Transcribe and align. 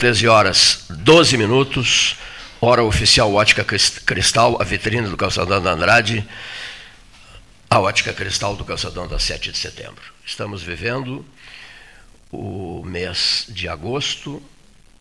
13 0.00 0.28
horas 0.28 0.86
12 0.88 1.36
minutos, 1.36 2.16
hora 2.58 2.82
oficial 2.82 3.34
Ótica 3.34 3.62
Cristal, 3.62 4.56
a 4.58 4.64
vitrine 4.64 5.06
do 5.06 5.14
Calçadão 5.14 5.62
da 5.62 5.72
Andrade, 5.72 6.26
a 7.68 7.78
Ótica 7.78 8.10
Cristal 8.14 8.56
do 8.56 8.64
Calçadão 8.64 9.06
da 9.06 9.18
7 9.18 9.52
de 9.52 9.58
setembro. 9.58 10.00
Estamos 10.24 10.62
vivendo 10.62 11.22
o 12.32 12.82
mês 12.82 13.44
de 13.50 13.68
agosto, 13.68 14.42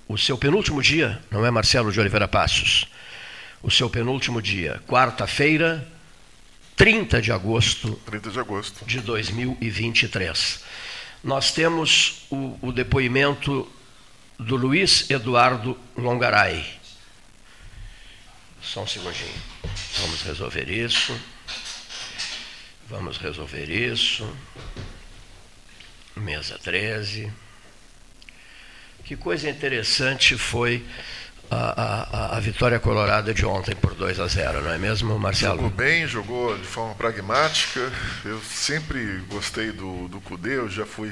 o 0.06 0.18
seu 0.18 0.38
penúltimo 0.38 0.82
dia, 0.82 1.22
não 1.32 1.46
é 1.46 1.50
Marcelo 1.50 1.94
de 1.94 2.00
Oliveira 2.02 2.28
Passos? 2.28 2.86
O 3.64 3.72
seu 3.72 3.90
penúltimo 3.90 4.42
dia, 4.42 4.82
quarta-feira, 4.86 5.88
30 6.76 7.22
de 7.22 7.32
agosto, 7.32 7.94
30 8.06 8.32
de 8.32 8.40
agosto 8.40 8.86
de 8.86 9.00
2023. 9.00 10.60
Nós 11.24 11.54
temos 11.54 12.26
o, 12.30 12.60
o 12.62 12.72
depoimento 12.74 13.66
do 14.40 14.56
Luiz 14.56 15.10
Eduardo 15.10 15.78
Longaray. 15.98 16.66
Só 18.62 18.84
um 18.84 18.88
segundinho. 18.88 19.34
Vamos 20.00 20.22
resolver 20.22 20.70
isso. 20.70 21.20
Vamos 22.88 23.18
resolver 23.18 23.70
isso. 23.70 24.28
Mesa 26.16 26.58
13. 26.58 27.32
Que 29.04 29.18
coisa 29.18 29.50
interessante 29.50 30.38
foi 30.38 30.86
a, 31.52 32.36
a, 32.36 32.38
a, 32.38 32.40
vitória 32.40 32.80
colorada 32.80 33.34
de 33.34 33.46
ontem 33.46 33.76
por 33.76 33.96
2 33.96 34.20
a 34.20 34.28
0, 34.28 34.62
não 34.62 34.72
é 34.72 34.78
mesmo, 34.78 35.18
Marcelo? 35.18 35.56
Jogou 35.56 35.70
bem, 35.72 36.08
jogou 36.08 36.58
de 36.58 36.66
forma 36.66 36.94
pragmática. 36.94 37.92
Eu 38.24 38.40
sempre 38.42 39.18
gostei 39.28 39.72
do, 39.72 40.08
do 40.08 40.22
Cudê, 40.22 40.58
eu 40.58 40.70
já 40.70 40.86
fui 40.86 41.12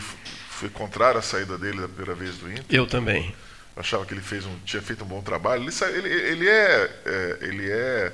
fui 0.58 0.70
contrário 0.70 1.20
à 1.20 1.22
saída 1.22 1.58
dele 1.58 1.82
da 1.82 1.88
primeira 1.88 2.16
vez 2.16 2.38
do 2.38 2.52
Inter. 2.52 2.66
Eu 2.70 2.88
também. 2.88 3.34
Achava 3.76 4.06
que 4.06 4.14
ele 4.14 4.22
fez 4.22 4.44
um, 4.44 4.58
tinha 4.66 4.82
feito 4.82 5.04
um 5.04 5.08
bom 5.08 5.22
trabalho. 5.22 5.64
Ele, 5.64 5.98
ele, 5.98 6.10
ele 6.10 6.50
é, 6.50 7.02
é, 7.06 7.38
ele 7.42 7.72
é 7.72 8.12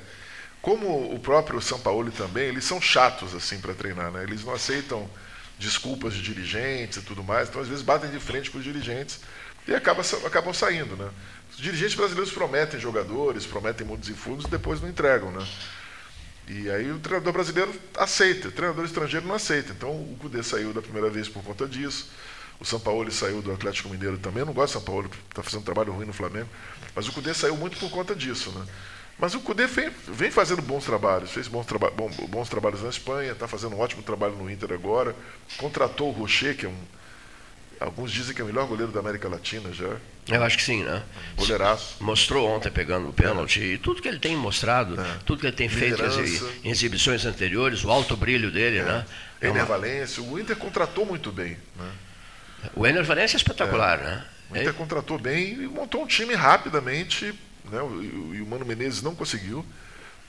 como 0.60 1.14
o 1.14 1.18
próprio 1.18 1.60
São 1.60 1.78
Paulo 1.78 2.10
também, 2.10 2.44
eles 2.44 2.64
são 2.64 2.80
chatos 2.80 3.34
assim 3.34 3.60
para 3.60 3.74
treinar, 3.74 4.10
né? 4.10 4.22
Eles 4.22 4.44
não 4.44 4.52
aceitam 4.52 5.08
desculpas 5.58 6.14
de 6.14 6.22
dirigentes 6.22 6.98
e 6.98 7.02
tudo 7.02 7.22
mais, 7.22 7.48
então 7.48 7.62
às 7.62 7.68
vezes 7.68 7.82
batem 7.82 8.10
de 8.10 8.18
frente 8.18 8.50
com 8.50 8.58
os 8.58 8.64
dirigentes 8.64 9.20
e 9.66 9.74
acabam, 9.74 10.04
acabam 10.26 10.52
saindo, 10.52 10.96
né? 10.96 11.10
Os 11.50 11.58
dirigentes 11.58 11.94
brasileiros 11.94 12.32
prometem 12.32 12.78
jogadores, 12.78 13.46
prometem 13.46 13.86
mundos 13.86 14.08
e 14.08 14.12
fundos 14.12 14.44
e 14.46 14.50
depois 14.50 14.80
não 14.80 14.88
entregam, 14.88 15.30
né? 15.30 15.46
E 16.46 16.70
aí 16.70 16.90
o 16.90 16.98
treinador 16.98 17.32
brasileiro 17.32 17.72
aceita, 17.96 18.48
o 18.48 18.52
treinador 18.52 18.84
estrangeiro 18.84 19.26
não 19.26 19.34
aceita. 19.34 19.72
Então 19.72 19.90
o 19.90 20.16
Cudê 20.20 20.42
saiu 20.42 20.72
da 20.72 20.82
primeira 20.82 21.08
vez 21.08 21.28
por 21.28 21.42
conta 21.42 21.66
disso. 21.66 22.10
O 22.60 22.64
São 22.64 22.80
Paulo 22.80 23.10
saiu 23.10 23.42
do 23.42 23.52
Atlético 23.52 23.88
Mineiro 23.88 24.18
também. 24.18 24.40
Eu 24.40 24.46
não 24.46 24.52
gosto 24.52 24.72
do 24.72 24.78
São 24.78 24.82
Paulo, 24.82 25.10
está 25.28 25.42
fazendo 25.42 25.60
um 25.60 25.64
trabalho 25.64 25.92
ruim 25.92 26.06
no 26.06 26.12
Flamengo. 26.12 26.48
Mas 26.94 27.08
o 27.08 27.12
Cudê 27.12 27.34
saiu 27.34 27.56
muito 27.56 27.76
por 27.78 27.90
conta 27.90 28.14
disso. 28.14 28.50
Né? 28.50 28.64
Mas 29.18 29.34
o 29.34 29.40
Cudê 29.40 29.66
vem, 29.66 29.90
vem 30.08 30.30
fazendo 30.30 30.62
bons 30.62 30.84
trabalhos. 30.84 31.30
Fez 31.30 31.48
bons, 31.48 31.66
traba 31.66 31.90
bom, 31.90 32.08
bons 32.28 32.48
trabalhos 32.48 32.82
na 32.82 32.88
Espanha, 32.88 33.32
está 33.32 33.46
fazendo 33.48 33.76
um 33.76 33.80
ótimo 33.80 34.02
trabalho 34.02 34.34
no 34.34 34.50
Inter 34.50 34.72
agora. 34.72 35.14
Contratou 35.56 36.08
o 36.08 36.12
Rocher, 36.12 36.56
que 36.56 36.66
é 36.66 36.68
um. 36.68 36.76
Alguns 37.80 38.12
dizem 38.12 38.34
que 38.34 38.40
é 38.40 38.44
o 38.44 38.46
melhor 38.46 38.66
goleiro 38.66 38.92
da 38.92 39.00
América 39.00 39.28
Latina 39.28 39.72
já. 39.72 39.96
Eu 40.28 40.42
acho 40.42 40.56
que 40.56 40.62
sim, 40.62 40.84
né? 40.84 41.02
Goleiraço. 41.36 41.96
Mostrou 42.00 42.48
ontem 42.48 42.70
pegando 42.70 43.08
o 43.08 43.12
pênalti. 43.12 43.60
É. 43.60 43.64
E 43.64 43.78
tudo 43.78 44.00
que 44.00 44.08
ele 44.08 44.18
tem 44.18 44.36
mostrado, 44.36 44.98
é. 44.98 45.18
tudo 45.26 45.40
que 45.40 45.46
ele 45.46 45.56
tem 45.56 45.68
feito 45.68 46.00
em 46.62 46.70
exibições 46.70 47.26
anteriores, 47.26 47.84
o 47.84 47.90
alto 47.90 48.16
brilho 48.16 48.50
dele, 48.50 48.78
é. 48.78 48.84
né? 48.84 49.06
É 49.40 49.48
Ener 49.48 49.66
Valência. 49.66 50.22
O 50.22 50.38
Inter 50.38 50.56
contratou 50.56 51.04
muito 51.04 51.30
bem. 51.30 51.58
Né? 51.76 51.90
O 52.74 52.86
Ener 52.86 53.04
Valencia 53.04 53.36
é 53.36 53.38
espetacular, 53.38 53.98
é. 54.00 54.02
né? 54.02 54.24
O 54.50 54.56
Inter 54.56 54.74
contratou 54.74 55.18
bem 55.18 55.54
e 55.54 55.66
montou 55.66 56.02
um 56.02 56.06
time 56.06 56.34
rapidamente. 56.34 57.34
Né? 57.70 57.78
E 58.34 58.40
o 58.40 58.46
Mano 58.46 58.64
Menezes 58.64 59.02
não 59.02 59.14
conseguiu. 59.14 59.64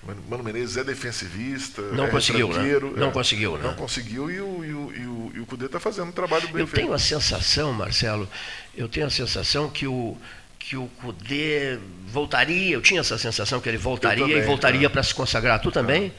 O 0.04 0.30
Mano 0.30 0.44
Menezes 0.44 0.78
é 0.78 0.84
defensivista. 0.84 1.82
Não 1.82 2.06
é 2.06 2.10
conseguiu, 2.10 2.50
né? 2.50 2.80
Não 2.96 3.10
é, 3.10 3.12
conseguiu, 3.12 3.58
né? 3.58 3.64
Não 3.64 3.74
conseguiu 3.74 4.30
e 4.30 4.40
o, 4.40 4.64
e 4.64 4.74
o, 4.74 4.94
e 4.94 5.06
o, 5.06 5.32
e 5.36 5.40
o 5.40 5.46
Cudê 5.46 5.66
está 5.66 5.80
fazendo 5.80 6.10
um 6.10 6.12
trabalho 6.12 6.48
bem 6.50 6.62
eu 6.62 6.68
feito. 6.68 6.80
Eu 6.80 6.86
tenho 6.86 6.94
a 6.94 7.00
sensação, 7.00 7.74
Marcelo, 7.74 8.30
eu 8.76 8.88
tenho 8.88 9.08
a 9.08 9.10
sensação 9.10 9.70
que 9.70 9.88
o, 9.88 10.16
que 10.60 10.78
o 10.78 10.88
Cudê 11.02 11.80
voltaria, 12.08 12.74
eu 12.76 12.82
tinha 12.82 13.02
essa 13.02 13.18
sensação 13.18 13.60
que 13.60 13.68
ele 13.68 13.78
voltaria 13.78 14.24
também, 14.24 14.38
e 14.38 14.46
voltaria 14.46 14.90
para 14.90 15.04
se 15.04 15.14
consagrar. 15.14 15.60
Tu 15.60 15.72
também? 15.72 16.14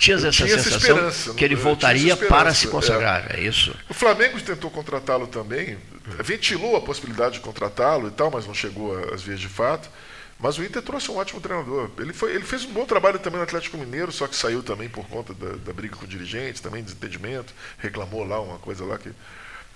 Tinhas 0.00 0.24
essa 0.24 0.46
tinha 0.46 0.58
sensação 0.58 1.08
essa 1.08 1.34
que 1.34 1.44
ele 1.44 1.54
voltaria 1.54 2.16
para 2.16 2.54
se 2.54 2.68
consagrar, 2.68 3.26
é, 3.28 3.40
é 3.40 3.40
isso? 3.42 3.76
O 3.86 3.92
Flamengo 3.92 4.40
tentou 4.40 4.70
contratá-lo 4.70 5.26
também, 5.26 5.76
ventilou 6.24 6.74
a 6.74 6.80
possibilidade 6.80 7.34
de 7.34 7.40
contratá-lo 7.40 8.08
e 8.08 8.10
tal, 8.10 8.30
mas 8.30 8.46
não 8.46 8.54
chegou 8.54 8.98
às 9.12 9.20
vias 9.20 9.38
de 9.38 9.46
fato. 9.46 9.90
Mas 10.38 10.56
o 10.56 10.64
Inter 10.64 10.80
trouxe 10.80 11.10
um 11.10 11.18
ótimo 11.18 11.38
treinador. 11.38 11.90
Ele, 11.98 12.14
foi, 12.14 12.34
ele 12.34 12.44
fez 12.44 12.64
um 12.64 12.72
bom 12.72 12.86
trabalho 12.86 13.18
também 13.18 13.36
no 13.36 13.44
Atlético 13.44 13.76
Mineiro, 13.76 14.10
só 14.10 14.26
que 14.26 14.34
saiu 14.34 14.62
também 14.62 14.88
por 14.88 15.06
conta 15.06 15.34
da, 15.34 15.56
da 15.56 15.72
briga 15.74 15.94
com 15.94 16.06
o 16.06 16.08
dirigente, 16.08 16.62
também 16.62 16.82
desentendimento, 16.82 17.52
reclamou 17.76 18.24
lá 18.24 18.40
uma 18.40 18.58
coisa 18.58 18.86
lá 18.86 18.96
que, 18.96 19.12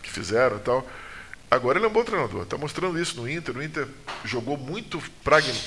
que 0.03 0.11
fizeram 0.11 0.57
e 0.57 0.61
tal. 0.61 0.89
Agora 1.51 1.79
ele 1.79 1.85
é 1.85 1.89
um 1.89 1.93
bom 1.93 2.03
treinador, 2.03 2.45
está 2.45 2.57
mostrando 2.57 2.99
isso 2.99 3.21
no 3.21 3.29
Inter. 3.29 3.59
O 3.59 3.63
Inter 3.63 3.87
jogou 4.25 4.57
muito 4.57 5.03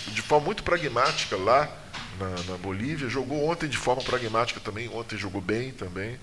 de 0.07 0.21
forma 0.23 0.47
muito 0.47 0.63
pragmática 0.63 1.37
lá 1.37 1.69
na, 2.19 2.51
na, 2.51 2.57
Bolívia, 2.57 3.09
jogou 3.09 3.49
ontem 3.49 3.67
de 3.67 3.77
forma 3.77 4.03
pragmática 4.03 4.59
também, 4.59 4.89
ontem 4.89 5.17
jogou 5.17 5.41
bem 5.41 5.71
também. 5.71 6.19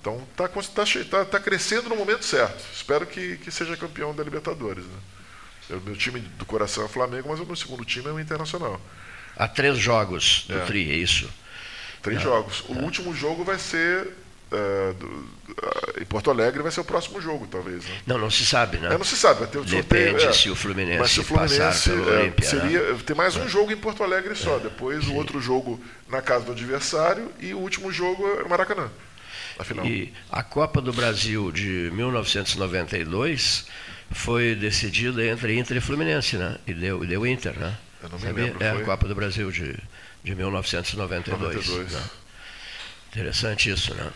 Então 0.00 0.26
está 0.30 0.48
tá, 0.48 0.84
tá, 1.10 1.24
tá 1.24 1.40
crescendo 1.40 1.88
no 1.88 1.96
momento 1.96 2.24
certo. 2.24 2.64
Espero 2.74 3.06
que, 3.06 3.36
que 3.36 3.50
seja 3.50 3.76
campeão 3.76 4.14
da 4.14 4.24
Libertadores. 4.24 4.84
Né? 4.84 5.76
O 5.76 5.80
meu 5.80 5.96
time 5.96 6.20
do 6.20 6.44
coração 6.44 6.82
é 6.82 6.86
o 6.86 6.88
Flamengo, 6.88 7.28
mas 7.28 7.40
o 7.40 7.46
meu 7.46 7.56
segundo 7.56 7.84
time 7.84 8.08
é 8.08 8.12
o 8.12 8.20
Internacional. 8.20 8.80
Há 9.36 9.46
três 9.48 9.78
jogos 9.78 10.44
do 10.48 10.58
é. 10.58 10.64
Tri, 10.64 10.90
é 10.90 10.96
isso? 10.96 11.30
Três 12.02 12.20
é. 12.20 12.22
jogos. 12.22 12.64
O 12.68 12.74
é. 12.74 12.82
último 12.82 13.14
jogo 13.14 13.44
vai 13.44 13.58
ser 13.58 14.08
uh, 14.52 14.94
do, 14.94 15.06
uh, 15.06 16.00
em 16.00 16.04
Porto 16.04 16.30
Alegre 16.30 16.62
vai 16.62 16.70
ser 16.70 16.80
o 16.80 16.84
próximo 16.84 17.20
jogo, 17.20 17.46
talvez. 17.50 17.84
Né? 17.84 17.94
Não, 18.06 18.18
não 18.18 18.30
se 18.30 18.44
sabe, 18.44 18.78
né? 18.78 18.94
É, 18.94 18.98
não 18.98 19.04
se 19.04 19.16
sabe. 19.16 19.40
Vai 19.40 19.48
ter 19.48 19.60
Depende 19.60 20.20
sorteio, 20.20 20.34
se 20.34 20.50
o 20.50 20.56
Fluminense, 20.56 20.98
mas 20.98 21.10
se 21.10 21.20
o 21.20 21.24
Fluminense 21.24 21.90
é, 21.90 21.94
Olímpia. 21.94 22.48
Seria, 22.48 22.92
né? 22.92 22.98
Tem 23.04 23.16
mais 23.16 23.36
um 23.36 23.48
jogo 23.48 23.72
em 23.72 23.76
Porto 23.76 24.02
Alegre 24.02 24.34
só. 24.34 24.58
Depois 24.58 25.06
o 25.08 25.14
outro 25.14 25.40
jogo 25.40 25.80
na 26.08 26.20
casa 26.20 26.44
do 26.44 26.52
adversário 26.52 27.30
e 27.40 27.54
o 27.54 27.58
último 27.58 27.90
jogo 27.90 28.26
é 28.44 28.48
Maracanã. 28.48 28.90
Afinal. 29.58 29.86
E 29.86 30.12
a 30.30 30.42
Copa 30.42 30.80
do 30.80 30.92
Brasil 30.92 31.50
de 31.52 31.90
1992 31.92 33.66
foi 34.10 34.54
decidida 34.54 35.24
entre 35.24 35.58
Inter 35.58 35.76
e 35.76 35.80
Fluminense, 35.80 36.36
né? 36.36 36.56
E 36.66 36.74
deu, 36.74 37.02
e 37.04 37.06
deu 37.06 37.26
Inter, 37.26 37.58
né? 37.58 37.76
Eu 38.02 38.08
não 38.08 38.18
me 38.18 38.24
Sabia? 38.24 38.44
lembro. 38.44 38.64
É 38.64 38.70
a 38.70 38.84
Copa 38.84 39.06
do 39.06 39.14
Brasil 39.14 39.50
de, 39.50 39.76
de 40.24 40.34
1992. 40.34 41.40
92. 41.40 41.92
Né? 41.92 42.02
Interessante 43.12 43.70
isso, 43.70 43.94
né? 43.94 44.10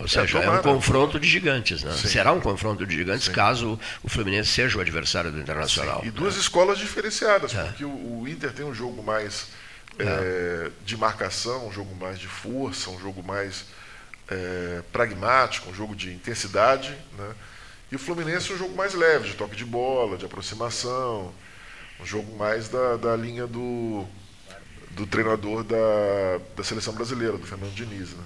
Ou 0.00 0.08
seja, 0.08 0.38
é, 0.38 0.44
é 0.44 0.50
um 0.50 0.62
confronto 0.62 1.20
de 1.20 1.28
gigantes. 1.28 1.82
Né? 1.82 1.92
Será 1.92 2.32
um 2.32 2.40
confronto 2.40 2.86
de 2.86 2.96
gigantes 2.96 3.26
Sim. 3.26 3.32
caso 3.32 3.78
o 4.02 4.08
Fluminense 4.08 4.48
seja 4.48 4.78
o 4.78 4.80
adversário 4.80 5.30
do 5.30 5.38
Internacional. 5.38 6.00
Sim. 6.00 6.08
E 6.08 6.10
duas 6.10 6.34
né? 6.34 6.40
escolas 6.40 6.78
diferenciadas, 6.78 7.54
é. 7.54 7.64
porque 7.64 7.84
o, 7.84 8.20
o, 8.20 8.26
Inter 8.26 8.50
tem 8.52 8.64
um 8.64 8.74
jogo 8.74 9.02
mais 9.02 9.48
é. 9.98 10.04
é. 10.04 10.70
de 10.84 10.96
marcação, 10.96 11.68
um 11.68 11.72
jogo 11.72 11.94
mais 11.94 12.18
de 12.18 12.26
força, 12.26 12.88
um 12.88 12.98
jogo 12.98 13.22
mais 13.22 13.66
é, 14.28 14.82
pragmático, 14.90 15.68
um 15.70 15.74
jogo 15.74 15.94
de 15.94 16.10
intensidade. 16.12 16.96
Né? 17.18 17.34
E 17.92 17.96
o 17.96 17.98
Fluminense 17.98 18.50
é 18.50 18.54
um 18.54 18.58
jogo 18.58 18.74
mais 18.74 18.94
leve, 18.94 19.28
de 19.28 19.34
toque 19.34 19.54
de 19.54 19.66
bola, 19.66 20.16
de 20.16 20.24
aproximação, 20.24 21.30
um 22.00 22.06
jogo 22.06 22.34
mais 22.38 22.70
da, 22.70 22.96
da 22.96 23.14
linha 23.14 23.46
do, 23.46 24.06
do 24.92 25.06
treinador 25.06 25.62
da, 25.62 25.76
da 26.56 26.64
seleção 26.64 26.94
brasileira, 26.94 27.36
do 27.36 27.46
Fernando 27.46 27.74
Diniz. 27.74 28.12
Né? 28.12 28.24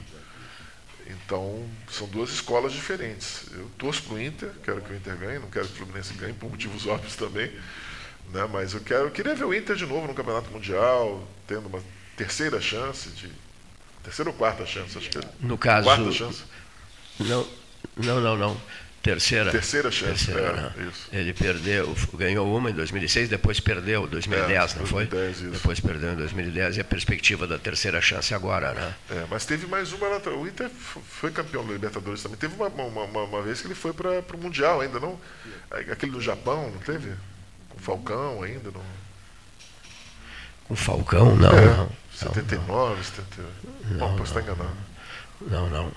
Então, 1.06 1.68
são 1.90 2.08
duas 2.08 2.30
escolas 2.30 2.72
diferentes. 2.72 3.46
Eu 3.52 3.70
torço 3.76 4.02
para 4.04 4.14
o 4.14 4.20
Inter, 4.20 4.50
quero 4.62 4.80
que 4.80 4.92
o 4.92 4.96
Inter 4.96 5.16
ganhe, 5.16 5.38
não 5.38 5.50
quero 5.50 5.66
que 5.66 5.74
o 5.74 5.76
Fluminense 5.76 6.14
ganhe, 6.14 6.32
por 6.32 6.50
motivos 6.50 6.86
óbvios 6.88 7.16
também. 7.16 7.50
Né? 8.32 8.48
Mas 8.50 8.72
eu, 8.72 8.80
quero, 8.80 9.04
eu 9.04 9.10
queria 9.10 9.34
ver 9.34 9.44
o 9.44 9.54
Inter 9.54 9.76
de 9.76 9.86
novo 9.86 10.06
no 10.06 10.14
Campeonato 10.14 10.50
Mundial, 10.50 11.26
tendo 11.46 11.66
uma 11.68 11.82
terceira 12.16 12.60
chance, 12.60 13.10
de 13.10 13.30
terceira 14.02 14.30
ou 14.30 14.36
quarta 14.36 14.64
chance, 14.64 14.96
acho 14.96 15.10
que 15.10 15.18
é. 15.18 15.22
No 15.40 15.58
caso. 15.58 15.84
Quarta 15.84 16.10
chance. 16.10 16.42
Não, 17.20 17.46
não, 17.96 18.20
não, 18.20 18.36
não. 18.36 18.60
Terceira. 19.04 19.50
Terceira 19.50 19.90
chance. 19.90 20.24
Terceira, 20.24 20.48
é, 20.48 20.82
né? 20.82 20.92
Ele 21.12 21.34
perdeu, 21.34 21.94
ganhou 22.14 22.56
uma 22.56 22.70
em 22.70 22.72
2006, 22.72 23.28
depois 23.28 23.60
perdeu 23.60 24.06
em 24.06 24.08
2010, 24.08 24.50
é, 24.50 24.78
não 24.78 24.84
2010, 24.86 25.10
foi? 25.10 25.30
Isso. 25.30 25.44
Depois 25.50 25.78
perdeu 25.78 26.14
em 26.14 26.16
2010 26.16 26.78
e 26.78 26.80
a 26.80 26.84
perspectiva 26.84 27.46
da 27.46 27.58
terceira 27.58 28.00
chance 28.00 28.32
agora, 28.32 28.72
né? 28.72 28.94
É, 29.10 29.26
mas 29.28 29.44
teve 29.44 29.66
mais 29.66 29.92
uma. 29.92 30.08
O 30.08 30.48
Inter 30.48 30.70
foi 30.70 31.30
campeão 31.30 31.66
da 31.66 31.74
Libertadores 31.74 32.22
também. 32.22 32.38
Teve 32.38 32.54
uma, 32.54 32.68
uma, 32.68 33.02
uma, 33.04 33.24
uma 33.24 33.42
vez 33.42 33.60
que 33.60 33.66
ele 33.66 33.74
foi 33.74 33.92
para 33.92 34.20
o 34.34 34.38
Mundial 34.38 34.80
ainda, 34.80 34.98
não? 34.98 35.20
Aquele 35.70 36.12
do 36.12 36.20
Japão, 36.22 36.70
não 36.70 36.78
teve? 36.78 37.12
Com 37.68 37.76
o 37.76 37.80
Falcão 37.82 38.42
ainda, 38.42 38.70
não? 38.70 38.84
Com 40.66 40.72
o 40.72 40.76
Falcão, 40.78 41.36
não. 41.36 41.52
É, 41.52 41.76
não 41.76 41.90
79, 42.14 42.94
não. 42.96 43.04
78. 43.04 43.48
Não, 43.84 43.98
Bom, 43.98 44.16
posso 44.16 44.38
estar 44.38 44.40
enganado. 44.40 44.93
Não, 45.50 45.68
não. 45.68 45.92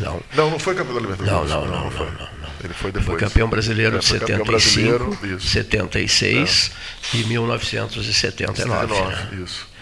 Não, 0.00 0.22
não, 0.34 0.50
não 0.50 0.58
foi 0.58 0.74
campeão 0.74 0.94
da 0.94 1.00
Libertadores. 1.00 1.50
Não, 1.50 1.64
não, 1.64 1.70
não, 1.70 1.90
não, 1.90 2.04
não, 2.04 2.12
não, 2.12 2.48
Ele 2.62 2.74
foi 2.74 2.92
depois. 2.92 3.06
Foi 3.06 3.18
campeão 3.18 3.48
brasileiro 3.48 3.98
de 3.98 4.04
75, 4.04 5.40
76 5.40 6.70
é. 7.12 7.16
e 7.16 7.24
1979. 7.24 8.62
79, 8.62 9.14
né? 9.14 9.44
Isso. 9.44 9.76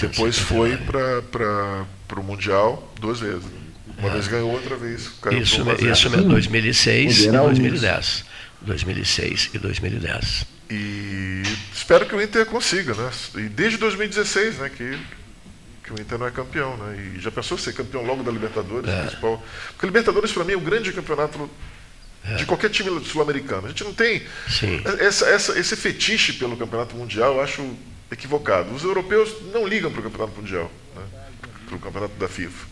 Depois 0.00 0.38
foi 0.38 0.76
para 0.76 2.20
o 2.20 2.22
Mundial 2.22 2.92
duas 3.00 3.20
vezes. 3.20 3.44
Uma 3.98 4.08
é. 4.08 4.12
vez 4.12 4.28
ganhou, 4.28 4.50
outra 4.50 4.76
vez 4.76 5.08
caiu 5.20 5.42
Isso, 5.42 5.60
isso 5.60 6.10
mesmo, 6.10 6.28
2006 6.30 7.24
e 7.24 7.30
2010. 7.30 8.24
2006 8.62 9.50
e 9.54 9.58
2010. 9.58 10.46
E 10.70 11.42
espero 11.74 12.06
que 12.06 12.14
o 12.14 12.22
Inter 12.22 12.46
consiga, 12.46 12.94
né? 12.94 13.10
E 13.34 13.48
desde 13.48 13.76
2016, 13.78 14.58
né? 14.58 14.70
Que, 14.70 14.98
que 15.90 16.00
o 16.00 16.00
Inter 16.00 16.18
não 16.18 16.26
é 16.26 16.30
campeão, 16.30 16.76
né? 16.76 17.14
E 17.16 17.20
já 17.20 17.30
pensou 17.30 17.58
ser 17.58 17.72
campeão 17.72 18.04
logo 18.04 18.22
da 18.22 18.30
Libertadores, 18.30 18.88
é. 18.88 19.00
principal? 19.02 19.42
Porque 19.70 19.86
Libertadores 19.86 20.32
para 20.32 20.44
mim 20.44 20.52
é 20.52 20.56
o 20.56 20.60
grande 20.60 20.92
campeonato 20.92 21.50
é. 22.24 22.36
de 22.36 22.46
qualquer 22.46 22.70
time 22.70 23.04
sul-americano. 23.04 23.66
A 23.66 23.68
gente 23.70 23.84
não 23.84 23.92
tem 23.92 24.22
essa, 25.00 25.26
essa, 25.26 25.58
esse 25.58 25.76
fetiche 25.76 26.34
pelo 26.34 26.56
campeonato 26.56 26.94
mundial, 26.94 27.34
eu 27.34 27.42
acho 27.42 27.76
equivocado. 28.10 28.72
Os 28.72 28.84
europeus 28.84 29.34
não 29.52 29.66
ligam 29.66 29.90
para 29.90 30.00
o 30.00 30.04
campeonato 30.04 30.40
mundial, 30.40 30.70
né? 30.96 31.02
para 31.66 31.76
o 31.76 31.78
campeonato 31.80 32.14
da 32.14 32.28
FIFA. 32.28 32.66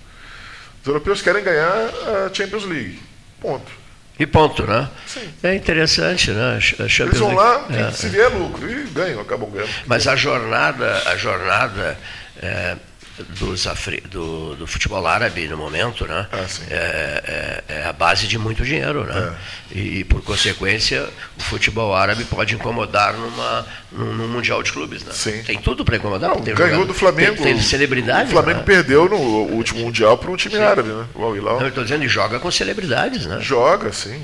Os 0.81 0.87
europeus 0.87 1.21
querem 1.21 1.43
ganhar 1.43 1.73
a 1.73 2.32
Champions 2.32 2.64
League. 2.64 3.00
Ponto. 3.41 3.71
E 4.19 4.26
ponto, 4.26 4.67
né? 4.67 4.88
Sim. 5.06 5.32
É 5.44 5.55
interessante, 5.55 6.32
né? 6.32 6.56
A 6.56 6.61
Champions 6.61 6.99
Eles 6.99 7.19
vão 7.19 7.35
lá, 7.35 7.67
é. 7.71 7.93
se 7.93 8.09
vier 8.09 8.29
lucro, 8.35 8.69
e 8.69 8.82
ganham, 8.88 9.21
acabam 9.21 9.49
ganhando. 9.49 9.71
Mas 9.87 10.09
a 10.09 10.17
jornada, 10.17 11.03
a 11.06 11.17
jornada 11.17 11.97
é, 12.43 12.76
dos 13.25 13.67
Afri, 13.67 14.00
do, 14.00 14.55
do, 14.55 14.67
futebol 14.67 15.06
árabe 15.06 15.47
no 15.49 15.56
momento, 15.56 16.06
né? 16.06 16.26
Ah, 16.32 16.47
é, 16.70 17.62
é, 17.69 17.75
é, 17.75 17.85
a 17.87 17.93
base 17.93 18.26
de 18.26 18.38
muito 18.38 18.65
dinheiro, 18.65 19.05
né? 19.05 19.35
É. 19.73 19.79
E, 19.79 19.99
e, 19.99 20.05
por 20.05 20.23
consequência 20.23 21.09
o 21.37 21.43
futebol 21.43 21.94
árabe 21.94 22.25
pode 22.25 22.55
incomodar 22.55 23.15
numa, 23.15 23.67
num, 23.93 24.15
num 24.15 24.29
mundial 24.29 24.62
de 24.62 24.73
clubes, 24.73 25.03
né? 25.05 25.12
Sim. 25.12 25.43
Tem 25.43 25.59
tudo 25.59 25.85
para 25.85 25.97
incomodar. 25.97 26.31
Não, 26.31 26.41
ganhou 26.41 26.56
jogador, 26.56 26.87
do 26.87 26.94
Flamengo. 26.94 27.37
Tem, 27.37 27.55
tem 27.55 27.61
celebridades. 27.61 28.29
O 28.29 28.32
Flamengo 28.32 28.59
né? 28.59 28.65
perdeu 28.65 29.09
no 29.09 29.17
último 29.17 29.81
mundial 29.81 30.17
para 30.19 30.31
um 30.31 30.37
time 30.37 30.55
sim. 30.56 30.62
árabe, 30.62 30.88
né? 30.88 31.06
O 31.14 31.25
Al 31.25 31.37
eu 31.37 31.69
estou 31.69 31.85
dizendo 31.85 32.05
e 32.05 32.09
joga 32.09 32.38
com 32.38 32.50
celebridades, 32.50 33.26
né? 33.26 33.38
Joga, 33.41 33.93
sim. 33.93 34.23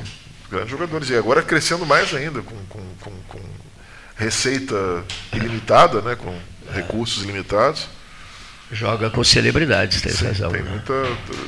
Grandes 0.51 0.71
jogadores 0.71 1.11
e 1.11 1.17
agora 1.17 1.43
crescendo 1.43 1.85
mais 1.85 2.15
ainda 2.15 2.43
com, 2.43 2.57
com, 2.69 2.81
com, 3.01 3.11
com 3.29 3.41
receita 4.17 5.05
ilimitada, 5.33 6.01
né? 6.01 6.15
Com 6.15 6.35
recursos 6.73 7.23
limitados. 7.25 7.89
Joga 8.75 9.09
com 9.09 9.23
celebridades, 9.23 10.03
tem 10.03 10.11
Sim, 10.11 10.27
razão. 10.27 10.51
Tem 10.51 10.63
né? 10.63 10.71
muita. 10.71 10.93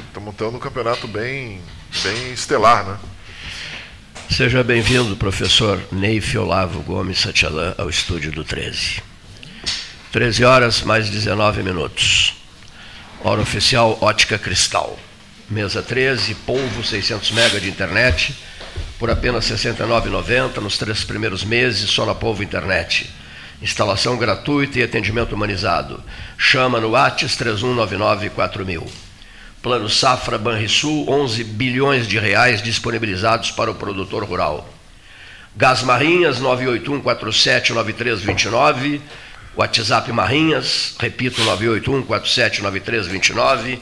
Está 0.07 0.21
montando 0.21 0.57
um 0.57 0.61
campeonato 0.61 1.09
bem, 1.09 1.61
bem 2.05 2.33
estelar, 2.33 2.85
né? 2.87 2.97
Seja 4.31 4.63
bem-vindo, 4.63 5.17
professor 5.17 5.81
Neif 5.91 6.39
Olavo 6.39 6.81
Gomes 6.83 7.19
Satialã, 7.19 7.75
ao 7.77 7.91
estúdio 7.91 8.31
do 8.31 8.45
13. 8.45 9.03
13 10.13 10.45
horas 10.45 10.83
mais 10.83 11.11
19 11.11 11.65
minutos. 11.65 12.35
Hora 13.25 13.41
oficial 13.41 13.99
Ótica 14.01 14.39
Cristal. 14.39 14.97
Mesa 15.51 15.83
13, 15.83 16.33
polvo 16.47 16.85
600 16.85 17.33
MB 17.33 17.61
de 17.61 17.69
internet, 17.69 18.37
por 19.01 19.11
apenas 19.11 19.49
R$ 19.51 19.57
69,90 19.57 20.59
nos 20.59 20.79
três 20.79 21.03
primeiros 21.03 21.43
meses, 21.43 21.91
só 21.91 22.07
na 22.07 22.15
Polvo 22.15 22.45
Internet. 22.45 23.11
Instalação 23.61 24.17
gratuita 24.19 24.79
e 24.79 24.83
atendimento 24.83 25.35
humanizado. 25.35 26.03
Chama 26.37 26.81
no 26.81 26.95
ATS 26.95 27.37
31994000. 27.37 28.87
Plano 29.63 29.89
Safra 29.89 30.37
Banrisul, 30.39 31.09
11 31.09 31.43
bilhões 31.43 32.07
de 32.07 32.19
reais 32.19 32.63
disponibilizados 32.63 33.51
para 33.51 33.71
o 33.71 33.75
produtor 33.75 34.23
rural. 34.25 34.69
Gás 35.57 35.83
Marrinhas, 35.83 36.39
981479329. 36.41 39.01
WhatsApp 39.57 40.13
Marrinhas, 40.13 40.95
repito, 41.01 41.43
981479329. 41.43 43.81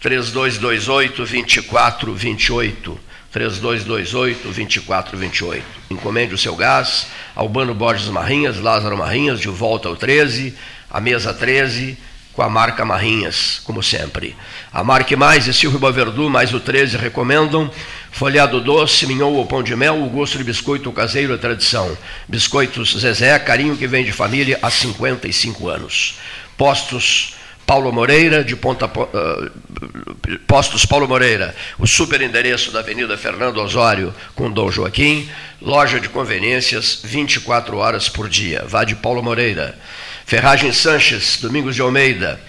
3228 0.00 1.16
2428. 1.16 3.00
3228-2428. 3.34 5.62
Encomende 5.90 6.34
o 6.34 6.38
seu 6.38 6.54
gás. 6.54 7.08
Albano 7.34 7.74
Borges 7.74 8.06
Marrinhas, 8.08 8.60
Lázaro 8.60 8.96
Marrinhas, 8.96 9.40
de 9.40 9.48
volta 9.48 9.88
ao 9.88 9.96
13, 9.96 10.54
a 10.88 11.00
mesa 11.00 11.34
13, 11.34 11.98
com 12.32 12.42
a 12.42 12.48
marca 12.48 12.84
Marrinhas, 12.84 13.60
como 13.64 13.82
sempre. 13.82 14.36
A 14.72 14.84
Marque 14.84 15.16
Mais 15.16 15.46
e 15.46 15.54
Silvio 15.54 15.80
Baverdu, 15.80 16.30
mais 16.30 16.54
o 16.54 16.60
13, 16.60 16.96
recomendam 16.96 17.70
folhado 18.10 18.60
doce, 18.60 19.06
mignon 19.06 19.32
ou 19.32 19.46
pão 19.46 19.62
de 19.62 19.74
mel, 19.74 20.02
o 20.02 20.08
gosto 20.08 20.38
de 20.38 20.44
biscoito 20.44 20.92
caseiro 20.92 21.34
é 21.34 21.36
tradição. 21.36 21.98
Biscoitos 22.28 22.96
Zezé, 22.98 23.36
carinho 23.38 23.76
que 23.76 23.88
vem 23.88 24.04
de 24.04 24.12
família 24.12 24.58
há 24.62 24.70
55 24.70 25.68
anos. 25.68 26.18
Postos 26.56 27.34
Paulo 27.66 27.92
Moreira, 27.92 28.44
de 28.44 28.54
Ponta 28.56 28.86
uh, 28.86 30.38
Postos 30.46 30.84
Paulo 30.84 31.08
Moreira, 31.08 31.54
o 31.78 31.86
super 31.86 32.20
endereço 32.20 32.70
da 32.70 32.80
Avenida 32.80 33.16
Fernando 33.16 33.58
Osório 33.58 34.14
com 34.34 34.50
Dom 34.50 34.70
Joaquim, 34.70 35.28
loja 35.60 35.98
de 35.98 36.08
conveniências 36.08 37.00
24 37.02 37.76
horas 37.76 38.08
por 38.08 38.28
dia. 38.28 38.64
Vá 38.66 38.84
de 38.84 38.94
Paulo 38.94 39.22
Moreira. 39.22 39.78
Ferragem 40.26 40.72
Sanches, 40.72 41.38
Domingos 41.40 41.74
de 41.74 41.82
Almeida, 41.82 42.40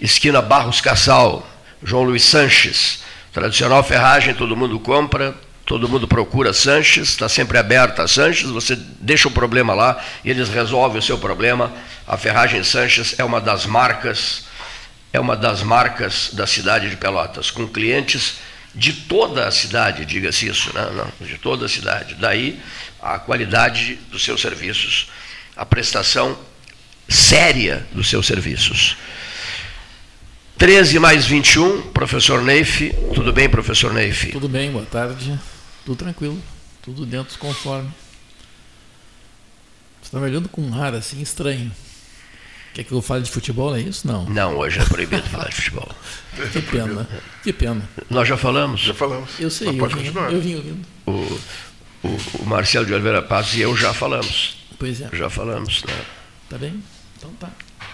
esquina 0.00 0.42
Barros 0.42 0.80
Cassal, 0.80 1.48
João 1.82 2.04
Luiz 2.04 2.24
Sanches. 2.24 3.02
Tradicional 3.32 3.82
ferragem, 3.82 4.34
todo 4.34 4.56
mundo 4.56 4.78
compra, 4.78 5.34
todo 5.64 5.88
mundo 5.88 6.06
procura 6.06 6.52
Sanches, 6.52 7.08
está 7.08 7.28
sempre 7.28 7.56
aberta 7.58 8.02
a 8.02 8.08
Sanches, 8.08 8.50
você 8.50 8.76
deixa 8.76 9.28
o 9.28 9.30
problema 9.30 9.74
lá 9.74 10.02
e 10.24 10.30
eles 10.30 10.48
resolvem 10.48 10.98
o 10.98 11.02
seu 11.02 11.18
problema. 11.18 11.72
A 12.06 12.16
Ferragem 12.16 12.62
Sanches 12.62 13.14
é 13.18 13.24
uma 13.24 13.40
das 13.40 13.64
marcas, 13.64 14.44
é 15.12 15.18
uma 15.18 15.36
das 15.36 15.62
marcas 15.62 16.30
da 16.32 16.46
cidade 16.46 16.90
de 16.90 16.96
Pelotas, 16.96 17.50
com 17.50 17.66
clientes 17.66 18.36
de 18.74 18.92
toda 18.92 19.46
a 19.46 19.50
cidade, 19.50 20.04
diga-se 20.04 20.48
isso, 20.48 20.70
né? 20.74 20.90
Não, 20.92 21.26
de 21.26 21.38
toda 21.38 21.66
a 21.66 21.68
cidade. 21.68 22.14
Daí 22.16 22.60
a 23.00 23.18
qualidade 23.18 23.98
dos 24.10 24.24
seus 24.24 24.40
serviços, 24.40 25.08
a 25.56 25.64
prestação 25.64 26.36
séria 27.08 27.86
dos 27.92 28.08
seus 28.08 28.26
serviços. 28.26 28.96
13 30.58 30.98
mais 30.98 31.26
21, 31.26 31.90
professor 31.90 32.42
Neif. 32.42 32.92
Tudo 33.14 33.32
bem, 33.32 33.48
professor 33.48 33.92
Neif? 33.92 34.32
Tudo 34.32 34.48
bem, 34.48 34.70
boa 34.70 34.86
tarde. 34.86 35.38
Tudo 35.84 35.96
tranquilo, 35.96 36.40
tudo 36.82 37.04
dentro 37.04 37.28
dos 37.28 37.36
conforme. 37.36 37.88
Você 40.00 40.08
está 40.08 40.18
me 40.18 40.26
olhando 40.26 40.48
com 40.48 40.62
um 40.62 40.80
ar 40.80 40.94
assim 40.94 41.20
estranho. 41.20 41.70
Quer 42.74 42.82
que 42.82 42.92
eu 42.92 43.00
fale 43.00 43.22
de 43.22 43.30
futebol, 43.30 43.74
é 43.76 43.80
isso? 43.80 44.06
Não. 44.06 44.24
Não, 44.24 44.58
hoje 44.58 44.80
é 44.80 44.84
proibido 44.84 45.22
falar 45.22 45.48
de 45.48 45.54
futebol. 45.54 45.88
Que 46.52 46.60
pena, 46.60 47.08
que 47.44 47.52
pena. 47.52 47.88
Nós 48.10 48.26
já 48.26 48.36
falamos? 48.36 48.80
Já 48.80 48.92
falamos. 48.92 49.30
Eu 49.38 49.48
sei, 49.48 49.68
eu 49.68 49.72
vim, 49.72 50.12
eu 50.32 50.40
vim 50.40 50.54
ouvindo. 50.56 50.86
O, 51.06 51.12
o, 52.02 52.20
o, 52.40 52.44
Marcelo 52.44 52.84
de 52.84 52.92
Oliveira 52.92 53.22
Paz 53.22 53.54
e 53.54 53.60
eu 53.60 53.76
já 53.76 53.94
falamos. 53.94 54.56
Pois 54.76 55.00
é. 55.00 55.08
Já 55.12 55.30
falamos, 55.30 55.84
né? 55.84 55.94
Tá 56.50 56.58
bem? 56.58 56.82
Então 57.16 57.30
tá. 57.38 57.48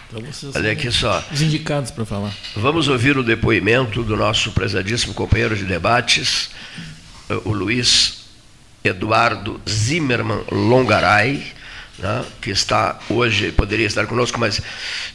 Então 0.08 0.22
vocês 0.22 0.56
Olha 0.56 0.72
aqui 0.72 0.90
só. 0.90 1.22
Os 1.30 1.42
indicados 1.42 1.90
para 1.90 2.06
falar. 2.06 2.32
Vamos 2.56 2.88
ouvir 2.88 3.18
o 3.18 3.22
depoimento 3.22 4.02
do 4.02 4.16
nosso 4.16 4.50
prezadíssimo 4.52 5.12
companheiro 5.12 5.54
de 5.54 5.64
debates, 5.64 6.50
o 7.44 7.52
Luiz 7.52 8.24
Eduardo 8.82 9.60
Zimmermann 9.68 10.44
Longaray, 10.50 11.52
né, 11.98 12.24
que 12.40 12.50
está 12.50 12.98
hoje, 13.10 13.52
poderia 13.52 13.86
estar 13.86 14.06
conosco, 14.06 14.38
mas 14.38 14.60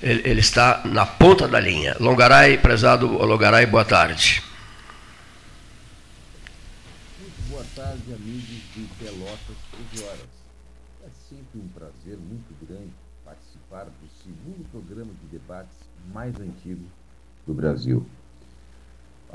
ele, 0.02 0.22
ele, 0.24 0.40
está 0.40 0.82
na 0.86 1.06
ponta 1.06 1.48
da 1.48 1.60
linha. 1.60 1.96
Longaray, 2.00 2.58
prezado 2.58 3.08
Longaray, 3.08 3.66
boa 3.66 3.84
tarde. 3.84 4.44
Muito 7.20 7.50
boa 7.50 7.66
tarde, 7.76 8.04
amigos 8.14 8.62
de 8.76 8.88
Pelotas 9.00 9.58
13 9.92 10.08
horas. 10.08 10.36
É 11.06 11.10
sempre 11.28 11.60
um 11.60 11.68
prazer 11.70 12.18
muito 12.18 12.54
grande 12.68 12.92
participar 13.26 13.86
do 13.86 14.08
segundo 14.24 14.64
programa 14.70 15.12
de 15.22 15.38
debates 15.38 15.78
mais 16.14 16.40
antigo 16.40 16.86
do 17.48 17.54
Brasil. 17.54 18.06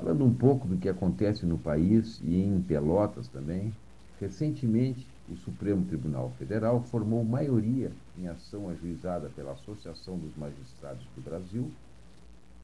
Falando 0.01 0.25
um 0.25 0.33
pouco 0.33 0.67
do 0.67 0.79
que 0.79 0.89
acontece 0.89 1.45
no 1.45 1.59
país 1.59 2.23
e 2.25 2.35
em 2.35 2.59
Pelotas 2.63 3.29
também, 3.29 3.71
recentemente 4.19 5.07
o 5.29 5.37
Supremo 5.37 5.85
Tribunal 5.85 6.33
Federal 6.39 6.83
formou 6.85 7.23
maioria 7.23 7.93
em 8.19 8.27
ação 8.27 8.71
ajuizada 8.71 9.29
pela 9.37 9.53
Associação 9.53 10.17
dos 10.17 10.35
Magistrados 10.39 11.05
do 11.15 11.21
Brasil 11.21 11.71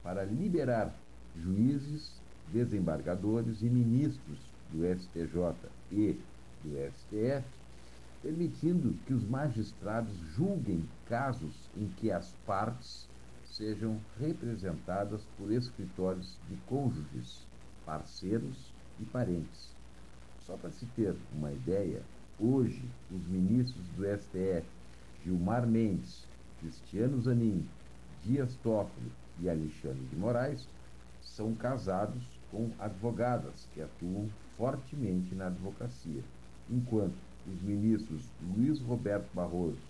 para 0.01 0.23
liberar 0.23 0.91
juízes, 1.39 2.11
desembargadores 2.51 3.61
e 3.61 3.65
ministros 3.69 4.39
do 4.71 4.83
STJ 4.99 5.53
e 5.91 6.19
do 6.63 6.91
STF, 6.91 7.45
permitindo 8.23 8.95
que 9.05 9.13
os 9.13 9.23
magistrados 9.23 10.17
julguem 10.35 10.83
casos 11.07 11.53
em 11.77 11.85
que 11.97 12.09
as 12.09 12.33
partes 12.47 13.06
sejam 13.57 13.99
representadas 14.19 15.23
por 15.35 15.51
escritórios 15.51 16.37
de 16.47 16.55
cônjuges, 16.67 17.43
parceiros 17.83 18.71
e 18.99 19.05
parentes. 19.05 19.75
Só 20.45 20.55
para 20.55 20.71
se 20.71 20.85
ter 20.95 21.15
uma 21.33 21.51
ideia, 21.51 22.03
hoje 22.39 22.85
os 23.11 23.25
ministros 23.27 23.83
do 23.95 24.05
STF, 24.05 24.65
Gilmar 25.23 25.65
Mendes, 25.65 26.23
Cristiano 26.59 27.19
Zanin, 27.19 27.67
Dias 28.23 28.55
Toffoli 28.61 29.11
e 29.39 29.49
Alexandre 29.49 30.05
de 30.05 30.15
Moraes, 30.15 30.67
são 31.19 31.55
casados 31.55 32.23
com 32.51 32.69
advogadas 32.79 33.67
que 33.73 33.81
atuam 33.81 34.29
fortemente 34.55 35.33
na 35.33 35.47
advocacia, 35.47 36.23
enquanto 36.69 37.17
os 37.47 37.61
ministros 37.63 38.29
Luiz 38.55 38.79
Roberto 38.81 39.29
Barroso, 39.33 39.81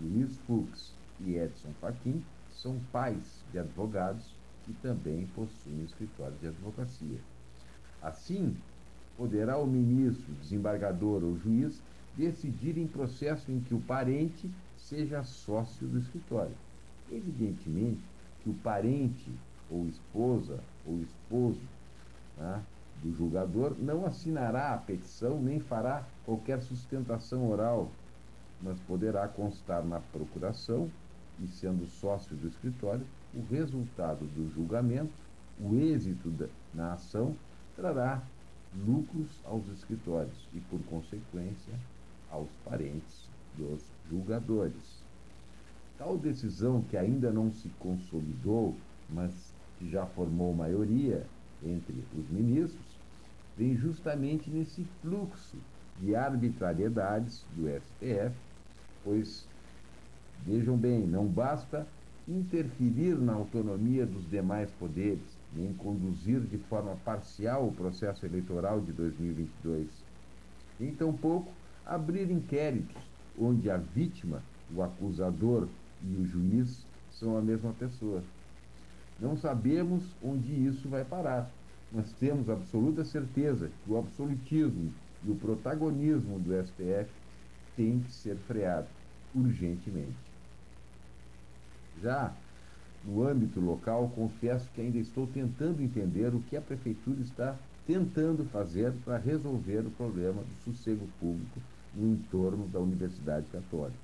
Luiz 0.00 0.36
Fux 0.46 0.92
e 1.20 1.36
Edson 1.36 1.72
Fachin 1.80 2.22
são 2.64 2.80
pais 2.90 3.44
de 3.52 3.58
advogados 3.58 4.24
que 4.62 4.72
também 4.72 5.26
possuem 5.34 5.84
escritório 5.84 6.34
de 6.40 6.48
advocacia. 6.48 7.20
Assim, 8.02 8.56
poderá 9.18 9.58
o 9.58 9.66
ministro, 9.66 10.32
desembargador 10.40 11.22
ou 11.22 11.36
juiz 11.36 11.82
decidir 12.16 12.78
em 12.78 12.86
processo 12.86 13.52
em 13.52 13.60
que 13.60 13.74
o 13.74 13.80
parente 13.82 14.50
seja 14.78 15.22
sócio 15.22 15.86
do 15.86 15.98
escritório. 15.98 16.56
Evidentemente 17.12 18.00
que 18.42 18.48
o 18.48 18.54
parente 18.54 19.30
ou 19.70 19.86
esposa 19.86 20.58
ou 20.86 21.02
esposo 21.02 21.60
né, 22.38 22.62
do 23.02 23.14
julgador 23.14 23.76
não 23.78 24.06
assinará 24.06 24.72
a 24.72 24.78
petição 24.78 25.38
nem 25.38 25.60
fará 25.60 26.02
qualquer 26.24 26.62
sustentação 26.62 27.50
oral, 27.50 27.90
mas 28.62 28.80
poderá 28.80 29.28
constar 29.28 29.84
na 29.84 30.00
procuração 30.00 30.90
e 31.40 31.46
sendo 31.46 31.86
sócio 31.86 32.36
do 32.36 32.48
escritório, 32.48 33.04
o 33.34 33.42
resultado 33.52 34.24
do 34.26 34.52
julgamento, 34.54 35.12
o 35.60 35.74
êxito 35.76 36.30
da, 36.30 36.46
na 36.72 36.92
ação, 36.92 37.34
trará 37.76 38.22
lucros 38.86 39.40
aos 39.44 39.66
escritórios 39.68 40.48
e, 40.52 40.60
por 40.60 40.80
consequência, 40.84 41.74
aos 42.30 42.48
parentes 42.64 43.28
dos 43.56 43.82
julgadores. 44.10 45.02
Tal 45.98 46.18
decisão, 46.18 46.82
que 46.82 46.96
ainda 46.96 47.30
não 47.30 47.52
se 47.52 47.68
consolidou, 47.78 48.74
mas 49.08 49.54
que 49.78 49.88
já 49.88 50.04
formou 50.06 50.52
maioria 50.52 51.24
entre 51.62 52.04
os 52.16 52.28
ministros, 52.30 52.98
vem 53.56 53.76
justamente 53.76 54.50
nesse 54.50 54.84
fluxo 55.00 55.56
de 56.00 56.16
arbitrariedades 56.16 57.44
do 57.54 57.68
STF, 57.68 58.34
pois, 59.04 59.46
vejam 60.44 60.76
bem, 60.76 61.06
não 61.06 61.26
basta 61.26 61.86
interferir 62.26 63.16
na 63.16 63.34
autonomia 63.34 64.06
dos 64.06 64.28
demais 64.28 64.70
poderes, 64.72 65.38
nem 65.52 65.72
conduzir 65.74 66.40
de 66.40 66.58
forma 66.58 66.96
parcial 67.04 67.68
o 67.68 67.72
processo 67.72 68.24
eleitoral 68.24 68.80
de 68.80 68.92
2022, 68.92 69.88
nem 70.80 70.94
tampouco 70.94 71.52
abrir 71.84 72.30
inquéritos 72.30 73.02
onde 73.38 73.70
a 73.70 73.76
vítima, 73.76 74.42
o 74.74 74.82
acusador 74.82 75.68
e 76.02 76.16
o 76.16 76.26
juiz 76.26 76.86
são 77.12 77.36
a 77.36 77.42
mesma 77.42 77.72
pessoa. 77.72 78.22
Não 79.20 79.36
sabemos 79.36 80.04
onde 80.22 80.52
isso 80.52 80.88
vai 80.88 81.04
parar, 81.04 81.50
mas 81.92 82.12
temos 82.14 82.48
absoluta 82.48 83.04
certeza 83.04 83.70
que 83.84 83.92
o 83.92 83.98
absolutismo 83.98 84.92
e 85.24 85.30
o 85.30 85.36
protagonismo 85.36 86.38
do 86.38 86.52
STF 86.64 87.10
têm 87.76 88.00
que 88.00 88.12
ser 88.12 88.36
freado 88.36 88.88
urgentemente. 89.34 90.23
Já 92.02 92.32
no 93.04 93.26
âmbito 93.26 93.60
local, 93.60 94.10
confesso 94.14 94.70
que 94.74 94.80
ainda 94.80 94.98
estou 94.98 95.26
tentando 95.26 95.82
entender 95.82 96.34
o 96.34 96.40
que 96.40 96.56
a 96.56 96.60
prefeitura 96.60 97.20
está 97.20 97.56
tentando 97.86 98.44
fazer 98.46 98.92
para 99.04 99.18
resolver 99.18 99.80
o 99.80 99.90
problema 99.90 100.42
do 100.42 100.64
sossego 100.64 101.06
público 101.20 101.60
no 101.94 102.14
entorno 102.14 102.66
da 102.68 102.80
Universidade 102.80 103.46
Católica. 103.52 103.98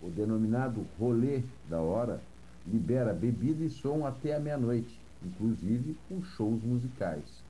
O 0.00 0.08
denominado 0.10 0.86
rolê 0.98 1.42
da 1.68 1.80
hora 1.80 2.20
libera 2.66 3.12
bebida 3.12 3.64
e 3.64 3.70
som 3.70 4.06
até 4.06 4.36
a 4.36 4.40
meia-noite, 4.40 4.98
inclusive 5.24 5.96
com 6.08 6.22
shows 6.22 6.62
musicais. 6.62 7.42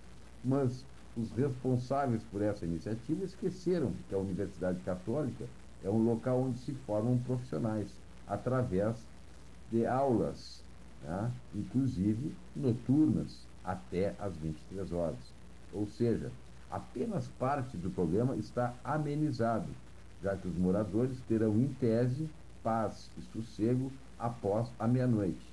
Mas 0.42 0.84
os 1.16 1.30
responsáveis 1.32 2.22
por 2.24 2.42
essa 2.42 2.64
iniciativa 2.64 3.24
esqueceram 3.24 3.92
que 4.08 4.14
a 4.14 4.18
Universidade 4.18 4.80
Católica 4.80 5.44
é 5.84 5.90
um 5.90 6.02
local 6.02 6.40
onde 6.40 6.58
se 6.60 6.72
formam 6.86 7.18
profissionais, 7.18 7.88
através 8.26 8.96
de 9.70 9.86
aulas, 9.86 10.62
né? 11.02 11.30
inclusive 11.54 12.34
noturnas, 12.54 13.46
até 13.64 14.14
às 14.18 14.36
23 14.36 14.92
horas. 14.92 15.32
Ou 15.72 15.86
seja, 15.86 16.30
apenas 16.70 17.28
parte 17.38 17.76
do 17.76 17.90
problema 17.90 18.36
está 18.36 18.74
amenizado, 18.84 19.68
já 20.22 20.36
que 20.36 20.48
os 20.48 20.56
moradores 20.56 21.18
terão, 21.28 21.56
em 21.58 21.68
tese, 21.80 22.28
paz 22.62 23.10
e 23.18 23.22
sossego 23.32 23.90
após 24.18 24.70
a 24.78 24.86
meia-noite. 24.86 25.52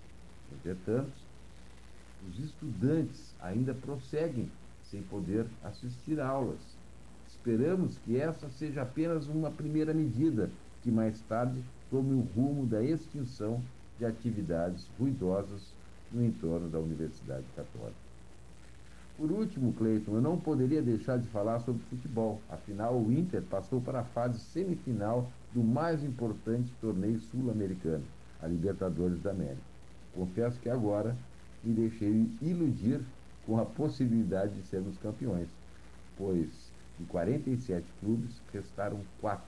Entretanto, 0.52 1.12
os 2.28 2.40
estudantes 2.40 3.34
ainda 3.42 3.74
prosseguem 3.74 4.52
sem 4.84 5.02
poder 5.04 5.46
assistir 5.64 6.20
aulas. 6.20 6.60
Esperamos 7.28 7.98
que 8.00 8.18
essa 8.20 8.50
seja 8.50 8.84
apenas 8.84 9.28
uma 9.28 9.50
primeira 9.50 9.94
medida, 9.94 10.50
que 10.84 10.92
mais 10.92 11.22
tarde 11.22 11.64
tome 11.90 12.14
o 12.14 12.22
rumo 12.36 12.66
da 12.66 12.84
extinção 12.84 13.62
de 14.02 14.06
atividades 14.08 14.88
ruidosas 15.00 15.62
no 16.12 16.26
entorno 16.26 16.68
da 16.68 16.80
Universidade 16.80 17.46
Católica. 17.56 17.94
Por 19.16 19.32
último, 19.32 19.74
Cleiton, 19.74 20.16
eu 20.16 20.22
não 20.22 20.40
poderia 20.40 20.82
deixar 20.82 21.20
de 21.20 21.28
falar 21.28 21.60
sobre 21.60 21.84
futebol. 21.84 22.42
Afinal, 22.50 22.98
o 22.98 23.14
Inter 23.14 23.44
passou 23.44 23.80
para 23.80 24.00
a 24.00 24.04
fase 24.04 24.40
semifinal 24.40 25.30
do 25.54 25.62
mais 25.62 26.04
importante 26.04 26.74
torneio 26.82 27.20
sul-americano, 27.20 28.04
a 28.42 28.48
Libertadores 28.48 29.22
da 29.22 29.30
América. 29.30 29.62
Confesso 30.16 30.60
que 30.60 30.70
agora 30.70 31.16
me 31.64 31.72
deixei 31.72 32.28
iludir 32.42 33.02
com 33.46 33.60
a 33.60 33.66
possibilidade 33.66 34.56
de 34.56 34.64
sermos 34.64 34.98
campeões, 34.98 35.48
pois 36.18 36.50
de 36.98 37.06
47 37.06 37.86
clubes 38.00 38.42
restaram 38.52 39.00
quatro 39.20 39.46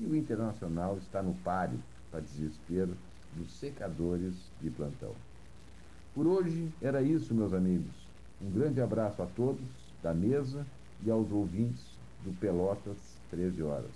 e 0.00 0.06
o 0.06 0.16
Internacional 0.16 0.96
está 0.96 1.22
no 1.22 1.34
páreo, 1.34 1.78
para 2.10 2.20
desespero 2.20 2.96
dos 3.36 3.52
secadores 3.52 4.34
de 4.60 4.70
plantão. 4.70 5.14
Por 6.14 6.26
hoje 6.26 6.68
era 6.82 7.02
isso, 7.02 7.34
meus 7.34 7.52
amigos. 7.52 7.92
Um 8.40 8.50
grande 8.50 8.80
abraço 8.80 9.22
a 9.22 9.26
todos 9.26 9.60
da 10.02 10.12
mesa 10.12 10.66
e 11.04 11.10
aos 11.10 11.30
ouvintes 11.30 11.82
do 12.24 12.32
Pelotas 12.32 12.96
13 13.30 13.62
horas. 13.62 13.90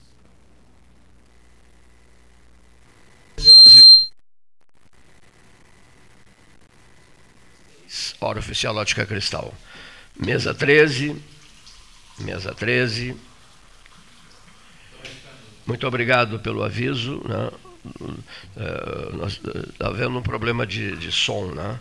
Hora 8.20 8.38
oficial 8.38 8.74
Ótica 8.76 9.04
Cristal. 9.04 9.52
Mesa 10.18 10.54
13. 10.54 11.20
Mesa 12.20 12.54
13. 12.54 13.16
Muito 15.66 15.86
obrigado 15.86 16.38
pelo 16.38 16.62
aviso. 16.62 17.20
Né? 17.28 17.50
Está 19.70 19.88
havendo 19.88 20.18
um 20.18 20.22
problema 20.22 20.66
de, 20.66 20.96
de 20.96 21.12
som 21.12 21.46
né? 21.46 21.78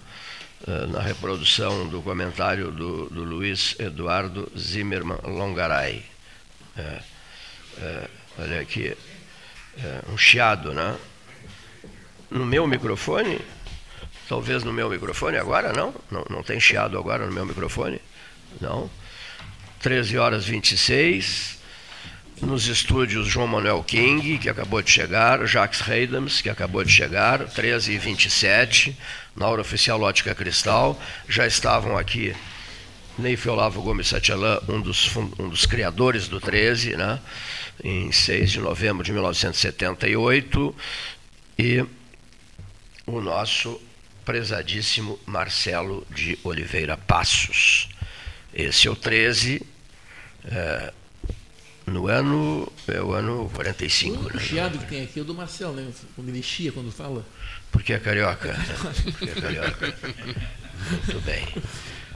na 0.89 1.01
reprodução 1.01 1.87
do 1.87 2.01
comentário 2.01 2.71
do, 2.71 3.09
do 3.09 3.23
Luiz 3.23 3.75
Eduardo 3.79 4.51
Zimmermann 4.57 5.19
Longaray. 5.23 6.03
É, 6.77 6.99
é, 7.79 8.07
olha 8.39 8.61
aqui, 8.61 8.95
é, 9.77 10.01
um 10.11 10.17
chiado, 10.17 10.73
né? 10.73 10.97
No 12.31 12.45
meu 12.45 12.65
microfone, 12.65 13.39
talvez 14.27 14.63
no 14.63 14.73
meu 14.73 14.89
microfone 14.89 15.37
agora, 15.37 15.73
não? 15.73 15.93
Não, 16.09 16.25
não 16.29 16.43
tem 16.43 16.59
chiado 16.59 16.97
agora 16.97 17.25
no 17.25 17.31
meu 17.31 17.45
microfone? 17.45 18.01
Não. 18.59 18.89
13 19.81 20.17
horas 20.17 20.45
26 20.45 21.59
nos 22.45 22.67
estúdios 22.67 23.27
João 23.27 23.47
Manuel 23.47 23.83
King, 23.83 24.37
que 24.37 24.49
acabou 24.49 24.81
de 24.81 24.91
chegar, 24.91 25.45
Jacques 25.45 25.81
Reidams, 25.81 26.41
que 26.41 26.49
acabou 26.49 26.83
de 26.83 26.91
chegar, 26.91 27.47
13 27.47 27.93
e 27.93 27.97
27 27.97 28.97
na 29.35 29.47
hora 29.47 29.61
oficial 29.61 29.97
Lótica 29.97 30.35
Cristal. 30.35 30.99
Já 31.27 31.47
estavam 31.47 31.97
aqui 31.97 32.35
Neif 33.17 33.47
Olavo 33.47 33.81
Gomes 33.81 34.07
Satialan, 34.07 34.59
um 34.67 34.81
dos, 34.81 35.15
um 35.15 35.49
dos 35.49 35.65
criadores 35.65 36.27
do 36.27 36.39
13, 36.39 36.97
né, 36.97 37.19
em 37.83 38.11
6 38.11 38.51
de 38.51 38.59
novembro 38.59 39.03
de 39.03 39.11
1978, 39.11 40.75
e 41.57 41.85
o 43.05 43.21
nosso 43.21 43.81
prezadíssimo 44.25 45.19
Marcelo 45.25 46.05
de 46.09 46.37
Oliveira 46.43 46.97
Passos. 46.97 47.89
Esse 48.53 48.87
é 48.87 48.91
o 48.91 48.95
13. 48.95 49.61
É, 50.45 50.93
No 51.85 52.07
ano. 52.07 52.71
É 52.87 53.01
o 53.01 53.13
ano 53.13 53.49
45. 53.53 54.17
O 54.17 54.33
né? 54.33 54.43
chiado 54.43 54.77
que 54.79 54.85
tem 54.85 55.03
aqui 55.03 55.19
é 55.19 55.21
o 55.21 55.25
do 55.25 55.33
Marcelo, 55.33 55.73
né? 55.73 55.91
Quando 56.15 56.29
ele 56.29 56.41
chia 56.41 56.71
quando 56.71 56.91
fala. 56.91 57.25
Porque 57.71 57.93
é 57.93 57.99
carioca. 57.99 58.55
Porque 59.03 59.25
é 59.25 59.41
carioca. 59.41 59.95
Muito 60.89 61.21
bem. 61.21 61.47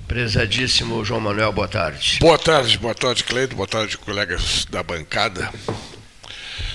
Prezadíssimo 0.07 1.03
João 1.03 1.19
Manuel, 1.19 1.51
boa 1.51 1.67
tarde. 1.67 2.19
Boa 2.21 2.39
tarde, 2.39 2.77
boa 2.77 2.95
tarde, 2.95 3.25
Cleito, 3.25 3.55
boa 3.55 3.67
tarde, 3.67 3.97
colegas 3.97 4.65
da 4.65 4.81
bancada. 4.81 5.51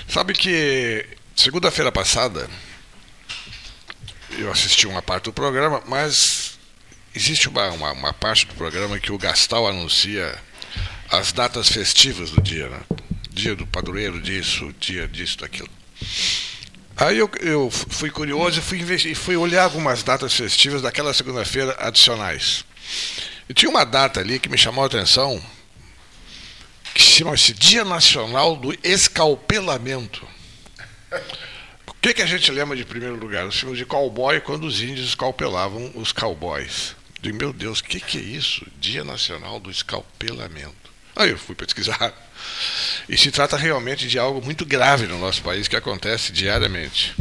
Sabe 0.07 0.33
que 0.33 1.05
segunda-feira 1.35 1.91
passada 1.91 2.47
eu 4.37 4.51
assisti 4.51 4.85
uma 4.85 5.01
parte 5.01 5.25
do 5.25 5.33
programa, 5.33 5.81
mas 5.87 6.59
existe 7.15 7.49
uma, 7.49 7.71
uma, 7.71 7.91
uma 7.91 8.13
parte 8.13 8.45
do 8.45 8.53
programa 8.53 8.99
que 8.99 9.11
o 9.11 9.17
Gastal 9.17 9.67
anuncia 9.67 10.37
as 11.13 11.31
datas 11.31 11.69
festivas 11.69 12.31
do 12.31 12.41
dia, 12.41 12.67
né? 12.67 12.79
Dia 13.29 13.55
do 13.55 13.67
padroeiro 13.67 14.19
disso, 14.19 14.73
dia 14.79 15.07
disso, 15.07 15.37
daquilo. 15.37 15.69
Aí 16.97 17.19
eu, 17.19 17.29
eu 17.39 17.69
fui 17.69 18.09
curioso 18.09 18.59
e 18.59 18.63
fui, 18.63 19.13
fui 19.13 19.35
olhar 19.37 19.65
algumas 19.65 20.01
datas 20.01 20.33
festivas 20.33 20.81
daquela 20.81 21.13
segunda-feira 21.13 21.75
adicionais. 21.77 22.65
E 23.47 23.53
tinha 23.53 23.69
uma 23.69 23.83
data 23.83 24.21
ali 24.21 24.39
que 24.39 24.49
me 24.49 24.57
chamou 24.57 24.83
a 24.83 24.87
atenção, 24.87 25.39
que 26.95 27.01
chama-se 27.01 27.53
Dia 27.53 27.85
Nacional 27.85 28.55
do 28.55 28.75
Escalpelamento. 28.83 30.27
O 31.85 31.93
que, 32.01 32.15
que 32.15 32.23
a 32.23 32.27
gente 32.27 32.51
lembra 32.51 32.75
de 32.75 32.85
primeiro 32.85 33.17
lugar? 33.17 33.45
Os 33.45 33.59
filmes 33.59 33.77
de 33.77 33.85
cowboy 33.85 34.41
quando 34.41 34.65
os 34.65 34.81
índios 34.81 35.09
escalpelavam 35.09 35.91
os 35.93 36.11
cowboys. 36.11 36.95
Digo, 37.21 37.37
meu 37.37 37.53
Deus, 37.53 37.79
o 37.79 37.83
que, 37.83 37.99
que 37.99 38.17
é 38.17 38.21
isso? 38.21 38.65
Dia 38.79 39.03
Nacional 39.03 39.59
do 39.59 39.69
Escalpelamento. 39.69 40.82
Aí 41.15 41.29
eu 41.29 41.37
fui 41.37 41.55
pesquisar. 41.55 42.13
E 43.07 43.17
se 43.17 43.31
trata 43.31 43.55
realmente 43.57 44.07
de 44.07 44.17
algo 44.17 44.43
muito 44.43 44.65
grave 44.65 45.05
no 45.07 45.17
nosso 45.19 45.41
país 45.41 45.67
que 45.67 45.75
acontece 45.75 46.31
diariamente. 46.31 47.15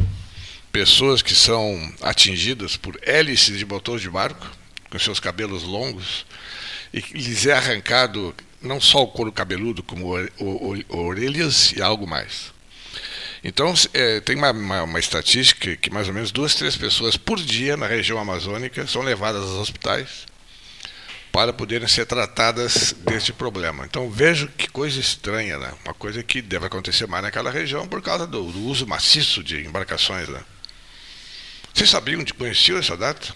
Pessoas 0.71 1.21
que 1.21 1.35
são 1.35 1.93
atingidas 2.01 2.77
por 2.77 2.99
hélices 3.03 3.59
de 3.59 3.67
motor 3.67 3.99
de 4.01 4.09
barco, 4.09 4.47
com 4.91 4.99
seus 4.99 5.21
cabelos 5.21 5.63
longos, 5.63 6.25
e 6.93 7.01
lhes 7.13 7.47
é 7.47 7.53
arrancado 7.53 8.35
não 8.61 8.81
só 8.81 9.03
o 9.03 9.09
couro 9.09 9.33
cabeludo, 9.33 9.83
como 9.83 10.15
orelhas 10.89 11.73
e 11.73 11.83
algo 11.83 12.07
mais. 12.07 12.53
Então, 13.45 13.75
eh, 13.93 14.21
tem 14.21 14.37
uma, 14.37 14.53
uma- 14.53 14.83
uma 14.85 15.01
estatística 15.01 15.77
que 15.77 15.91
mais 15.91 16.07
ou 16.07 16.15
menos 16.15 16.31
duas, 16.31 16.55
três 16.55 16.77
pessoas 16.77 17.17
por 17.17 17.39
dia 17.41 17.77
na 17.77 17.87
região 17.89 18.19
amazônica 18.19 18.87
são 18.87 19.03
levadas 19.03 19.43
aos 19.43 19.59
hospitais 19.59 20.27
para 21.33 21.51
poderem 21.53 21.89
ser 21.89 22.05
tratadas 22.05 22.95
deste 22.99 23.33
problema. 23.33 23.87
Então, 23.87 24.11
vejo 24.11 24.49
que 24.49 24.69
coisa 24.69 25.01
estranha, 25.01 25.59
né? 25.59 25.73
uma 25.83 25.95
coisa 25.95 26.23
que 26.23 26.43
deve 26.43 26.67
acontecer 26.67 27.07
mais 27.07 27.23
naquela 27.23 27.51
região 27.51 27.89
por 27.89 28.03
causa 28.03 28.27
do, 28.27 28.53
do 28.53 28.61
uso 28.61 28.87
maciço 28.87 29.43
de 29.43 29.65
embarcações. 29.65 30.29
Né? 30.29 30.45
Vocês 31.73 31.89
sabiam, 31.89 32.23
conheciam 32.39 32.79
essa 32.79 32.97
data? 32.99 33.35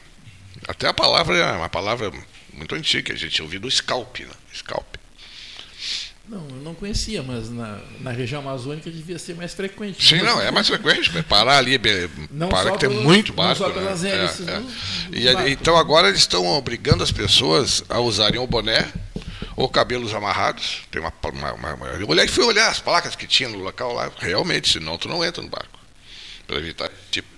Até 0.68 0.86
a 0.86 0.92
palavra 0.92 1.38
é 1.38 1.52
uma 1.52 1.70
palavra 1.70 2.12
muito 2.52 2.74
antiga, 2.74 3.14
a 3.14 3.16
gente 3.16 3.40
ouviu 3.40 3.60
do 3.60 3.70
scalp, 3.70 4.20
né? 4.20 4.34
Scalp. 4.54 4.95
Não, 6.28 6.38
eu 6.48 6.56
não 6.56 6.74
conhecia, 6.74 7.22
mas 7.22 7.48
na, 7.50 7.78
na 8.00 8.10
região 8.10 8.40
amazônica 8.40 8.90
devia 8.90 9.16
ser 9.16 9.36
mais 9.36 9.54
frequente. 9.54 10.04
Sim, 10.08 10.22
não, 10.22 10.40
é 10.40 10.50
mais 10.50 10.66
frequente, 10.66 11.10
parar 11.22 11.58
ali, 11.58 11.78
be- 11.78 12.10
Não 12.32 12.50
só 12.50 12.72
que 12.72 12.78
tem 12.78 12.88
pelos- 12.88 13.04
muito 13.04 13.28
não 13.28 13.36
barco. 13.36 13.58
só 13.58 13.68
né? 13.68 13.74
pelas 13.74 14.02
É, 14.04 14.08
hélices 14.18 14.48
é. 14.48 14.58
dos 14.60 14.72
E 15.12 15.52
então 15.52 15.76
agora 15.76 16.08
eles 16.08 16.18
estão 16.20 16.44
obrigando 16.46 17.04
as 17.04 17.12
pessoas 17.12 17.84
a 17.88 18.00
usarem 18.00 18.40
o 18.40 18.46
boné 18.46 18.92
ou 19.54 19.68
cabelos 19.68 20.12
amarrados. 20.12 20.82
Tem 20.90 21.00
uma, 21.00 21.12
uma, 21.32 21.52
uma, 21.52 21.74
uma- 21.74 21.86
Eu 21.90 22.08
olhei, 22.08 22.26
fui 22.26 22.44
olhar 22.44 22.68
as 22.70 22.80
placas 22.80 23.14
que 23.14 23.26
tinha 23.28 23.48
no 23.48 23.58
local 23.58 23.92
lá, 23.94 24.10
realmente, 24.18 24.72
senão 24.72 24.98
tu 24.98 25.06
não 25.08 25.24
entra 25.24 25.40
no 25.42 25.48
barco. 25.48 25.78
Para 26.44 26.56
evitar 26.58 26.86
esse 26.86 27.10
tipo 27.12 27.28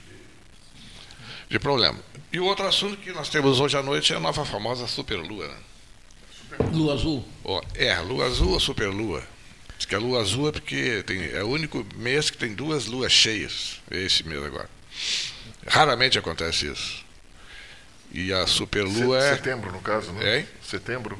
de 1.51 1.59
problema. 1.59 1.99
E 2.33 2.39
o 2.41 2.45
outro 2.45 2.67
assunto 2.67 2.97
que 2.97 3.13
nós 3.13 3.29
temos 3.29 3.61
hoje 3.61 3.77
à 3.77 3.83
noite 3.83 4.13
é 4.13 4.17
a 4.17 4.21
nova 4.21 4.45
famosa 4.47 4.87
superlua. 4.87 5.47
Né? 5.49 5.55
Lua 6.73 6.95
azul. 6.95 7.25
Ó, 7.45 7.63
é, 7.75 7.99
lua 8.01 8.27
azul 8.27 8.53
ou 8.53 8.61
superlua? 8.61 9.23
Diz 9.77 9.87
que 9.87 9.95
a 9.95 9.99
lua 9.99 10.21
azul 10.21 10.49
é 10.49 10.53
porque 10.53 11.03
tem, 11.07 11.23
é 11.31 11.43
o 11.43 11.49
único 11.49 11.87
mês 11.97 12.31
que 12.31 12.37
tem 12.39 12.55
duas 12.55 12.87
luas 12.87 13.13
cheias. 13.13 13.81
É 13.91 13.99
esse 14.03 14.27
mês 14.27 14.43
agora. 14.43 14.69
Raramente 15.67 16.19
acontece 16.19 16.67
isso. 16.67 17.05
E 18.13 18.33
a 18.33 18.47
superlua 18.47 19.21
Se- 19.21 19.27
é. 19.29 19.37
Setembro, 19.37 19.71
no 19.71 19.81
caso, 19.81 20.13
né? 20.13 20.39
Hein? 20.41 20.47
Setembro. 20.63 21.19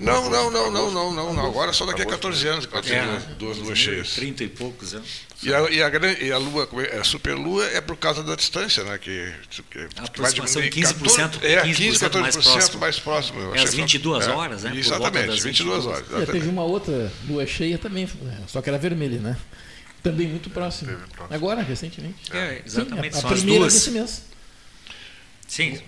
Não, 0.00 0.30
não, 0.30 0.50
não, 0.50 0.70
não, 0.70 0.90
não, 0.90 1.12
não, 1.12 1.32
não. 1.34 1.46
Agora 1.46 1.72
só 1.72 1.84
daqui 1.84 2.02
a 2.02 2.06
14 2.06 2.48
anos 2.48 2.66
que 2.66 2.72
vai 2.72 2.82
ter 2.82 2.94
É, 2.94 3.18
duas, 3.38 3.58
luas 3.58 3.78
cheias. 3.78 4.14
30 4.14 4.44
e 4.44 4.48
poucos 4.48 4.94
anos. 4.94 5.08
E 5.42 5.52
a, 5.54 5.60
e 5.70 5.82
a, 5.82 5.88
e 6.20 6.32
a 6.32 6.38
lua, 6.38 6.68
é, 6.90 6.98
a 6.98 7.04
superlua 7.04 7.64
é 7.66 7.80
por 7.80 7.96
causa 7.96 8.22
da 8.22 8.34
distância, 8.34 8.82
né? 8.84 8.98
Que, 8.98 9.32
que, 9.50 9.62
que 9.62 9.78
vai 9.96 10.06
aproximação, 10.06 10.60
diminuir 10.62 10.88
15%, 10.88 10.94
14, 11.30 11.46
é, 11.46 11.62
15, 11.62 11.82
15% 11.82 12.10
14% 12.10 12.20
mais 12.20 12.36
próximo. 12.36 12.80
mais 12.80 12.98
próximo. 12.98 13.54
É 13.54 13.62
às 13.62 13.70
que- 13.70 13.76
22 13.76 14.26
horas, 14.28 14.62
né? 14.64 14.72
Exatamente, 14.76 15.26
das 15.28 15.40
22 15.40 15.86
horas. 15.86 16.00
É, 16.00 16.02
teve 16.04 16.16
exatamente. 16.22 16.48
uma 16.48 16.62
outra 16.64 17.12
lua 17.28 17.46
cheia 17.46 17.78
também, 17.78 18.08
só 18.48 18.60
que 18.60 18.68
era 18.68 18.78
vermelha, 18.78 19.18
né? 19.18 19.36
Também 20.02 20.28
muito 20.28 20.48
próximo. 20.50 20.90
Teve. 20.90 21.34
Agora, 21.34 21.62
recentemente. 21.62 22.16
É, 22.32 22.62
exatamente, 22.64 23.16
Sim, 23.16 23.22
a, 23.22 23.28
a 23.28 23.32
primeira 23.32 23.60
duas. 23.60 23.74
desse 23.74 23.90
mês. 23.90 24.22
Sim, 25.46 25.80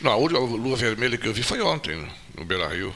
Não, 0.00 0.12
a 0.12 0.16
última 0.16 0.40
lua 0.40 0.76
vermelha 0.76 1.16
que 1.18 1.26
eu 1.26 1.32
vi 1.34 1.42
foi 1.42 1.60
ontem, 1.60 1.96
no- 1.96 2.08
no 2.38 2.44
Beira 2.44 2.68
Rio. 2.68 2.94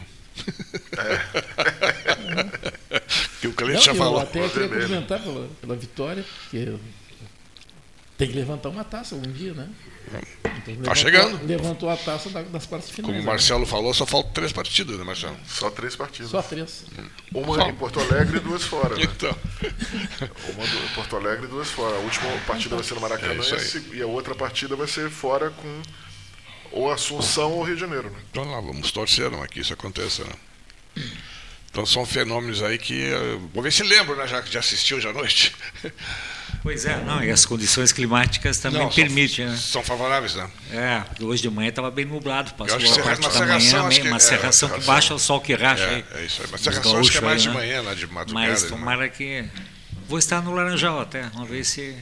que 3.40 3.48
o 3.48 3.52
cliente 3.52 3.76
Não, 3.78 3.82
já 3.82 3.92
eu 3.92 3.96
falou. 3.96 4.20
até 4.20 4.48
queria 4.48 4.68
cumprimentar 4.68 5.20
pela, 5.20 5.48
pela 5.60 5.76
vitória, 5.76 6.24
porque 6.42 6.74
tem 8.16 8.28
que 8.28 8.34
levantar 8.34 8.68
uma 8.68 8.84
taça 8.84 9.14
algum 9.14 9.30
dia, 9.32 9.52
né? 9.54 9.68
Então, 10.44 10.74
levantou- 10.74 10.94
chegando. 10.94 11.46
Levantou 11.46 11.90
a 11.90 11.96
taça 11.96 12.28
da- 12.30 12.42
das 12.42 12.66
quartas 12.66 12.90
finais. 12.90 13.06
Como 13.06 13.18
o 13.18 13.20
né? 13.20 13.26
Marcelo 13.26 13.66
falou, 13.66 13.92
só 13.94 14.06
faltam 14.06 14.32
três 14.32 14.52
partidas, 14.52 14.96
né, 14.98 15.04
Marcelo? 15.04 15.36
Só 15.46 15.70
três 15.70 15.96
partidas. 15.96 16.30
Só 16.30 16.42
três. 16.42 16.84
Uma 17.34 17.56
Só. 17.56 17.68
em 17.68 17.74
Porto 17.74 18.00
Alegre 18.00 18.36
e 18.36 18.40
duas 18.40 18.62
fora, 18.62 18.94
né? 18.96 19.02
Então, 19.04 19.36
Uma 20.54 20.66
do- 20.66 20.84
em 20.84 20.88
Porto 20.94 21.16
Alegre 21.16 21.46
e 21.46 21.48
duas 21.48 21.68
fora. 21.70 21.96
A 21.96 22.00
última 22.00 22.30
partida 22.46 22.74
vai 22.76 22.84
ser 22.84 22.94
no 22.94 22.98
É 22.98 23.02
Maracanã 23.02 23.42
se- 23.42 23.90
e 23.92 24.02
a 24.02 24.06
outra 24.06 24.34
partida 24.34 24.76
vai 24.76 24.86
ser 24.86 25.10
fora 25.10 25.50
com 25.50 25.82
ou 26.72 26.90
Assunção 26.92 27.52
ou 27.52 27.62
Rio 27.62 27.74
de 27.74 27.80
Janeiro. 27.80 28.10
Né? 28.10 28.18
então 28.30 28.44
lá, 28.50 28.60
vamos 28.60 28.90
torcer 28.92 29.30
não, 29.30 29.46
que 29.46 29.60
isso 29.60 29.72
aconteça, 29.72 30.24
né? 30.24 30.32
Então 31.70 31.86
são 31.86 32.04
fenômenos 32.04 32.62
aí 32.62 32.76
que. 32.76 33.02
eh, 33.02 33.38
Vou 33.54 33.62
ver 33.62 33.72
se 33.72 33.82
lembro, 33.82 34.14
né? 34.14 34.26
Já 34.26 34.42
que 34.42 34.52
já 34.52 34.60
assistiu 34.60 34.98
hoje 34.98 35.08
à 35.08 35.12
noite. 35.12 35.54
pois 36.62 36.84
é, 36.84 36.96
não, 37.02 37.24
e 37.24 37.30
as 37.30 37.46
condições 37.46 37.92
climáticas 37.92 38.58
também 38.58 38.78
Não, 38.82 38.90
são- 38.92 38.94
permitem, 39.02 39.46
né? 39.46 39.56
São 39.56 39.82
favoráveis, 39.82 40.34
né? 40.34 40.50
É, 40.70 41.00
porque 41.00 41.24
hoje 41.24 41.40
de 41.40 41.48
manhã 41.48 41.70
estava 41.70 41.90
bem 41.90 42.04
nublado, 42.04 42.52
passou 42.54 42.76
acho 42.76 42.92
que 42.92 43.00
a 43.00 43.02
parte 43.04 43.22
da 43.22 43.30
serração, 43.30 43.78
manhã, 43.78 43.88
acho 43.88 44.00
que- 44.02 44.06
uma 44.08 44.16
é, 44.16 44.20
serração 44.20 44.68
que 44.68 44.74
serração. 44.74 44.94
baixa 44.94 45.14
o 45.14 45.18
sol 45.18 45.40
que 45.40 45.54
racha 45.54 45.86
aí. 45.86 46.04
É, 46.12 46.20
é 46.20 46.24
isso 46.26 46.42
aí. 46.42 46.48
Mas 46.52 46.60
serração 46.60 46.98
acho 46.98 47.10
que 47.10 47.16
é 47.16 47.20
mais 47.22 47.36
aí, 47.36 47.40
de 47.42 47.48
né? 47.48 47.54
manhã, 47.54 47.82
né? 47.82 47.94
De 47.94 48.06
madrugada. 48.06 48.48
Mas 48.50 48.62
né? 48.64 48.68
tomara 48.68 49.08
que. 49.08 49.44
Vou 50.06 50.18
estar 50.18 50.42
no 50.42 50.52
Laranjal 50.54 51.00
até, 51.00 51.22
vamos 51.32 51.48
ver 51.48 51.64
se. 51.64 51.96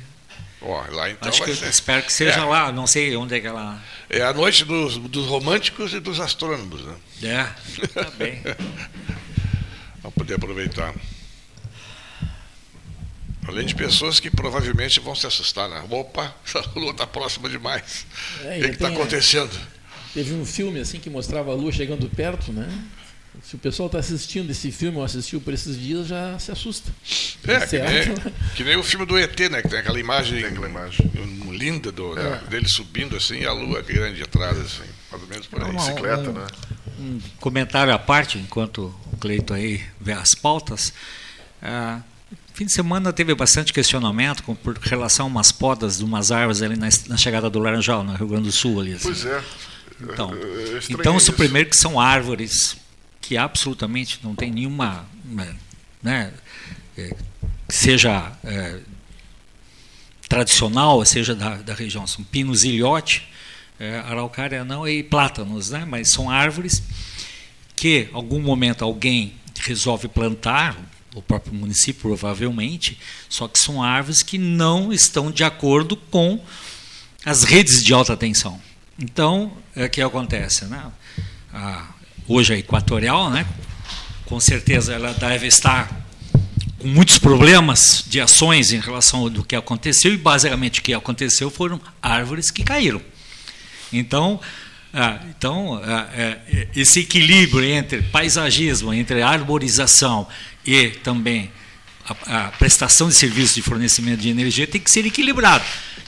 Ó, 0.63 0.85
lá 0.91 1.11
então 1.11 1.29
Acho 1.29 1.43
que 1.43 1.55
ser. 1.55 1.69
espero 1.69 2.03
que 2.03 2.13
seja 2.13 2.41
É. 2.41 2.45
lá, 2.45 2.71
não 2.71 2.87
sei 2.87 3.17
onde 3.17 3.35
é 3.35 3.41
que 3.41 3.47
ela. 3.47 3.83
É 4.11 4.21
a 4.23 4.33
noite 4.35 4.65
dos, 4.65 4.99
dos 4.99 5.27
românticos 5.27 5.95
e 5.95 6.01
dos 6.01 6.21
astrônomos, 6.21 6.83
né? 6.85 6.97
É, 7.23 7.87
tá 7.89 8.11
bem. 8.11 8.43
Vamos 10.03 10.15
poder 10.15 10.35
aproveitar. 10.35 10.95
Além 13.49 13.65
de 13.67 13.75
pessoas 13.75 14.21
que 14.21 14.31
provavelmente 14.31 15.01
vão 15.01 15.15
se 15.15 15.27
assustar, 15.27 15.69
né? 15.69 15.83
Opa, 15.89 16.35
essa 16.47 16.63
lua 16.77 16.91
está 16.91 17.07
próxima 17.07 17.49
demais. 17.49 18.07
É, 18.45 18.59
o 18.59 18.61
que 18.63 18.67
está 18.71 18.89
acontecendo? 18.89 19.59
Teve 20.13 20.35
um 20.35 20.45
filme 20.45 20.81
assim 20.81 20.99
que 21.01 21.09
mostrava 21.09 21.51
a 21.53 21.55
lua 21.55 21.73
chegando 21.73 22.09
perto, 22.09 22.53
né? 22.53 22.69
Se 23.43 23.55
o 23.55 23.59
pessoal 23.59 23.87
está 23.87 23.99
assistindo 23.99 24.51
esse 24.51 24.71
filme 24.71 24.99
ou 24.99 25.05
assistiu 25.05 25.41
por 25.41 25.55
esses 25.55 25.79
dias, 25.81 26.07
já 26.09 26.39
se 26.39 26.51
assusta. 26.53 26.91
É, 27.47 27.61
que 27.61 27.67
Certo? 27.69 28.23
nem, 28.25 28.35
que 28.57 28.65
nem 28.65 28.77
o 28.77 28.83
filme 28.83 29.07
do 29.07 29.17
ET, 29.19 29.39
né? 29.49 29.63
Que 29.63 29.69
tem 29.69 29.79
aquela 29.79 29.99
imagem, 29.99 30.41
Tem 30.41 30.51
aquela 30.51 30.69
imagem. 30.69 31.11
linda 31.53 31.91
do, 31.93 32.19
É. 32.19 32.23
da- 32.23 32.37
dele 32.37 32.69
subindo 32.69 33.17
assim 33.17 33.39
e 33.41 33.47
a 33.47 33.53
lua 33.53 33.81
grande 33.83 34.23
atrás, 34.23 34.59
assim. 34.59 34.83
Mais 35.11 35.23
ou 35.23 35.29
menos 35.29 35.47
por 35.47 35.63
aí. 35.63 35.71
Uma- 35.71 35.79
Bicicleta, 35.81 36.31
um- 36.31 36.33
né? 36.33 36.47
um 36.99 37.21
comentário 37.39 37.95
à 37.95 37.99
parte, 37.99 38.37
enquanto 38.39 38.95
o 39.13 39.17
Cleito 39.17 39.55
aí 39.55 39.81
vê 40.01 40.13
as 40.13 40.35
pautas. 40.35 40.93
Ah, 41.63 42.01
fim 42.53 42.67
de 42.67 42.73
semana 42.75 43.13
teve 43.13 43.35
bastante 43.35 43.73
questionamento 43.73 44.43
com 44.43 44.55
por 44.55 44.77
relação 44.79 45.27
a 45.27 45.29
umas 45.29 45.51
podas 45.53 45.99
de 45.99 46.05
umas 46.05 46.31
árvores 46.31 46.61
ali 46.63 46.77
na, 46.77 46.89
na 47.07 47.17
chegada 47.17 47.49
do 47.49 47.59
Laranjal, 47.59 48.03
no 48.05 48.13
Rio 48.15 48.27
Grande 48.29 48.45
do 48.47 48.53
Sul 48.53 48.81
ali. 48.81 48.93
assim. 48.95 49.05
Pois 49.05 49.25
é. 49.25 49.43
Então, 50.03 50.35
estranhei 50.35 50.81
então 50.91 51.17
isso. 51.17 51.33
primeiro 51.33 51.71
que 51.71 51.77
são 51.77 51.99
árvores 52.01 52.77
que 53.21 53.37
absolutamente 53.37 54.21
não 54.23 54.35
tem 54.35 54.51
nenhuma, 54.51 55.07
né, 56.03 56.33
é, 56.97 57.15
que 57.69 57.75
seja 57.75 58.33
é, 58.43 58.79
tradicional, 60.29 61.05
seja 61.05 61.35
da, 61.35 61.57
da 61.57 61.75
região, 61.75 62.07
são 62.07 62.25
pinos 62.25 62.65
ilhote, 62.65 63.29
é, 63.79 63.99
araucária 63.99 64.65
não 64.65 64.87
e 64.87 65.03
plátanos, 65.03 65.71
né, 65.71 65.85
mas 65.85 66.11
são 66.11 66.31
árvores 66.31 66.83
que 67.77 68.09
algum 68.13 68.41
momento 68.41 68.85
alguém 68.85 69.35
resolve 69.61 70.09
plantar, 70.09 70.77
o 71.15 71.23
próprio 71.23 71.55
município 71.55 72.03
provavelmente, 72.03 72.99
só 73.29 73.49
que 73.49 73.59
são 73.59 73.83
árvores 73.83 74.23
que 74.23 74.39
não 74.39 74.93
estão 74.93 75.31
de 75.31 75.43
acordo 75.43 75.97
com 75.97 76.43
as 77.25 77.43
redes 77.43 77.83
de 77.83 77.93
alta 77.93 78.17
tensão. 78.17 78.61
Então, 78.99 79.53
é 79.75 79.89
que 79.89 80.01
acontece, 80.01 80.67
né? 80.67 80.93
A, 81.53 81.89
hoje 82.31 82.55
a 82.55 82.57
Equatorial, 82.57 83.29
né? 83.29 83.45
Com 84.25 84.39
certeza 84.39 84.95
ela 84.95 85.13
deve 85.13 85.49
estar 85.49 85.91
com 86.79 86.87
muitos 86.87 87.19
problemas 87.19 88.05
de 88.07 88.21
ações 88.21 88.73
em 88.73 88.79
relação 88.79 89.21
ao 89.21 89.31
que 89.43 89.57
aconteceu 89.57 90.15
e 90.15 90.17
basicamente 90.17 90.79
o 90.79 90.83
que 90.83 90.95
aconteceu 90.95 91.51
foram 91.51 91.81
árvores 92.01 92.49
que 92.51 92.63
caíram. 92.63 93.03
Então, 93.93 94.41
ah, 94.95 95.19
então, 95.29 95.81
ah, 95.85 96.09
é, 96.15 96.69
esse 96.75 97.01
equilíbrio 97.01 97.65
entre 97.65 98.01
paisagismo, 98.03 98.95
entre 98.95 99.23
arborização 99.23 100.29
e 100.65 100.89
também 100.89 101.51
a, 102.09 102.47
a, 102.47 102.49
prestação 102.53 103.09
de 103.09 103.17
serviços 103.17 103.57
de 103.57 103.63
fornecimento 103.63 104.21
de 104.21 104.29
energia 104.29 104.69
tem 104.69 104.81
que 104.81 104.91
ser 104.91 105.05
equilibrado. 105.05 105.65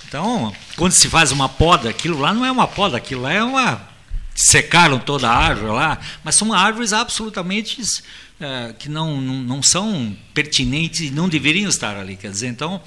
Então, 0.06 0.54
quando 0.76 0.92
se 0.92 1.08
faz 1.08 1.32
uma 1.32 1.48
poda, 1.48 1.90
aquilo 1.90 2.20
lá 2.20 2.32
não 2.32 2.46
é 2.46 2.52
uma 2.52 2.68
poda, 2.68 2.96
aquilo 2.96 3.22
lá 3.22 3.32
é 3.32 3.42
uma. 3.42 3.91
Secaram 4.34 4.98
toda 4.98 5.28
a 5.28 5.36
árvore 5.36 5.72
lá, 5.72 6.00
mas 6.24 6.34
são 6.34 6.52
árvores 6.52 6.92
absolutamente 6.92 7.80
é, 8.40 8.74
que 8.78 8.88
não, 8.88 9.20
não, 9.20 9.34
não 9.36 9.62
são 9.62 10.16
pertinentes 10.34 11.00
e 11.02 11.10
não 11.10 11.28
deveriam 11.28 11.68
estar 11.68 11.96
ali. 11.96 12.16
Quer 12.16 12.30
dizer, 12.30 12.48
então, 12.48 12.82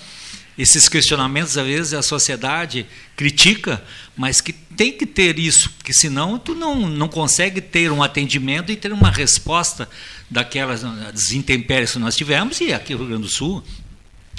esses 0.58 0.90
questionamentos, 0.90 1.58
às 1.58 1.66
vezes, 1.66 1.94
a 1.94 2.02
sociedade 2.02 2.86
critica, 3.16 3.84
mas 4.16 4.42
que 4.42 4.52
tem 4.52 4.92
que 4.92 5.06
ter 5.06 5.40
isso, 5.40 5.70
porque 5.72 5.94
senão 5.94 6.38
tu 6.38 6.56
não, 6.56 6.90
não 6.90 7.08
consegue 7.08 7.62
ter 7.62 7.92
um 7.92 8.04
atendimento 8.04 8.72
e 8.72 8.76
ter 8.76 8.92
uma 8.92 9.10
resposta 9.10 9.88
daquelas 10.30 10.84
intempéries 11.32 11.94
que 11.94 12.00
nós 12.00 12.16
tivemos, 12.16 12.60
e 12.60 12.74
aqui 12.74 12.94
no 12.94 13.00
Rio 13.00 13.10
Grande 13.10 13.24
do 13.24 13.30
Sul, 13.30 13.64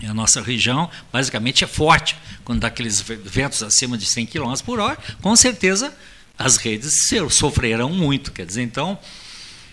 a 0.06 0.12
nossa 0.12 0.42
região, 0.42 0.90
basicamente, 1.10 1.64
é 1.64 1.66
forte. 1.66 2.16
Quando 2.44 2.60
dá 2.60 2.68
aqueles 2.68 3.00
ventos 3.00 3.62
acima 3.62 3.96
de 3.96 4.04
100 4.04 4.26
km 4.26 4.52
por 4.64 4.78
hora, 4.78 4.98
com 5.22 5.34
certeza 5.34 5.94
as 6.38 6.56
redes 6.56 7.08
sofrerão 7.30 7.90
muito. 7.90 8.32
Quer 8.32 8.46
dizer, 8.46 8.62
então, 8.62 8.98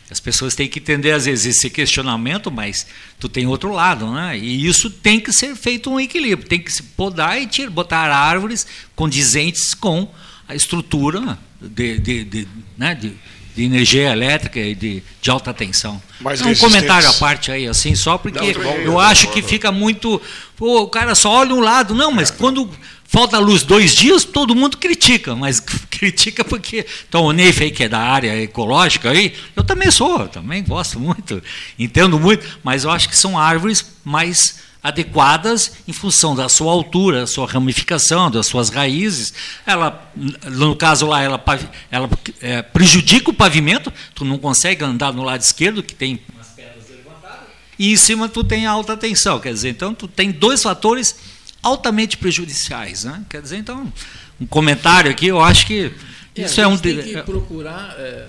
as 0.09 0.19
pessoas 0.19 0.55
têm 0.55 0.67
que 0.67 0.79
entender, 0.79 1.11
às 1.11 1.25
vezes, 1.25 1.57
esse 1.57 1.69
questionamento, 1.69 2.51
mas 2.51 2.85
tu 3.19 3.27
tem 3.27 3.47
outro 3.47 3.71
lado, 3.71 4.11
né? 4.11 4.37
E 4.37 4.65
isso 4.65 4.89
tem 4.89 5.19
que 5.19 5.31
ser 5.31 5.55
feito 5.55 5.89
um 5.89 5.99
equilíbrio, 5.99 6.47
tem 6.47 6.59
que 6.59 6.71
se 6.71 6.83
podar 6.83 7.41
e 7.41 7.47
tirar, 7.47 7.71
botar 7.71 8.11
árvores 8.11 8.67
condizentes 8.95 9.73
com 9.73 10.07
a 10.47 10.55
estrutura 10.55 11.37
de, 11.61 11.99
de, 11.99 12.23
de, 12.23 12.47
né? 12.77 12.93
de, 12.93 13.13
de 13.55 13.63
energia 13.63 14.11
elétrica 14.11 14.59
e 14.59 14.73
de, 14.73 15.03
de 15.21 15.29
alta 15.29 15.53
tensão. 15.53 16.01
Mais 16.19 16.41
um 16.41 16.55
comentário 16.55 17.07
à 17.07 17.13
parte 17.13 17.51
aí, 17.51 17.67
assim, 17.67 17.95
só 17.95 18.17
porque 18.17 18.55
eu 18.83 18.99
acho 18.99 19.31
que 19.31 19.41
fica 19.41 19.71
muito. 19.71 20.21
Pô, 20.55 20.81
o 20.81 20.87
cara 20.87 21.13
só 21.15 21.31
olha 21.31 21.53
um 21.53 21.59
lado. 21.59 21.93
Não, 21.93 22.11
mas 22.11 22.31
quando 22.31 22.69
Falta 23.13 23.37
luz 23.37 23.61
dois 23.61 23.93
dias, 23.93 24.23
todo 24.23 24.55
mundo 24.55 24.75
critica, 24.75 25.35
mas 25.35 25.59
critica 25.87 26.43
porque. 26.43 26.83
Então, 27.07 27.25
o 27.25 27.31
Neif 27.31 27.61
aí, 27.61 27.69
que 27.69 27.83
é 27.83 27.87
da 27.87 27.99
área 27.99 28.41
ecológica 28.41 29.11
aí, 29.11 29.35
eu 29.55 29.63
também 29.63 29.91
sou, 29.91 30.27
também 30.27 30.63
gosto 30.63 30.99
muito, 30.99 31.39
entendo 31.77 32.19
muito, 32.19 32.59
mas 32.63 32.85
eu 32.85 32.89
acho 32.89 33.07
que 33.07 33.15
são 33.15 33.37
árvores 33.37 33.85
mais 34.03 34.63
adequadas 34.81 35.73
em 35.87 35.93
função 35.93 36.35
da 36.35 36.49
sua 36.49 36.71
altura, 36.71 37.19
da 37.19 37.27
sua 37.27 37.45
ramificação, 37.45 38.31
das 38.31 38.47
suas 38.47 38.69
raízes. 38.69 39.31
Ela, 39.63 40.11
no 40.15 40.75
caso 40.75 41.05
lá, 41.05 41.21
ela, 41.21 41.43
ela 41.91 42.09
é, 42.41 42.63
prejudica 42.63 43.29
o 43.29 43.33
pavimento, 43.33 43.93
tu 44.15 44.25
não 44.25 44.39
consegue 44.39 44.83
andar 44.83 45.13
no 45.13 45.21
lado 45.21 45.41
esquerdo, 45.41 45.83
que 45.83 45.93
tem 45.93 46.19
umas 46.33 46.47
pedras 46.47 46.89
levantadas, 46.89 47.45
e 47.77 47.93
em 47.93 47.95
cima 47.95 48.27
tu 48.27 48.43
tem 48.43 48.65
alta 48.65 48.97
tensão. 48.97 49.39
Quer 49.39 49.53
dizer, 49.53 49.69
então 49.69 49.93
tu 49.93 50.07
tem 50.07 50.31
dois 50.31 50.63
fatores 50.63 51.15
altamente 51.63 52.17
prejudiciais. 52.17 53.05
Né? 53.05 53.23
Quer 53.29 53.41
dizer, 53.41 53.57
então, 53.57 53.91
um 54.39 54.45
comentário 54.45 55.09
aqui, 55.09 55.27
eu 55.27 55.41
acho 55.41 55.65
que 55.65 55.91
é, 56.35 56.41
isso 56.41 56.59
é 56.59 56.67
um. 56.67 56.77
Tem 56.77 57.01
que 57.01 57.21
procurar 57.23 57.95
é, 57.97 58.27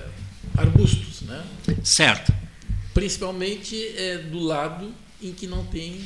arbustos, 0.56 1.22
né? 1.22 1.42
Certo. 1.82 2.32
Principalmente 2.94 3.76
é, 3.96 4.18
do 4.18 4.38
lado 4.38 4.92
em 5.20 5.32
que 5.32 5.46
não 5.46 5.64
tem 5.64 6.00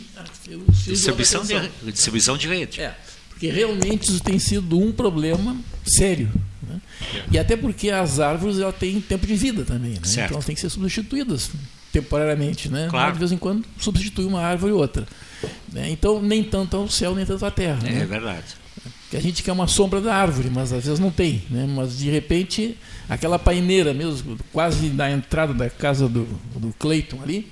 o 0.49 0.73
distribuição 0.73 1.45
de, 1.45 1.93
distribuição 1.93 2.37
de 2.37 2.49
rede. 2.49 2.81
É, 2.81 2.97
porque 3.29 3.51
realmente 3.51 4.09
isso 4.09 4.21
tem 4.21 4.39
sido 4.39 4.79
um 4.79 4.93
problema 4.93 5.57
sério. 5.85 6.31
Né? 6.63 6.81
É. 7.15 7.23
E 7.33 7.39
até 7.39 7.57
porque 7.57 7.91
as 7.91 8.21
árvores 8.21 8.59
ela 8.59 8.73
têm 8.73 9.01
tempo 9.01 9.27
de 9.27 9.35
vida 9.35 9.65
também. 9.65 9.93
Né? 9.93 10.01
Então 10.05 10.25
elas 10.25 10.45
têm 10.45 10.55
que 10.55 10.61
ser 10.61 10.71
substituídas 10.71 11.51
temporariamente. 11.93 12.69
Né? 12.69 12.89
Claro. 12.91 13.13
De 13.13 13.19
vez 13.19 13.33
em 13.33 13.39
quando 13.39 13.65
substitui 13.79 14.25
uma 14.25 14.41
árvore 14.41 14.73
ou 14.73 14.81
outra. 14.81 15.07
Né? 15.73 15.91
Então, 15.91 16.21
nem 16.21 16.43
tanto 16.43 16.77
ao 16.77 16.89
céu, 16.89 17.15
nem 17.15 17.25
tanto 17.25 17.45
à 17.45 17.51
terra. 17.51 17.79
É, 17.87 17.91
né? 17.91 18.07
verdade. 18.07 18.45
Que 19.11 19.17
a 19.17 19.21
gente 19.21 19.43
quer 19.43 19.53
uma 19.53 19.67
sombra 19.67 20.01
da 20.01 20.15
árvore, 20.15 20.51
mas 20.51 20.73
às 20.73 20.85
vezes 20.85 20.99
não 20.99 21.11
tem. 21.11 21.43
Né? 21.51 21.67
Mas 21.69 21.99
de 21.99 22.11
repente, 22.11 22.77
aquela 23.09 23.39
paineira 23.39 23.95
mesmo, 23.95 24.39
quase 24.53 24.89
na 24.89 25.11
entrada 25.11 25.55
da 25.55 25.71
casa 25.71 26.09
do, 26.09 26.29
do 26.57 26.75
Cleiton 26.79 27.23
ali, 27.23 27.51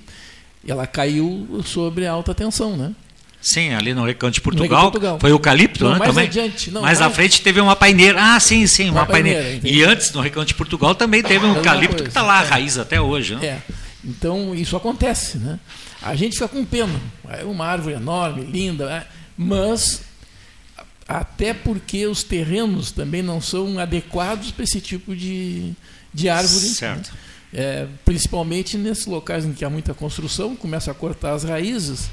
ela 0.67 0.85
caiu 0.85 1.61
sobre 1.65 2.05
a 2.05 2.11
alta 2.11 2.35
tensão, 2.35 2.75
né? 2.77 2.93
Sim, 3.41 3.73
ali 3.73 3.93
no 3.93 4.03
Recanto 4.03 4.33
de 4.33 4.41
Portugal, 4.41 4.91
Portugal. 4.91 5.17
foi 5.21 5.31
eucalipto, 5.31 5.85
não, 5.85 5.93
né? 5.93 5.99
Mais 5.99 6.11
também. 6.11 6.27
adiante, 6.27 6.71
não, 6.71 6.81
mais, 6.81 6.99
mais 6.99 7.11
à 7.11 7.13
frente 7.13 7.41
teve 7.41 7.61
uma 7.61 7.75
paineira. 7.75 8.19
Ah, 8.19 8.39
sim, 8.39 8.65
sim, 8.67 8.89
uma, 8.89 9.01
uma 9.01 9.05
paineira. 9.05 9.41
paineira 9.41 9.67
e 9.67 9.83
antes, 9.83 10.11
no 10.11 10.21
Recanto 10.21 10.47
de 10.47 10.55
Portugal, 10.55 10.95
também 10.95 11.23
teve 11.23 11.45
um 11.45 11.55
eucalipto 11.55 12.03
que 12.03 12.09
está 12.09 12.21
lá, 12.21 12.39
a 12.39 12.43
é. 12.43 12.47
raiz 12.47 12.77
até 12.77 12.99
hoje. 12.99 13.35
Né? 13.35 13.45
É. 13.45 13.61
Então, 14.03 14.53
isso 14.53 14.75
acontece, 14.77 15.37
né? 15.37 15.59
A 16.01 16.15
gente 16.15 16.33
fica 16.33 16.47
com 16.47 16.63
pena. 16.63 16.99
É 17.29 17.43
uma 17.43 17.65
árvore 17.65 17.95
enorme, 17.95 18.43
linda, 18.43 18.85
né? 18.85 19.05
mas 19.37 20.01
até 21.07 21.53
porque 21.53 22.05
os 22.07 22.23
terrenos 22.23 22.91
também 22.91 23.21
não 23.21 23.39
são 23.39 23.79
adequados 23.79 24.51
para 24.51 24.63
esse 24.63 24.81
tipo 24.81 25.15
de, 25.15 25.73
de 26.13 26.27
árvore. 26.27 26.67
Né? 26.67 26.73
Certo. 26.73 27.11
Né? 27.11 27.17
É, 27.53 27.87
principalmente 28.03 28.77
nesses 28.77 29.05
locais 29.05 29.45
em 29.45 29.53
que 29.53 29.63
há 29.63 29.69
muita 29.69 29.93
construção, 29.93 30.53
começa 30.53 30.91
a 30.91 30.93
cortar 30.93 31.31
as 31.31 31.45
raízes 31.45 32.09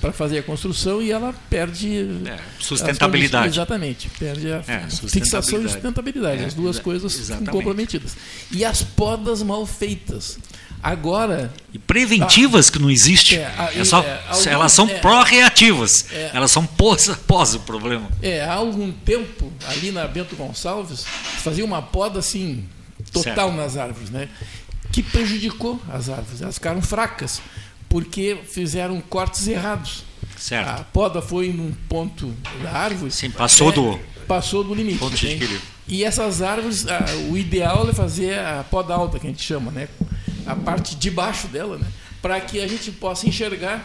para 0.00 0.12
fazer 0.12 0.38
a 0.38 0.42
construção 0.42 1.02
e 1.02 1.12
ela 1.12 1.34
perde 1.50 2.08
é, 2.24 2.38
sustentabilidade. 2.58 3.54
Exatamente, 3.54 4.08
perde 4.18 4.50
a 4.50 4.64
é, 4.66 4.88
fixação 4.88 5.62
e 5.62 5.68
sustentabilidade, 5.68 6.42
as 6.42 6.54
duas 6.54 6.78
coisas 6.78 7.14
exatamente. 7.14 7.50
comprometidas. 7.50 8.16
E 8.50 8.64
as 8.64 8.82
podas 8.82 9.42
mal 9.42 9.66
feitas. 9.66 10.38
Agora. 10.82 11.52
E 11.72 11.78
preventivas 11.78 12.68
a, 12.68 12.72
que 12.72 12.78
não 12.78 12.90
existe. 12.90 13.36
É, 13.36 13.72
é 13.76 13.84
só, 13.84 14.00
é, 14.00 14.20
algum, 14.28 14.48
elas 14.48 14.72
são 14.72 14.88
é, 14.88 14.98
pró-reativas. 14.98 16.06
É. 16.12 16.30
elas 16.34 16.50
são 16.50 16.64
pós, 16.64 17.08
pós 17.26 17.54
o 17.54 17.60
problema. 17.60 18.08
É, 18.22 18.42
há 18.42 18.54
algum 18.54 18.90
tempo, 18.92 19.52
ali 19.66 19.90
na 19.90 20.06
Bento 20.06 20.36
Gonçalves, 20.36 21.04
fazia 21.04 21.64
uma 21.64 21.82
poda 21.82 22.18
assim, 22.18 22.64
total 23.12 23.48
certo. 23.48 23.52
nas 23.52 23.76
árvores, 23.76 24.10
né? 24.10 24.28
Que 24.92 25.02
prejudicou 25.02 25.80
as 25.92 26.08
árvores. 26.08 26.40
Elas 26.40 26.54
ficaram 26.54 26.80
fracas, 26.80 27.42
porque 27.88 28.38
fizeram 28.46 29.00
cortes 29.00 29.46
errados. 29.48 30.04
Certo. 30.36 30.68
A 30.68 30.84
poda 30.84 31.20
foi 31.20 31.52
num 31.52 31.72
ponto 31.88 32.32
da 32.62 32.72
árvore. 32.72 33.10
Sim, 33.10 33.30
passou 33.30 33.72
do. 33.72 33.98
Passou 34.26 34.62
do 34.62 34.74
limite. 34.74 34.98
Ponto 34.98 35.16
de 35.16 35.26
equilíbrio. 35.26 35.60
E 35.88 36.04
essas 36.04 36.42
árvores, 36.42 36.84
o 37.30 37.36
ideal 37.36 37.88
é 37.88 37.94
fazer 37.94 38.38
a 38.38 38.62
poda 38.70 38.92
alta, 38.94 39.18
que 39.18 39.26
a 39.26 39.30
gente 39.30 39.42
chama, 39.42 39.70
né? 39.70 39.88
A 40.48 40.56
parte 40.56 40.96
de 40.96 41.10
baixo 41.10 41.46
dela, 41.48 41.78
né? 41.78 41.86
para 42.20 42.40
que 42.40 42.60
a 42.60 42.66
gente 42.66 42.90
possa 42.90 43.28
enxergar 43.28 43.84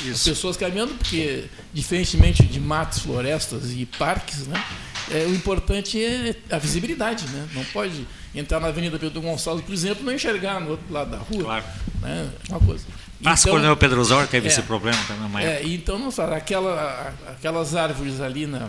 Isso. 0.00 0.10
as 0.12 0.22
pessoas 0.24 0.56
caminhando, 0.56 0.94
porque, 0.94 1.44
diferentemente 1.72 2.44
de 2.44 2.60
matos, 2.60 3.00
florestas 3.00 3.72
e 3.72 3.86
parques, 3.86 4.46
né? 4.46 4.62
É, 5.10 5.26
o 5.26 5.34
importante 5.34 6.02
é 6.02 6.34
a 6.50 6.58
visibilidade. 6.58 7.26
Né? 7.26 7.48
Não 7.54 7.64
pode 7.64 8.06
entrar 8.34 8.60
na 8.60 8.68
Avenida 8.68 8.98
Pedro 8.98 9.20
Gonçalves, 9.20 9.64
por 9.64 9.72
exemplo, 9.74 10.02
e 10.02 10.06
não 10.06 10.12
enxergar 10.12 10.60
no 10.60 10.70
outro 10.70 10.92
lado 10.92 11.10
da 11.10 11.18
rua. 11.18 11.44
Claro. 11.44 11.64
Né? 12.00 12.30
Uma 12.48 12.60
coisa. 12.60 12.84
Mas 13.20 13.44
então, 13.44 13.72
o 13.72 13.76
Pedro 13.76 14.00
Osório 14.00 14.28
teve 14.28 14.48
é, 14.48 14.50
esse 14.50 14.62
problema 14.62 14.98
também. 15.06 15.44
É, 15.44 15.62
então, 15.64 15.98
não 15.98 16.10
sabe, 16.10 16.34
aquela, 16.34 17.14
aquelas 17.28 17.74
árvores 17.74 18.20
ali 18.20 18.46
na, 18.46 18.68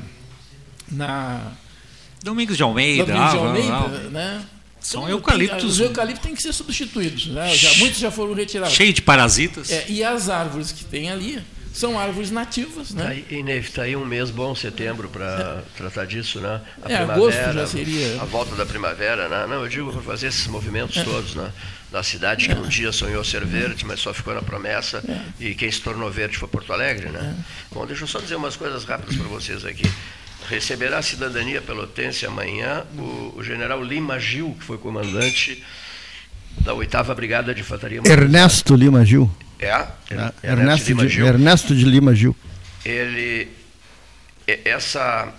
na 0.92 1.52
Domingos 2.24 2.58
de 2.58 2.64
Almeida, 2.64 3.06
Domingos 3.06 3.32
de 3.32 3.38
Almeida, 3.38 3.74
ah, 3.74 4.10
né? 4.12 4.46
São 4.84 5.10
eucaliptos. 5.10 5.60
Tem, 5.60 5.70
os 5.70 5.80
eucaliptos 5.80 6.24
têm 6.24 6.36
que 6.36 6.44
ser 6.44 6.54
substituídos. 6.54 7.28
Né? 7.28 7.56
Já, 7.56 7.74
muitos 7.76 8.00
já 8.00 8.12
foram 8.12 8.34
retirados. 8.34 8.76
Cheio 8.76 8.94
de 8.94 9.02
parasitas. 9.02 9.72
É, 9.72 9.86
e 9.88 10.04
as 10.04 10.30
árvores 10.30 10.72
que 10.72 10.84
tem 10.84 11.10
ali 11.10 11.42
são 11.74 11.98
árvores 11.98 12.30
nativas. 12.30 12.92
Né? 12.92 13.24
Tá 13.28 13.34
e 13.34 13.58
está 13.58 13.82
aí 13.84 13.96
um 13.96 14.06
mês 14.06 14.30
bom, 14.30 14.54
setembro, 14.54 15.10
para 15.10 15.64
é. 15.66 15.78
tratar 15.78 16.06
disso. 16.06 16.40
Né? 16.40 16.62
A 16.84 16.92
é, 16.92 16.98
agosto 16.98 17.54
já 17.54 17.66
seria. 17.66 18.22
A 18.22 18.26
volta 18.26 18.56
da 18.56 18.66
primavera. 18.66 19.28
Né? 19.30 19.48
Não, 19.48 19.64
eu 19.64 19.70
digo 19.70 19.92
para 19.92 20.02
fazer 20.02 20.28
esses 20.28 20.48
movimentos 20.48 20.98
é. 20.98 21.04
todos. 21.04 21.34
Né? 21.34 21.50
Da 21.90 22.04
cidade 22.04 22.48
que 22.48 22.52
é. 22.52 22.56
um 22.56 22.68
dia 22.68 22.92
sonhou 22.92 23.24
ser 23.24 23.46
verde, 23.46 23.86
mas 23.86 24.02
só 24.02 24.14
ficou 24.14 24.36
na 24.36 24.42
promessa. 24.42 25.02
É. 25.08 25.46
E 25.46 25.56
quem 25.56 25.72
se 25.72 25.82
tornou 25.82 26.12
verde 26.12 26.38
foi 26.38 26.48
Porto 26.48 26.74
Alegre. 26.74 27.10
Né? 27.10 27.36
É. 27.40 27.74
Bom, 27.74 27.86
deixa 27.86 28.04
eu 28.04 28.08
só 28.08 28.20
dizer 28.20 28.36
umas 28.36 28.56
coisas 28.56 28.84
rápidas 28.84 29.16
para 29.16 29.28
vocês 29.28 29.66
aqui. 29.66 29.90
Receberá 30.50 30.98
a 30.98 31.02
cidadania 31.02 31.62
pelotense 31.62 32.26
amanhã 32.26 32.84
o, 32.98 33.34
o, 33.38 33.44
general 33.44 33.84
Lima 33.84 34.20
Gil, 34.20 34.56
que 34.60 34.66
foi 34.66 34.78
comandante 34.78 35.64
da 36.60 36.74
oitava 36.74 37.16
Brigada 37.16 37.54
de 37.54 37.62
Infantaria 37.62 38.02
Ernesto 38.06 38.76
Lima 38.76 39.06
Gil. 39.06 39.30
É, 39.60 39.68
É, 39.68 39.88
Ernesto, 40.12 40.36
Ernesto, 40.44 40.88
Lima 40.90 41.02
de, 41.08 41.10
Gil. 41.14 41.28
Ernesto 41.28 41.76
de 41.76 41.86
Lima 41.86 42.16
Gil. 42.16 42.36
ele 42.86 43.48
essa 44.66 45.34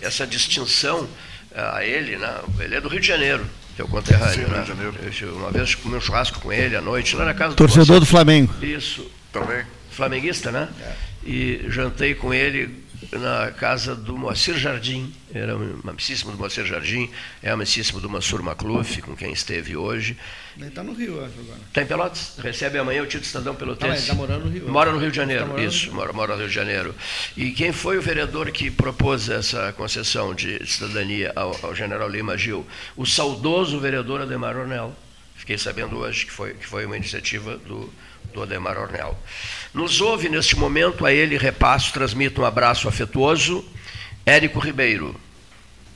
essa 0.00 0.26
distinção 0.26 1.08
a 1.54 1.84
ele, 1.84 2.16
né? 2.16 2.40
Ele 2.60 2.74
é 2.74 2.80
do 2.80 2.88
Rio 2.88 3.00
de 3.00 3.06
Janeiro, 3.06 3.44
teu 3.76 3.86
conterrâneo, 3.88 4.46
Sim, 4.46 4.50
né? 4.50 4.56
Rio 4.56 4.62
de 4.62 4.68
Janeiro. 4.68 4.94
Eu, 5.22 5.36
uma 5.36 5.50
vez 5.50 5.74
comi 5.74 5.96
um 5.96 6.00
churrasco 6.00 6.40
com 6.40 6.52
ele 6.52 6.76
à 6.76 6.80
noite 6.80 7.16
lá 7.16 7.24
na 7.24 7.34
casa 7.34 7.54
Torcedor 7.54 8.00
do 8.00 8.00
do 8.00 8.06
Flamengo. 8.06 8.52
Isso, 8.62 9.10
Também. 9.32 9.64
flamenguista, 9.90 10.50
né? 10.50 10.68
E 11.24 11.64
jantei 11.68 12.14
com 12.14 12.34
ele 12.34 12.83
na 13.12 13.50
casa 13.52 13.94
do 13.94 14.16
Moacir 14.16 14.56
Jardim, 14.56 15.12
era 15.32 15.56
um 15.56 15.80
amicíssimo 15.86 16.32
do 16.32 16.38
Moacir 16.38 16.64
Jardim, 16.64 17.10
é 17.42 17.50
amicíssimo 17.50 18.00
do 18.00 18.08
Mansur 18.08 18.42
Macluf, 18.42 19.00
com 19.02 19.16
quem 19.16 19.32
esteve 19.32 19.76
hoje. 19.76 20.16
Ele 20.56 20.68
está 20.68 20.82
no 20.82 20.92
Rio, 20.92 21.24
acho, 21.24 21.38
agora. 21.40 21.58
Está 21.66 21.82
em 21.82 21.86
Pelotas, 21.86 22.38
recebe 22.38 22.78
amanhã 22.78 23.02
o 23.02 23.06
título 23.06 23.22
de 23.22 23.26
cidadão 23.28 23.54
pelotense. 23.54 23.92
Ah, 23.92 23.98
ele 23.98 24.06
tá 24.06 24.14
morando 24.14 24.44
no 24.44 24.50
Rio. 24.50 24.68
Mora 24.68 24.92
no 24.92 24.98
Rio 24.98 25.10
de 25.10 25.16
Janeiro, 25.16 25.48
Tá 25.48 25.62
isso, 25.62 25.92
mora, 25.92 26.12
mora 26.12 26.34
no 26.34 26.38
Rio 26.38 26.48
de 26.48 26.54
Janeiro. 26.54 26.94
E 27.36 27.50
quem 27.50 27.72
foi 27.72 27.98
o 27.98 28.02
vereador 28.02 28.50
que 28.50 28.70
propôs 28.70 29.28
essa 29.28 29.72
concessão 29.72 30.34
de 30.34 30.64
cidadania 30.66 31.32
ao, 31.34 31.58
ao 31.64 31.74
general 31.74 32.08
Lima 32.08 32.38
Gil? 32.38 32.66
O 32.96 33.04
saudoso 33.04 33.80
vereador 33.80 34.20
Ademar 34.20 34.56
Ornel. 34.56 34.94
Fiquei 35.36 35.58
sabendo 35.58 35.98
hoje 35.98 36.24
que 36.24 36.32
foi, 36.32 36.54
que 36.54 36.66
foi 36.66 36.86
uma 36.86 36.96
iniciativa 36.96 37.58
do, 37.58 37.92
do 38.34 38.42
Ademar 38.42 38.76
Ornel. 38.76 39.16
Nos 39.72 40.00
ouve 40.00 40.28
neste 40.28 40.56
momento, 40.56 41.06
a 41.06 41.12
ele 41.12 41.38
repasso, 41.38 41.92
transmito 41.92 42.42
um 42.42 42.44
abraço 42.44 42.88
afetuoso, 42.88 43.64
Érico 44.26 44.58
Ribeiro, 44.58 45.18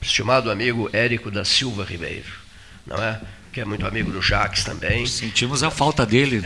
estimado 0.00 0.50
amigo 0.50 0.88
Érico 0.92 1.30
da 1.30 1.44
Silva 1.44 1.84
Ribeiro, 1.84 2.28
não 2.86 2.96
é? 3.02 3.20
Que 3.52 3.60
é 3.60 3.64
muito 3.64 3.86
amigo 3.86 4.12
do 4.12 4.22
Jacques 4.22 4.62
também. 4.62 5.04
Sentimos 5.06 5.62
a 5.62 5.70
falta 5.70 6.06
dele, 6.06 6.42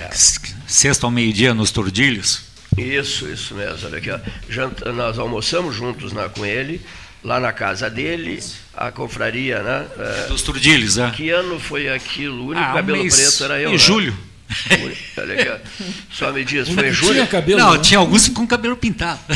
sexta 0.67 1.07
ao 1.07 1.11
meio-dia 1.11 1.53
nos 1.53 1.71
Tordilhos. 1.71 2.45
Isso, 2.79 3.29
isso 3.29 3.55
mesmo. 3.55 3.87
Olha 3.89 3.99
aqui. 3.99 4.09
Janta- 4.49 4.91
nós 4.93 5.19
almoçamos 5.19 5.77
juntos 5.77 6.13
né, 6.13 6.31
com 6.35 6.47
ele, 6.47 6.81
lá 7.23 7.39
na 7.39 7.53
casa 7.53 7.91
dele, 7.91 8.43
a 8.75 8.91
confraria, 8.91 9.63
né? 9.63 9.87
é, 9.99 10.27
Dos 10.29 10.41
Tordilhos, 10.41 10.97
né? 10.97 11.13
que 11.15 11.29
ano 11.29 11.61
foi 11.61 11.91
aquilo? 11.91 12.45
O 12.45 12.47
único 12.49 12.65
Ah, 12.65 12.73
cabelo 12.75 12.99
mês- 13.03 13.15
preto 13.17 13.45
era 13.45 13.61
eu. 13.61 13.69
Em 13.71 13.73
né? 13.73 13.79
julho. 13.79 14.17
Ó. 14.51 15.59
Só 16.11 16.33
me 16.33 16.45
diz, 16.45 16.69
foi 16.69 16.85
em 16.85 16.87
não 16.89 16.93
julho? 16.93 17.13
tinha 17.15 17.27
cabelo. 17.27 17.59
Não, 17.61 17.73
né? 17.75 17.79
tinha 17.81 17.99
alguns 17.99 18.29
com 18.29 18.47
cabelo 18.47 18.77
pintado. 18.77 19.21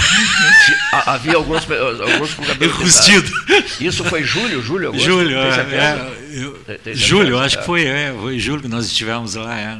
Ha- 0.93 1.15
Havia 1.15 1.37
alguns, 1.37 1.63
alguns 1.71 2.35
com 2.35 2.45
cabelo 2.45 2.73
Enrustido. 2.75 3.31
pintado. 3.31 3.65
Isso 3.81 4.05
foi 4.05 4.23
julho, 4.25 4.63
julho, 4.63 4.89
agosto? 4.89 5.05
Julho, 5.05 5.37
é, 5.39 5.61
é, 5.75 6.43
eu- 6.43 6.53
Tem- 6.83 6.95
julho, 6.95 7.39
acho 7.39 7.59
que 7.59 7.65
foi, 7.65 7.85
é, 7.87 8.15
foi 8.19 8.39
julho 8.39 8.63
que 8.63 8.69
nós 8.69 8.87
estivemos 8.87 9.35
lá. 9.35 9.59
é. 9.59 9.79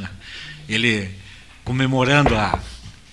Ele 0.69 1.09
comemorando 1.65 2.35
a- 2.35 2.59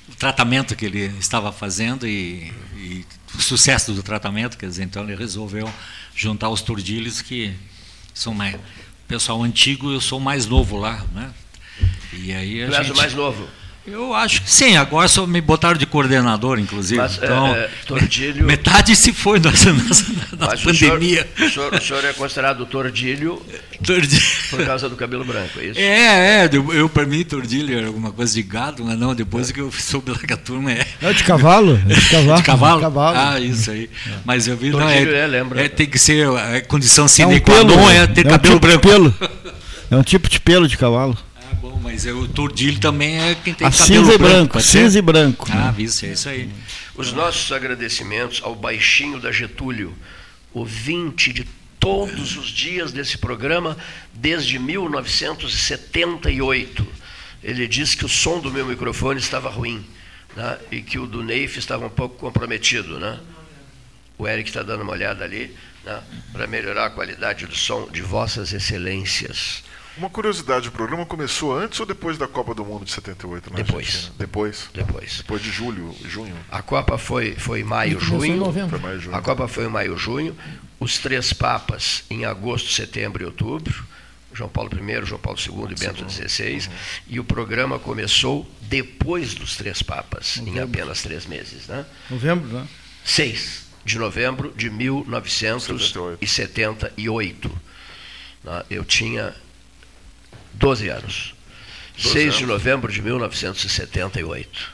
o 0.09 0.15
tratamento 0.15 0.75
que 0.75 0.85
ele 0.85 1.05
estava 1.19 1.51
fazendo 1.51 2.07
e, 2.07 2.51
e 2.75 3.05
o 3.35 3.41
sucesso 3.41 3.93
do 3.93 4.03
tratamento, 4.03 4.57
quer 4.57 4.67
dizer, 4.67 4.83
então 4.83 5.03
ele 5.03 5.15
resolveu 5.15 5.69
juntar 6.15 6.49
os 6.49 6.61
tordilhos 6.61 7.21
que 7.21 7.53
são 8.13 8.33
mais 8.33 8.55
pessoal 9.07 9.41
antigo, 9.43 9.91
eu 9.91 9.99
sou 10.01 10.19
mais 10.19 10.45
novo 10.45 10.77
lá, 10.77 11.03
né? 11.13 11.29
E 12.13 12.31
aí 12.33 12.63
a 12.63 12.67
Tu 12.67 12.73
és 12.75 12.79
o 12.81 12.83
gente, 12.89 12.97
mais 12.97 13.13
novo. 13.13 13.47
eu 13.85 14.13
acho 14.13 14.43
que 14.43 14.49
sim, 14.51 14.77
agora 14.77 15.07
só 15.09 15.25
me 15.27 15.41
botaram 15.41 15.77
de 15.77 15.85
coordenador, 15.85 16.57
inclusive. 16.59 17.01
Mas, 17.01 17.21
é, 17.21 17.25
então, 17.25 17.47
é, 17.55 17.69
Tordilho- 17.85 18.45
metade 18.45 18.95
se 18.95 19.11
foi 19.11 19.39
senhor, 20.73 20.93
pandemia. 20.95 21.27
o, 21.37 21.49
senhor, 21.49 21.73
o 21.73 21.81
senhor 21.81 22.05
é 22.05 22.13
considerado 22.13 22.65
tordilho 22.67 23.41
Tordilho. 23.83 24.21
por 24.51 24.65
causa 24.65 24.87
do 24.87 24.95
cabelo 24.95 25.25
branco, 25.25 25.59
é 25.59 25.65
isso? 25.65 25.79
É, 25.79 26.45
é, 26.45 26.49
eu, 26.53 26.71
eu 26.73 26.87
para 26.87 27.05
mim 27.05 27.23
tordilho 27.25 27.77
era 27.77 27.87
alguma 27.87 28.11
coisa 28.13 28.33
de 28.33 28.43
gado, 28.43 28.85
mas 28.85 28.97
não, 28.97 29.13
depois 29.13 29.51
que 29.51 29.59
eu 29.59 29.69
soube 29.77 30.11
lá 30.11 30.17
que 30.19 30.31
a 30.31 30.37
turma 30.37 30.71
é 30.71 30.85
É 31.01 31.11
de 31.11 31.23
cavalo? 31.25 31.77
É 31.89 31.93
de 31.99 32.09
cavalo. 32.09 32.37
de 32.37 32.43
cavalo. 32.43 32.81
cavalo. 32.81 33.17
Ah, 33.17 33.39
isso 33.39 33.69
aí. 33.71 33.89
Mas 34.23 34.47
eu 34.47 34.55
vi, 34.55 34.69
não, 34.69 34.79
Tordilho 34.79 35.13
é, 35.15 35.19
é, 35.23 35.27
lembra. 35.27 35.61
é, 35.65 35.67
tem 35.67 35.87
que 35.87 35.97
ser, 35.99 36.25
a 36.29 36.61
condição 36.61 37.05
É 37.05 37.09
sine 37.09 37.35
um 37.35 37.39
qua 37.41 37.55
pelo. 37.55 37.75
non 37.75 37.89
é 37.89 38.07
ter 38.07 38.25
um 38.25 38.29
cabelo 38.29 38.53
tipo 38.59 38.67
de 38.69 38.77
branco. 38.77 38.87
pelo. 38.87 39.13
É 39.91 39.95
um 39.97 40.03
tipo 40.03 40.29
de 40.29 40.39
pelo 40.39 40.67
de 40.69 40.77
cavalo. 40.77 41.17
Mas 41.93 42.05
eu, 42.07 42.17
o 42.21 42.27
tordilho 42.27 42.79
também 42.79 43.21
é 43.21 43.35
quem 43.35 43.53
tem 43.53 43.67
A 43.67 43.71
cabelo 43.71 43.85
cinza 43.85 44.13
e 44.15 44.17
branco. 44.17 44.33
branco. 44.33 44.53
pode 44.53 44.65
Cinza 44.65 44.89
ser? 44.93 44.97
e 44.97 45.01
branco. 45.03 45.47
Ah, 45.51 45.69
visto, 45.69 46.03
é 46.07 46.13
isso 46.13 46.27
aí. 46.27 46.49
Os 46.95 47.13
nossos 47.13 47.51
agradecimentos 47.51 48.41
ao 48.43 48.55
baixinho 48.55 49.19
da 49.19 49.31
Getúlio, 49.31 49.95
ouvinte 50.51 51.31
de 51.31 51.43
todos 51.79 52.35
os 52.35 52.47
dias 52.49 52.91
desse 52.91 53.19
programa 53.19 53.77
desde 54.11 54.57
1978. 54.57 56.87
Ele 57.43 57.67
disse 57.67 57.95
que 57.95 58.05
o 58.05 58.09
som 58.09 58.39
do 58.39 58.51
meu 58.51 58.65
microfone 58.65 59.19
estava 59.19 59.51
ruim 59.51 59.85
né, 60.35 60.57
e 60.71 60.81
que 60.81 60.97
o 60.97 61.05
do 61.05 61.21
Neif 61.23 61.59
estava 61.59 61.85
um 61.85 61.91
pouco 61.91 62.15
comprometido. 62.15 62.97
Né? 62.97 63.19
O 64.17 64.27
Eric 64.27 64.49
está 64.49 64.63
dando 64.63 64.81
uma 64.81 64.93
olhada 64.93 65.23
ali 65.23 65.55
né, 65.85 66.01
para 66.31 66.47
melhorar 66.47 66.87
a 66.87 66.89
qualidade 66.89 67.45
do 67.45 67.55
som 67.55 67.87
de 67.91 68.01
Vossas 68.01 68.51
Excelências. 68.51 69.61
Uma 69.95 70.09
curiosidade, 70.09 70.69
o 70.69 70.71
programa 70.71 71.05
começou 71.05 71.55
antes 71.55 71.79
ou 71.79 71.85
depois 71.85 72.17
da 72.17 72.27
Copa 72.27 72.55
do 72.55 72.65
Mundo 72.65 72.83
de 72.83 72.89
78 72.91 73.51
na 73.51 73.57
Depois. 73.57 73.85
Argentina? 73.85 74.13
Depois. 74.17 74.67
Depois. 74.73 75.17
Depois 75.17 75.39
de 75.41 75.51
julho, 75.51 75.95
junho. 76.05 76.35
A 76.49 76.63
Copa 76.63 76.97
foi, 76.97 77.35
foi 77.35 77.63
maio, 77.63 77.97
Começou 77.99 78.25
em 78.25 78.29
junho. 78.29 78.39
novembro. 78.39 78.69
Foi 78.71 78.79
mais 78.79 79.01
junho. 79.03 79.15
A 79.15 79.21
Copa 79.21 79.47
foi 79.47 79.65
em 79.65 79.69
maio, 79.69 79.95
junho. 79.97 80.35
Os 80.79 80.97
três 80.97 81.31
papas 81.31 82.05
em 82.09 82.25
agosto, 82.25 82.71
setembro 82.71 83.21
e 83.21 83.25
outubro. 83.25 83.85
João 84.33 84.49
Paulo 84.49 84.71
I, 84.73 85.05
João 85.05 85.21
Paulo 85.21 85.37
II 85.39 85.67
e 85.71 85.75
Bento 85.79 86.09
XVI. 86.11 86.67
E 87.07 87.19
o 87.19 87.23
programa 87.23 87.77
começou 87.77 88.49
depois 88.61 89.35
dos 89.35 89.55
três 89.55 89.83
papas, 89.83 90.37
em 90.37 90.59
apenas 90.59 91.03
três 91.03 91.27
meses. 91.27 91.67
Né? 91.67 91.85
Novembro, 92.09 92.47
né? 92.47 92.67
6 93.05 93.61
de 93.85 93.99
novembro 93.99 94.51
de 94.55 94.71
1978. 94.71 97.51
Né? 98.43 98.63
Eu 98.71 98.83
tinha 98.83 99.35
12 100.53 100.89
anos. 100.89 101.33
6 101.97 102.35
de 102.37 102.45
novembro 102.45 102.91
de 102.91 103.01
1978. 103.01 104.73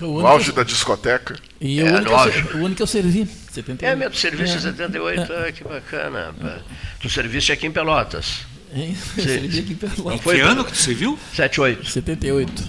O 0.00 0.04
O 0.04 0.08
único- 0.14 0.26
auge 0.26 0.52
da 0.52 0.62
discoteca. 0.62 1.36
E 1.60 1.80
É, 1.80 1.84
o, 1.84 1.86
único 1.96 2.10
eu, 2.12 2.56
o 2.56 2.58
único 2.58 2.74
que 2.76 2.82
eu 2.82 2.86
servi. 2.86 3.26
78. 3.52 3.84
É, 3.84 3.96
meu 3.96 4.12
serviço 4.12 4.54
em 4.54 4.56
É. 4.56 4.60
78, 4.60 5.32
ah, 5.32 5.52
que 5.52 5.64
bacana. 5.64 6.26
rapaz. 6.26 6.62
Tu 7.00 7.08
serviste 7.08 7.52
aqui 7.52 7.66
em 7.66 7.70
Pelotas. 7.70 8.40
Hein? 8.74 8.96
Eu 9.16 9.24
servi 9.24 9.58
aqui 9.60 9.72
em 9.72 9.76
Pelotas. 9.76 10.20
Foi 10.20 10.34
que 10.36 10.40
ano 10.42 10.64
que 10.64 10.76
você 10.76 10.92
viu? 10.92 11.18
78. 11.34 11.88
78. 11.90 12.62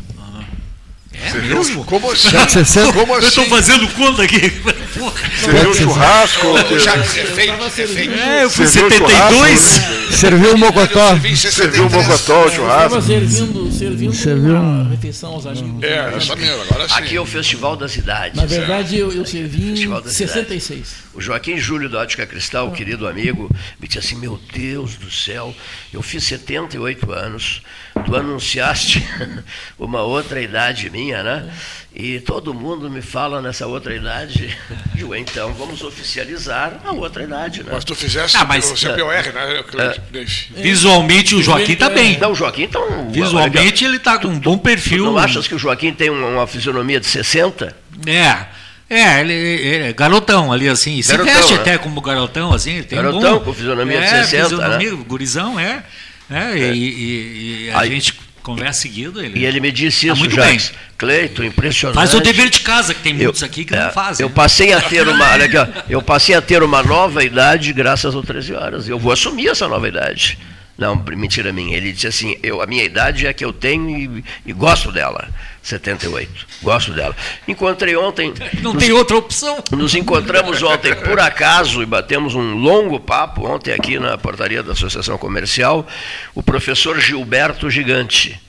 É 1.19 1.30
Você 1.32 1.39
viu? 1.39 1.58
mesmo? 1.58 1.84
Como 1.86 2.12
assim? 2.12 2.30
60. 2.47 2.93
Como 2.93 3.13
Eu 3.15 3.19
estou 3.19 3.43
assim? 3.43 3.49
fazendo 3.49 3.88
conta 3.89 4.23
aqui. 4.23 4.39
Você 4.39 5.51
viu 5.51 5.69
o 5.71 5.73
churrasco? 5.73 6.47
É, 6.47 8.43
eu 8.43 8.49
fui 8.49 8.65
Você 8.67 8.80
viu 8.80 8.88
o 8.88 8.91
72. 8.91 9.60
churrasco? 9.60 9.97
Serviu 10.17 10.53
o 10.53 10.58
Mocotó. 10.58 11.15
Você 11.15 11.67
viu 11.67 11.88
o 11.88 11.89
Mocotó, 11.91 12.43
o 12.43 12.47
Estava 12.47 12.51
churrasco? 12.51 13.01
servindo, 13.01 13.71
servindo 13.71 14.13
Serviu 14.13 14.51
uma 14.56 14.62
um- 14.84 14.89
refeição 14.89 15.32
aos 15.34 15.45
amigos. 15.45 15.84
É, 15.84 16.13
essa 16.15 16.36
mesmo, 16.36 16.62
agora 16.63 16.88
sim. 16.88 16.93
Aqui 16.95 17.15
é 17.15 17.21
o 17.21 17.25
Festival 17.25 17.75
das 17.75 17.95
Idades. 17.95 18.36
Na 18.38 18.45
verdade, 18.45 18.97
eu, 18.97 19.12
eu 19.12 19.25
servi 19.25 19.84
em 19.84 19.89
da 19.89 20.01
66. 20.10 21.08
O 21.13 21.21
Joaquim 21.21 21.58
Júlio 21.58 21.89
da 21.89 21.99
Ótica 21.99 22.25
Cristal, 22.25 22.71
querido 22.71 23.08
amigo, 23.08 23.49
me 23.80 23.88
disse 23.88 23.99
assim: 23.99 24.15
Meu 24.15 24.39
Deus 24.53 24.95
do 24.95 25.12
céu, 25.12 25.53
eu 25.93 26.01
fiz 26.01 26.23
78 26.23 27.12
anos, 27.12 27.62
tu 28.05 28.15
anunciaste 28.15 29.05
uma 29.77 30.01
outra 30.01 30.41
idade 30.41 30.89
minha, 30.89 31.23
né? 31.23 31.49
E 31.95 32.19
todo 32.19 32.53
mundo 32.53 32.89
me 32.89 33.01
fala 33.01 33.41
nessa 33.41 33.65
outra 33.65 33.95
idade. 33.95 34.55
Digo, 34.93 35.15
então 35.15 35.53
vamos 35.53 35.81
oficializar 35.81 36.79
a 36.86 36.91
outra 36.91 37.23
idade, 37.23 37.63
né? 37.63 37.71
Mas 37.73 37.83
tu 37.83 37.95
fizesse 37.95 38.38
Ah, 38.38 38.45
mas- 38.45 38.65
pelo 38.71 38.93
CPOR, 38.95 39.33
né? 39.33 39.63
Cleide? 39.67 40.51
Visualmente 40.55 41.33
o 41.36 41.41
Joaquim 41.41 41.73
está 41.73 41.89
bem. 41.89 42.17
Não, 42.19 42.31
o 42.31 42.36
Joaquim, 42.36 42.63
então. 42.63 43.10
Visualmente 43.12 43.83
ele 43.83 43.97
está 43.97 44.19
com 44.19 44.27
um 44.27 44.39
bom 44.39 44.57
Tu 44.57 44.62
perfil. 44.63 45.05
não 45.05 45.17
achas 45.17 45.47
que 45.47 45.55
o 45.55 45.60
Joaquim 45.60 45.91
tem 45.91 46.10
uma, 46.10 46.27
uma 46.27 46.47
fisionomia 46.47 46.99
de 46.99 47.07
60? 47.07 47.75
É. 48.05 48.57
É, 48.89 49.19
ele, 49.19 49.33
ele 49.33 49.83
é 49.89 49.93
garotão 49.93 50.51
ali, 50.53 50.69
assim. 50.69 51.01
Se 51.01 51.12
Garotão, 51.12 51.33
veste 51.36 51.53
né? 51.55 51.60
até 51.60 51.77
como 51.77 51.99
garotão, 51.99 52.53
assim. 52.53 52.81
Tem 52.83 52.97
um 52.97 53.01
Garotão, 53.01 53.39
bom, 53.39 53.45
com 53.45 53.53
fisionomia 53.53 53.99
de 53.99 54.05
é, 54.05 54.23
60, 54.23 54.49
Fisionomia, 54.49 54.93
gurizão, 55.05 55.60
é. 55.60 55.83
É, 56.29 56.57
E, 56.73 56.77
e- 56.77 57.65
e 57.67 57.71
a 57.71 57.79
Aí- 57.81 57.89
gente 57.91 58.13
conversa 58.43 58.81
seguido. 58.81 59.21
Ele, 59.23 59.39
E 59.39 59.45
ele 59.45 59.59
me 59.59 59.71
disse 59.71 60.07
Tá 60.07 60.13
isso, 60.13 60.19
muito 60.21 60.35
Jacques. 60.35 60.69
bem. 60.69 60.77
Cleito, 60.97 61.43
impressionante. 61.43 61.95
faz 61.95 62.13
o 62.13 62.19
dever 62.21 62.49
de 62.49 62.61
casa, 62.61 62.93
que 62.93 63.01
tem 63.01 63.13
muitos 63.13 63.43
aqui 63.43 63.63
que 63.65 63.75
é, 63.75 63.83
não 63.85 63.91
fazem. 63.91 64.23
Eu 64.25 64.29
passei 64.29 64.73
a 64.73 64.81
ter 64.81 65.07
uma, 65.07 65.31
olha 65.33 65.45
aqui, 65.45 65.57
ó, 65.57 65.67
eu 65.89 66.01
passei 66.01 66.33
a 66.33 66.41
ter 66.41 66.63
uma 66.63 66.81
nova 66.81 67.23
idade 67.23 67.71
graças 67.73 68.15
ao 68.15 68.23
13 68.23 68.53
horas. 68.53 68.87
Eu 68.89 68.97
vou 68.97 69.11
assumir 69.11 69.47
essa 69.49 69.67
nova 69.67 69.87
idade. 69.87 70.37
Não, 70.77 70.95
mentira 70.95 71.51
minha. 71.51 71.75
Ele 71.75 71.91
disse 71.91 72.07
assim, 72.07 72.37
eu, 72.41 72.61
a 72.61 72.65
minha 72.67 72.83
idade 72.83 73.25
é 73.25 73.29
a 73.29 73.33
que 73.33 73.43
eu 73.43 73.51
tenho 73.51 73.89
e, 74.17 74.23
e 74.45 74.53
gosto 74.53 74.91
dela. 74.91 75.27
78. 75.67 76.47
Gosto 76.63 76.93
dela. 76.93 77.15
Encontrei 77.47 77.95
ontem. 77.95 78.34
Não 78.62 78.73
nos- 78.73 78.84
tem 78.84 78.91
outra 78.93 79.17
opção. 79.17 79.63
nos 79.71 79.93
encontramos 79.95 80.62
ontem 80.63 80.95
por 80.95 81.19
acaso 81.19 81.82
e 81.82 81.86
batemos 81.86 82.34
um 82.36 82.56
longo 82.56 82.99
papo 82.99 83.45
ontem 83.47 83.73
aqui 83.73 83.99
na 83.99 84.17
portaria 84.17 84.63
da 84.63 84.73
Associação 84.73 85.17
Comercial, 85.17 85.86
o 86.34 86.41
professor 86.41 86.99
Gilberto 86.99 87.69
Gigante, 87.69 88.39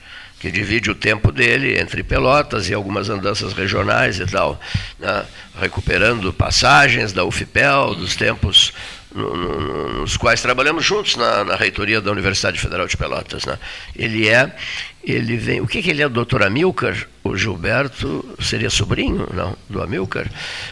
que 0.40 0.50
divide 0.50 0.90
o 0.90 0.94
tempo 0.94 1.32
dele 1.32 1.78
entre 1.80 2.02
Pelotas 2.04 2.68
e 2.68 2.74
algumas 2.74 3.08
andanças 3.10 3.52
regionais 3.52 4.20
e 4.20 4.26
tal, 4.26 4.60
né, 4.98 5.24
recuperando 5.60 6.32
passagens 6.32 7.12
da 7.12 7.24
UFPEL, 7.24 7.96
dos 7.96 8.14
tempos 8.14 8.72
no- 9.12 9.34
no- 9.36 9.60
no- 9.60 10.00
nos 10.02 10.16
quais 10.16 10.40
trabalhamos 10.40 10.84
juntos 10.84 11.16
na, 11.16 11.42
na 11.42 11.56
reitoria 11.56 12.00
da 12.00 12.12
Universidade 12.12 12.60
Federal 12.60 12.86
de 12.86 12.96
Pelotas. 12.96 13.44
Né. 13.46 13.58
Ele 13.96 14.28
é, 14.28 14.54
ele 15.02 15.36
vem, 15.36 15.60
o 15.60 15.66
que, 15.66 15.80
que 15.82 15.90
ele 15.90 16.02
é, 16.02 16.08
doutor 16.08 16.42
Amilcar? 16.42 17.06
O 17.24 17.36
Gilberto 17.36 18.24
seria 18.40 18.68
sobrinho, 18.70 19.26
não, 19.34 19.56
do 19.68 19.82
Amilcar? 19.82 20.26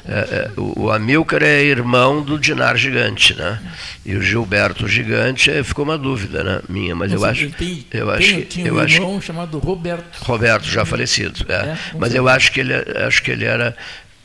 É, 0.07 0.13
é, 0.13 0.51
o, 0.61 0.85
o 0.85 0.91
Amilcar 0.93 1.43
é 1.43 1.63
irmão 1.63 2.23
do 2.23 2.39
Dinar 2.39 2.77
Gigante, 2.77 3.35
né? 3.35 3.61
E 4.05 4.15
o 4.15 4.23
Gilberto 4.23 4.87
Gigante, 4.89 5.51
é, 5.51 5.63
ficou 5.63 5.85
uma 5.85 5.97
dúvida, 5.99 6.43
né, 6.43 6.61
minha, 6.69 6.95
mas 6.95 7.13
eu 7.13 7.25
acho, 7.25 7.49
tem, 7.51 7.87
eu 7.93 8.07
tem- 8.07 8.15
acho, 8.17 8.35
que- 8.37 8.43
tinha 8.47 8.67
eu 8.69 8.75
um 8.77 8.79
acho 8.81 8.95
irmão 8.97 9.21
chamado 9.21 9.59
Roberto. 9.59 10.19
Roberto, 10.23 10.65
já 10.65 10.85
falecido. 10.85 11.45
é. 11.49 11.55
É, 11.55 11.77
Mas 11.99 12.15
eu 12.15 12.27
acho 12.29 12.53
que 12.53 12.61
ele, 12.61 12.75
acho 12.75 13.23
que 13.23 13.31
ele 13.31 13.45
era. 13.45 13.77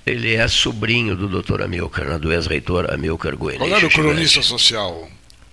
Ele 0.05 0.33
é 0.33 0.47
sobrinho 0.47 1.15
do 1.15 1.27
doutor 1.27 1.61
Amilcar, 1.61 2.05
né, 2.05 2.17
do 2.17 2.33
ex-reitor 2.33 2.91
Amilcar 2.91 3.35
Goiânia. 3.35 3.67
Qual 3.67 3.77
era 3.77 3.85
o 3.85 3.89
cronista 3.89 4.41
social? 4.41 5.07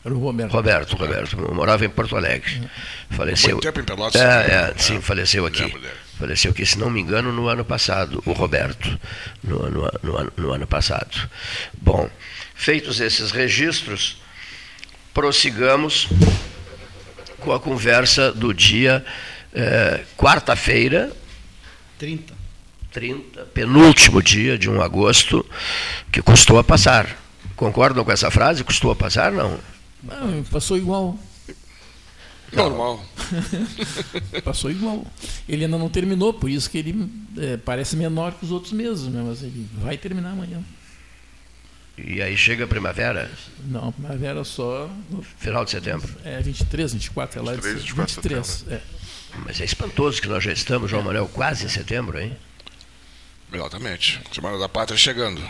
Era 0.05 0.15
o 0.15 0.19
Roberto. 0.19 0.53
Roberto, 0.53 0.97
Roberto. 0.97 1.39
Eu 1.39 1.55
morava 1.55 1.85
em 1.85 1.89
Porto 1.89 2.17
Alegre. 2.17 2.69
Faleceu. 3.11 3.51
Muito 3.51 3.63
tempo 3.65 3.81
em 3.81 3.85
Pelotas. 3.85 4.21
É, 4.21 4.43
também, 4.43 4.57
é, 4.57 4.63
né? 4.69 4.75
sim, 4.79 5.01
faleceu 5.01 5.45
aqui. 5.45 5.75
Faleceu 6.19 6.51
aqui, 6.53 6.65
se 6.65 6.79
não 6.79 6.89
me 6.89 7.01
engano, 7.01 7.33
no 7.33 7.49
ano 7.49 7.65
passado, 7.65 8.23
o 8.25 8.33
Roberto, 8.33 8.99
no, 9.43 9.63
ano- 9.65 9.91
no 10.03 10.17
ano- 10.17 10.33
no 10.37 10.53
ano 10.53 10.67
passado. 10.67 11.29
Bom, 11.81 12.09
feitos 12.55 13.01
esses 13.01 13.31
registros, 13.33 14.21
prossigamos 15.13 16.09
com 17.41 17.53
a 17.53 17.61
conversa 17.61 18.33
do 18.33 18.53
dia 18.55 19.05
eh, 19.55 20.01
quarta-feira, 20.17 21.13
30. 21.99 22.35
30, 22.93 23.45
penúltimo 23.47 24.23
dia 24.23 24.57
de 24.59 24.69
1 24.71 24.79
de 24.79 24.83
agosto, 24.83 25.45
que 26.11 26.23
custou 26.23 26.59
a 26.59 26.65
passar. 26.65 27.17
Concordam 27.55 28.05
com 28.05 28.11
essa 28.11 28.31
frase? 28.31 28.65
Custou 28.65 28.91
a 28.91 28.97
passar? 28.97 29.31
Não. 29.31 29.59
Ah, 30.09 30.43
passou 30.51 30.77
igual. 30.77 31.19
Normal. 32.53 33.05
Passou 34.43 34.71
igual. 34.71 35.07
Ele 35.47 35.65
ainda 35.67 35.77
não 35.77 35.91
terminou, 35.91 36.33
por 36.33 36.49
isso 36.49 36.71
que 36.71 36.79
ele 36.79 37.11
é, 37.37 37.59
parece 37.59 37.95
menor 37.95 38.33
que 38.33 38.45
os 38.47 38.51
outros 38.51 38.73
meses, 38.73 39.07
né? 39.09 39.23
mas 39.27 39.43
ele 39.43 39.67
vai 39.75 39.99
terminar 39.99 40.31
amanhã. 40.31 40.63
E 41.99 42.23
aí 42.23 42.35
chega 42.39 42.65
a 42.65 42.67
primavera, 42.67 43.31
Não, 43.67 43.89
a 43.89 43.93
primavera 43.93 44.45
só 44.45 44.89
no- 45.11 45.23
final 45.23 45.63
de 45.65 45.73
setembro. 45.73 46.09
é 46.25 46.41
23, 46.41 46.95
24, 46.95 47.39
é 47.39 47.43
lá 47.43 47.51
de 47.55 47.61
23, 47.61 47.83
24 47.85 48.23
de 48.23 48.35
23. 48.35 48.65
É. 48.71 48.81
Mas 49.45 49.61
é 49.61 49.65
espantoso 49.67 50.23
que 50.23 50.29
nós 50.29 50.43
já 50.43 50.53
estamos, 50.53 50.91
João 50.91 51.03
Manuel, 51.03 51.29
quase 51.29 51.67
em 51.67 51.69
setembro, 51.69 52.19
hein? 52.19 52.35
Exatamente. 53.53 54.21
Semana 54.33 54.57
da 54.59 54.69
Pátria 54.71 54.97
chegando. 54.97 55.43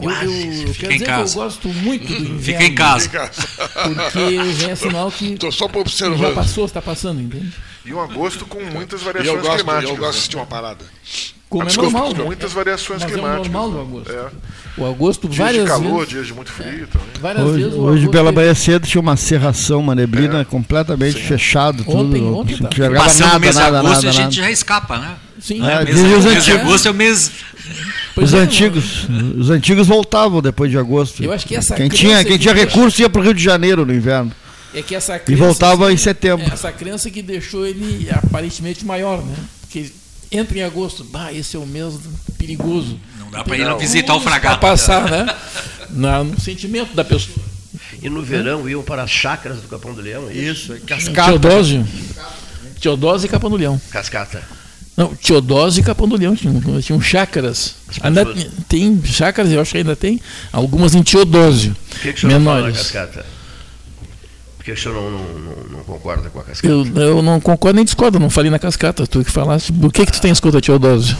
Eu, 0.00 0.04
Quase. 0.10 0.24
eu, 0.26 0.68
eu 0.68 0.74
quero 0.74 0.92
em 0.92 0.98
dizer 0.98 1.06
casa. 1.06 1.32
que 1.32 1.38
eu 1.38 1.42
gosto 1.42 1.68
muito 1.68 2.06
do 2.06 2.14
inverno. 2.14 2.40
Fica 2.40 2.64
em 2.64 2.74
casa. 2.74 3.08
Porque 3.08 4.52
já 4.54 4.70
é 4.70 4.74
sinal 4.76 5.10
que 5.10 5.32
Estou 5.34 5.50
só 5.52 5.68
já 6.16 6.30
passou, 6.32 6.64
está 6.66 6.80
passando, 6.80 7.20
entende? 7.20 7.52
E 7.84 7.92
um 7.92 8.00
agosto 8.00 8.44
com 8.46 8.62
muitas 8.64 9.00
E 9.00 9.04
variações 9.04 9.34
eu 9.36 9.42
gosto, 9.42 9.56
climáticas. 9.64 9.90
eu 9.90 9.96
gosto 9.96 9.96
de 9.96 10.02
né? 10.02 10.08
assistir 10.10 10.36
uma 10.36 10.46
parada. 10.46 10.84
Como 11.48 11.62
Ah, 11.62 11.64
é 11.64 11.68
desculpa, 11.68 11.90
normal. 11.92 12.10
com 12.12 12.18
né? 12.18 12.24
muitas 12.26 12.52
variações 12.52 13.02
Mas 13.02 13.10
é 13.10 13.14
o 13.14 13.18
climáticas. 13.18 13.50
normal 13.52 13.70
do 13.70 13.76
né? 13.76 13.82
agosto. 13.82 14.12
É. 14.12 14.80
O 14.80 14.86
agosto, 14.86 15.28
Dias 15.28 15.38
várias 15.38 15.64
de 15.64 15.68
calor, 15.70 15.94
vezes. 15.94 16.08
dias 16.10 16.26
de 16.26 16.34
muito 16.34 16.52
frio 16.52 16.86
também. 16.86 17.06
Várias 17.20 17.44
Hoje, 17.46 17.62
vezes 17.64 17.78
o 17.78 17.82
hoje 17.82 18.08
ele- 18.30 18.36
manhã 18.36 18.54
cedo 18.54 18.86
tinha 18.86 19.00
uma 19.00 19.16
serração, 19.16 19.80
uma 19.80 19.94
neblina 19.94 20.44
completamente 20.44 21.18
fechado, 21.22 21.82
tudo. 21.82 21.96
Ontem- 21.96 22.20
não 22.20 22.34
ontem 22.34 22.56
tá. 22.58 22.68
enxergava 22.70 23.04
Passando 23.04 23.22
o 23.24 23.26
nada, 23.28 23.38
mês 23.40 23.54
de 23.54 23.60
nada, 23.62 23.78
agosto, 23.78 23.94
nada, 23.94 24.08
a 24.08 24.12
gente 24.12 24.22
nada. 24.22 24.32
já 24.32 24.50
escapa, 24.50 24.98
né? 24.98 25.16
Sim, 25.40 25.66
É, 25.66 25.82
é, 25.82 25.84
diz 25.84 25.96
os 25.96 26.02
mês 26.02 26.22
de 26.22 26.28
antigos. 26.52 26.60
agosto 26.60 26.88
é 26.88 26.90
o 26.90 26.94
mês. 26.94 27.30
Pois 28.14 28.32
Os 28.32 28.34
é, 28.34 28.42
antigos, 28.42 29.06
os 29.36 29.50
antigos 29.50 29.86
voltavam 29.86 30.40
depois 30.42 30.70
de 30.70 30.78
agosto. 30.78 31.22
Eu 31.22 31.32
acho 31.32 31.46
que 31.46 31.54
essa 31.54 31.74
quem 31.74 31.88
crença 31.88 31.96
tinha, 32.02 32.24
quem 32.24 32.32
que 32.32 32.38
tinha 32.38 32.54
recurso 32.54 33.00
ia 33.00 33.08
para 33.08 33.20
o 33.20 33.24
Rio 33.24 33.34
de 33.34 33.42
Janeiro 33.42 33.84
no 33.86 33.94
inverno 33.94 34.32
É 34.74 34.82
que 34.82 34.94
essa 34.94 35.20
e 35.28 35.34
voltava 35.34 35.84
assim, 35.86 35.94
em 35.94 35.96
setembro. 35.96 36.44
é 36.48 36.52
essa 36.52 36.72
crença 36.72 37.10
que 37.10 37.22
deixou 37.22 37.64
ele 37.66 38.08
aparentemente 38.10 38.84
maior, 38.84 39.22
né? 39.22 39.36
Porque 39.60 39.92
entra 40.32 40.58
em 40.58 40.62
agosto, 40.62 41.04
bah, 41.04 41.32
esse 41.32 41.56
é 41.56 41.58
o 41.58 41.66
mês 41.66 41.94
perigoso. 42.36 42.98
Não 43.20 43.30
dá 43.30 43.44
para 43.44 43.56
ir 43.56 43.64
não 43.64 43.78
visitar 43.78 44.14
o 44.14 44.20
Para 44.20 44.30
fragata. 44.32 44.58
passar, 44.58 45.08
né? 45.10 45.26
Na, 45.90 46.24
no 46.24 46.40
sentimento 46.40 46.94
da 46.94 47.04
pessoa. 47.04 47.36
E 48.02 48.08
no 48.10 48.22
verão 48.22 48.68
iam 48.68 48.82
para 48.82 49.02
as 49.02 49.10
chácaras 49.10 49.58
do 49.60 49.68
Capão 49.68 49.92
do 49.94 50.00
Leão, 50.00 50.28
é 50.28 50.32
isso? 50.32 50.72
Isso, 50.74 50.84
cascata. 50.86 51.28
Teodósio. 51.30 51.86
Teodósio 52.80 53.26
e 53.26 53.28
Capão 53.28 53.50
do 53.50 53.56
Leão. 53.56 53.80
Cascata. 53.90 54.42
Não, 54.98 55.14
Teodósio 55.14 55.80
e 55.80 55.84
Capão 55.84 56.08
do 56.08 56.16
Leão 56.16 56.34
tinham, 56.34 56.60
tinham 56.82 57.00
chácaras. 57.00 57.76
As 57.88 58.04
Ainda 58.04 58.26
tem 58.68 59.00
chácaras, 59.04 59.52
eu 59.52 59.60
acho 59.60 59.70
que 59.70 59.78
ainda 59.78 59.94
tem, 59.94 60.20
algumas 60.52 60.92
em 60.92 61.04
Teodósio. 61.04 61.76
Por 61.88 62.00
que, 62.00 62.12
que 62.12 62.18
o 62.18 62.20
senhor 62.22 62.40
não 62.40 62.44
fala 62.44 62.56
na 62.56 62.66
menores. 62.66 62.90
cascata? 62.90 63.24
Por 64.56 64.64
que 64.64 64.72
o 64.72 64.76
senhor 64.76 64.94
não, 64.96 65.10
não, 65.12 65.78
não, 65.78 65.84
concorda 65.84 66.28
com 66.30 66.40
a 66.40 66.42
cascata? 66.42 66.66
Eu, 66.66 66.84
eu 66.96 67.22
não 67.22 67.38
concordo 67.38 67.76
nem 67.76 67.84
discordo, 67.84 68.18
não 68.18 68.28
falei 68.28 68.50
na 68.50 68.58
cascata, 68.58 69.06
tu 69.06 69.24
que 69.24 69.30
falaste. 69.30 69.72
O 69.80 69.88
que 69.88 70.04
que 70.04 70.10
tu 70.10 70.20
tem 70.20 70.32
escuta, 70.32 70.60
Teodósio? 70.60 71.16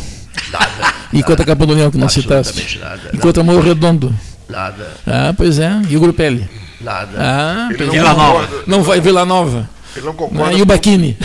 Nada. 0.50 0.94
E 1.12 1.22
quanto 1.22 1.42
a 1.42 1.44
Capão 1.44 1.68
do 1.68 1.74
Leão 1.74 1.88
que 1.92 1.98
não 1.98 2.08
citaste? 2.08 2.80
Nada. 2.80 3.10
E 3.12 3.18
quanto 3.18 3.38
a 3.38 3.44
Morro 3.44 3.60
Redondo? 3.60 4.12
Nada, 4.48 4.90
Ah, 5.06 5.32
pois 5.36 5.60
é. 5.60 5.70
E 5.88 5.96
o 5.96 6.00
Grupelli? 6.00 6.48
nada. 6.80 7.12
Ah, 7.16 7.68
não 7.78 7.86
é. 7.86 7.90
Vila 7.90 8.14
Nova. 8.14 8.48
Não 8.66 8.82
vai 8.82 9.00
Vila 9.00 9.24
Nova. 9.24 9.70
Ele 9.96 10.04
não 10.06 10.12
Ah, 10.12 10.16
concorda, 10.16 10.52
e 10.52 10.56
o 10.56 10.58
por, 10.60 10.66
Baquini? 10.66 11.16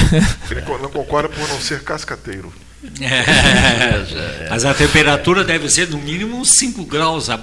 ele 0.49 0.61
co- 0.61 0.77
não 0.77 0.89
concorda 0.89 1.29
por 1.29 1.47
não 1.49 1.59
ser 1.59 1.83
cascateiro. 1.83 2.51
É. 3.01 4.47
Mas 4.49 4.65
a 4.65 4.73
temperatura 4.73 5.43
deve 5.43 5.69
ser 5.69 5.87
no 5.89 5.97
mínimo 5.97 6.37
uns 6.37 6.51
5 6.57 6.83
graus 6.85 7.29
a 7.29 7.39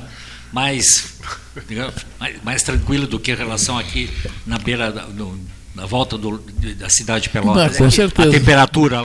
mais, 0.52 1.14
digamos, 1.68 1.94
mais, 2.18 2.36
mais 2.42 2.62
tranquila 2.62 3.06
do 3.06 3.18
que 3.18 3.32
em 3.32 3.34
relação 3.36 3.78
aqui 3.78 4.10
na 4.46 4.58
beira, 4.58 4.90
da, 4.92 5.02
no- 5.06 5.38
na 5.74 5.86
volta 5.86 6.18
do- 6.18 6.38
da 6.76 6.88
cidade 6.90 7.22
de 7.24 7.28
Pelotas. 7.30 7.74
Ah, 7.76 7.78
com 7.78 7.90
certeza. 7.90 8.28
A 8.28 8.32
temperatura 8.32 9.02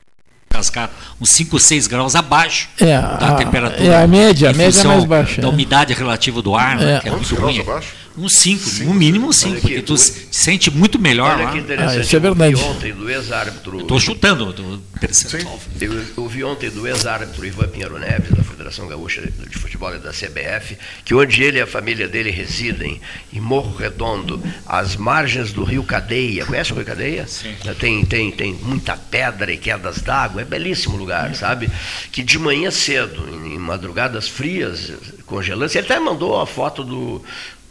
cascata, 0.49 0.93
uns 1.21 1.29
5, 1.31 1.59
6 1.59 1.85
graus 1.87 2.15
abaixo 2.15 2.69
É, 2.79 2.85
da 2.99 3.29
a, 3.29 3.35
temperatura. 3.35 3.83
é 3.83 4.03
a 4.03 4.07
média, 4.07 4.49
a 4.49 4.53
média 4.53 4.81
é 4.81 4.83
mais 4.85 5.03
baixa. 5.05 5.41
Da 5.41 5.47
é. 5.47 5.51
umidade 5.51 5.93
relativa 5.93 6.41
do 6.41 6.55
ar, 6.55 6.77
né, 6.77 6.95
É. 6.95 6.99
que 6.99 7.07
é 7.07 7.11
Quantos 7.11 7.29
muito 7.31 7.41
graus 7.41 7.57
ruim. 7.57 7.61
abaixo? 7.69 7.93
Uns 8.17 8.37
5, 8.37 8.83
no 8.85 8.93
mínimo 8.93 9.33
5, 9.33 9.51
Olha 9.51 9.59
porque 9.61 9.75
aqui, 9.75 9.83
tu 9.83 9.97
se 9.97 10.27
sente 10.31 10.71
muito 10.71 10.97
melhor 10.97 11.35
Olha 11.35 11.45
lá. 11.45 11.51
que 11.51 11.57
interessante. 11.59 11.97
Ah, 11.97 12.01
isso 12.01 12.15
é 12.15 12.19
eu 12.19 12.29
ouvi 12.29 12.39
verdade. 12.39 12.63
ontem 12.63 12.93
do 12.93 13.09
ex-árbitro. 13.09 13.81
Estou 13.81 13.99
chutando 13.99 14.49
o 14.49 14.77
percentual. 14.99 15.59
Eu 15.81 16.01
ouvi 16.17 16.43
ontem 16.43 16.69
do 16.69 16.87
ex-árbitro 16.87 17.45
Ivan 17.45 17.67
Pinheiro 17.67 17.99
Neves, 17.99 18.31
da 18.31 18.43
Federação 18.43 18.87
Gaúcha 18.87 19.21
de 19.21 19.57
Futebol 19.57 19.93
e 19.93 19.99
da 19.99 20.11
CBF, 20.11 20.77
que 21.03 21.13
onde 21.13 21.43
ele 21.43 21.57
e 21.57 21.61
a 21.61 21.67
família 21.67 22.07
dele 22.07 22.31
residem, 22.31 23.01
em 23.33 23.39
Morro 23.41 23.75
Redondo, 23.75 24.41
às 24.65 24.95
margens 24.95 25.51
do 25.51 25.63
Rio 25.63 25.83
Cadeia. 25.83 26.45
Conhece 26.45 26.71
o 26.71 26.75
Rio 26.75 26.85
Cadeia? 26.85 27.27
Sim. 27.27 27.53
Tem, 27.79 28.05
tem, 28.05 28.31
tem 28.31 28.53
muita 28.53 28.95
pedra 28.95 29.51
e 29.51 29.57
quedas 29.57 30.01
d'água, 30.01 30.41
é 30.41 30.45
belíssimo 30.45 30.95
lugar, 30.95 31.35
sabe? 31.35 31.69
Que 32.11 32.23
de 32.23 32.39
manhã 32.39 32.71
cedo, 32.71 33.27
em, 33.29 33.55
em 33.55 33.59
madrugadas 33.59 34.27
frias, 34.27 34.93
congelantes, 35.25 35.75
ele 35.75 35.85
até 35.85 35.99
mandou 35.99 36.39
a 36.39 36.47
foto 36.47 36.83
do. 36.83 37.21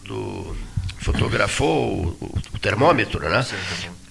Do 0.05 0.57
fotografou 1.01 2.17
o, 2.21 2.39
o 2.55 2.59
termômetro, 2.59 3.21
né? 3.21 3.45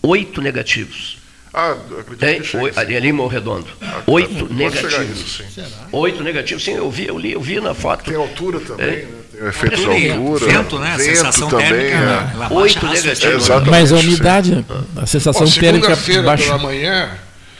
Oito 0.02 0.42
negativos. 0.42 1.18
Ah, 1.56 1.76
eu 1.92 2.00
acredito 2.00 2.18
Tem, 2.20 2.42
que 2.42 2.48
chegue, 2.48 2.74
sim. 2.74 2.80
ali 2.80 2.96
ali 2.98 3.08
em 3.10 3.12
Morro 3.12 3.30
Redondo. 3.30 3.68
Ah, 3.80 4.02
Oito 4.08 4.48
pode 4.48 4.76
chegar 4.76 5.00
negativos. 5.02 5.20
isso, 5.20 5.44
sim. 5.54 5.64
Oito 5.92 6.24
negativos, 6.24 6.64
sim, 6.64 6.72
eu 6.74 6.90
vi, 6.90 7.08
eu 7.08 7.18
li, 7.20 7.34
eu 7.34 7.42
vi 7.42 7.60
na 7.62 7.76
foto. 7.76 8.04
Tem 8.06 8.16
altura 8.16 8.60
também, 8.60 8.88
É. 8.88 8.92
né? 8.92 9.08
Tem 9.32 9.42
o 9.44 9.48
efeito 9.50 9.76
de 9.76 9.86
Tem 9.86 10.12
altura. 10.12 10.46
vento, 10.46 10.80
né? 10.80 10.94
A 10.96 11.00
sensação 11.00 11.50
também, 11.50 11.68
térmica, 11.70 11.96
é. 11.96 12.34
ela 12.36 12.54
Oito 12.54 12.86
negativos. 12.88 13.44
Exatamente. 13.44 13.70
Mas 13.70 13.94
a 13.94 13.98
sim. 14.00 14.08
umidade, 14.08 14.66
a 14.98 15.06
sensação 15.06 15.44
Ó, 15.48 15.52
térmica 15.52 15.86
Segunda-feira 15.96 16.22
baixa. 16.24 16.44
pela 16.44 16.58
manhã, 16.58 17.12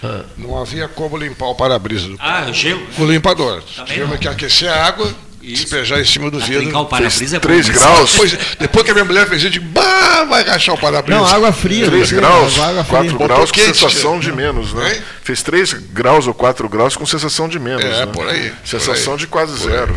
Ah. 0.04 0.22
não 0.38 0.60
havia 0.60 0.88
como 0.88 1.16
limpar 1.16 1.46
o 1.50 1.56
para-brisa. 1.56 2.08
do 2.10 2.18
Ah, 2.20 2.52
gelo. 2.52 2.82
O 2.98 3.06
limpador. 3.06 3.62
Também 3.76 3.94
Tivemos 3.94 4.18
que 4.20 4.28
aquecer 4.28 4.70
a 4.72 4.86
água 4.88 5.14
despejar 5.52 6.00
em 6.00 6.06
cima 6.06 6.32
do 6.32 6.40
vidro. 6.40 6.78
o 6.80 6.86
para-brisa 6.86 7.36
é 7.36 7.40
bom, 7.40 7.48
3 7.48 7.68
né? 7.68 7.74
graus, 7.74 8.12
Depois, 8.14 8.38
depois 8.60 8.86
que 8.86 8.92
a 8.92 8.94
minha 8.94 9.06
mulher 9.06 9.28
fez 9.28 9.40
isso, 9.42 9.48
eu 9.48 9.52
digo, 9.52 9.66
bah, 9.70 10.24
vai 10.24 10.44
rachar 10.44 10.76
o 10.76 10.78
para-brisa. 10.78 11.20
Não, 11.20 11.28
água 11.28 11.52
fria. 11.52 11.86
3 11.86 12.12
né? 12.12 12.18
graus, 12.20 12.60
Água 12.60 12.84
fria. 12.84 13.00
4 13.00 13.12
Botou 13.12 13.28
graus 13.28 13.52
com 13.52 13.60
sensação 13.60 14.20
de 14.20 14.32
menos, 14.32 14.74
né? 14.74 15.02
Fez 15.22 15.44
3 15.44 15.74
graus 15.74 16.28
ou 16.28 16.34
4 16.34 16.68
graus 16.70 16.96
com 16.96 17.06
sensação 17.06 17.50
de 17.50 17.60
menos. 17.60 17.84
É, 17.84 18.06
né? 18.06 18.06
por 18.06 18.28
aí, 18.28 18.54
Sensação 18.64 19.04
por 19.04 19.12
aí. 19.14 19.18
de 19.20 19.28
quase 19.28 19.58
zero. 19.58 19.96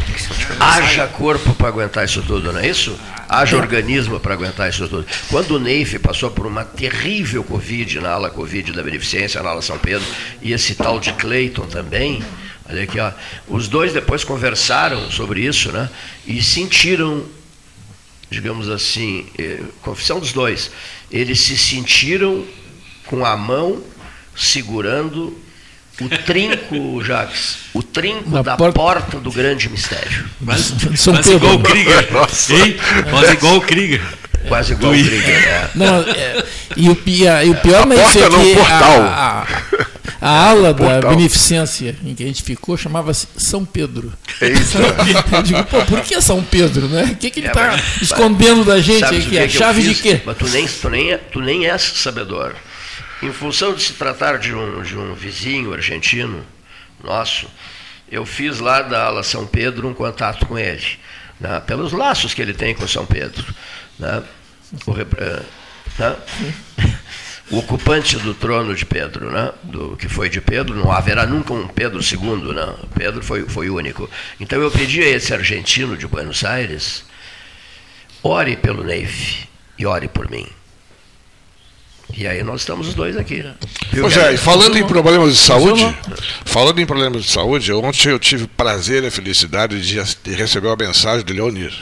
Haja 0.59 1.07
corpo 1.07 1.55
para 1.55 1.68
aguentar 1.68 2.05
isso 2.05 2.22
tudo, 2.22 2.53
não 2.53 2.61
é 2.61 2.68
isso? 2.68 2.99
Haja 3.28 3.57
organismo 3.57 4.20
para 4.20 4.34
aguentar 4.34 4.70
isso 4.70 4.88
tudo. 4.88 5.05
Quando 5.28 5.53
o 5.53 5.59
Neif 5.59 5.99
passou 5.99 6.30
por 6.30 6.47
uma 6.47 6.64
terrível 6.64 7.42
Covid 7.42 8.01
na 8.01 8.11
ala 8.11 8.30
Covid 8.30 8.72
da 8.72 8.82
Beneficência, 8.82 9.42
na 9.42 9.51
ala 9.51 9.62
São 9.62 9.78
Pedro, 9.78 10.07
e 10.40 10.53
esse 10.53 10.74
tal 10.74 11.01
de 11.01 11.12
Cleiton 11.12 11.66
também, 11.66 12.22
olha 12.68 12.82
aqui, 12.82 12.98
ó, 12.98 13.10
os 13.48 13.68
dois 13.68 13.92
depois 13.92 14.24
conversaram 14.24 15.10
sobre 15.10 15.40
isso, 15.46 15.70
né? 15.72 15.88
E 16.26 16.42
sentiram, 16.42 17.24
digamos 18.30 18.68
assim, 18.68 19.26
eh, 19.38 19.60
confissão 19.82 20.18
dos 20.20 20.32
dois, 20.32 20.70
eles 21.10 21.40
se 21.42 21.56
sentiram 21.56 22.44
com 23.06 23.24
a 23.24 23.36
mão 23.36 23.82
segurando 24.34 25.38
o 26.00 26.08
trinco, 26.24 27.02
Jacques, 27.04 27.56
o 27.72 27.82
trinco 27.82 28.28
Da 28.30 28.42
da, 28.42 28.56
porta- 28.56 28.78
porta 28.78 29.20
do 29.20 29.30
grande 29.32 29.68
mistério. 29.68 30.28
Quase, 30.44 30.96
São 30.96 31.14
quase 31.14 31.30
Pedro. 31.30 31.46
igual 31.46 31.54
o 31.54 31.62
Krieger. 31.62 32.12
Nossa. 32.12 32.52
Hein? 32.54 32.76
Quase 33.10 33.32
igual 33.32 33.56
o 33.56 33.60
Krieger. 33.62 34.02
Quase 34.48 34.72
igual 34.74 34.92
o 34.92 34.94
Krieger, 34.94 35.48
é. 35.48 35.70
Não, 35.74 36.00
é, 36.02 36.44
e, 36.76 36.88
o, 36.90 36.92
a- 37.30 37.44
e 37.44 37.50
o 37.50 37.54
pior 37.56 37.86
não 37.86 37.96
é 37.96 38.02
porta 38.02 38.18
é 38.18 38.28
não, 38.28 38.44
que 38.44 38.54
portal. 38.54 39.00
a, 39.02 39.42
a, 39.42 39.46
a 40.20 40.48
ala 40.48 40.72
da 40.74 41.00
beneficência 41.09 41.96
em 42.04 42.14
que 42.14 42.22
a 42.22 42.26
gente 42.26 42.42
ficou 42.42 42.76
chamava-se 42.76 43.26
São 43.36 43.64
Pedro. 43.64 44.12
Eita. 44.40 44.78
Eu 45.36 45.42
digo, 45.42 45.64
pô, 45.64 45.82
por 45.84 46.00
que 46.02 46.20
São 46.20 46.42
Pedro, 46.42 46.88
né? 46.88 47.04
O 47.12 47.16
que, 47.16 47.30
que 47.30 47.40
ele 47.40 47.46
É, 47.48 47.50
está 47.50 47.66
mas- 47.68 48.02
escondendo 48.02 48.64
da 48.64 48.80
gente 48.80 49.04
aqui? 49.04 49.38
A 49.38 49.48
chave 49.48 49.82
de 49.82 49.94
quê? 49.94 50.20
Mas 50.24 50.36
tu 50.36 50.48
nem, 50.48 50.66
tu, 50.66 50.88
nem, 50.90 51.12
é- 51.12 51.18
tu 51.18 51.40
nem 51.40 51.66
és 51.66 51.82
sabedor. 51.82 52.54
Em 53.22 53.32
função 53.32 53.72
de 53.74 53.82
se 53.82 53.92
tratar 53.94 54.38
de 54.38 54.52
um, 54.54 54.82
de 54.82 54.96
um 54.96 55.14
vizinho 55.14 55.72
argentino 55.72 56.44
nosso, 57.02 57.46
eu 58.11 58.24
fiz 58.26 58.61
lá 58.61 58.82
da 58.82 59.04
ala 59.04 59.22
São 59.22 59.46
Pedro 59.46 59.88
um 59.88 59.94
contato 59.94 60.44
com 60.46 60.59
ele, 60.59 60.84
né, 61.40 61.61
pelos 61.66 61.92
laços 61.92 62.34
que 62.34 62.42
ele 62.42 62.52
tem 62.54 62.74
com 62.74 62.86
São 62.86 63.07
Pedro. 63.07 63.44
né, 63.98 64.22
o, 64.86 64.92
né, 64.94 66.16
o 67.51 67.59
ocupante 67.59 68.18
do 68.18 68.34
trono 68.34 68.74
de 68.74 68.84
Pedro, 68.84 69.30
né, 69.30 69.53
do 69.62 69.97
que 69.97 70.09
foi 70.09 70.28
de 70.28 70.40
Pedro, 70.40 70.74
não 70.74 70.90
haverá 70.90 71.26
nunca 71.26 71.53
um 71.53 71.68
Pedro 71.68 72.01
II, 72.01 72.53
né, 72.55 72.74
Pedro 72.94 73.22
foi, 73.22 73.49
foi 73.49 73.70
único. 73.70 74.11
Então 74.40 74.61
eu 74.61 74.70
pedi 74.70 75.01
a 75.03 75.09
esse 75.11 75.32
argentino 75.32 75.97
de 75.97 76.07
Buenos 76.07 76.44
Aires, 76.44 77.05
ore 78.22 78.57
pelo 78.57 78.82
Neif 78.82 79.47
e 79.78 79.86
ore 79.86 80.09
por 80.09 80.28
mim. 80.30 80.47
E 82.16 82.26
aí 82.26 82.42
nós 82.42 82.61
estamos 82.62 82.88
os 82.88 82.94
dois 82.94 83.16
aqui. 83.16 83.42
né? 83.42 83.55
Pois 84.01 84.16
é, 84.16 84.34
e 84.34 84.36
falando 84.36 84.78
em 84.78 84.86
problemas 84.86 85.32
de 85.32 85.38
saúde, 85.38 85.97
falando 86.44 86.80
em 86.80 86.86
problemas 86.86 87.24
de 87.24 87.30
saúde, 87.30 87.72
ontem 87.72 88.11
eu 88.11 88.18
tive 88.18 88.44
o 88.44 88.49
prazer 88.49 89.03
e 89.03 89.09
a 89.09 89.11
felicidade 89.11 89.80
de 89.80 89.97
de 90.24 90.34
receber 90.34 90.68
uma 90.68 90.76
mensagem 90.76 91.24
do 91.24 91.32
Leonir. 91.32 91.72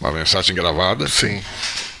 Uma 0.00 0.12
mensagem 0.12 0.54
gravada. 0.54 1.08
Sim. 1.08 1.40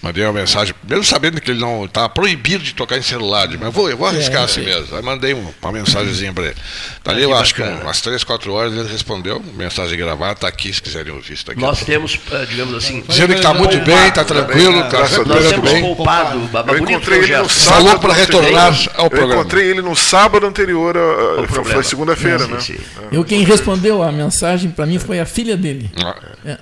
Mandei 0.02 0.22
uma 0.24 0.34
mensagem, 0.34 0.72
mesmo 0.88 1.02
sabendo 1.02 1.40
que 1.40 1.50
ele 1.50 1.58
não 1.58 1.86
estava 1.86 2.08
proibido 2.08 2.62
de 2.62 2.74
tocar 2.74 2.96
em 2.98 3.02
celular, 3.02 3.48
mas 3.58 3.72
vou, 3.74 3.90
eu 3.90 3.96
vou 3.96 4.06
arriscar 4.06 4.42
É, 4.42 4.44
assim 4.44 4.60
sim. 4.60 4.66
mesmo. 4.66 4.94
Aí 4.94 5.02
mandei 5.02 5.34
um- 5.34 5.52
uma 5.60 5.72
mensagenzinha 5.72 6.32
para 6.32 6.44
ele. 6.44 6.54
Dali 7.02 7.20
Ah, 7.22 7.24
eu 7.24 7.34
acho 7.36 7.54
que 7.54 7.62
umas 7.62 8.00
3, 8.02 8.22
4 8.22 8.52
horas 8.52 8.72
ele 8.74 8.86
respondeu, 8.86 9.42
mensagem 9.56 9.98
gravada, 9.98 10.32
está 10.34 10.46
aqui 10.48 10.72
se 10.72 10.80
quiserem 10.82 11.12
ouvir 11.12 11.32
isso 11.32 11.46
daqui. 11.46 11.60
Nós 11.60 11.82
temos, 11.82 12.20
eh, 12.30 12.46
digamos 12.48 12.74
assim, 12.74 13.02
Dizendo 13.08 13.30
que 13.32 13.38
está 13.40 13.54
muito 13.54 13.78
bem, 13.80 14.08
está 14.08 14.22
tranquilo, 14.24 14.80
está 14.80 15.00
nós 15.00 15.10
recuperando 15.10 15.50
temos 15.50 15.72
bem. 15.72 15.82
poupado. 15.82 16.50
Eu 16.68 16.78
encontrei 16.78 17.18
ele 17.20 17.36
no 17.38 17.48
sábado. 17.48 17.84
Falou 17.84 17.98
para 17.98 18.12
retornar 18.12 18.78
ao 18.96 19.04
Eu 19.06 19.10
programa. 19.10 19.34
encontrei 19.40 19.70
ele 19.70 19.80
no 19.82 19.96
sábado 19.96 20.46
anterior, 20.46 20.96
a- 20.96 21.42
a- 21.42 21.48
foi, 21.48 21.64
foi 21.64 21.82
segunda-feira, 21.82 22.44
Sim, 22.44 22.52
né? 22.52 22.60
sim. 22.60 22.76
Eu 23.10 23.24
quem 23.24 23.42
respondeu 23.42 24.02
a 24.02 24.12
mensagem 24.12 24.70
para 24.70 24.86
mim 24.86 24.98
foi 25.00 25.18
a 25.18 25.26
filha 25.26 25.56
dele. 25.56 25.90
Ah, 26.04 26.14
É. 26.44 26.58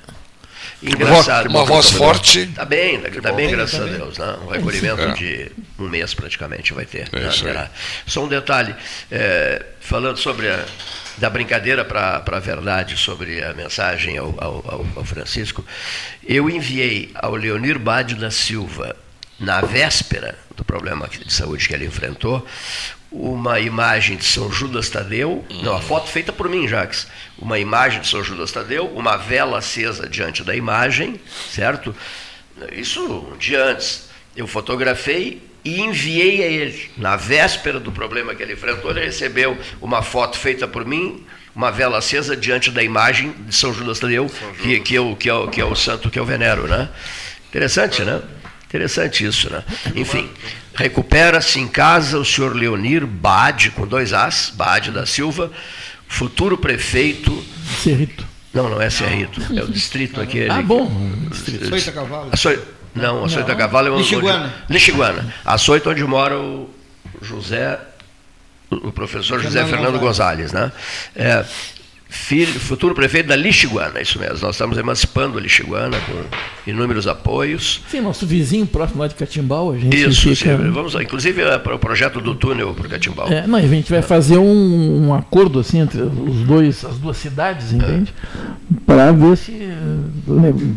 Engraçado. 0.82 1.48
Uma 1.48 1.64
voz 1.64 1.90
forte. 1.90 2.40
Está 2.40 2.64
bem, 2.64 2.96
está 3.04 3.32
bem, 3.32 3.50
graças 3.50 3.80
a 3.80 3.84
Deus. 3.84 4.18
Né? 4.18 4.36
Um 4.44 4.48
recolhimento 4.48 5.00
É. 5.02 5.12
de 5.12 5.52
um 5.78 5.88
mês 5.88 6.14
praticamente 6.14 6.72
vai 6.72 6.84
ter. 6.84 7.08
É 7.12 7.20
né? 7.20 7.28
Terá. 7.30 7.70
Só 8.06 8.24
um 8.24 8.28
detalhe, 8.28 8.74
é, 9.10 9.64
falando 9.80 10.18
sobre 10.18 10.48
a, 10.48 10.64
da 11.18 11.30
brincadeira 11.30 11.84
para 11.84 12.22
a 12.26 12.38
verdade 12.38 12.96
sobre 12.96 13.42
a 13.42 13.52
mensagem 13.54 14.16
ao, 14.18 14.34
ao- 14.38 14.64
ao- 14.66 14.86
ao 14.96 15.04
Francisco, 15.04 15.64
eu 16.26 16.48
enviei 16.50 17.10
ao 17.14 17.34
Leonir 17.34 17.78
Bade 17.78 18.14
da 18.14 18.30
Silva, 18.30 18.96
na 19.38 19.60
véspera 19.60 20.38
do 20.56 20.64
problema 20.64 21.08
de 21.08 21.32
saúde 21.32 21.66
que 21.66 21.74
ele 21.74 21.84
enfrentou, 21.86 22.46
uma 23.10 23.60
imagem 23.60 24.16
de 24.16 24.24
São 24.24 24.50
Judas 24.50 24.88
Tadeu, 24.88 25.44
não, 25.62 25.76
a 25.76 25.80
foto 25.80 26.08
feita 26.10 26.32
por 26.32 26.48
mim, 26.48 26.66
Jacques, 26.66 27.06
uma 27.38 27.58
imagem 27.58 28.00
de 28.00 28.08
São 28.08 28.22
Judas 28.22 28.52
Tadeu, 28.52 28.86
uma 28.88 29.16
vela 29.16 29.58
acesa 29.58 30.08
diante 30.08 30.42
da 30.42 30.54
imagem, 30.54 31.20
certo? 31.50 31.94
Isso 32.72 33.02
um 33.02 33.36
dia 33.36 33.64
antes. 33.64 34.08
Eu 34.36 34.46
fotografei 34.46 35.42
e 35.64 35.80
enviei 35.80 36.42
a 36.42 36.46
ele. 36.46 36.90
Na 36.96 37.16
véspera 37.16 37.80
do 37.80 37.90
problema 37.90 38.34
que 38.34 38.42
ele 38.42 38.52
enfrentou, 38.52 38.90
ele 38.90 39.04
recebeu 39.04 39.58
uma 39.80 40.02
foto 40.02 40.38
feita 40.38 40.68
por 40.68 40.84
mim, 40.84 41.24
uma 41.54 41.70
vela 41.70 41.98
acesa 41.98 42.36
diante 42.36 42.70
da 42.70 42.82
imagem 42.82 43.32
de 43.46 43.54
São 43.54 43.72
Judas 43.72 43.98
Tadeu, 43.98 44.30
que, 44.60 44.80
que, 44.80 44.94
eu, 44.94 45.16
que, 45.16 45.28
é 45.28 45.34
o, 45.34 45.48
que 45.48 45.60
é 45.60 45.64
o 45.64 45.74
santo 45.74 46.10
que 46.10 46.18
eu 46.18 46.24
venero, 46.24 46.66
né? 46.66 46.88
Interessante, 47.48 48.02
né? 48.02 48.20
Interessante 48.66 49.24
isso, 49.24 49.48
né? 49.50 49.62
Enfim, 49.94 50.28
recupera-se 50.74 51.60
em 51.60 51.68
casa 51.68 52.18
o 52.18 52.24
senhor 52.24 52.56
Leonir 52.56 53.06
Bade, 53.06 53.70
com 53.70 53.86
dois 53.86 54.12
As, 54.12 54.50
Bade 54.50 54.90
da 54.90 55.06
Silva, 55.06 55.52
futuro 56.14 56.56
prefeito. 56.56 57.44
Cerrito. 57.82 58.24
Não, 58.52 58.68
não 58.70 58.80
é 58.80 58.88
Cerrito, 58.88 59.40
é 59.56 59.62
o 59.64 59.68
distrito 59.68 60.20
aquele. 60.20 60.48
Ah, 60.50 60.62
bom. 60.62 60.88
Açoita 61.30 61.90
cavalo. 61.92 62.28
Açoi- 62.32 62.60
Não, 62.94 63.24
Açoita 63.24 63.54
Cavalo 63.56 63.88
é 63.88 63.90
onde. 63.90 64.02
Lixiguana. 64.02 64.44
onde- 64.44 64.72
Lixiguana. 64.72 65.34
Açoita 65.44 65.90
onde 65.90 66.04
mora 66.04 66.38
o 66.38 66.70
José, 67.20 67.78
o 68.70 68.92
professor 68.92 69.40
José 69.40 69.60
Fernando 69.64 69.70
Fernando 69.70 69.98
Gonzalez, 70.00 70.52
né? 70.52 70.70
É, 71.16 71.44
filho, 72.14 72.58
futuro 72.60 72.94
prefeito 72.94 73.28
da 73.28 73.36
Lixiguana, 73.36 74.00
isso 74.00 74.18
mesmo. 74.18 74.38
Nós 74.42 74.54
estamos 74.54 74.78
emancipando 74.78 75.38
a 75.38 75.40
Lixiguana 75.40 75.96
com 76.00 76.70
inúmeros 76.70 77.06
apoios. 77.06 77.80
Sim, 77.90 78.00
nosso 78.00 78.26
vizinho 78.26 78.66
próximo 78.66 79.00
lá 79.00 79.08
de 79.08 79.14
Catimbau, 79.14 79.72
a 79.72 79.78
gente 79.78 79.96
Isso, 79.96 80.22
fica... 80.34 80.56
sim, 80.56 80.70
vamos. 80.70 80.94
Inclusive 80.94 81.42
é 81.42 81.58
para 81.58 81.74
o 81.74 81.78
projeto 81.78 82.20
do 82.20 82.34
túnel 82.34 82.72
para 82.74 82.86
o 82.86 82.90
Catimbau. 82.90 83.28
É, 83.30 83.46
não, 83.46 83.58
a 83.58 83.62
gente 83.62 83.90
vai 83.90 84.02
fazer 84.02 84.38
um, 84.38 85.06
um 85.08 85.14
acordo 85.14 85.58
assim 85.60 85.80
entre 85.80 86.00
os 86.02 86.38
dois, 86.46 86.84
as 86.84 86.96
duas 86.98 87.16
cidades, 87.16 87.72
entende? 87.72 88.12
Para 88.86 89.12
ver 89.12 89.36
se 89.36 89.52
eh, 89.52 89.76
le- 90.26 90.74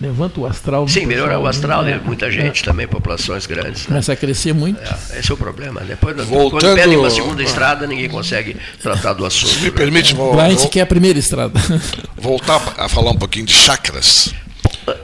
levanta 0.00 0.40
o 0.40 0.46
astral. 0.46 0.88
Sim, 0.88 1.06
melhorar 1.06 1.28
pessoal, 1.28 1.44
o 1.44 1.46
astral, 1.46 1.82
né? 1.82 1.92
né? 1.92 2.00
muita 2.04 2.30
gente 2.30 2.64
também, 2.64 2.88
populações 2.88 3.46
grandes. 3.46 3.82
Né? 3.82 3.88
Começa 3.88 4.12
a 4.12 4.16
crescer 4.16 4.52
muito. 4.52 4.80
É, 4.80 5.18
esse 5.18 5.30
é 5.30 5.34
o 5.34 5.36
problema. 5.36 5.80
Depois, 5.82 6.16
Voltando- 6.26 6.60
quando 6.60 6.74
pedem 6.76 6.96
uma 6.96 7.10
segunda 7.10 7.42
estrada, 7.42 7.86
ninguém 7.86 8.08
consegue 8.08 8.56
tratar 8.82 9.12
do 9.12 9.26
assunto. 9.26 9.52
Se 9.52 9.60
me 9.60 9.70
permite, 9.70 10.14
vou, 10.14 10.34
Lá 10.34 10.44
a 10.44 10.50
gente 10.50 10.60
vou 10.60 10.68
quer 10.68 10.80
a 10.82 10.86
primeira 10.86 11.18
estrada. 11.18 11.52
voltar 12.16 12.74
a 12.78 12.88
falar 12.88 13.10
um 13.10 13.16
pouquinho 13.16 13.44
de 13.46 13.52
chakras. 13.52 14.32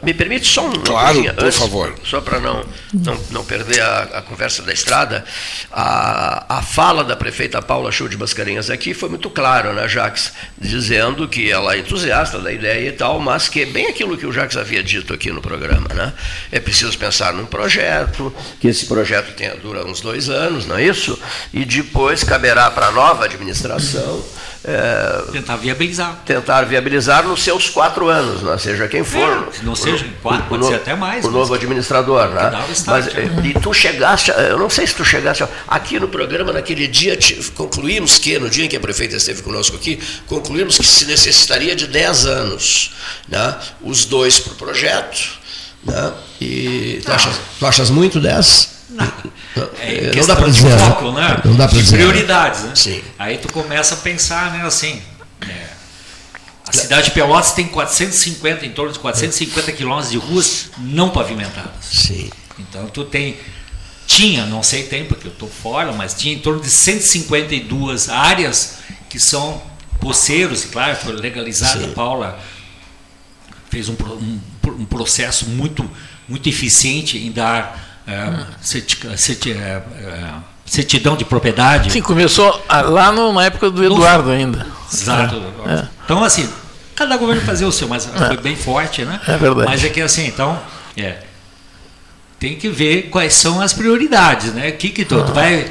Me 0.03 0.14
permite 0.14 0.47
só 0.47 0.66
um 0.66 0.72
Claro, 0.72 1.22
por 1.35 1.53
favor. 1.53 1.95
Só 2.05 2.20
para 2.20 2.41
não, 2.41 2.64
não, 2.93 3.20
não 3.31 3.45
perder 3.45 3.81
a, 3.81 4.03
a 4.14 4.22
conversa 4.22 4.62
da 4.62 4.72
estrada. 4.72 5.24
A, 5.72 6.59
a 6.59 6.62
fala 6.62 7.05
da 7.05 7.16
prefeita 7.16 7.61
Paula 7.61 7.91
Show 7.93 8.09
de 8.09 8.16
Mascarenhas 8.16 8.70
aqui 8.70 8.95
foi 8.95 9.09
muito 9.09 9.29
clara, 9.31 9.72
né, 9.72 9.89
Jax? 9.89 10.33
Dizendo 10.59 11.29
que 11.29 11.51
ela 11.51 11.74
é 11.74 11.79
entusiasta 11.79 12.39
da 12.39 12.53
ideia 12.53 12.89
e 12.89 12.93
tal, 12.93 13.18
mas 13.20 13.49
que 13.49 13.62
é 13.62 13.66
bem 13.66 13.87
aquilo 13.87 14.16
que 14.16 14.27
o 14.27 14.33
Jax 14.33 14.57
havia 14.57 14.83
dito 14.83 15.12
aqui 15.12 15.31
no 15.31 15.41
programa, 15.41 15.89
né? 15.95 16.12
É 16.51 16.61
preciso 16.61 16.97
pensar 16.99 17.33
num 17.33 17.47
projeto, 17.47 18.35
que 18.61 18.68
esse 18.68 18.87
projeto 18.87 19.35
tenha, 19.35 19.55
dura 19.57 19.85
uns 19.85 20.01
dois 20.01 20.29
anos, 20.29 20.66
não 20.66 20.77
é 20.77 20.85
isso? 20.85 21.18
E 21.53 21.64
depois 21.64 22.24
caberá 22.24 22.70
para 22.70 22.89
a 22.89 22.93
nova 22.93 23.24
administração. 23.24 24.24
É, 24.67 25.23
Tentar 25.33 25.57
viabilizar. 25.57 26.23
tentar 26.27 26.62
viabilizar 26.64 27.25
nos 27.27 27.43
seus 27.45 27.69
quatro 27.71 28.09
anos, 28.09 28.43
né? 28.43 28.59
seja 28.59 28.89
quem 28.89 29.05
for. 29.05 29.49
É, 29.61 29.64
não 29.64 29.77
seja 29.77 30.05
quatro, 30.23 30.45
pode 30.49 30.62
no- 30.62 30.69
ser 30.69 30.75
até 30.75 30.95
mais, 30.97 31.25
O 31.25 31.31
novo 31.31 31.55
administrador, 31.55 32.29
né? 32.31 32.64
o 32.69 32.73
start, 32.73 33.05
Mas, 33.05 33.14
eh, 33.17 33.49
e 33.49 33.55
tu 33.61 33.73
chegaste, 33.73 34.31
eu 34.33 34.59
não 34.59 34.69
sei 34.69 34.87
se 34.87 34.95
tu 34.95 35.05
chegaste, 35.05 35.45
aqui 35.69 36.01
no 36.01 36.09
programa, 36.09 36.53
naquele 36.53 36.89
dia, 36.89 37.17
concluímos 37.55 38.19
que, 38.19 38.39
no 38.39 38.51
dia 38.51 38.64
em 38.64 38.69
que 38.69 38.77
a 38.77 38.81
prefeita 38.81 39.17
esteve 39.17 39.43
conosco 39.43 39.77
aqui, 39.77 40.01
concluímos 40.27 40.79
que 40.79 40.85
se 40.87 41.05
necessitaria 41.05 41.77
de 41.77 41.87
10 41.87 42.27
anos, 42.27 42.93
né? 43.29 43.55
Os 43.83 44.05
dois 44.05 44.41
para 44.41 44.53
o 44.53 44.57
projeto, 44.57 45.39
né? 45.85 46.12
E 46.41 47.01
tu 47.05 47.12
achas, 47.12 47.35
tu 47.59 47.67
achas 47.67 47.89
muito 47.91 48.19
10? 48.21 48.76
É 49.80 50.14
não 50.14 50.26
dá 50.26 50.37
para 50.37 50.47
de 50.47 50.53
dizer, 50.53 50.68
né? 50.68 50.78
foco, 50.78 51.12
né? 51.12 51.41
Não 51.45 51.57
dá 51.57 51.66
De 51.66 51.82
dizer. 51.82 51.97
Prioridades, 51.97 52.62
né? 52.62 52.72
Sim. 52.74 53.03
Aí 53.18 53.39
tu 53.39 53.53
começa 53.53 53.95
a 53.95 53.99
pensar, 53.99 54.53
né, 54.53 54.64
assim, 54.64 55.03
é, 55.43 55.66
a 56.66 56.70
A 56.70 56.72
cidade 56.72 57.07
de 57.07 57.11
Pelotas 57.12 57.53
tem 57.53 57.66
450, 57.66 58.64
em 58.64 58.70
torno 58.70 58.93
de 58.93 58.99
450 58.99 59.72
quilômetros 59.72 60.11
de 60.11 60.18
ruas 60.18 60.70
não 60.78 61.11
pavimentadas. 61.11 61.84
Sim. 61.84 62.30
Então 62.59 62.87
tu 62.87 63.05
tem, 63.05 63.37
tinha, 64.07 64.47
não 64.47 64.62
sei 64.62 64.84
tem 64.84 65.05
porque 65.05 65.26
eu 65.26 65.32
estou 65.32 65.49
fora, 65.49 65.93
mas 65.93 66.14
tinha 66.14 66.34
em 66.34 66.39
torno 66.39 66.61
de 66.61 66.70
152 66.70 68.09
áreas 68.09 68.78
que 69.09 69.18
são 69.18 69.62
poceiros, 70.01 70.64
e 70.64 70.68
claro, 70.68 70.97
foi 70.97 71.12
legalizada. 71.14 71.80
Sim. 71.80 71.93
Paula 71.93 72.39
fez 73.68 73.89
um, 73.89 73.95
um, 73.95 74.41
um 74.80 74.84
processo 74.84 75.47
muito, 75.47 75.89
muito 76.28 76.49
eficiente 76.49 77.18
em 77.18 77.32
dar 77.32 77.86
certi- 78.61 79.53
eh, 79.53 79.83
eh, 79.99 80.31
certidão 80.65 81.17
de 81.17 81.25
propriedade. 81.25 81.91
Sim, 81.91 82.03
começou 82.03 82.65
ah, 82.69 82.83
lá 82.83 83.13
na 83.13 83.45
época 83.45 83.71
do 83.71 83.85
Eduardo 83.85 84.31
ainda. 84.31 84.67
Exato. 84.93 85.43
É. 85.67 85.85
Então, 86.05 86.23
assim, 86.23 86.49
cada 86.95 87.17
governo 87.17 87.43
fazia 87.43 87.67
o 87.67 87.73
seu, 87.73 87.89
mas 87.89 88.07
foi 88.07 88.37
bem 88.37 88.57
forte, 88.57 89.05
né? 89.05 89.21
É 89.27 89.37
verdade. 89.37 89.69
Mas 89.69 89.85
é 89.85 89.89
que 89.89 90.01
assim, 90.01 90.27
então, 90.27 90.59
é, 90.97 91.19
tem 92.39 92.57
que 92.57 92.69
ver 92.69 93.09
quais 93.11 93.35
são 93.35 93.61
as 93.61 93.73
prioridades, 93.73 94.53
né? 94.53 94.69
O 94.69 94.73
que 94.73 94.91
que 94.91 95.05
tu, 95.05 95.23
tu 95.23 95.33
vai 95.33 95.71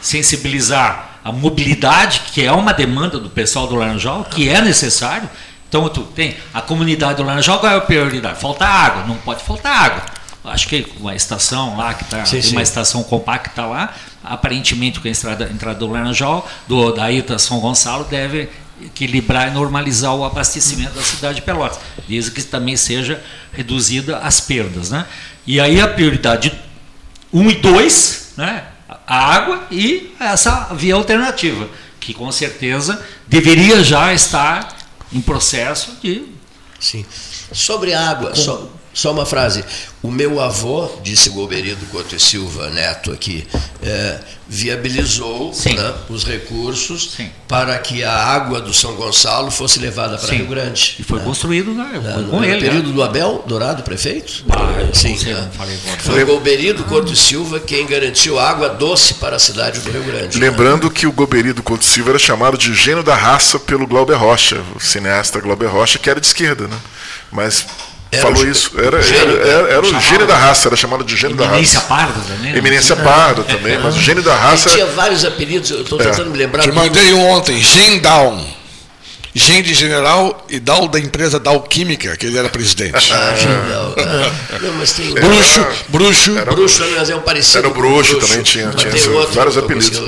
sensibilizar 0.00 1.18
a 1.24 1.32
mobilidade, 1.32 2.22
que 2.32 2.44
é 2.44 2.52
uma 2.52 2.72
demanda 2.72 3.18
do 3.18 3.28
pessoal 3.28 3.66
do 3.66 3.74
Laranjal, 3.74 4.24
que 4.24 4.48
é 4.48 4.60
necessário. 4.60 5.28
Então, 5.68 5.88
tu 5.88 6.02
tem 6.02 6.36
a 6.54 6.62
comunidade 6.62 7.16
do 7.16 7.24
Laranjal, 7.24 7.58
qual 7.58 7.72
é 7.72 7.76
a 7.76 7.80
prioridade? 7.80 8.40
Falta 8.40 8.64
água, 8.64 9.04
não 9.04 9.16
pode 9.16 9.42
faltar 9.42 9.84
água. 9.84 10.15
Acho 10.46 10.68
que 10.68 10.86
uma 10.98 11.14
estação 11.14 11.76
lá, 11.76 11.94
que 11.94 12.04
tá, 12.04 12.24
Sim, 12.24 12.32
tem 12.32 12.42
sim. 12.42 12.52
uma 12.52 12.62
estação 12.62 13.02
compacta 13.02 13.66
lá, 13.66 13.94
aparentemente 14.22 15.00
com 15.00 15.08
a 15.08 15.10
entrada, 15.10 15.50
entrada 15.52 15.78
do 15.78 15.86
Laranjal, 15.86 16.48
do, 16.66 16.92
da 16.92 17.10
Ita 17.10 17.38
São 17.38 17.60
Gonçalo, 17.60 18.04
deve 18.04 18.48
equilibrar 18.82 19.48
e 19.48 19.50
normalizar 19.52 20.14
o 20.14 20.24
abastecimento 20.24 20.94
da 20.94 21.02
cidade 21.02 21.36
de 21.36 21.42
Pelotas, 21.42 21.78
desde 22.06 22.30
que 22.30 22.42
também 22.42 22.76
seja 22.76 23.22
reduzida 23.52 24.18
as 24.18 24.40
perdas. 24.40 24.90
Né? 24.90 25.06
E 25.46 25.58
aí 25.60 25.80
a 25.80 25.88
prioridade 25.88 26.52
1 27.32 27.50
e 27.50 27.54
2, 27.54 28.32
né? 28.36 28.64
a 29.06 29.34
água 29.34 29.66
e 29.70 30.14
essa 30.20 30.74
via 30.74 30.94
alternativa, 30.94 31.68
que 31.98 32.12
com 32.14 32.30
certeza 32.30 33.02
deveria 33.26 33.82
já 33.82 34.12
estar 34.12 34.76
em 35.12 35.20
processo 35.20 35.96
de 36.02 36.36
Sim. 36.78 37.04
Sobre 37.52 37.94
a 37.94 38.10
água, 38.10 38.34
só, 38.34 38.68
só 38.96 39.12
uma 39.12 39.26
frase. 39.26 39.62
O 40.02 40.10
meu 40.10 40.40
avô, 40.40 40.88
disse 41.02 41.28
Golberido 41.28 41.84
Couto 41.90 42.16
e 42.16 42.20
Silva 42.20 42.70
Neto 42.70 43.12
aqui, 43.12 43.46
é, 43.82 44.18
viabilizou 44.48 45.52
né, 45.66 45.94
os 46.08 46.24
recursos 46.24 47.12
Sim. 47.14 47.28
para 47.46 47.76
que 47.78 48.02
a 48.02 48.14
água 48.14 48.58
do 48.58 48.72
São 48.72 48.94
Gonçalo 48.94 49.50
fosse 49.50 49.78
levada 49.78 50.16
para 50.16 50.28
Sim. 50.28 50.36
Rio 50.36 50.46
Grande. 50.46 50.96
E 50.98 51.02
foi 51.02 51.18
né? 51.18 51.24
construído 51.26 51.72
né? 51.72 51.90
Foi 51.92 52.22
no 52.22 52.30
com 52.30 52.42
ele. 52.42 52.58
período 52.58 52.88
né? 52.88 52.94
do 52.94 53.02
Abel 53.02 53.44
Dourado, 53.46 53.82
prefeito? 53.82 54.44
Ah, 54.48 54.88
Sim. 54.94 55.14
sei, 55.18 55.34
né? 55.34 55.46
Foi 55.98 56.22
o 56.22 56.26
Golberido 56.26 56.82
Couto 56.84 57.12
e 57.12 57.16
Silva 57.16 57.60
quem 57.60 57.84
garantiu 57.86 58.38
água 58.38 58.70
doce 58.70 59.14
para 59.14 59.36
a 59.36 59.38
cidade 59.38 59.80
do 59.80 59.90
Rio 59.90 60.04
Grande. 60.04 60.40
né? 60.40 60.48
Lembrando 60.48 60.90
que 60.90 61.06
o 61.06 61.12
Goberi 61.12 61.52
do 61.52 61.62
Couto 61.62 61.84
Silva 61.84 62.12
era 62.12 62.18
chamado 62.18 62.56
de 62.56 62.72
gênio 62.72 63.02
da 63.02 63.14
raça 63.14 63.58
pelo 63.58 63.86
Glauber 63.86 64.16
Rocha, 64.16 64.62
o 64.74 64.80
cineasta 64.80 65.38
Glauber 65.38 65.66
Rocha, 65.66 65.98
que 65.98 66.08
era 66.08 66.18
de 66.18 66.26
esquerda, 66.26 66.66
né? 66.66 66.78
Mas 67.30 67.66
Era 68.12 68.22
falou 68.22 68.42
o 68.42 68.46
isso, 68.48 68.70
era, 68.78 69.02
gênio, 69.02 69.36
era, 69.36 69.48
era, 69.48 69.68
era 69.74 69.80
o 69.86 70.00
gênio 70.00 70.26
da 70.26 70.36
raça, 70.36 70.68
era 70.68 70.76
chamado 70.76 71.02
de 71.04 71.16
gênio 71.16 71.36
da 71.36 71.44
Eminência 71.44 71.80
raça. 71.80 71.88
Parda 71.94 72.20
também. 72.26 72.52
né? 72.52 72.58
Eminência 72.58 72.96
Parda 72.96 73.42
também, 73.42 73.78
mas 73.78 73.96
o 73.96 74.00
gênio 74.00 74.22
da 74.22 74.32
Ele 74.32 74.40
raça. 74.42 74.70
tinha 74.70 74.86
vários 74.86 75.24
apelidos, 75.24 75.70
eu 75.70 75.82
estou 75.82 75.98
tentando 75.98 76.30
me 76.30 76.38
lembrar. 76.38 76.62
Te 76.62 76.68
do- 76.70 76.74
mandei 76.74 77.12
um 77.12 77.26
ontem, 77.28 77.60
Gen 77.60 77.98
Down. 79.38 79.46
Gen 79.46 79.62
de 79.62 79.74
general 79.74 80.44
e 80.48 80.58
Down 80.58 80.88
da 80.88 80.98
empresa 80.98 81.38
Dow 81.38 81.60
Química, 81.62 82.16
que 82.16 82.26
ele 82.26 82.38
era 82.38 82.48
presidente. 82.48 83.12
Ah, 83.12 83.34
não, 83.68 83.94
ah, 84.04 84.58
não, 84.60 84.72
mas 84.74 84.92
tem 84.92 85.12
bruxo, 85.12 85.66
bruxo. 85.88 86.38
Era- 86.38 86.52
Bruxo, 86.52 86.82
mas 86.96 87.10
é 87.10 87.16
um 87.16 87.20
parecido. 87.20 87.58
Era 87.58 87.68
o 87.68 87.70
com 87.72 87.80
bruxo, 87.80 88.18
também 88.18 88.42
tinha, 88.42 88.70
tinha 88.70 89.10
outro 89.12 89.34
vários 89.34 89.56
apelidos. 89.56 89.98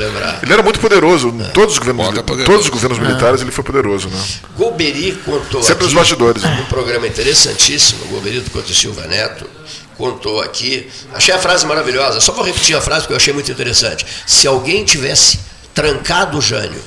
Ele 0.43 0.53
era 0.53 0.63
muito 0.63 0.81
poderoso, 0.81 1.29
em 1.29 1.45
todos 1.53 1.75
os 1.75 1.79
governos, 1.79 2.07
Bota 2.07 2.23
poderoso. 2.23 2.51
todos 2.53 2.65
os 2.67 2.71
governos 2.71 2.99
militares 2.99 3.41
ele 3.43 3.51
foi 3.51 3.65
poderoso, 3.65 4.09
né? 4.09 4.25
Golberi 4.57 5.13
contou 5.25 5.63
Sempre 5.63 5.87
aqui, 5.87 5.95
bastidores, 5.95 6.45
um 6.45 6.65
programa 6.65 7.07
interessantíssimo, 7.07 8.05
o 8.05 8.09
Golberi 8.09 8.41
do 8.41 8.51
Couto 8.51 8.73
Silva 8.75 9.07
Neto 9.07 9.49
contou 9.97 10.41
aqui, 10.41 10.89
achei 11.13 11.35
a 11.35 11.39
frase 11.39 11.67
maravilhosa, 11.67 12.21
só 12.21 12.33
vou 12.33 12.45
repetir 12.45 12.77
a 12.77 12.81
frase 12.81 13.01
porque 13.03 13.15
eu 13.15 13.17
achei 13.17 13.33
muito 13.35 13.51
interessante. 13.51 14.07
Se 14.27 14.47
alguém 14.47 14.85
tivesse 14.85 15.41
trancado 15.75 16.39
o 16.39 16.41
Jânio 16.41 16.81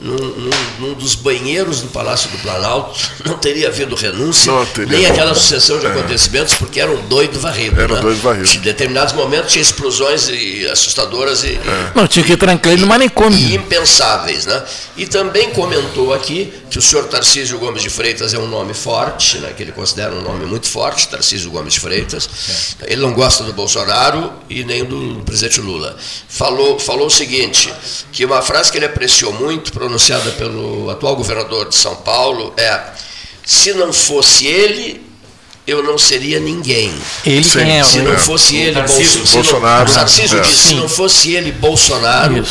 num, 0.00 0.16
num- 0.16 0.50
num 0.78 0.94
dos 0.94 1.14
banheiros 1.14 1.80
do 1.80 1.88
Palácio 1.88 2.30
do 2.30 2.38
Planalto, 2.38 2.98
não 3.24 3.36
teria 3.38 3.68
havido 3.68 3.94
renúncia, 3.94 4.52
teria. 4.74 4.96
nem 4.98 5.06
aquela 5.06 5.34
sucessão 5.34 5.78
de 5.78 5.86
acontecimentos, 5.86 6.54
porque 6.54 6.80
era 6.80 6.90
um 6.90 7.06
doido 7.08 7.38
varrido. 7.38 7.80
Era 7.80 7.92
um 7.92 7.96
né? 7.96 8.02
doido 8.02 8.20
varrido. 8.20 8.48
Em 8.48 8.58
determinados 8.60 9.12
momentos 9.14 9.52
tinha 9.52 9.62
explosões 9.62 10.28
e 10.28 10.66
assustadoras 10.68 11.44
e, 11.44 11.58
Não, 11.94 12.06
tinha 12.06 12.24
que 12.24 12.36
trancar 12.36 12.72
ele 12.72 12.82
no 12.82 12.86
e 12.86 12.88
manicômio. 12.88 13.38
impensáveis. 13.54 14.46
Né? 14.46 14.62
E 14.96 15.06
também 15.06 15.50
comentou 15.50 16.12
aqui 16.14 16.52
que 16.70 16.78
o 16.78 16.82
senhor 16.82 17.04
Tarcísio 17.08 17.58
Gomes 17.58 17.82
de 17.82 17.90
Freitas 17.90 18.32
é 18.34 18.38
um 18.38 18.48
nome 18.48 18.74
forte, 18.74 19.38
né, 19.38 19.52
que 19.56 19.62
ele 19.62 19.72
considera 19.72 20.14
um 20.14 20.22
nome 20.22 20.46
muito 20.46 20.68
forte, 20.68 21.06
Tarcísio 21.08 21.50
Gomes 21.50 21.74
de 21.74 21.80
Freitas. 21.80 22.28
Ele 22.86 23.00
não 23.02 23.12
gosta 23.12 23.44
do 23.44 23.52
Bolsonaro 23.52 24.32
e 24.48 24.64
nem 24.64 24.84
do 24.84 25.22
presidente 25.24 25.60
Lula. 25.60 25.96
Falou, 26.28 26.78
falou 26.78 27.06
o 27.06 27.10
seguinte, 27.10 27.72
que 28.10 28.24
uma 28.24 28.40
frase 28.40 28.70
que 28.72 28.78
ele 28.78 28.86
apreciou 28.86 29.32
muito, 29.32 29.72
pronunciada 29.92 30.30
pelo 30.32 30.88
atual 30.90 31.16
governador 31.16 31.68
de 31.68 31.74
São 31.74 31.94
Paulo, 31.96 32.54
é 32.56 32.80
se 33.44 33.74
não 33.74 33.92
fosse 33.92 34.46
ele, 34.46 35.04
eu 35.66 35.82
não 35.82 35.98
seria 35.98 36.40
ninguém. 36.40 36.92
Ele 37.26 37.44
Sim, 37.44 37.58
quem 37.58 37.78
é? 37.78 37.84
Se 37.84 37.98
o- 37.98 38.02
não 38.04 38.16
fosse 38.18 38.56
ele, 38.56 38.80
Bolsonaro, 39.32 39.90
o 39.90 39.94
Tarcísio 39.94 40.40
disse, 40.40 40.68
se 40.68 40.74
não 40.74 40.88
fosse 40.88 41.32
ele, 41.32 41.52
Bolsonaro. 41.52 42.44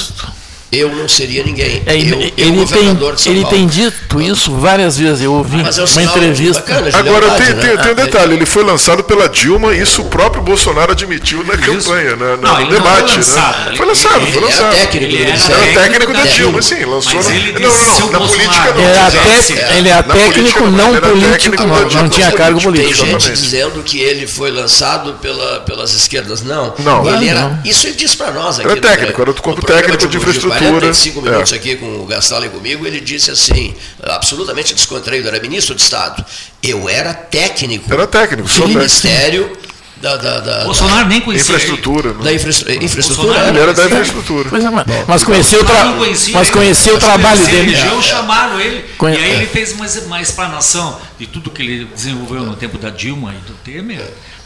Eu 0.72 0.90
não 0.96 1.08
seria 1.08 1.44
ninguém. 1.44 1.82
É, 1.86 1.94
eu, 1.94 1.98
ele, 1.98 2.12
eu, 2.14 2.22
ele 2.22 2.32
tem, 2.38 2.56
governador 2.56 3.16
de 3.16 3.22
São 3.22 3.32
ele 3.34 3.42
Paulo. 3.42 3.58
tem 3.58 3.68
dito 3.68 4.22
isso 4.22 4.56
várias 4.56 4.98
vezes. 4.98 5.22
Eu 5.22 5.34
ouvi 5.34 5.58
Mas 5.58 5.78
é 5.78 5.84
um 5.84 5.86
uma 5.86 6.04
entrevista. 6.04 6.62
bacana 6.62 6.90
Agora 6.98 7.32
tem, 7.32 7.48
né? 7.48 7.54
tem, 7.54 7.78
tem 7.78 7.88
um 7.88 7.92
Ah, 7.92 7.94
detalhe, 7.94 8.34
ele 8.36 8.46
foi 8.46 8.64
lançado 8.64 9.04
pela 9.04 9.28
Dilma 9.28 9.74
e 9.76 9.82
isso 9.82 10.02
o 10.02 10.06
próprio 10.06 10.42
Bolsonaro 10.42 10.92
admitiu 10.92 11.44
na 11.44 11.58
campanha, 11.58 12.16
na, 12.16 12.38
na- 12.38 12.38
Não, 12.38 12.54
no 12.56 12.62
ele 12.62 12.70
não 12.72 12.78
debate. 12.78 13.08
foi 13.10 13.18
lançado, 13.18 13.58
né? 13.60 13.68
ele- 13.68 13.78
Foi 13.78 13.86
lançado, 13.86 14.16
ele 14.22 14.26
foi 14.32 14.38
era 14.38 14.46
lançado. 14.48 14.76
técnico 14.76 14.96
Ele 15.06 15.08
do 15.08 15.22
era 15.22 15.26
Ministério. 15.32 15.64
Era 15.64 15.82
técnico 15.82 16.14
da 16.14 16.20
da 16.24 16.26
Dilma, 16.32 16.62
sim, 16.62 16.86
lançou. 16.86 17.14
Mas 17.16 17.28
na- 17.28 17.36
ele 17.36 17.52
não, 17.54 17.60
não, 17.70 18.00
não, 18.00 18.10
na 18.12 18.20
política 18.20 18.74
não. 18.74 18.82
Ele 18.82 18.92
era, 18.92 19.02
Não, 19.02 19.44
tec- 19.44 19.72
ele 19.78 19.90
era 19.90 20.04
técnico, 20.04 20.68
não 20.70 20.90
ele 20.92 21.02
político, 21.02 21.32
técnico, 21.32 21.64
não, 21.68 21.80
não, 21.82 21.90
não 22.04 22.10
tinha 22.10 22.30
não, 22.30 22.36
cargo 22.38 22.62
político, 22.62 23.06
Tem 23.06 23.20
gente 23.20 23.32
dizendo 23.32 23.84
que 23.84 24.00
ele 24.00 24.26
foi 24.28 24.52
lançado 24.52 25.14
pela, 25.22 25.60
pelas 25.62 25.94
esquerdas. 25.94 26.42
Não. 26.44 26.74
Não. 26.80 27.06
Ele. 27.14 27.32
Isso 27.66 27.88
ele 27.88 27.96
disse 27.96 28.16
para 28.16 28.32
nós 28.32 28.60
aqui. 28.60 28.70
Era 28.70 28.80
técnico, 28.80 29.22
era 29.22 29.34
do 29.34 29.42
corpo 29.42 29.66
técnico 29.66 30.08
de 30.08 30.18
infraestrutura. 30.18 30.61
45 30.70 31.20
É. 31.20 31.30
minutos 31.32 31.54
aqui 31.54 31.76
com 31.76 31.86
o 32.02 32.06
Gastal 32.06 32.46
e 32.46 32.50
comigo. 32.50 32.86
Ele 32.86 33.00
disse 33.00 33.32
assim, 33.32 33.74
absolutamente 34.04 34.74
descontraído, 34.74 35.28
era 35.28 35.40
ministro 35.40 35.74
de 35.76 35.82
Estado. 35.82 36.24
Eu 36.62 36.88
era 36.90 37.14
técnico 37.14 37.92
Era 37.92 38.06
técnico, 38.08 38.48
técnico. 38.50 38.78
Ministério 38.78 39.58
da, 39.98 40.16
da, 40.18 40.40
da, 40.40 40.64
Bolsonaro 40.64 41.08
nem 41.08 41.22
conhecia 41.22 41.54
ele. 41.54 41.64
Infraestrutura. 41.64 42.14
né? 42.14 42.24
da 42.24 42.34
infra- 42.34 42.50
infraestrutura. 42.84 43.28
Bolsonaro 43.28 43.50
Ele 43.50 43.60
era 43.60 43.74
da 43.74 43.86
infraestrutura. 43.86 44.50
Pois 44.50 44.64
é, 44.66 44.70
mas, 44.72 44.86
mas 45.08 45.24
conheceu 45.24 45.62
o, 45.62 45.64
tra... 45.64 45.94
Conhecia 45.94 46.34
mas 46.34 46.48
ele. 46.48 46.58
conheceu 46.58 46.96
o 46.96 47.00
trabalho 47.00 47.46
dele. 47.46 47.58
elegeu, 47.74 48.02
chamaram 48.02 48.60
ele. 48.60 48.84
Conhe- 48.98 49.20
E 49.20 49.24
aí 49.24 49.32
ele 49.34 49.46
fez 49.46 49.74
uma, 49.74 49.86
uma 50.08 50.20
explanação 50.22 51.00
de 51.20 51.28
tudo 51.28 51.52
que 51.52 51.62
ele 51.62 51.86
desenvolveu 51.86 52.42
no 52.44 52.56
tempo 52.56 52.80
da 52.80 52.90
Dilma 52.90 53.32
e 53.32 53.38
do 53.48 53.54
Temer, 53.64 54.02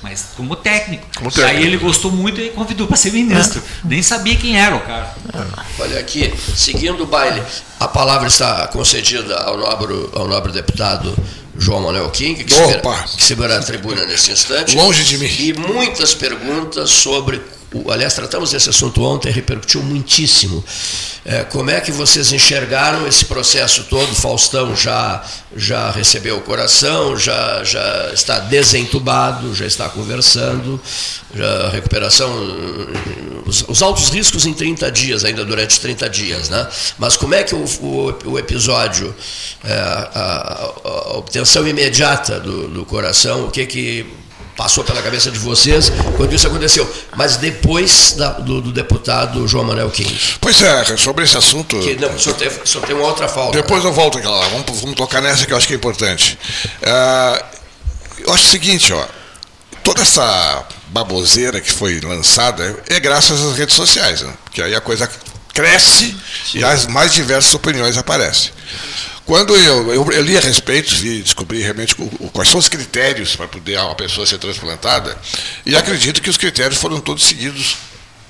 mas 0.05 0.27
como 0.37 0.55
técnico. 0.55 1.03
Como 1.17 1.29
E 1.29 1.33
técnico. 1.33 1.57
aí 1.57 1.65
ele 1.65 1.77
gostou 1.77 2.11
muito 2.11 2.39
e 2.39 2.51
convidou 2.51 2.85
para 2.85 2.95
ser 2.95 3.11
ministro. 3.11 3.59
Nem 3.83 4.03
sabia 4.03 4.35
quem 4.35 4.55
era 4.59 4.75
o 4.75 4.79
cara. 4.81 5.15
Olha 5.79 5.99
aqui, 5.99 6.31
seguindo 6.55 7.01
o 7.03 7.07
baile, 7.07 7.41
a 7.79 7.87
palavra 7.87 8.27
está 8.27 8.67
concedida 8.67 9.35
ao 9.35 9.57
nobre, 9.57 10.09
ao 10.13 10.27
nobre 10.27 10.51
deputado 10.51 11.17
João 11.57 11.81
Manuel 11.81 12.09
King, 12.11 12.43
que 12.43 12.53
Opa! 12.53 12.67
segura, 12.73 13.03
que 13.17 13.23
segura 13.23 13.57
a 13.57 13.63
tribuna 13.63 14.05
nesse 14.05 14.31
instante. 14.31 14.75
Longe 14.75 15.03
de 15.03 15.17
mim. 15.17 15.25
E 15.39 15.53
muitas 15.53 16.13
perguntas 16.13 16.91
sobre. 16.91 17.41
Aliás, 17.89 18.13
tratamos 18.13 18.51
desse 18.51 18.69
assunto 18.69 19.03
ontem, 19.03 19.31
repercutiu 19.31 19.81
muitíssimo. 19.83 20.63
É, 21.25 21.43
como 21.43 21.69
é 21.71 21.81
que 21.81 21.91
vocês 21.91 22.31
enxergaram 22.31 23.07
esse 23.07 23.25
processo 23.25 23.83
todo? 23.89 24.13
Faustão 24.15 24.75
já, 24.75 25.23
já 25.55 25.89
recebeu 25.91 26.37
o 26.37 26.41
coração, 26.41 27.17
já, 27.17 27.63
já 27.63 28.11
está 28.13 28.39
desentubado, 28.39 29.53
já 29.55 29.65
está 29.65 29.89
conversando, 29.89 30.79
já 31.33 31.65
a 31.65 31.69
recuperação, 31.69 32.31
os, 33.45 33.65
os 33.67 33.81
altos 33.81 34.09
riscos 34.09 34.45
em 34.45 34.53
30 34.53 34.91
dias, 34.91 35.25
ainda 35.25 35.43
durante 35.43 35.79
30 35.79 36.09
dias. 36.09 36.49
Né? 36.49 36.67
Mas 36.97 37.17
como 37.17 37.33
é 37.33 37.43
que 37.43 37.55
o, 37.55 37.65
o, 37.81 38.31
o 38.31 38.39
episódio, 38.39 39.13
é, 39.63 39.73
a, 39.73 40.09
a- 40.13 40.89
a 40.89 41.17
obtenção 41.17 41.67
imediata 41.67 42.39
do, 42.39 42.67
do 42.67 42.85
coração, 42.85 43.45
o 43.45 43.51
que 43.51 43.65
que 43.65 44.05
passou 44.55 44.83
pela 44.83 45.01
cabeça 45.01 45.29
de 45.29 45.39
vocês 45.39 45.91
quando 46.17 46.33
isso 46.33 46.47
aconteceu. 46.47 46.89
Mas 47.15 47.37
depois 47.37 48.13
da, 48.17 48.31
do, 48.31 48.61
do, 48.61 48.71
deputado 48.71 49.47
João 49.47 49.65
Manuel 49.65 49.89
King. 49.89 50.17
Pois 50.39 50.61
é, 50.61 50.97
sobre 50.97 51.23
esse 51.23 51.37
assunto. 51.37 51.77
Que, 51.79 51.95
não, 51.95 52.17
só 52.17 52.33
tem, 52.33 52.49
só 52.63 52.79
tem 52.79 52.95
uma 52.95 53.07
outra 53.07 53.27
falta. 53.27 53.61
Depois 53.61 53.83
né? 53.83 53.89
eu 53.89 53.93
volto 53.93 54.17
aqui 54.17 54.27
lá. 54.27 54.47
Vamos, 54.49 54.81
vamos 54.81 54.95
tocar 54.95 55.21
nessa 55.21 55.45
que 55.45 55.53
eu 55.53 55.57
acho 55.57 55.67
que 55.67 55.73
é 55.73 55.75
importante. 55.75 56.37
Uh, 56.81 57.45
eu 58.19 58.33
acho 58.33 58.47
o 58.47 58.49
seguinte, 58.49 58.91
ó. 58.93 59.05
Toda 59.83 60.01
essa 60.01 60.65
baboseira 60.87 61.61
que 61.61 61.71
foi 61.71 61.99
lançada 62.01 62.83
é 62.87 62.99
graças 62.99 63.43
às 63.43 63.57
redes 63.57 63.75
sociais, 63.75 64.21
né? 64.21 64.33
Porque 64.43 64.61
aí 64.61 64.73
a 64.73 64.81
coisa 64.81 65.07
cresce 65.53 66.17
Sim. 66.45 66.59
e 66.59 66.63
as 66.63 66.87
mais 66.87 67.13
diversas 67.13 67.53
opiniões 67.53 67.97
aparecem. 67.97 68.51
Quando 69.25 69.55
eu, 69.55 69.91
eu, 69.91 70.11
eu, 70.11 70.21
li 70.21 70.37
a 70.37 70.39
respeito 70.39 70.93
e 71.03 71.23
descobri 71.23 71.59
realmente 71.59 71.95
quais 72.31 72.47
são 72.47 72.59
os 72.59 72.69
critérios 72.69 73.35
para 73.35 73.47
poder 73.47 73.79
uma 73.79 73.95
pessoa 73.95 74.25
ser 74.25 74.37
transplantada, 74.37 75.17
e 75.65 75.75
acredito 75.75 76.21
que 76.21 76.29
os 76.29 76.37
critérios 76.37 76.79
foram 76.79 76.99
todos 76.99 77.23
seguidos 77.23 77.77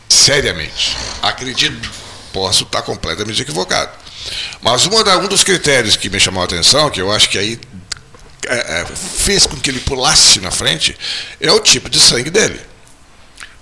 seriamente. 0.08 0.96
Acredito, 1.22 1.92
posso 2.32 2.64
estar 2.64 2.82
completamente 2.82 3.42
equivocado. 3.42 3.92
Mas 4.62 4.86
uma, 4.86 5.18
um 5.18 5.28
dos 5.28 5.44
critérios 5.44 5.98
que 5.98 6.10
me 6.10 6.20
chamou 6.20 6.42
a 6.42 6.46
atenção, 6.46 6.90
que 6.90 7.02
eu 7.02 7.12
acho 7.12 7.30
que 7.30 7.38
aí 7.38 7.60
é, 8.48 8.82
é, 8.82 8.86
fez 8.86 9.46
com 9.46 9.58
que 9.58 9.70
ele 9.70 9.82
pulasse 9.82 10.40
na 10.40 10.50
frente, 10.50 10.98
é 11.42 11.52
o 11.52 11.60
tipo 11.60 11.90
de 11.90 12.00
sangue 12.00 12.30
dele. 12.30 12.60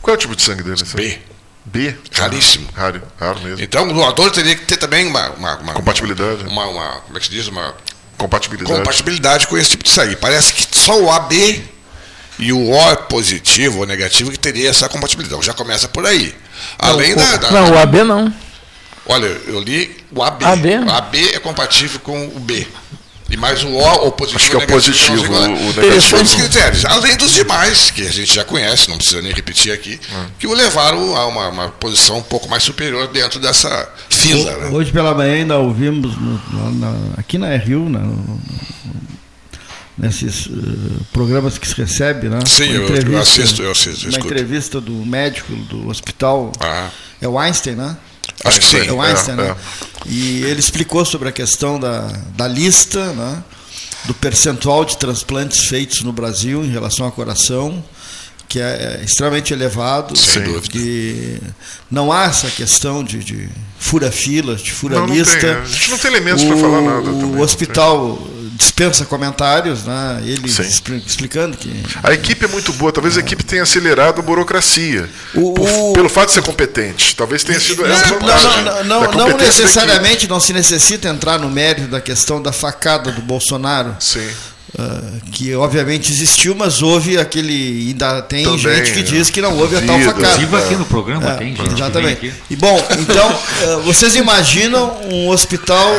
Qual 0.02 0.14
é 0.14 0.18
o 0.18 0.20
tipo 0.20 0.36
de 0.36 0.44
sangue 0.44 0.62
dele? 0.62 0.84
B. 0.94 1.20
B? 1.66 1.96
Raríssimo. 2.12 2.68
Ah, 2.76 2.82
raro, 2.82 3.02
raro 3.20 3.40
mesmo. 3.42 3.64
Então 3.64 3.88
o 3.90 3.94
doador 3.94 4.32
teria 4.32 4.56
que 4.56 4.66
ter 4.66 4.78
também 4.78 5.08
uma. 5.08 5.30
uma, 5.32 5.58
uma 5.58 5.74
compatibilidade. 5.74 6.46
Uma, 6.46 6.66
uma, 6.68 6.90
como 7.02 7.18
é 7.18 7.20
que 7.20 7.28
se 7.28 7.32
diz? 7.32 7.48
Uma 7.48 7.74
compatibilidade. 8.18 8.78
compatibilidade 8.80 9.48
com 9.48 9.58
esse 9.58 9.72
tipo 9.72 9.84
de 9.84 9.90
sangue. 9.90 10.16
Parece 10.16 10.54
que 10.54 10.68
só 10.78 11.00
o 11.00 11.10
AB 11.10 11.64
e 12.40 12.52
o 12.52 12.72
O 12.72 12.96
positivo 13.08 13.80
ou 13.80 13.86
negativo 13.86 14.32
que 14.32 14.40
teria 14.40 14.70
essa 14.70 14.90
compatibilidade. 14.90 15.46
Já 15.46 15.54
começa 15.54 15.88
por 15.88 16.06
aí. 16.06 16.36
Além 16.78 17.16
não, 17.16 17.24
da, 17.24 17.38
da, 17.38 17.52
Não, 17.52 17.72
o 17.72 17.78
AB 17.78 18.04
não. 18.04 18.34
Olha, 19.06 19.26
eu 19.26 19.60
li 19.60 19.96
o 20.12 20.24
AB. 20.24 20.46
AB. 20.46 20.78
O 20.80 20.92
AB 20.92 21.36
é 21.36 21.40
compatível 21.40 22.00
com 22.00 22.28
o 22.28 22.40
B. 22.40 22.68
E 23.30 23.38
mais 23.38 23.64
o 23.64 23.70
O, 23.70 24.08
o 24.08 24.12
positivo. 24.12 24.38
Acho 24.38 24.50
que 24.50 24.56
é 24.56 24.60
o 24.60 24.68
positivo, 24.68 25.34
o, 25.34 25.38
o 25.38 25.74
negativo. 25.74 26.22
Os 26.22 26.36
critérios. 26.36 26.86
Além 26.86 27.18
dos 27.18 27.32
demais, 27.32 27.92
que 27.92 28.02
a 28.02 28.12
gente 28.12 28.36
já 28.36 28.44
conhece, 28.44 28.90
não 28.90 28.98
precisa 28.98 29.22
nem 29.22 29.34
repetir 29.34 29.72
aqui, 29.72 30.00
hum. 30.12 30.26
que 30.38 30.48
o 30.48 30.54
levaram 30.54 31.16
a 31.16 31.28
uma, 31.28 31.48
uma, 31.50 31.70
posição 31.70 32.18
um 32.18 32.24
pouco 32.24 32.50
mais 32.50 32.64
superior 32.64 33.08
dentro 33.08 33.40
dessa 33.40 33.90
fila. 34.10 34.56
Né? 34.58 34.68
Hoje 34.68 34.92
pela 34.92 35.14
manhã 35.14 35.34
ainda 35.34 35.58
ouvimos 35.58 36.16
no, 36.16 36.72
na, 36.74 36.94
aqui 37.18 37.38
na 37.38 37.56
RU, 37.56 37.90
na, 37.90 38.02
nesses 39.98 40.48
uh, 40.48 41.06
programas 41.12 41.58
que 41.58 41.68
se 41.68 41.76
recebe, 41.76 42.28
né? 42.28 42.40
Sim, 42.46 42.72
eu, 42.72 42.88
eu, 42.88 43.20
assisto, 43.20 43.62
eu 43.62 43.72
assisto. 43.72 44.06
Eu 44.06 44.12
uma 44.12 44.20
entrevista 44.20 44.82
do 44.82 44.92
médico 44.92 45.54
do 45.56 45.88
hospital. 45.88 46.52
Ah. 46.60 46.90
É 47.22 47.28
o 47.28 47.40
Einstein, 47.40 47.76
né? 47.76 47.96
Acho 48.46 48.60
que 48.60 48.66
sim. 48.66 48.88
É 48.88 48.92
o 48.92 49.02
Einstein, 49.02 49.34
é, 49.34 49.38
né? 49.38 49.50
É. 49.50 50.10
E 50.10 50.44
ele 50.44 50.60
explicou 50.60 51.06
sobre 51.06 51.30
a 51.30 51.32
questão 51.32 51.80
da, 51.80 52.12
da 52.36 52.48
lista, 52.48 53.14
né? 53.14 53.44
do 54.06 54.14
percentual 54.14 54.84
de 54.84 54.98
transplantes 54.98 55.68
feitos 55.68 56.02
no 56.02 56.12
Brasil 56.12 56.64
em 56.64 56.70
relação 56.70 57.06
ao 57.06 57.12
coração, 57.12 57.84
que 58.48 58.60
é, 58.60 59.00
é 59.00 59.04
extremamente 59.04 59.54
elevado. 59.54 60.16
Sem 60.18 60.44
dúvida. 60.44 60.68
Que 60.68 61.40
não 61.90 62.12
há 62.12 62.26
essa 62.26 62.50
questão 62.50 63.04
de, 63.04 63.20
de 63.20 63.50
fura-filas, 63.80 64.62
de 64.62 64.72
fura-lista. 64.72 65.62
A 65.62 65.66
gente 65.66 65.92
não 65.92 65.98
tem 65.98 66.12
elementos 66.12 66.44
para 66.44 66.58
falar 66.58 66.82
nada. 66.82 67.10
O 67.10 67.20
também, 67.20 67.42
hospital 67.42 68.20
dispensa 68.54 69.06
comentários, 69.06 69.84
né? 69.84 70.22
ele 70.26 70.48
explicando 71.06 71.58
que. 71.58 71.72
A 72.04 72.14
equipe 72.14 72.46
é 72.46 72.48
muito 72.48 72.72
boa, 72.74 72.92
talvez 72.92 73.18
a 73.18 73.20
equipe 73.20 73.44
tenha 73.44 73.64
acelerado 73.64 74.20
a 74.20 74.22
burocracia. 74.22 75.10
O, 75.34 75.54
por, 75.54 75.94
pelo 75.94 76.10
fato 76.10 76.28
de 76.28 76.34
ser 76.34 76.44
competente. 76.44 77.16
Talvez 77.16 77.44
tenha 77.44 77.60
sido 77.60 77.86
essa 77.86 78.20
não, 78.20 78.84
não, 78.84 78.84
não, 78.84 79.12
não 79.12 79.38
necessariamente 79.38 80.28
não 80.28 80.40
se 80.40 80.54
necessita 80.54 81.08
entrar 81.08 81.40
no 81.40 81.50
mérito 81.50 81.88
da 81.88 82.00
questão 82.00 82.42
da 82.42 82.52
facada 82.52 83.12
do 83.12 83.22
Bolsonaro. 83.22 83.96
Sim. 84.00 84.28
Uh, 84.74 85.22
que 85.32 85.54
obviamente 85.54 86.12
existiu, 86.12 86.56
mas 86.56 86.82
houve 86.82 87.20
aquele. 87.20 87.90
Ainda 87.90 88.24
tem 88.24 88.44
Também, 88.44 88.58
gente 88.58 88.92
que 88.92 89.04
diz 89.04 89.30
que 89.30 89.40
não 89.40 89.56
houve 89.56 89.76
a 89.76 89.82
tal 89.82 90.00
facada. 90.00 90.42
Inclusive 90.42 90.56
aqui 90.58 90.76
no 90.76 90.86
programa 90.86 91.30
é, 91.30 91.36
tem 91.36 91.56
gente. 91.56 91.74
Exatamente. 91.74 92.34
E 92.50 92.56
bom, 92.56 92.84
então, 93.00 93.30
uh, 93.30 93.82
vocês 93.82 94.16
imaginam 94.16 95.00
um 95.12 95.30
hospital 95.30 95.96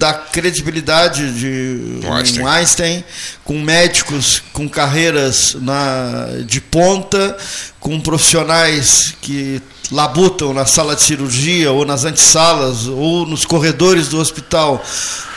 da 0.00 0.14
credibilidade 0.14 1.30
de 1.30 2.00
Einstein. 2.10 2.42
um 2.42 2.48
Einstein, 2.48 3.04
com 3.50 3.58
médicos 3.58 4.44
com 4.52 4.68
carreiras 4.68 5.56
na, 5.60 6.28
de 6.46 6.60
ponta, 6.60 7.36
com 7.80 8.00
profissionais 8.00 9.16
que 9.20 9.60
labutam 9.90 10.54
na 10.54 10.64
sala 10.64 10.94
de 10.94 11.02
cirurgia 11.02 11.72
ou 11.72 11.84
nas 11.84 12.04
antessalas 12.04 12.86
ou 12.86 13.26
nos 13.26 13.44
corredores 13.44 14.06
do 14.06 14.20
hospital 14.20 14.80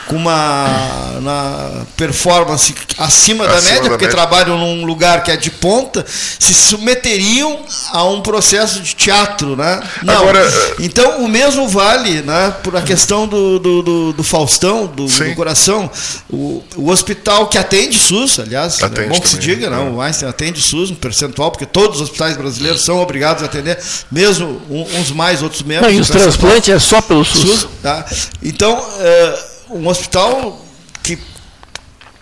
com 0.06 0.16
uma 0.16 1.18
na 1.22 1.86
performance 1.96 2.74
acima, 2.98 3.44
acima 3.44 3.48
da 3.48 3.60
média, 3.62 3.82
da 3.82 3.88
porque 3.88 4.04
média. 4.04 4.10
trabalham 4.10 4.58
num 4.58 4.84
lugar 4.84 5.22
que 5.22 5.30
é 5.30 5.36
de 5.36 5.50
ponta, 5.50 6.04
se 6.06 6.52
submeteriam 6.52 7.60
a 7.90 8.04
um 8.04 8.20
processo 8.20 8.80
de 8.80 8.94
teatro, 8.94 9.56
né? 9.56 9.80
Não. 10.02 10.14
Agora, 10.14 10.40
eh, 10.40 10.74
então 10.80 11.24
o 11.24 11.28
mesmo 11.28 11.68
vale, 11.68 12.22
né? 12.22 12.54
Por 12.62 12.76
a 12.76 12.82
questão 12.82 13.26
do, 13.26 13.58
do, 13.58 13.82
do, 13.82 14.12
do 14.12 14.22
Faustão, 14.22 14.86
do, 14.86 15.06
do, 15.06 15.34
coração, 15.34 15.90
o, 16.30 16.62
o 16.76 16.90
hospital 16.90 17.48
que 17.48 17.56
atende 17.56 17.98
SUS, 18.06 18.38
aliás, 18.38 18.82
atende 18.82 19.06
é 19.06 19.08
bom 19.08 19.20
que 19.20 19.28
se 19.28 19.38
diga, 19.38 19.70
não, 19.70 19.84
né? 19.84 19.90
é. 19.90 19.94
o 19.94 20.00
Einstein 20.00 20.28
atende 20.28 20.60
SUS, 20.60 20.90
um 20.90 20.94
percentual, 20.94 21.50
porque 21.50 21.66
todos 21.66 21.96
os 21.96 22.02
hospitais 22.02 22.36
brasileiros 22.36 22.84
são 22.84 23.00
obrigados 23.00 23.42
a 23.42 23.46
atender, 23.46 23.78
mesmo 24.10 24.60
uns 24.68 25.10
mais, 25.10 25.42
outros 25.42 25.62
menos. 25.62 25.86
Não, 25.86 25.92
e 25.92 26.00
os 26.00 26.08
transplantes 26.08 26.68
é 26.68 26.78
só 26.78 27.00
pelo 27.00 27.24
SUS. 27.24 27.60
SUS 27.60 27.68
tá? 27.82 28.04
Então, 28.42 28.78
uh, 28.78 29.78
um 29.78 29.88
hospital 29.88 30.64
que 31.02 31.18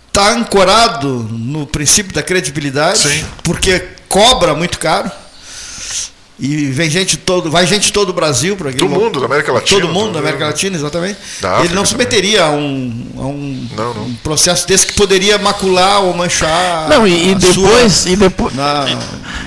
está 0.08 0.32
ancorado 0.32 1.08
no 1.30 1.66
princípio 1.66 2.12
da 2.12 2.22
credibilidade, 2.22 2.98
Sim. 2.98 3.24
porque 3.42 3.88
cobra 4.08 4.54
muito 4.54 4.78
caro. 4.78 5.10
E 6.44 6.72
vem 6.72 6.90
gente 6.90 7.16
todo, 7.16 7.48
vai 7.52 7.64
gente 7.68 7.92
todo 7.92 8.08
o 8.08 8.12
Brasil 8.12 8.56
para 8.56 8.72
Do 8.72 8.88
mundo, 8.88 9.20
da 9.20 9.26
América 9.26 9.52
Latina. 9.52 9.80
Todo 9.80 9.92
mundo 9.92 10.14
da 10.14 10.18
América 10.18 10.46
Latina, 10.46 10.76
exatamente. 10.76 11.16
Ele 11.62 11.72
não 11.72 11.84
se 11.84 11.96
meteria 11.96 12.46
a 12.46 12.50
um, 12.50 13.06
a 13.16 13.20
um, 13.20 13.68
não, 13.76 13.94
não. 13.94 14.02
um, 14.06 14.14
processo 14.24 14.66
desse 14.66 14.88
que 14.88 14.92
poderia 14.94 15.38
macular 15.38 16.02
ou 16.02 16.12
manchar. 16.14 16.88
Não, 16.88 17.06
e, 17.06 17.30
e 17.30 17.34
depois, 17.36 17.92
sua, 17.92 18.10
e 18.10 18.16
depois, 18.16 18.52
na... 18.56 18.86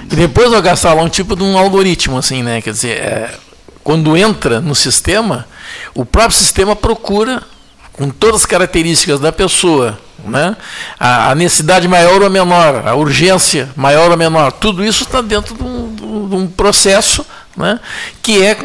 e 0.10 0.16
depois 0.16 0.50
o 0.54 1.04
um 1.04 1.10
tipo 1.10 1.36
de 1.36 1.44
um 1.44 1.58
algoritmo 1.58 2.18
assim, 2.18 2.42
né? 2.42 2.62
Quer 2.62 2.72
dizer, 2.72 2.92
é, 2.92 3.36
quando 3.84 4.16
entra 4.16 4.62
no 4.62 4.74
sistema, 4.74 5.46
o 5.94 6.06
próprio 6.06 6.38
sistema 6.38 6.78
procura 6.78 7.44
com 7.92 8.10
todas 8.10 8.42
as 8.42 8.46
características 8.46 9.20
da 9.20 9.32
pessoa, 9.32 10.00
né? 10.26 10.56
a, 11.00 11.32
a 11.32 11.36
necessidade 11.36 11.88
maior 11.88 12.22
ou 12.22 12.30
menor, 12.30 12.88
a 12.88 12.96
urgência 12.96 13.70
maior 13.76 14.12
ou 14.12 14.18
menor, 14.18 14.52
tudo 14.52 14.84
isso 14.84 15.04
está 15.04 15.22
dentro 15.22 15.56
de 15.56 15.64
um, 15.64 15.95
um 16.34 16.48
processo 16.48 17.26
né? 17.56 17.80
que 18.22 18.44
é, 18.44 18.58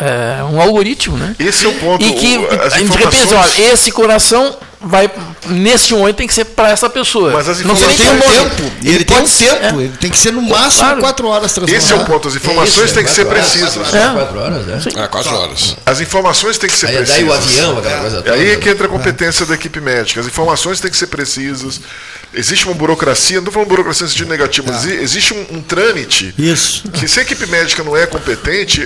é, 0.00 0.44
um 0.44 0.60
algoritmo. 0.60 1.16
Né? 1.16 1.34
Esse 1.38 1.66
é 1.66 1.68
o 1.68 1.74
ponto. 1.74 2.04
E 2.04 2.12
que, 2.12 2.36
a 2.36 2.68
gente 2.78 2.96
pensa, 2.96 3.36
olha, 3.36 3.72
esse 3.72 3.92
coração 3.92 4.56
vai 4.84 5.08
nesse 5.46 5.94
momento 5.94 6.16
tem 6.16 6.26
que 6.26 6.34
ser 6.34 6.44
para 6.44 6.70
essa 6.70 6.90
pessoa. 6.90 7.30
Mas 7.32 7.48
as 7.48 7.60
informações 7.60 7.98
não 7.98 8.06
tem 8.06 8.16
um 8.16 8.20
tempo. 8.20 8.62
Ele, 8.82 8.94
ele 8.94 9.04
tem 9.04 9.16
um 9.16 9.28
tempo. 9.28 9.80
É. 9.80 9.84
Ele 9.84 9.96
tem 9.96 10.10
que 10.10 10.18
ser 10.18 10.32
no 10.32 10.42
máximo 10.42 10.84
claro. 10.84 11.00
quatro 11.00 11.28
horas 11.28 11.56
Esse 11.68 11.92
é 11.92 11.96
o 11.96 12.04
ponto. 12.04 12.28
As 12.28 12.34
informações 12.34 12.90
é 12.90 12.94
têm 12.94 13.04
que 13.04 13.10
ser 13.10 13.26
precisas. 13.26 13.88
Quatro 13.88 14.38
horas, 14.38 14.66
né? 14.66 14.80
É, 14.96 15.08
quatro 15.08 15.34
horas. 15.34 15.76
As 15.86 16.00
informações 16.00 16.58
têm 16.58 16.68
que 16.68 16.76
ser 16.76 16.88
aí 16.88 16.96
precisas. 16.96 17.16
Daí 17.16 17.28
o 17.28 17.32
avião, 17.32 17.78
aquela 17.78 18.00
coisa 18.00 18.22
toda. 18.22 18.34
Aí 18.34 18.50
é 18.50 18.56
que 18.56 18.68
entra 18.68 18.86
a 18.86 18.90
competência 18.90 19.46
da 19.46 19.54
equipe 19.54 19.80
médica. 19.80 20.20
As 20.20 20.26
informações 20.26 20.80
têm 20.80 20.90
que 20.90 20.96
ser 20.96 21.06
precisas. 21.06 21.80
Existe 22.34 22.66
uma 22.66 22.74
burocracia, 22.74 23.36
não 23.36 23.42
estou 23.42 23.52
falando 23.52 23.68
burocracia 23.68 24.04
no 24.04 24.10
sentido 24.10 24.28
negativo, 24.28 24.66
mas 24.68 24.84
ah. 24.84 24.94
existe 24.94 25.34
um, 25.34 25.46
um, 25.56 25.62
trâmite 25.62 26.34
Isso. 26.38 26.88
que 26.90 27.06
se 27.06 27.20
a 27.20 27.22
equipe 27.22 27.46
médica 27.46 27.82
não 27.82 27.96
é 27.96 28.06
competente, 28.06 28.82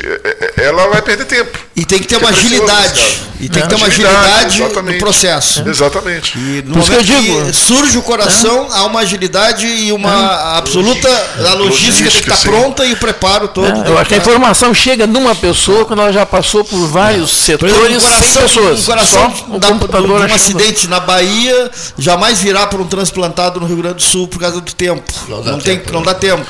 ela 0.57 0.89
vai 0.89 1.03
perder 1.03 1.25
tempo. 1.27 1.66
E 1.77 1.85
tem 1.85 1.99
que 1.99 2.09
ter 2.09 2.17
uma 2.17 2.31
agilidade. 2.31 3.27
E 3.39 3.51
tem 3.51 3.63
que 3.63 3.69
ter 3.69 3.75
uma 3.75 3.87
agilidade, 3.87 4.63
agilidade 4.63 4.93
no 4.93 4.99
processo. 4.99 5.69
Exatamente. 5.69 6.39
E 6.39 6.63
no 6.65 6.73
Por 6.73 6.85
que, 6.85 7.05
que 7.05 7.53
surge 7.53 7.99
o 7.99 8.03
coração, 8.03 8.67
é. 8.73 8.79
há 8.79 8.87
uma 8.87 9.01
agilidade 9.01 9.67
e 9.67 9.93
uma 9.93 10.09
é. 10.11 10.59
absoluta. 10.59 11.07
A 11.47 11.53
logística, 11.53 12.11
tem 12.11 12.23
que 12.23 12.31
estar 12.31 12.37
sim. 12.37 12.49
pronta 12.49 12.87
e 12.87 12.95
o 12.95 12.97
preparo 12.97 13.49
todo. 13.49 13.67
É, 13.67 13.91
eu 13.91 13.99
acho 13.99 14.09
que 14.09 14.15
a 14.15 14.19
informação 14.19 14.73
chega 14.73 15.07
numa 15.07 15.35
pessoa 15.35 15.85
quando 15.85 16.01
ela 16.01 16.13
já 16.13 16.25
passou 16.25 16.65
por 16.65 16.87
vários 16.87 17.31
setores, 17.31 17.75
exemplo, 17.75 17.97
um 17.97 18.01
coração, 18.01 18.43
pessoas. 18.43 18.81
Um 18.81 18.85
coração 18.85 19.59
da, 19.59 19.69
computador 19.69 20.21
um 20.31 20.35
acidente 20.35 20.89
na 20.89 20.99
Bahia 20.99 21.71
jamais 21.99 22.41
virá 22.41 22.67
por 22.67 22.81
um 22.81 22.87
transplantado 22.87 23.61
no 23.61 23.67
Rio 23.67 23.77
Grande 23.77 23.97
do 23.97 24.03
Sul 24.03 24.27
por 24.27 24.41
causa 24.41 24.63
do 24.63 24.73
tempo. 24.73 25.13
Não, 25.29 25.45
não 25.45 25.59
tem, 25.59 25.77
tempo. 25.77 25.93
não 25.93 26.03
dá 26.03 26.15
tempo. 26.15 26.47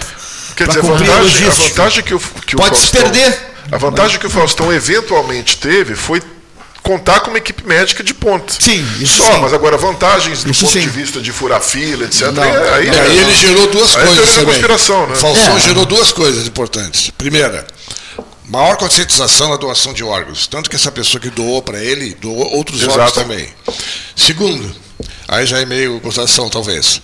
Quer 0.55 0.68
dizer, 0.68 0.79
a 0.79 0.83
vantagem, 0.83 1.49
a 1.49 1.51
vantagem 1.51 2.05
que 2.05 2.14
o, 2.14 2.20
que 2.47 2.55
Pode 2.55 2.79
se 2.79 2.91
perder. 2.91 3.55
A 3.70 3.78
vantagem 3.78 4.18
que 4.18 4.26
o 4.26 4.30
Faustão 4.30 4.72
eventualmente 4.72 5.56
teve 5.58 5.94
foi 5.94 6.22
contar 6.82 7.18
com 7.20 7.30
uma 7.30 7.38
equipe 7.38 7.66
médica 7.66 8.04
de 8.04 8.14
ponta. 8.14 8.52
Sim, 8.58 8.86
isso 9.00 9.18
Só, 9.22 9.32
sim. 9.32 9.40
mas 9.40 9.52
agora 9.52 9.76
vantagens 9.76 10.44
do 10.44 10.50
isso 10.52 10.60
ponto 10.66 10.72
sim. 10.72 10.80
de 10.80 10.88
vista 10.88 11.20
de 11.20 11.32
furar 11.32 11.60
fila, 11.60 12.04
etc. 12.04 12.30
Não, 12.30 12.44
é, 12.44 12.74
aí, 12.74 12.86
não, 12.90 13.00
aí 13.00 13.18
ele 13.18 13.34
gerou 13.34 13.66
duas 13.68 13.96
aí 13.96 14.06
coisas 14.06 14.28
é 14.28 14.32
também. 14.32 14.46
conspiração, 14.46 15.06
né? 15.08 15.16
Falsão 15.16 15.56
É. 15.56 15.60
gerou 15.60 15.84
duas 15.84 16.12
coisas 16.12 16.46
importantes. 16.46 17.10
Primeira, 17.10 17.66
maior 18.44 18.76
conscientização 18.76 19.48
na 19.50 19.56
doação 19.56 19.92
de 19.92 20.04
órgãos. 20.04 20.46
Tanto 20.46 20.70
que 20.70 20.76
essa 20.76 20.92
pessoa 20.92 21.20
que 21.20 21.28
doou 21.28 21.60
para 21.60 21.82
ele, 21.82 22.14
doou 22.20 22.54
outros 22.54 22.78
Exato. 22.82 22.92
órgãos 22.92 23.12
também. 23.14 23.48
Segundo, 24.14 24.72
aí 25.26 25.44
já 25.44 25.58
é 25.58 25.66
meio 25.66 25.98
constatação 26.00 26.48
talvez, 26.48 27.00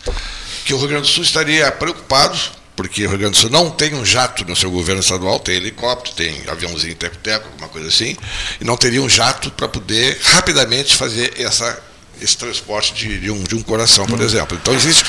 que 0.64 0.72
o 0.72 0.78
Rio 0.78 0.88
Grande 0.88 1.08
do 1.08 1.12
Sul 1.12 1.24
estaria 1.24 1.70
preocupado, 1.72 2.38
porque 2.74 3.04
o 3.04 3.08
Rio 3.08 3.18
Grande 3.18 3.34
do 3.34 3.40
Sul 3.40 3.50
não 3.50 3.70
tem 3.70 3.94
um 3.94 4.04
jato 4.04 4.44
no 4.44 4.56
seu 4.56 4.70
governo 4.70 5.00
estadual, 5.00 5.38
tem 5.38 5.56
helicóptero, 5.56 6.16
tem 6.16 6.42
aviãozinho 6.48 6.94
teco-teco, 6.94 7.46
alguma 7.48 7.68
coisa 7.68 7.88
assim, 7.88 8.16
e 8.60 8.64
não 8.64 8.76
teria 8.76 9.02
um 9.02 9.08
jato 9.08 9.50
para 9.50 9.68
poder 9.68 10.18
rapidamente 10.22 10.96
fazer 10.96 11.34
essa, 11.38 11.78
esse 12.20 12.36
transporte 12.36 12.94
de, 12.94 13.20
de 13.20 13.30
um, 13.30 13.42
de 13.42 13.54
um 13.54 13.62
coração, 13.62 14.06
por 14.06 14.20
exemplo. 14.20 14.58
Então 14.60 14.74
existe 14.74 15.04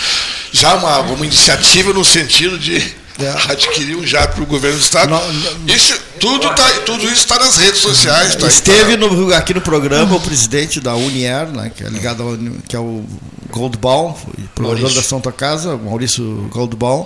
já 0.52 0.76
uma, 0.76 1.00
uma 1.00 1.26
iniciativa 1.26 1.94
no 1.94 2.04
sentido 2.04 2.60
de 2.60 3.03
É. 3.20 3.30
adquirir 3.52 3.96
um 3.96 4.06
jato 4.06 4.36
para 4.36 4.44
o 4.44 4.46
governo 4.48 4.78
do 4.78 4.82
Estado. 4.84 5.10
Não, 5.12 5.34
não- 5.34 5.76
isso, 5.76 5.94
tudo, 6.20 6.50
tá, 6.56 6.68
tudo 6.86 7.04
isso 7.06 7.14
está 7.16 7.38
nas 7.38 7.58
redes 7.58 7.82
sociais. 7.82 8.36
Tá, 8.36 8.48
Esteve 8.48 8.98
no- 8.98 9.34
aqui 9.34 9.54
no 9.54 9.62
programa 9.62 10.16
o 10.16 10.20
presidente 10.20 10.80
da 10.80 10.96
Unier, 10.96 11.48
né, 11.50 11.72
que 11.76 11.84
é 11.84 11.88
ligado 11.90 12.24
ao, 12.24 12.38
que 12.68 12.76
é 12.76 12.80
o 12.80 13.04
Goldbaum, 13.52 14.16
provedor 14.56 14.92
da 14.94 15.04
Santa 15.04 15.32
Casa, 15.32 15.78
Maurício 15.78 16.48
Goldbaum, 16.52 17.06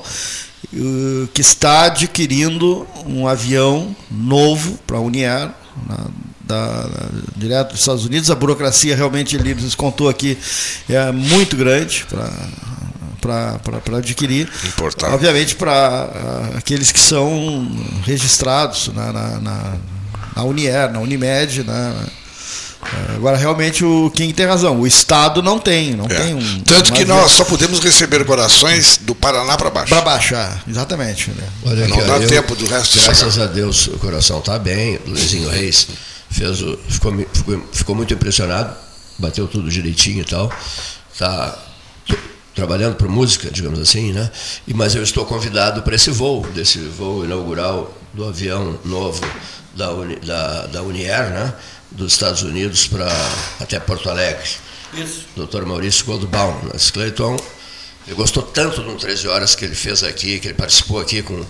eh, 0.74 1.28
que 1.34 1.42
está 1.42 1.84
adquirindo 1.86 2.88
um 3.06 3.28
avião 3.28 3.96
novo 4.10 4.80
para 4.88 4.98
a 4.98 5.02
Unier, 5.02 5.50
na- 5.88 6.08
da, 6.40 6.90
direto 7.36 7.72
dos 7.72 7.82
Estados 7.82 8.06
Unidos. 8.06 8.32
A 8.32 8.36
burocracia 8.36 8.96
realmente, 8.96 9.36
ele 9.36 9.54
nos 9.56 9.76
contou 9.76 10.08
aqui, 10.08 10.38
é 10.88 11.12
muito 11.12 11.58
grande 11.58 12.06
para 12.10 12.32
para 13.22 13.98
adquirir. 13.98 14.50
Importar. 14.66 15.14
Obviamente 15.14 15.56
para 15.56 16.10
aqueles 16.58 16.92
que 16.92 17.00
são 17.00 17.70
registrados 18.06 18.90
na, 18.94 19.12
na, 19.12 19.40
na, 19.40 19.74
na 20.36 20.44
Unier, 20.44 20.92
na 20.92 21.00
Unimed, 21.00 21.64
né? 21.64 21.96
Eh, 22.84 23.16
Agora, 23.16 23.36
realmente, 23.36 23.84
o 23.84 24.10
King 24.12 24.32
tem 24.34 24.46
razão. 24.46 24.80
O 24.80 24.86
Estado 24.88 25.42
não 25.42 25.58
tem. 25.60 25.96
Não 25.96 26.06
É. 26.06 26.10
tem 26.10 26.34
um, 26.36 26.60
Tanto 26.62 26.94
que 26.94 27.04
nós 27.06 27.32
só 27.32 27.44
podemos 27.44 27.80
receber 27.80 28.24
corações 28.24 28.98
do 29.02 29.16
Paraná 29.16 29.58
para 29.58 29.70
baixo. 29.72 29.90
Para 29.90 30.02
baixar, 30.02 30.64
exatamente. 30.68 31.32
Né? 31.32 31.44
Olha 31.66 31.88
Não 31.88 31.98
dá 32.06 32.18
eu- 32.18 32.28
tempo 32.28 32.56
do 32.56 32.66
resto 32.68 33.00
Graças 33.02 33.40
a 33.40 33.48
Deus 33.48 33.88
o 33.88 33.98
coração 33.98 34.40
está 34.40 34.58
bem. 34.60 35.00
Luizinho 35.08 35.50
Reis 35.50 35.88
fez 36.30 36.62
o, 36.62 36.78
ficou, 36.88 37.12
ficou, 37.34 37.68
ficou 37.74 37.96
muito 37.96 38.14
impressionado, 38.14 38.74
bateu 39.18 39.48
tudo 39.48 39.70
direitinho 39.70 40.22
e 40.22 40.26
tal. 40.26 40.52
Está 41.12 41.58
trabalhando 42.58 42.96
para 42.96 43.08
música, 43.08 43.52
digamos 43.52 43.80
assim, 43.80 44.12
né? 44.12 44.32
E, 44.68 44.74
mas 44.74 44.96
eu 44.96 45.04
estou 45.04 45.24
convidado 45.28 45.84
para 45.84 45.94
esse 45.94 46.10
voo, 46.10 46.42
desse 46.56 46.80
voo 46.80 47.24
inaugural 47.24 47.96
do 48.16 48.26
avião 48.26 48.80
novo 48.84 49.22
da, 49.76 49.92
Uni, 49.92 50.16
da, 50.16 50.66
da 50.66 50.82
Unier, 50.82 51.30
né? 51.30 51.54
Dos 51.92 52.14
Estados 52.14 52.42
Unidos 52.42 52.88
para 52.88 53.08
até 53.60 53.80
Porto 53.80 54.10
Alegre. 54.10 54.50
Isso. 54.92 55.28
Dr. 55.36 55.68
Maurício 55.68 56.04
Goldbaum? 56.04 56.72
Clayton 56.92 57.38
ele 58.08 58.16
gostou 58.16 58.42
tanto 58.42 58.82
do 58.82 58.96
13 58.96 59.28
Horas 59.28 59.54
que 59.54 59.66
ele 59.66 59.76
fez 59.76 60.02
aqui, 60.04 60.40
que 60.40 60.48
ele 60.48 60.54
participou 60.56 61.00
aqui 61.02 61.22
com 61.22 61.44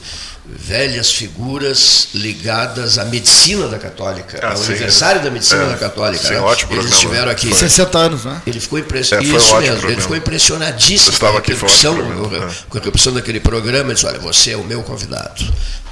velhas 0.46 1.12
figuras 1.12 2.08
ligadas 2.14 2.98
à 2.98 3.06
medicina 3.06 3.68
da 3.68 3.78
Católica, 3.78 4.40
Ah, 4.42 4.52
ao 4.52 4.58
sim. 4.58 4.72
aniversário 4.72 5.22
da 5.22 5.30
medicina 5.30 5.64
É, 5.64 5.70
da 5.70 5.78
Católica. 5.78 6.24
sim, 6.24 6.34
né? 6.34 6.40
ótimo 6.40 6.72
Eles 6.72 6.86
programa. 6.86 6.96
estiveram 6.96 7.32
aqui. 7.32 7.54
60 7.54 7.98
anos, 7.98 8.26
né? 8.26 8.42
Ele 8.48 8.60
ficou 8.60 8.80
É, 8.80 8.82
impressionado. 8.82 9.28
foi 9.40 9.58
um 9.58 9.62
mesmo, 9.62 9.90
ele 9.90 10.02
ficou 10.02 10.16
impressionadíssimo 10.18 11.14
Eu 11.16 11.20
com 11.20 11.26
a 11.26 11.30
aqui, 11.38 11.54
foi 11.54 11.70
repercussão, 11.70 11.94
ótimo 12.00 12.16
programa, 12.16 12.52
é. 12.52 12.56
com 12.70 12.78
a 12.78 12.80
repercussão 12.80 13.14
daquele 13.14 13.40
programa. 13.40 13.86
Ele 13.90 13.94
disse: 13.94 14.06
Olha, 14.06 14.20
você 14.20 14.52
é 14.52 14.58
o 14.58 14.64
meu 14.64 14.82
convidado 14.84 15.44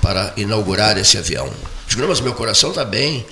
para 0.02 0.34
inaugurar 0.38 0.98
esse 0.98 1.18
avião. 1.18 1.46
Eu 1.48 1.54
Digo, 1.90 2.02
não, 2.02 2.08
mas 2.10 2.20
meu 2.22 2.34
coração 2.34 2.70
está 2.72 2.84
bem, 2.86 3.26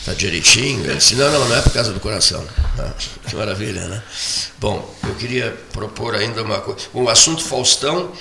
está 0.00 0.12
direitinho. 0.14 0.84
Ele 0.84 0.96
disse: 0.96 1.14
Não, 1.14 1.30
não, 1.30 1.48
não 1.48 1.56
é 1.56 1.62
por 1.62 1.72
causa 1.72 1.92
do 1.92 2.00
coração. 2.00 2.44
Ah, 2.78 2.92
que 3.28 3.36
maravilha, 3.36 3.86
né? 3.86 4.02
Bom, 4.58 4.94
eu 5.04 5.14
queria 5.14 5.56
propor 5.72 6.14
ainda 6.14 6.42
uma 6.42 6.60
coisa. 6.60 6.80
O 6.92 7.08
assunto 7.08 7.44
Faustão. 7.44 8.12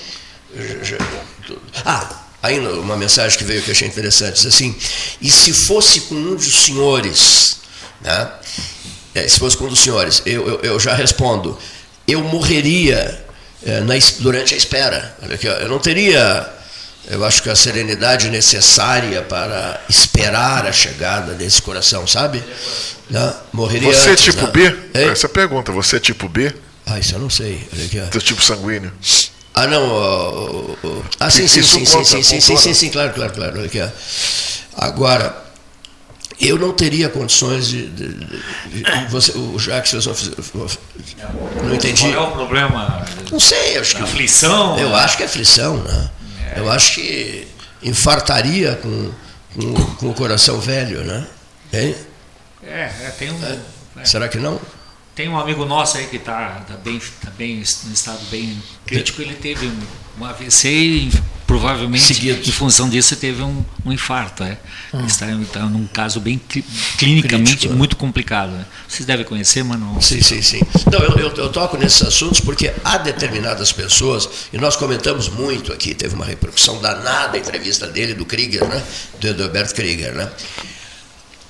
Ah, 1.86 2.24
ainda 2.42 2.72
uma 2.74 2.98
mensagem 2.98 3.38
que 3.38 3.44
veio 3.44 3.62
que 3.62 3.72
achei 3.72 3.88
interessante. 3.88 4.36
Diz 4.36 4.46
assim: 4.46 4.76
e 5.22 5.32
se 5.32 5.54
fosse 5.54 6.02
com 6.02 6.16
um 6.16 6.36
dos 6.36 6.66
senhores, 6.66 7.58
né? 8.02 8.32
É, 9.16 9.28
se 9.28 9.40
fosse 9.40 9.58
com 9.58 9.66
um 9.66 9.70
dos 9.70 9.80
senhores, 9.80 10.22
eu, 10.26 10.48
eu, 10.48 10.60
eu 10.62 10.80
já 10.80 10.94
respondo: 10.94 11.58
eu 12.08 12.24
morreria 12.24 13.26
é, 13.64 13.82
na 13.82 13.94
durante 14.20 14.54
a 14.54 14.58
espera. 14.58 15.18
Eu 15.62 15.70
não 15.70 15.80
teria, 15.80 16.48
eu 17.08 17.24
acho 17.26 17.41
que 17.41 17.50
a 17.50 17.56
serenidade 17.56 18.30
necessária 18.30 19.22
para 19.22 19.82
esperar 19.89 20.66
a 20.66 20.72
chegada 20.72 21.34
desse 21.34 21.62
coração, 21.62 22.06
sabe? 22.06 22.43
Né? 23.10 23.34
Morreria 23.52 23.91
Você 23.93 24.10
é 24.10 24.12
antes, 24.12 24.24
tipo 24.26 24.45
né? 24.45 24.52
B? 24.52 24.66
Hein? 24.68 25.10
Essa 25.10 25.26
é 25.26 25.30
a 25.30 25.34
pergunta. 25.34 25.72
Você 25.72 25.95
é 25.95 26.00
tipo 26.00 26.30
B? 26.30 26.54
Ah, 26.86 27.00
isso 27.00 27.16
eu 27.16 27.20
não 27.20 27.30
sei. 27.30 27.68
Olha 27.74 27.86
aqui, 27.86 28.00
ó. 28.00 28.06
Teu 28.08 28.22
tipo 28.22 28.41
sanguíneo? 28.41 28.91
Ah, 29.56 29.66
não. 29.68 29.82
ó, 29.84 30.30
ó, 30.32 30.76
ó. 30.84 31.02
Ah, 31.20 31.30
sim, 31.30 31.47
sim, 31.47 31.64
sim, 31.64 31.86
sim, 31.86 32.04
sim, 32.04 32.24
sim, 32.24 32.39
sim, 32.41 32.58
sim, 32.58 32.74
sim, 32.74 32.89
claro, 32.89 33.14
claro, 33.14 33.34
claro. 33.34 33.58
Olha 33.58 33.66
aqui, 33.66 33.82
ó. 33.82 33.88
Agora, 34.78 35.36
eu 36.39 36.58
não 36.60 36.72
teria 36.72 37.10
condições 37.10 37.68
de. 37.68 37.88
de- 37.88 38.14
de- 38.14 38.26
de- 38.84 39.06
você, 39.10 39.32
o 39.38 39.58
Jacques 39.60 39.91
fez 39.91 40.06
uma. 40.06 40.16
Não 41.64 41.74
entendi. 41.76 42.12
Qual 42.14 42.26
é 42.26 42.28
o 42.28 42.32
problema? 42.32 43.06
Não 43.32 43.39
sei, 43.39 43.78
acho 43.78 43.95
que. 43.95 44.02
Aflição? 44.04 44.78
Eu 44.80 44.95
acho 44.95 45.18
que 45.18 45.24
é 45.24 45.26
aflição, 45.26 45.78
né? 45.78 46.10
Eu 46.56 46.72
acho 46.72 46.95
que 46.95 47.47
infartaria 47.84 48.76
com, 48.76 49.12
com, 49.56 49.74
com 49.95 50.10
o 50.10 50.14
coração 50.14 50.60
velho, 50.60 51.04
né? 51.04 51.28
Hein? 51.74 51.95
É, 52.64 52.91
é, 53.02 53.16
tem 53.18 53.32
um. 53.32 53.39
é. 53.97 54.06
Será 54.06 54.28
que 54.28 54.38
não? 54.38 54.60
Tem 55.16 55.28
um 55.28 55.38
amigo 55.38 55.66
nosso 55.66 55.97
aí 55.97 56.08
que 56.08 56.16
está 56.16 56.62
tá 56.68 56.76
bem, 56.78 57.00
tá 57.22 57.30
bem 57.32 57.58
em 57.58 57.62
estado 57.62 58.20
bem 58.30 58.62
crítico, 58.86 59.22
ele 59.22 59.36
teve 59.36 59.68
um, 59.68 59.80
um 60.20 60.26
AVC 60.26 60.70
e 60.70 61.12
provavelmente 61.50 62.04
Seguido. 62.04 62.47
em 62.47 62.52
função 62.52 62.88
disso 62.88 63.16
teve 63.16 63.41
um, 63.41 63.66
um 63.84 63.91
infarto. 63.91 64.43
É. 64.43 64.56
Ele 64.93 65.08
Está, 65.08 65.32
está 65.32 65.60
num 65.62 65.88
caso 65.88 66.20
bem 66.20 66.38
cli- 66.47 66.64
clinicamente 66.95 67.52
Crítico, 67.54 67.74
muito 67.74 67.95
complicado. 67.97 68.52
né? 68.52 68.66
Vocês 68.88 69.04
devem 69.08 69.26
conhecer, 69.26 69.64
mas 69.64 69.80
não. 69.80 70.00
Sim, 70.00 70.22
sim, 70.22 70.43
sim. 70.43 70.62
Não, 70.91 71.00
eu, 71.00 71.18
eu, 71.18 71.34
eu 71.36 71.50
toco 71.50 71.76
nesses 71.76 72.04
assuntos 72.04 72.39
porque 72.39 72.72
há 72.86 73.00
determinadas 73.00 73.72
pessoas, 73.72 74.30
e 74.54 74.60
nós 74.60 74.76
comentamos 74.76 75.28
muito 75.28 75.74
aqui, 75.74 75.95
teve 75.95 76.14
uma 76.14 76.24
repercussão 76.24 76.80
danada 76.80 77.36
a 77.36 77.39
entrevista 77.39 77.88
dele, 77.88 78.14
do 78.14 78.26
Krieger, 78.28 78.64
né? 78.68 78.84
Do 79.20 79.28
Edelbert 79.30 79.74
Krieger, 79.74 80.14
né? 80.14 80.30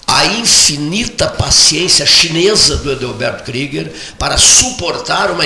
A 0.08 0.26
infinita 0.28 1.28
paciência 1.28 2.06
chinesa 2.06 2.78
do 2.78 2.94
Edelbert 2.94 3.44
Krieger 3.44 3.92
para 4.18 4.38
suportar 4.38 5.30
uma, 5.30 5.44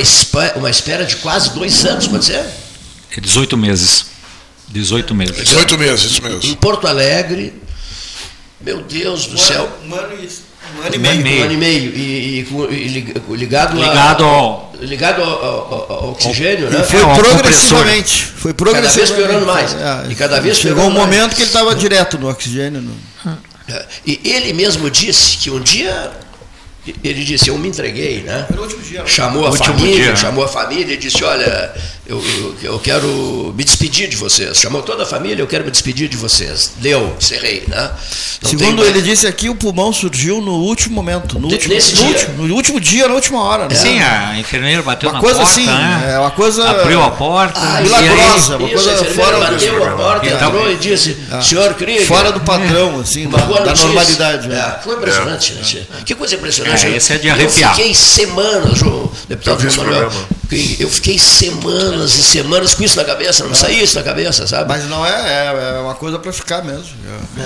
uma 0.56 0.70
espera 0.70 1.06
de 1.06 1.16
quase 1.18 1.50
dois 1.56 1.84
anos, 1.86 2.08
pode 2.08 2.26
ser? 2.26 2.46
É 3.18 3.20
18 3.20 3.58
meses. 3.58 4.13
18 4.70 5.14
meses. 5.16 5.36
18 5.38 5.78
meses, 5.78 6.12
isso 6.12 6.22
Em 6.26 6.30
mesmo. 6.30 6.56
Porto 6.58 6.88
Alegre, 6.88 7.54
meu 8.62 8.82
Deus 8.82 9.28
do 9.28 9.38
céu. 9.38 9.70
Um 9.86 9.94
ano 9.94 10.14
e, 10.16 10.30
um 10.78 10.82
ano 10.82 10.96
e 10.96 10.98
Um 10.98 11.02
meio. 11.02 11.14
ano 11.14 11.22
e 11.22 11.24
meio. 11.24 11.42
Um 11.42 11.44
ano 11.46 11.54
e 11.54 11.58
meio. 11.58 11.96
E, 11.96 12.40
e 12.40 12.44
com- 12.46 12.66
e 12.72 12.88
lig- 12.88 13.22
ligado, 13.30 13.78
a- 13.82 13.86
Ligado 13.88 14.24
ao- 14.24 14.74
ligado 14.82 15.22
ao, 15.22 15.30
ao- 15.30 15.92
ao 15.92 16.12
oxigênio, 16.12 16.70
né? 16.70 16.82
E 16.82 16.84
foi 16.84 17.02
É, 17.02 17.16
progressivamente. 17.16 18.26
Foi 18.26 18.54
Cada 18.54 18.72
vez 18.72 18.82
progressivamente. 18.84 19.16
piorando 19.16 19.46
mais. 19.46 19.74
É, 19.74 20.12
E 20.12 20.16
cada 20.16 20.40
vez 20.42 20.58
Chegou 20.58 20.86
um 20.86 20.90
mais. 20.90 21.00
momento 21.06 21.36
que 21.36 21.42
ele 21.42 21.48
estava 21.50 21.76
direto 21.76 22.18
no 22.18 22.30
oxigênio. 22.30 22.82
no- 22.82 23.14
É, 23.70 23.86
E 24.06 24.20
ele 24.26 24.52
mesmo 24.52 24.90
disse 24.90 25.38
que 25.38 25.50
um 25.50 25.60
dia, 25.60 26.12
ele 27.04 27.24
disse, 27.24 27.50
eu 27.50 27.58
me 27.58 27.70
entreguei, 27.70 28.22
né? 28.24 28.46
no 28.54 28.62
último 28.62 28.82
dia. 28.82 29.04
Chamou 29.06 29.46
a 29.46 29.50
Último 29.52 29.66
família, 29.78 29.96
dia, 29.96 30.10
né? 30.12 30.16
chamou 30.16 30.44
a 30.44 30.48
família 30.48 30.94
e 30.94 30.98
disse, 30.98 31.24
olha, 31.24 31.72
eu, 32.06 32.22
eu, 32.22 32.56
eu 32.74 32.80
quero 32.80 33.54
me 33.56 33.64
despedir 33.64 34.10
de 34.10 34.16
vocês. 34.18 34.58
Chamou 34.60 34.82
toda 34.84 35.04
a 35.04 35.06
família, 35.06 35.42
eu 35.42 35.48
quero 35.48 35.64
me 35.64 35.72
despedir 35.72 36.10
de 36.10 36.18
vocês. 36.18 36.74
Deu, 36.78 37.16
encerrei, 37.18 37.64
né? 37.68 37.92
Não 38.42 38.50
Segundo 38.50 38.82
tem- 38.82 38.92
ele 38.92 39.02
disse 39.02 39.26
aqui, 39.26 39.50
o 39.50 39.56
pulmão 39.56 39.94
surgiu 39.94 40.42
no 40.42 40.56
último 40.56 40.94
momento. 40.96 41.40
No 41.40 41.48
De- 41.48 41.54
último, 41.56 41.74
nesse 41.74 41.92
no 41.96 41.98
dia. 42.02 42.08
último, 42.10 42.48
no 42.48 42.56
último 42.56 42.80
dia, 42.82 43.08
na 43.08 43.14
última 43.14 43.42
hora. 43.42 43.68
né? 43.70 43.76
Sim, 43.76 44.00
a 44.02 44.38
enfermeira 44.38 44.82
bateu 44.82 45.10
Uma 45.10 45.14
na 45.16 45.20
coisa 45.22 45.40
porta, 45.40 45.52
assim, 45.54 45.66
né? 45.66 46.12
é 46.16 46.20
uma 46.20 46.32
coisa- 46.32 46.70
abriu 46.70 47.02
a 47.02 47.12
porta, 47.12 47.60
Ah, 47.62 47.80
milagrosa. 47.82 48.58
aí- 48.58 48.60
uma 48.64 48.68
Isso, 48.74 48.84
coisa 48.84 49.06
fora 49.06 49.38
do- 49.40 49.52
bateu 49.54 49.86
a 49.86 49.92
porta, 49.92 50.26
Então- 50.28 50.48
entrou 50.50 50.72
e 50.72 50.76
disse, 50.76 51.18
senhor 51.42 51.74
Krieger, 51.76 52.06
Fora 52.06 52.32
do 52.34 52.42
padrão, 52.42 53.00
assim, 53.00 53.30
da, 53.30 53.38
da 53.38 53.74
normalidade. 53.74 54.48
né? 54.50 54.76
É, 54.80 54.84
foi 54.84 54.96
impressionante, 54.98 55.54
né? 55.54 55.62
tia? 55.64 55.88
Que 56.06 56.14
coisa 56.14 56.36
impressionante. 56.36 56.73
É, 56.74 56.96
esse 56.96 57.14
é 57.14 57.18
de 57.18 57.28
Eu 57.28 57.34
arrepiar. 57.34 57.76
fiquei 57.76 57.94
semanas, 57.94 58.78
João, 58.78 59.12
Eu 59.30 59.36
deputado 59.36 59.78
Manuel, 59.78 60.12
eu 60.80 60.90
fiquei 60.90 61.18
semanas 61.18 62.16
e 62.16 62.24
semanas 62.24 62.74
com 62.76 62.84
isso 62.84 62.96
na 62.98 63.04
cabeça, 63.04 63.44
não 63.44 63.56
saía 63.56 63.84
isso 63.84 63.96
na 63.96 64.04
cabeça, 64.04 64.46
sabe? 64.46 64.70
Mas 64.70 64.88
não 64.88 65.06
é, 65.06 65.10
é, 65.10 65.76
é 65.78 65.80
uma 65.80 65.96
coisa 65.96 66.20
para 66.20 66.32
ficar 66.32 66.64
mesmo. 66.64 66.86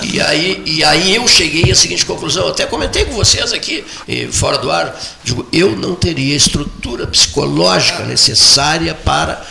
E 0.03 0.19
aí, 0.19 0.61
e 0.65 0.83
aí 0.83 1.15
eu 1.15 1.27
cheguei 1.27 1.71
à 1.71 1.75
seguinte 1.75 2.05
conclusão, 2.05 2.47
até 2.47 2.65
comentei 2.65 3.05
com 3.05 3.13
vocês 3.13 3.53
aqui, 3.53 3.85
fora 4.31 4.57
do 4.57 4.69
ar, 4.69 4.99
digo, 5.23 5.47
eu 5.51 5.75
não 5.75 5.95
teria 5.95 6.35
estrutura 6.35 7.07
psicológica 7.07 8.03
necessária 8.03 8.93
para 8.93 9.41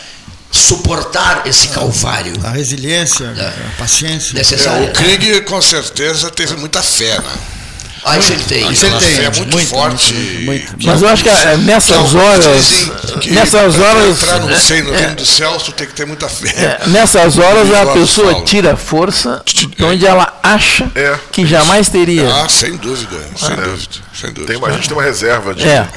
suportar 0.51 1.45
esse 1.45 1.69
calvário. 1.69 2.33
A 2.43 2.51
resiliência, 2.51 3.25
é. 3.25 3.41
a 3.41 3.77
paciência. 3.77 4.33
Necessária. 4.33 4.87
É, 4.87 4.89
o 4.89 4.93
Krieg 4.93 5.41
com 5.41 5.61
certeza 5.61 6.29
teve 6.31 6.55
muita 6.55 6.81
fé, 6.81 7.19
né? 7.19 7.37
Ah, 8.07 8.17
isso 8.17 8.31
ele 8.31 8.43
tem. 8.43 8.71
Isso 8.71 8.85
ele 8.85 8.97
tem. 8.97 9.17
É 9.17 9.29
muito, 9.29 9.51
muito 9.51 9.67
forte. 9.67 10.13
Muito, 10.13 10.45
muito, 10.45 10.87
Mas 10.87 11.01
eu 11.01 11.09
acho 11.09 11.23
que 11.23 11.29
é, 11.29 11.57
nessas 11.57 12.15
horas. 12.15 12.91
Que 13.19 13.31
nessas 13.31 13.77
horas. 13.77 14.23
Entrar 14.23 14.39
no, 14.39 14.49
é, 14.49 14.81
no 14.81 14.91
reino 14.93 15.15
dos 15.15 15.29
céus, 15.29 15.63
tu 15.63 15.71
tem 15.73 15.85
que 15.85 15.93
ter 15.93 16.05
muita 16.05 16.29
fé. 16.29 16.79
É, 16.81 16.87
nessas 16.87 17.37
horas 17.39 17.73
a 17.73 17.85
pessoa 17.87 18.41
tira 18.43 18.77
força 18.77 19.41
de 19.45 19.83
onde 19.83 20.05
ela 20.05 20.39
acha 20.41 20.89
é. 20.95 21.19
que 21.31 21.45
jamais 21.45 21.89
teria. 21.89 22.33
Ah, 22.33 22.47
sem 22.47 22.77
dúvida. 22.77 23.17
Sem 23.35 23.55
dúvida. 23.55 23.77
Sem 24.13 24.31
dúvida. 24.31 24.53
Tem, 24.53 24.65
a 24.65 24.71
gente 24.71 24.87
tem 24.87 24.97
uma 24.97 25.03
reserva 25.03 25.53
de. 25.53 25.67
É. 25.67 25.87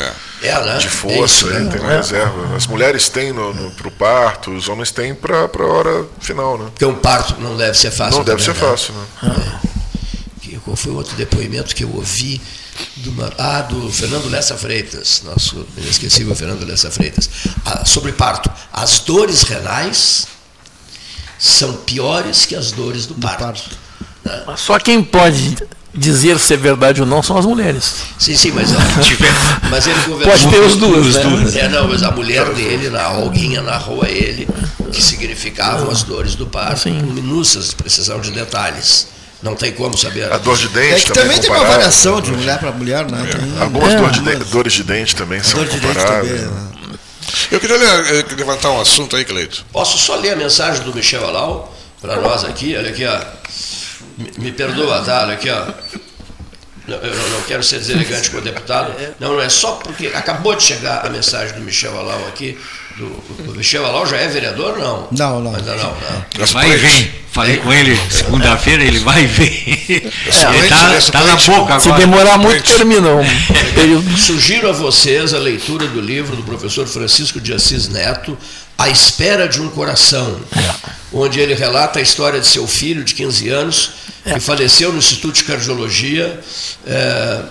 É, 0.43 0.59
né? 0.59 0.79
de 0.79 0.89
força, 0.89 1.47
é 1.49 1.61
isso, 1.61 1.71
tem 1.71 1.81
uma 1.81 1.93
reserva. 1.93 2.57
As 2.57 2.67
mulheres 2.67 3.11
têm 3.11 3.33
para 3.35 3.89
o 3.89 3.91
parto, 3.91 4.51
os 4.51 4.71
homens 4.71 4.91
têm 4.91 5.15
para 5.15 5.37
a 5.37 5.67
hora 5.67 6.07
final. 6.19 6.57
Né? 6.57 6.65
Porque 6.71 6.87
um 6.87 6.95
parto 6.95 7.39
não 7.41 7.57
deve 7.57 7.77
ser 7.77 7.91
fácil. 7.91 8.19
Não 8.19 8.25
deve 8.25 8.43
ser 8.43 8.55
né? 8.55 8.61
fácil. 8.61 8.95
Né? 8.95 9.61
Qual 10.65 10.77
foi 10.77 10.93
outro 10.93 11.17
depoimento 11.17 11.75
que 11.75 11.85
eu 11.85 11.95
ouvi? 11.95 12.41
Do, 12.97 13.13
ah, 13.37 13.63
do 13.63 13.93
Fernando 13.93 14.29
Lessa 14.31 14.57
Freitas, 14.57 15.23
nosso 15.25 15.67
inesquecível 15.77 16.35
Fernando 16.35 16.65
Lessa 16.65 16.91
Freitas, 16.91 17.29
ah, 17.65 17.85
sobre 17.85 18.13
parto. 18.13 18.51
As 18.73 19.01
dores 19.01 19.43
renais 19.43 20.27
são 21.39 21.75
piores 21.79 22.47
que 22.47 22.55
as 22.55 22.73
dores 22.73 23.07
do, 23.07 23.15
do 23.15 23.21
parto. 23.21 23.45
parto. 23.45 23.79
Né? 24.25 24.45
Só 24.57 24.79
quem 24.79 25.03
pode 25.03 25.57
dizer 25.95 26.39
se 26.39 26.55
é 26.55 26.57
verdade 26.57 27.01
ou 27.01 27.07
não 27.07 27.23
são 27.23 27.37
as 27.37 27.45
mulheres. 27.45 27.95
Sim, 28.19 28.37
sim, 28.37 28.53
mas, 28.53 28.71
mas 29.71 29.87
ele 29.87 30.01
conversou. 30.03 30.31
Pode 30.31 30.49
ter 30.49 30.61
os 30.61 30.77
duas, 30.77 31.15
né? 31.17 31.61
É, 31.61 31.69
não, 31.69 31.89
mas 31.89 32.03
a 32.03 32.11
mulher 32.11 32.53
dele, 32.55 32.91
na 32.91 33.03
Alguinha, 33.03 33.63
narrou 33.63 34.03
a 34.03 34.09
ele 34.09 34.47
que 34.93 35.03
significavam 35.03 35.91
as 35.91 36.03
dores 36.03 36.35
do 36.35 36.47
parto, 36.47 36.83
com 36.83 36.91
minúcias 36.91 37.73
precisão 37.75 38.21
de 38.21 38.31
detalhes. 38.31 39.09
Não 39.43 39.55
tem 39.55 39.73
como 39.73 39.97
saber. 39.97 40.31
A 40.31 40.37
dor 40.37 40.57
de 40.57 40.69
dente 40.69 40.95
é 40.95 41.01
que 41.01 41.13
também, 41.13 41.23
também 41.23 41.41
tem 41.41 41.51
uma 41.51 41.65
variação 41.65 42.21
de 42.21 42.31
mulher 42.31 42.59
para 42.59 42.73
mulher, 42.73 43.11
né? 43.11 43.27
Tem... 43.31 43.63
Algumas 43.63 43.95
é, 43.95 43.97
dor 43.97 44.11
de 44.11 44.21
de, 44.21 44.45
dores 44.51 44.73
de 44.75 44.83
dente 44.83 45.17
também 45.17 45.43
são 45.43 45.65
dor 45.65 45.81
comparáveis. 45.81 46.41
Também, 46.43 46.55
né? 46.55 46.71
Eu 47.51 47.61
queria 47.61 47.77
ler, 47.77 47.89
eh, 47.89 48.35
levantar 48.37 48.71
um 48.71 48.81
assunto 48.81 49.17
aí, 49.17 49.25
Cleito. 49.25 49.65
Posso 49.73 49.99
só 49.99 50.17
ler 50.17 50.33
a 50.33 50.37
mensagem 50.37 50.83
do 50.85 50.95
Michel 50.95 51.25
Alau 51.27 51.75
para 52.01 52.17
nós 52.17 52.45
aqui? 52.45 52.77
Olha 52.77 52.91
aqui, 52.91 53.07
ó. 53.07 53.19
Me, 54.19 54.33
me 54.39 54.53
perdoa, 54.53 55.01
tá? 55.03 55.23
Olha 55.23 55.35
aqui, 55.35 55.49
ó. 55.49 55.67
Eu 56.89 57.15
não, 57.15 57.29
não 57.31 57.43
quero 57.43 57.63
ser 57.63 57.79
deselegante 57.79 58.31
com 58.31 58.39
o 58.39 58.41
deputado. 58.41 58.93
Não, 59.19 59.35
não 59.35 59.41
é 59.41 59.49
só 59.49 59.73
porque 59.77 60.09
acabou 60.09 60.55
de 60.55 60.65
chegar 60.65 61.07
a 61.07 61.09
mensagem 61.09 61.55
do 61.55 61.63
Michel 61.63 61.97
Alau 61.99 62.27
aqui 62.29 62.59
do, 63.01 63.51
o 63.51 63.55
Michel 63.57 63.85
Alau 63.85 64.07
já 64.07 64.17
é 64.17 64.29
vereador? 64.29 64.79
Não. 64.79 65.09
Não, 65.11 65.41
não. 65.41 65.55
Ainda 65.55 65.75
não, 65.77 65.97
não. 66.39 66.47
Vai 66.47 66.71
e 66.71 66.77
vem. 66.77 67.11
Falei 67.33 67.59
com 67.59 67.73
ele 67.73 67.97
segunda-feira, 68.11 68.83
ele 68.83 68.99
vai 68.99 69.23
e 69.23 69.27
vem. 69.27 69.49
É, 69.49 70.57
ele 70.57 70.67
está 70.67 71.01
tá 71.13 71.25
na 71.25 71.37
boca 71.37 71.75
agora. 71.75 71.81
Se 71.81 71.93
demorar 71.93 72.39
muito, 72.39 72.65
termina. 72.65 73.09
Sugiro 74.19 74.69
a 74.69 74.73
vocês 74.73 75.33
a 75.33 75.39
leitura 75.39 75.87
do 75.87 76.01
livro 76.01 76.37
do 76.37 76.43
professor 76.43 76.87
Francisco 76.87 77.41
de 77.41 77.53
Assis 77.53 77.89
Neto, 77.89 78.37
A 78.77 78.89
Espera 78.89 79.49
de 79.49 79.61
um 79.61 79.69
Coração, 79.69 80.41
é. 80.57 80.91
onde 81.13 81.39
ele 81.39 81.55
relata 81.55 82.01
a 82.01 82.03
história 82.03 82.41
de 82.41 82.47
seu 82.49 82.67
filho 82.67 83.05
de 83.05 83.15
15 83.15 83.49
anos, 83.49 83.91
que 84.25 84.31
é. 84.31 84.41
faleceu 84.41 84.93
no 84.93 84.99
Instituto 84.99 85.37
de 85.37 85.45
Cardiologia. 85.45 86.41
É, 86.87 87.43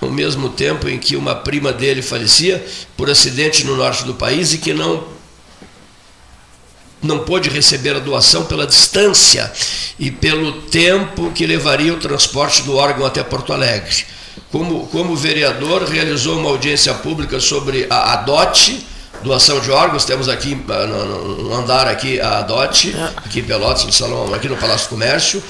ao 0.00 0.10
mesmo 0.10 0.48
tempo 0.50 0.88
em 0.88 0.98
que 0.98 1.16
uma 1.16 1.34
prima 1.34 1.72
dele 1.72 2.02
falecia 2.02 2.64
por 2.96 3.10
acidente 3.10 3.64
no 3.64 3.76
norte 3.76 4.04
do 4.04 4.14
país 4.14 4.52
e 4.52 4.58
que 4.58 4.72
não 4.72 5.18
não 7.00 7.20
pôde 7.20 7.48
receber 7.48 7.94
a 7.94 8.00
doação 8.00 8.44
pela 8.44 8.66
distância 8.66 9.52
e 9.98 10.10
pelo 10.10 10.62
tempo 10.62 11.30
que 11.30 11.46
levaria 11.46 11.94
o 11.94 11.98
transporte 11.98 12.62
do 12.62 12.74
órgão 12.74 13.06
até 13.06 13.22
Porto 13.22 13.52
Alegre. 13.52 14.04
Como, 14.50 14.86
como 14.88 15.14
vereador, 15.14 15.84
realizou 15.84 16.38
uma 16.38 16.48
audiência 16.50 16.92
pública 16.94 17.38
sobre 17.38 17.86
a 17.88 18.14
ADOT, 18.14 18.84
doação 19.22 19.60
de 19.60 19.70
órgãos, 19.70 20.04
temos 20.04 20.28
aqui 20.28 20.56
ah, 20.68 20.86
no, 20.86 21.54
andar 21.54 21.86
aqui 21.86 22.20
a 22.20 22.42
DOT, 22.42 22.94
é. 22.96 23.04
aqui 23.16 23.40
em 23.40 23.44
Pelotas, 23.44 23.84
no 23.84 23.92
salão, 23.92 24.32
aqui 24.34 24.48
no 24.48 24.56
Palácio 24.56 24.86
do 24.86 24.90
Comércio, 24.90 25.42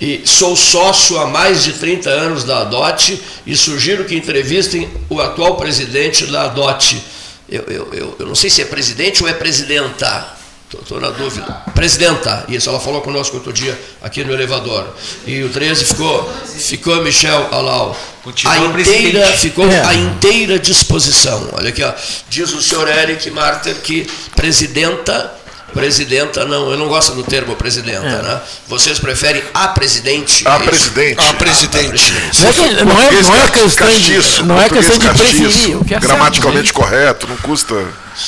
e 0.00 0.22
sou 0.24 0.56
sócio 0.56 1.18
há 1.18 1.26
mais 1.26 1.64
de 1.64 1.74
30 1.74 2.10
anos 2.10 2.44
da 2.44 2.64
DOT 2.64 3.20
e 3.46 3.56
sugiro 3.56 4.04
que 4.04 4.14
entrevistem 4.14 4.90
o 5.08 5.20
atual 5.20 5.56
presidente 5.56 6.26
da 6.26 6.48
DOT. 6.48 7.02
Eu, 7.48 7.62
eu, 7.64 7.94
eu, 7.94 8.16
eu 8.18 8.26
não 8.26 8.34
sei 8.34 8.48
se 8.48 8.62
é 8.62 8.64
presidente 8.64 9.22
ou 9.22 9.28
é 9.28 9.32
presidenta. 9.32 10.34
Estou 10.82 11.00
na 11.00 11.10
dúvida. 11.10 11.52
Presidenta, 11.74 12.44
isso, 12.48 12.68
ela 12.68 12.80
falou 12.80 13.00
conosco 13.00 13.36
outro 13.36 13.52
dia 13.52 13.78
aqui 14.02 14.24
no 14.24 14.32
elevador. 14.32 14.86
E 15.26 15.42
o 15.42 15.48
13 15.48 15.84
ficou, 15.84 16.32
ficou 16.46 17.02
Michel 17.02 17.48
Alau. 17.52 17.96
Continua 18.22 18.54
a 18.54 18.58
inteira, 18.58 19.26
ficou 19.32 19.70
é. 19.70 19.80
a 19.82 19.94
inteira 19.94 20.58
disposição. 20.58 21.50
Olha 21.52 21.68
aqui, 21.68 21.82
ó. 21.82 21.92
diz 22.28 22.52
o 22.52 22.62
senhor 22.62 22.88
Eric 22.88 23.30
Marter 23.30 23.74
que 23.76 24.06
presidenta 24.34 25.44
Presidenta, 25.74 26.44
não, 26.44 26.70
eu 26.70 26.78
não 26.78 26.86
gosto 26.86 27.14
do 27.14 27.24
termo 27.24 27.56
presidenta, 27.56 28.06
é. 28.06 28.22
né? 28.22 28.40
Vocês 28.68 29.00
preferem 29.00 29.42
a 29.52 29.66
presidente? 29.68 30.46
A 30.46 30.54
é 30.54 30.58
presidente. 30.60 31.18
A 31.18 31.34
presidente. 31.34 32.12
Não, 32.40 32.64
é, 32.64 32.84
não, 32.84 33.02
é, 33.02 33.22
não 33.22 33.34
é 33.34 33.48
questão 33.48 33.88
de, 33.88 34.42
não 34.44 34.62
é 34.62 34.68
questão 34.68 34.98
de 34.98 35.08
preferir. 35.08 35.76
É 35.90 35.98
gramaticalmente 35.98 36.72
correto, 36.72 37.26
não 37.26 37.36
custa. 37.38 37.74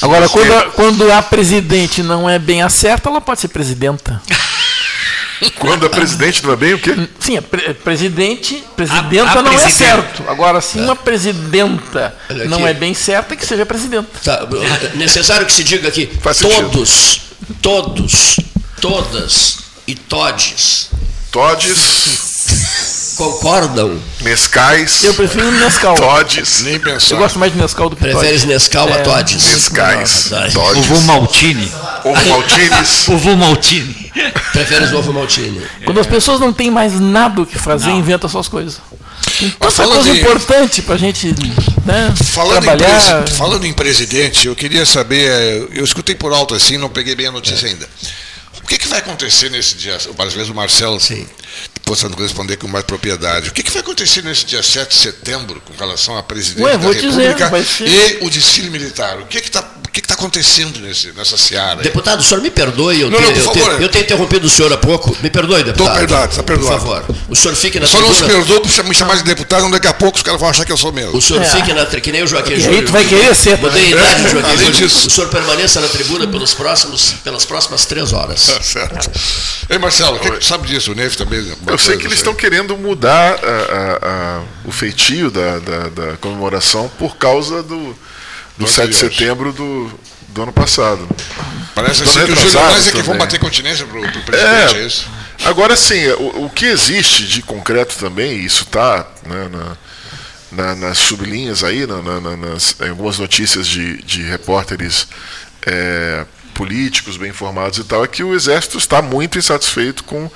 Agora, 0.02 0.28
quando, 0.28 0.72
quando 0.72 1.12
a 1.12 1.22
presidente 1.22 2.02
não 2.02 2.28
é 2.28 2.38
bem 2.38 2.62
acerta, 2.62 3.08
ela 3.08 3.20
pode 3.20 3.40
ser 3.40 3.48
presidenta. 3.48 4.20
Quando 5.58 5.84
a 5.84 5.90
presidente 5.90 6.42
não 6.42 6.54
é 6.54 6.56
bem 6.56 6.72
o 6.72 6.78
quê? 6.78 6.94
Sim, 7.20 7.36
a 7.36 7.42
pre 7.42 7.74
presidente, 7.74 8.64
presidenta 8.74 9.32
a, 9.32 9.38
a 9.40 9.42
não 9.42 9.52
é 9.52 9.68
certo. 9.68 10.24
Agora, 10.26 10.62
se 10.62 10.78
uma 10.78 10.96
presidenta 10.96 12.16
não 12.48 12.66
é 12.66 12.72
bem 12.72 12.94
certa, 12.94 13.36
que 13.36 13.44
seja 13.44 13.66
presidenta. 13.66 14.08
Tá, 14.24 14.48
necessário 14.94 15.44
que 15.44 15.52
se 15.52 15.62
diga 15.62 15.88
aqui, 15.88 16.10
Faz 16.22 16.38
todos, 16.38 16.88
sentido 16.88 17.26
todos, 17.60 18.40
todas 18.80 19.58
e 19.86 19.94
todes. 19.94 20.90
Todes. 21.30 22.95
Concordam? 23.16 23.98
Mescais. 24.20 25.02
Eu 25.02 25.14
prefiro 25.14 25.50
Nescau. 25.52 25.94
Todes. 25.94 26.62
Nem 26.62 26.78
pensar. 26.78 27.14
Eu 27.14 27.18
gosto 27.18 27.38
mais 27.38 27.52
de 27.52 27.58
Nescau 27.58 27.88
do 27.88 27.96
que 27.96 28.02
Preferes 28.02 28.44
Nescau 28.44 28.88
é, 28.88 28.92
a 28.92 29.02
Todes? 29.02 29.42
Mescais. 29.42 30.30
Todes. 30.52 30.90
Ovo 30.90 31.00
Maltini. 31.02 31.72
Ovo 32.04 32.28
Maltines. 32.28 33.08
ovo 33.08 33.36
Maltini. 33.36 34.12
Preferes 34.52 34.92
ovo 34.92 35.12
Maltini. 35.12 35.62
Quando 35.84 36.00
as 36.00 36.06
pessoas 36.06 36.40
não 36.40 36.52
têm 36.52 36.70
mais 36.70 37.00
nada 37.00 37.40
o 37.40 37.46
que 37.46 37.58
fazer, 37.58 37.88
não. 37.88 37.98
inventa 37.98 38.28
suas 38.28 38.48
coisas. 38.48 38.80
Tanta 39.58 39.86
coisa 39.88 40.12
de... 40.12 40.20
importante 40.20 40.82
para 40.82 40.94
a 40.94 40.98
gente 40.98 41.34
né, 41.84 42.14
falando 42.24 42.62
trabalhar. 42.62 43.22
Em 43.22 43.34
falando 43.34 43.66
em 43.66 43.72
presidente, 43.72 44.46
eu 44.46 44.56
queria 44.56 44.86
saber, 44.86 45.68
eu 45.72 45.84
escutei 45.84 46.14
por 46.14 46.32
alto 46.32 46.54
assim, 46.54 46.78
não 46.78 46.88
peguei 46.88 47.14
bem 47.14 47.26
a 47.26 47.32
notícia 47.32 47.66
é. 47.66 47.70
ainda. 47.70 47.88
O 48.62 48.66
que, 48.66 48.78
que, 48.78 48.88
vai 48.88 48.98
acontecer 48.98 49.50
nesse 49.50 49.76
dia? 49.76 49.96
O 50.08 50.14
brasileiro 50.14 50.52
Marcelo, 50.54 50.98
Sim. 50.98 51.26
Possando 51.86 52.20
responder 52.20 52.56
com 52.56 52.66
mais 52.66 52.84
propriedade. 52.84 53.48
O 53.48 53.52
que, 53.52 53.62
que, 53.62 53.70
vai 53.70 53.80
acontecer 53.80 54.22
nesse 54.24 54.44
dia 54.44 54.60
7 54.60 54.90
de 54.90 54.96
setembro 54.96 55.60
com 55.60 55.72
relação 55.72 56.18
à 56.18 56.22
presidente 56.22 56.64
Ué, 56.64 56.72
da 56.72 56.78
República 56.78 57.08
dizer, 57.60 58.18
e 58.20 58.26
o 58.26 58.28
desfile 58.28 58.70
militar? 58.70 59.20
O 59.20 59.26
que 59.26 59.38
está 59.38 59.62
que 60.00 60.06
está 60.06 60.14
acontecendo 60.14 60.80
nesse, 60.80 61.12
nessa 61.12 61.36
seara? 61.36 61.80
Aí? 61.80 61.82
Deputado, 61.82 62.20
o 62.20 62.22
senhor 62.22 62.40
me 62.42 62.50
perdoe, 62.50 63.00
eu, 63.00 63.10
não, 63.10 63.20
não, 63.20 63.30
eu, 63.30 63.80
eu 63.80 63.88
tenho 63.88 64.04
interrompido 64.04 64.46
o 64.46 64.50
senhor 64.50 64.72
há 64.72 64.76
pouco. 64.76 65.16
Me 65.22 65.30
perdoe, 65.30 65.64
deputado. 65.64 65.88
Estou 65.88 65.98
perdoado, 65.98 66.30
está 66.30 66.42
perdoado. 66.42 66.80
Por 66.80 67.02
favor. 67.02 67.16
O 67.28 67.36
senhor 67.36 67.54
fique 67.54 67.80
na 67.80 67.86
Só 67.86 67.98
tribuna. 67.98 68.14
Só 68.14 68.22
não 68.22 68.28
se 68.28 68.36
perdoa 68.36 68.60
por 68.60 68.84
me 68.84 68.94
chamar 68.94 69.16
de 69.16 69.24
deputado, 69.24 69.70
daqui 69.70 69.86
a 69.86 69.94
pouco 69.94 70.16
os 70.16 70.22
caras 70.22 70.40
vão 70.40 70.48
achar 70.48 70.64
que 70.64 70.72
eu 70.72 70.76
sou 70.76 70.92
mesmo. 70.92 71.16
O 71.16 71.22
senhor 71.22 71.42
é. 71.42 71.44
fique 71.44 71.72
na 71.72 71.84
tribuna, 71.84 72.00
que 72.00 72.12
nem 72.12 72.22
o 72.22 72.26
Joaquim 72.26 72.60
Júnior. 72.60 72.84
tu 72.84 72.92
vai 72.92 73.04
querer 73.04 73.34
ser. 73.34 73.58
Mudei 73.58 73.84
a 73.84 73.88
idade, 73.88 74.22
Joaquim 74.22 74.38
Além 74.38 74.56
Júnior. 74.58 74.72
Disso. 74.72 75.08
O 75.08 75.10
senhor 75.10 75.30
permaneça 75.30 75.80
na 75.80 75.88
tribuna 75.88 76.26
pelos 76.26 76.54
próximos, 76.54 77.14
pelas 77.24 77.44
próximas 77.44 77.86
três 77.86 78.12
horas. 78.12 78.46
Tá 78.46 78.62
certo. 78.62 79.10
Ei, 79.68 79.78
Marcelo, 79.78 80.18
que 80.18 80.44
sabe 80.44 80.68
disso? 80.68 80.92
O 80.92 80.94
Neve 80.94 81.16
também. 81.16 81.56
Eu 81.66 81.78
sei 81.78 81.96
que 81.96 82.06
eles 82.06 82.18
estão 82.18 82.34
querendo 82.34 82.76
mudar 82.76 83.38
a, 83.42 83.48
a, 83.74 84.38
a, 84.38 84.42
o 84.64 84.72
feitio 84.72 85.30
da, 85.30 85.58
da, 85.58 85.88
da 85.88 86.16
comemoração 86.18 86.90
por 86.98 87.16
causa 87.16 87.62
do, 87.62 87.96
do 88.56 88.66
7 88.66 88.88
de 88.88 88.96
setembro 88.96 89.52
do, 89.52 89.90
do 90.28 90.42
ano 90.42 90.52
passado. 90.52 91.06
Parece 91.74 92.04
assim 92.04 92.24
que 92.24 92.32
o 92.32 92.36
Júlio 92.36 92.52
Nós 92.52 92.88
é 92.88 92.92
que 92.92 93.02
vão 93.02 93.18
bater 93.18 93.38
continência 93.38 93.86
para 93.86 93.98
o 93.98 94.22
presidente, 94.22 94.76
é, 94.76 94.82
é, 94.82 94.86
isso? 94.86 95.08
Agora 95.44 95.76
sim, 95.76 96.08
o, 96.12 96.46
o, 96.46 96.50
que 96.50 96.64
existe 96.64 97.26
de 97.26 97.42
concreto 97.42 97.96
também, 97.96 98.38
isso 98.38 98.62
está 98.62 99.06
né, 99.26 99.50
na, 99.50 99.76
na, 100.50 100.74
nas 100.74 100.98
sublinhas 100.98 101.62
aí, 101.62 101.86
na, 101.86 102.00
nas, 102.36 102.76
em 102.80 102.88
algumas 102.88 103.18
notícias 103.18 103.66
de, 103.66 104.02
de 104.02 104.22
repórteres 104.22 105.06
é, 105.66 106.24
políticos 106.54 107.18
bem 107.18 107.28
informados 107.28 107.78
e 107.78 107.84
tal, 107.84 108.02
é 108.02 108.08
que 108.08 108.24
o 108.24 108.34
Exército 108.34 108.78
está 108.78 109.02
muito 109.02 109.38
insatisfeito 109.38 110.02
com 110.04 110.30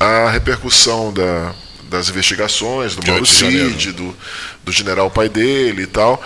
a 0.00 0.28
repercussão 0.28 1.12
da, 1.12 1.54
das 1.84 2.08
investigações 2.08 2.96
do 2.96 3.06
Mauro 3.06 3.24
Cid, 3.24 3.92
do, 3.92 4.16
do 4.64 4.72
general 4.72 5.08
pai 5.08 5.28
dele 5.28 5.82
e 5.82 5.86
tal, 5.86 6.22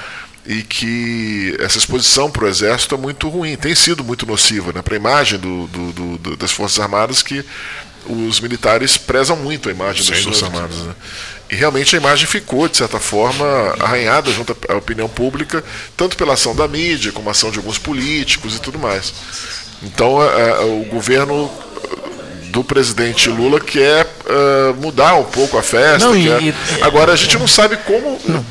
e 0.47 0.63
que 0.63 1.57
essa 1.59 1.77
exposição 1.77 2.31
para 2.31 2.45
o 2.45 2.49
Exército 2.49 2.95
é 2.95 2.99
muito 2.99 3.29
ruim, 3.29 3.57
tem 3.57 3.75
sido 3.75 4.05
muito 4.05 4.25
nociva 4.25 4.73
né, 4.73 4.81
para 4.81 4.95
a 4.95 4.97
imagem 4.97 5.39
do, 5.39 5.67
do, 5.67 5.93
do, 5.93 6.37
das 6.37 6.53
Forças 6.53 6.79
Armadas, 6.79 7.23
que 7.23 7.45
os 8.09 8.39
militares 8.41 8.97
prezam 8.97 9.37
muito 9.37 9.69
a 9.69 9.73
imagem 9.73 10.05
Sem 10.05 10.15
das 10.15 10.25
Forças 10.25 10.43
Armadas. 10.45 10.77
Né? 10.77 10.95
E 11.51 11.57
realmente 11.57 11.97
a 11.97 11.99
imagem 11.99 12.27
ficou, 12.27 12.69
de 12.69 12.77
certa 12.77 13.01
forma, 13.01 13.45
arranhada 13.81 14.31
junto 14.31 14.57
à 14.69 14.75
opinião 14.77 15.09
pública, 15.09 15.65
tanto 15.97 16.17
pela 16.17 16.35
ação 16.35 16.55
da 16.55 16.69
mídia, 16.69 17.11
como 17.11 17.29
a 17.29 17.33
ação 17.33 17.51
de 17.51 17.59
alguns 17.59 17.79
políticos 17.79 18.57
e 18.57 18.61
tudo 18.61 18.79
mais. 18.79 19.13
Então, 19.83 20.23
é, 20.23 20.51
é 20.51 20.61
o 20.61 20.85
governo 20.85 21.51
do 22.51 22.65
presidente 22.65 23.29
Lula 23.29 23.61
quer 23.61 24.16
uh, 24.27 24.75
mudar 24.81 25.15
um 25.15 25.25
pouco 25.25 25.57
a 25.59 25.63
festa. 25.63 26.07
Não, 26.09 26.17
e, 26.17 26.55
Agora 26.83 27.13
a 27.13 27.17
gente 27.17 27.39
não 27.39 27.47
sabe 27.47 27.77
como 27.79 28.19
não, 28.27 28.45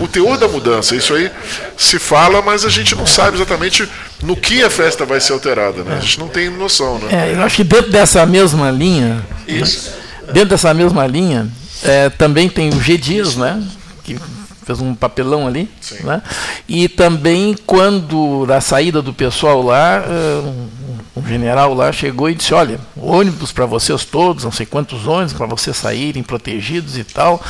o 0.00 0.08
teor 0.08 0.38
da 0.38 0.48
mudança. 0.48 0.94
Isso 0.94 1.14
aí 1.14 1.30
se 1.76 1.98
fala, 1.98 2.42
mas 2.42 2.64
a 2.64 2.68
gente 2.68 2.94
não 2.94 3.06
sabe 3.06 3.36
exatamente 3.36 3.88
no 4.22 4.36
que 4.36 4.62
a 4.62 4.70
festa 4.70 5.04
vai 5.04 5.20
ser 5.20 5.32
alterada. 5.32 5.82
Né? 5.82 5.96
A 5.96 6.00
gente 6.00 6.18
não 6.18 6.28
tem 6.28 6.50
noção. 6.50 6.98
Né? 6.98 7.30
É, 7.30 7.34
eu 7.34 7.42
acho 7.42 7.56
que 7.56 7.64
dentro 7.64 7.90
dessa 7.90 8.24
mesma 8.26 8.70
linha, 8.70 9.24
Isso. 9.46 9.90
Né? 10.22 10.32
dentro 10.32 10.50
dessa 10.50 10.72
mesma 10.74 11.06
linha, 11.06 11.48
é, 11.82 12.10
também 12.10 12.48
tem 12.48 12.70
o 12.70 12.80
G 12.80 12.96
Dias, 12.96 13.36
né? 13.36 13.62
Que 14.04 14.18
fez 14.64 14.80
um 14.80 14.94
papelão 14.94 15.46
ali. 15.46 15.68
Né? 16.02 16.22
E 16.68 16.88
também 16.88 17.56
quando 17.66 18.46
da 18.46 18.60
saída 18.60 19.02
do 19.02 19.12
pessoal 19.12 19.62
lá, 19.62 20.04
um, 20.08 20.68
um 21.14 21.26
general 21.26 21.74
lá 21.74 21.92
chegou 21.92 22.30
e 22.30 22.34
disse, 22.34 22.54
olha, 22.54 22.80
ônibus 22.96 23.52
para 23.52 23.66
vocês 23.66 24.04
todos, 24.04 24.44
não 24.44 24.52
sei 24.52 24.64
quantos 24.64 25.06
ônibus 25.06 25.34
para 25.34 25.46
vocês 25.46 25.76
saírem 25.76 26.22
protegidos 26.22 26.96
e 26.96 27.04
tal. 27.04 27.42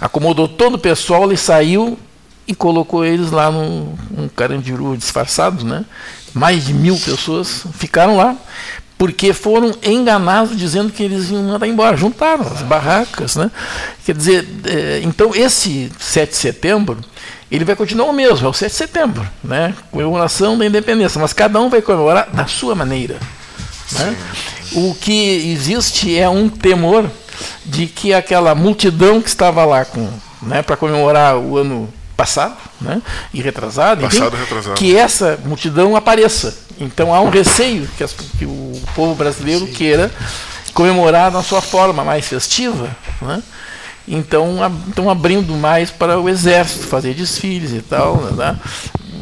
Acomodou 0.00 0.48
todo 0.48 0.74
o 0.74 0.78
pessoal 0.78 1.30
e 1.30 1.36
saiu 1.36 1.98
e 2.46 2.54
colocou 2.54 3.04
eles 3.04 3.30
lá 3.30 3.50
num, 3.50 3.94
num 4.10 4.28
carandiru 4.28 4.96
disfarçado, 4.96 5.64
né? 5.64 5.84
Mais 6.34 6.64
de 6.64 6.72
mil 6.72 6.98
pessoas 6.98 7.64
ficaram 7.74 8.16
lá 8.16 8.36
porque 8.96 9.32
foram 9.32 9.74
enganados 9.82 10.56
dizendo 10.56 10.92
que 10.92 11.02
eles 11.02 11.28
iam 11.28 11.42
mandar 11.42 11.66
embora, 11.66 11.96
juntaram 11.96 12.46
as 12.46 12.62
barracas, 12.62 13.34
né? 13.34 13.50
Quer 14.06 14.14
dizer, 14.14 14.48
é, 14.64 15.00
então 15.02 15.34
esse 15.34 15.90
7 15.98 16.30
de 16.30 16.36
setembro, 16.36 16.98
ele 17.54 17.64
vai 17.64 17.76
continuar 17.76 18.06
o 18.06 18.12
mesmo, 18.12 18.46
é 18.46 18.50
o 18.50 18.52
7 18.52 18.70
de 18.70 18.76
setembro, 18.76 19.28
né? 19.44 19.74
Comemoração 19.90 20.56
da 20.56 20.64
independência, 20.64 21.20
mas 21.20 21.32
cada 21.32 21.60
um 21.60 21.68
vai 21.68 21.82
comemorar 21.82 22.30
da 22.30 22.46
sua 22.46 22.74
maneira. 22.74 23.18
Né? 23.92 24.16
O 24.72 24.94
que 24.94 25.52
existe 25.52 26.18
é 26.18 26.28
um 26.28 26.48
temor 26.48 27.08
de 27.64 27.86
que 27.86 28.14
aquela 28.14 28.54
multidão 28.54 29.20
que 29.20 29.28
estava 29.28 29.64
lá 29.64 29.84
com, 29.84 30.08
né, 30.40 30.62
para 30.62 30.76
comemorar 30.76 31.36
o 31.36 31.58
ano 31.58 31.92
passado, 32.16 32.56
né, 32.80 33.02
e 33.34 33.42
retrasado, 33.42 34.04
enfim, 34.04 34.20
retrasado, 34.20 34.74
que 34.74 34.96
essa 34.96 35.38
multidão 35.44 35.94
apareça 35.94 36.62
então 36.82 37.14
há 37.14 37.20
um 37.20 37.30
receio 37.30 37.88
que, 37.96 38.04
as, 38.04 38.12
que 38.12 38.44
o 38.44 38.80
povo 38.94 39.14
brasileiro 39.14 39.66
Sim. 39.66 39.72
queira 39.72 40.10
comemorar 40.74 41.30
na 41.30 41.42
sua 41.42 41.60
forma 41.60 42.02
mais 42.04 42.26
festiva. 42.26 42.94
Né? 43.20 43.42
Então 44.06 44.58
estão 44.88 45.08
abrindo 45.08 45.54
mais 45.54 45.90
para 45.90 46.18
o 46.18 46.28
exército 46.28 46.86
fazer 46.86 47.14
desfiles 47.14 47.72
e 47.72 47.80
tal. 47.80 48.16
Né? 48.32 48.58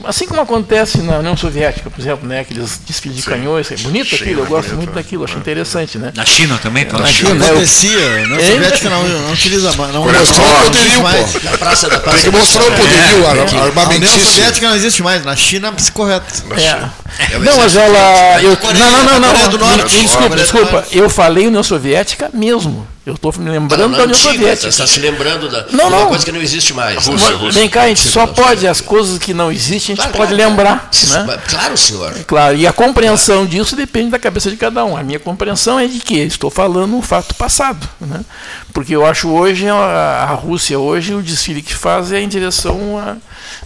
assim 0.05 0.27
como 0.27 0.41
acontece 0.41 0.99
na 0.99 1.19
União 1.19 1.37
Soviética, 1.37 1.91
por 1.91 2.01
exemplo, 2.01 2.27
né, 2.27 2.41
aqueles 2.41 2.81
desfiles 2.87 3.17
de 3.17 3.23
Sim. 3.23 3.31
canhões, 3.31 3.71
é 3.71 3.77
bonito 3.77 4.09
China, 4.09 4.23
aquilo, 4.23 4.41
eu 4.41 4.47
gosto 4.47 4.69
bonito, 4.69 4.79
muito 4.79 4.95
daquilo, 4.95 5.25
acho 5.25 5.37
é. 5.37 5.39
interessante, 5.39 5.99
né? 5.99 6.13
Na 6.15 6.25
China 6.25 6.59
também, 6.63 6.85
tá? 6.85 6.99
Na 6.99 7.07
China, 7.07 7.35
né? 7.35 7.47
Acontecia, 7.47 8.27
na 8.27 8.41
Soviética 8.41 8.91
não, 8.91 9.09
não 9.09 9.33
utiliza 9.33 9.73
mais, 9.75 9.93
não 9.93 10.05
mostrou 10.05 10.47
o 10.47 10.65
poderio, 10.65 11.03
mais. 11.03 11.43
Na 11.43 11.59
praça 11.59 11.89
da 11.89 12.01
praça 12.01 12.19
Tem 12.23 12.31
que 12.31 12.39
mostrar 12.39 12.63
o 12.63 12.73
poderio, 12.73 13.25
é, 13.25 13.83
a 13.83 13.89
União 13.89 14.19
Soviética 14.19 14.69
não 14.69 14.77
existe 14.77 15.03
mais, 15.03 15.25
na 15.25 15.37
China 15.37 15.69
é 15.77 15.91
correto. 15.91 16.45
É. 16.53 17.39
Não, 17.39 17.57
mas 17.57 17.77
ela, 17.77 18.43
eu, 18.43 18.57
não, 18.63 19.05
não, 19.05 19.21
não, 19.21 19.59
não, 19.59 19.77
não, 19.77 19.87
desculpa, 19.87 20.37
desculpa, 20.37 20.87
eu 20.93 21.11
falei 21.11 21.47
União 21.47 21.63
Soviética 21.63 22.31
mesmo. 22.33 22.87
Eu 23.11 23.15
estou 23.15 23.35
me 23.39 23.51
lembrando 23.51 23.97
da 23.97 24.05
União 24.05 24.15
Soviética. 24.15 24.57
Você 24.57 24.69
está 24.69 24.87
se 24.87 25.01
lembrando 25.01 25.49
da, 25.49 25.67
não, 25.73 25.91
não. 25.91 26.07
coisa 26.09 26.25
que 26.25 26.31
não 26.31 26.41
existe 26.41 26.73
mais. 26.73 27.07
Rússia, 27.07 27.35
Rússia. 27.35 27.61
Vem 27.61 27.69
cá, 27.69 27.83
a 27.83 27.89
gente 27.89 28.07
só 28.07 28.25
pode, 28.25 28.69
as 28.69 28.81
coisas 28.81 29.19
que 29.19 29.35
não 29.35 29.51
existem, 29.51 29.95
a 29.95 29.97
gente 29.97 29.97
claro, 29.97 30.13
pode 30.13 30.35
claro, 30.35 30.51
lembrar. 30.51 30.91
Claro. 31.09 31.27
Né? 31.27 31.39
claro, 31.49 31.77
senhor. 31.77 32.13
Claro, 32.25 32.57
e 32.57 32.67
a 32.67 32.73
compreensão 32.73 33.45
disso 33.45 33.75
depende 33.75 34.11
da 34.11 34.19
cabeça 34.19 34.49
de 34.49 34.57
cada 34.57 34.85
um. 34.85 34.97
A 34.97 35.03
minha 35.03 35.19
compreensão 35.19 35.79
é 35.79 35.89
de 35.89 35.99
que 35.99 36.19
estou 36.21 36.51
falando 36.51 36.95
um 36.95 37.03
fato 37.03 37.35
passado. 37.35 37.89
Né? 38.01 38.21
Porque 38.73 38.95
eu 38.95 39.05
acho 39.05 39.29
hoje, 39.29 39.69
a, 39.69 39.75
a 39.75 40.35
Rússia 40.35 40.79
hoje, 40.79 41.13
o 41.13 41.21
desfile 41.21 41.63
que 41.63 41.75
faz 41.75 42.13
é 42.13 42.21
em 42.21 42.29
direção 42.29 42.97
a 42.97 43.17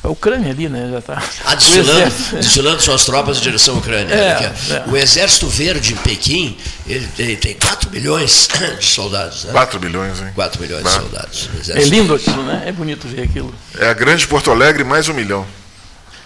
a 0.03 0.09
Ucrânia 0.09 0.51
ali, 0.51 0.69
né? 0.69 0.89
Já 0.91 0.99
está. 1.01 1.23
Ah, 1.45 1.55
desfilando, 1.55 2.13
desfilando 2.33 2.83
suas 2.83 3.05
tropas 3.05 3.39
em 3.39 3.41
direção 3.41 3.77
à 3.77 3.79
Ucrânia. 3.79 4.15
É, 4.15 4.53
é. 4.75 4.85
O 4.87 4.97
Exército 4.97 5.47
Verde 5.49 5.93
em 5.93 5.97
Pequim, 5.97 6.57
ele, 6.87 7.09
ele, 7.19 7.37
tem 7.37 7.55
4 7.55 7.91
milhões 7.91 8.49
de 8.79 8.87
soldados. 8.87 9.45
Né? 9.45 9.53
4 9.53 9.81
milhões, 9.81 10.21
hein? 10.21 10.29
4 10.35 10.61
milhões 10.61 10.85
de 10.85 10.91
soldados. 10.91 11.51
É 11.69 11.83
lindo 11.85 12.15
aquilo, 12.15 12.43
né? 12.43 12.65
É 12.67 12.73
bonito 12.73 13.07
ver 13.09 13.23
aquilo. 13.23 13.55
É 13.79 13.89
a 13.89 13.95
grande 13.95 14.27
Porto 14.27 14.51
Alegre 14.51 14.85
mais 14.85 15.09
um 15.09 15.15
milhão. 15.15 15.47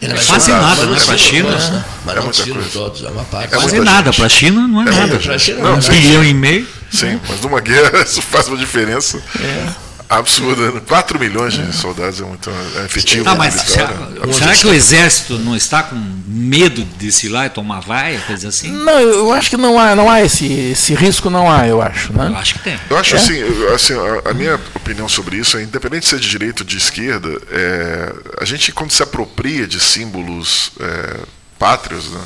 É 0.01 0.07
quase 0.27 0.51
nada, 0.53 0.87
né? 0.87 1.01
Para 1.05 1.15
a 1.15 1.19
China. 1.19 1.51
Né? 1.51 1.85
Mas 2.05 2.17
é 2.17 2.21
coisa. 2.21 2.71
Todos, 2.73 3.03
é 3.03 3.09
uma 3.09 3.25
parte. 3.25 3.55
É 3.55 3.57
quase 3.57 3.81
nada. 3.81 4.13
Para 4.13 4.27
a 4.27 4.29
China 4.29 4.69
não 4.69 4.83
é, 4.83 4.89
é 4.89 4.93
nada. 4.93 5.19
Para 5.19 5.35
a 5.35 5.39
China 5.39 5.59
não, 5.59 5.65
não 5.65 5.75
é 5.75 5.79
um 5.79 5.89
bilhão 5.89 6.25
e 6.25 6.35
meio. 6.35 6.69
Sim, 6.91 7.21
mas 7.29 7.41
numa 7.41 7.61
guerra 7.61 8.03
isso 8.07 8.23
faz 8.23 8.47
uma 8.47 8.57
diferença. 8.57 9.21
É 9.41 9.88
absurda. 10.09 10.81
4 10.81 11.19
milhões 11.19 11.55
de 11.55 11.73
soldados 11.73 12.21
é 12.21 12.25
muito 12.25 12.51
é 12.77 12.85
efetivo. 12.85 13.29
Ah, 13.29 13.35
mas 13.35 13.55
será, 13.55 13.89
né? 13.89 14.33
será 14.33 14.55
que 14.55 14.67
o 14.67 14.73
exército 14.73 15.39
não 15.39 15.55
está 15.55 15.83
com 15.83 15.97
medo 16.27 16.85
de 16.85 16.95
desfilar 16.97 17.47
e 17.47 17.51
tomar 17.51 17.81
vaia, 17.81 18.21
coisa 18.21 18.49
assim? 18.49 18.71
Não, 18.71 18.99
eu 18.99 19.33
acho 19.33 19.51
que 19.51 19.57
não 19.57 19.79
há, 19.79 19.95
não 19.95 20.09
há 20.09 20.23
esse, 20.23 20.51
esse 20.53 20.95
risco, 20.95 21.29
não 21.29 21.51
há, 21.51 21.67
eu 21.67 21.83
acho. 21.83 22.13
Né? 22.13 22.29
Eu 22.29 22.37
acho 22.37 22.55
que 22.55 22.61
tem. 22.61 22.81
Eu 22.89 22.97
acho 22.97 23.15
é? 23.15 23.19
assim, 23.19 23.43
assim 23.75 23.95
a, 23.95 24.31
a, 24.31 24.35
minha 24.35 24.55
opinião 24.75 25.09
sobre 25.09 25.37
isso 25.37 25.59
é, 25.59 25.63
independente 25.63 26.05
de 26.05 26.09
ser 26.09 26.21
de 26.21 26.29
direita 26.29 26.63
ou 26.63 26.67
de 26.67 26.77
esquerda, 26.77 27.29
é, 27.51 28.15
a 28.41 28.45
gente 28.45 28.73
quando 28.73 28.91
se 28.93 29.03
apropria 29.03 29.67
de 29.67 29.79
símbolos 29.81 30.73
é, 30.81 31.21
pátrios, 31.59 32.11
né? 32.11 32.21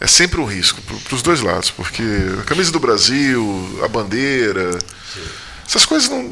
é 0.00 0.06
sempre 0.06 0.40
um 0.40 0.44
risco 0.44 0.80
para 0.82 1.14
os 1.14 1.22
dois 1.22 1.40
lados, 1.40 1.70
porque 1.70 2.02
a 2.40 2.44
camisa 2.44 2.70
do 2.70 2.78
Brasil, 2.78 3.80
a 3.82 3.88
bandeira, 3.88 4.78
Sim. 5.12 5.20
Essas 5.68 5.84
coisas 5.84 6.08
não, 6.08 6.22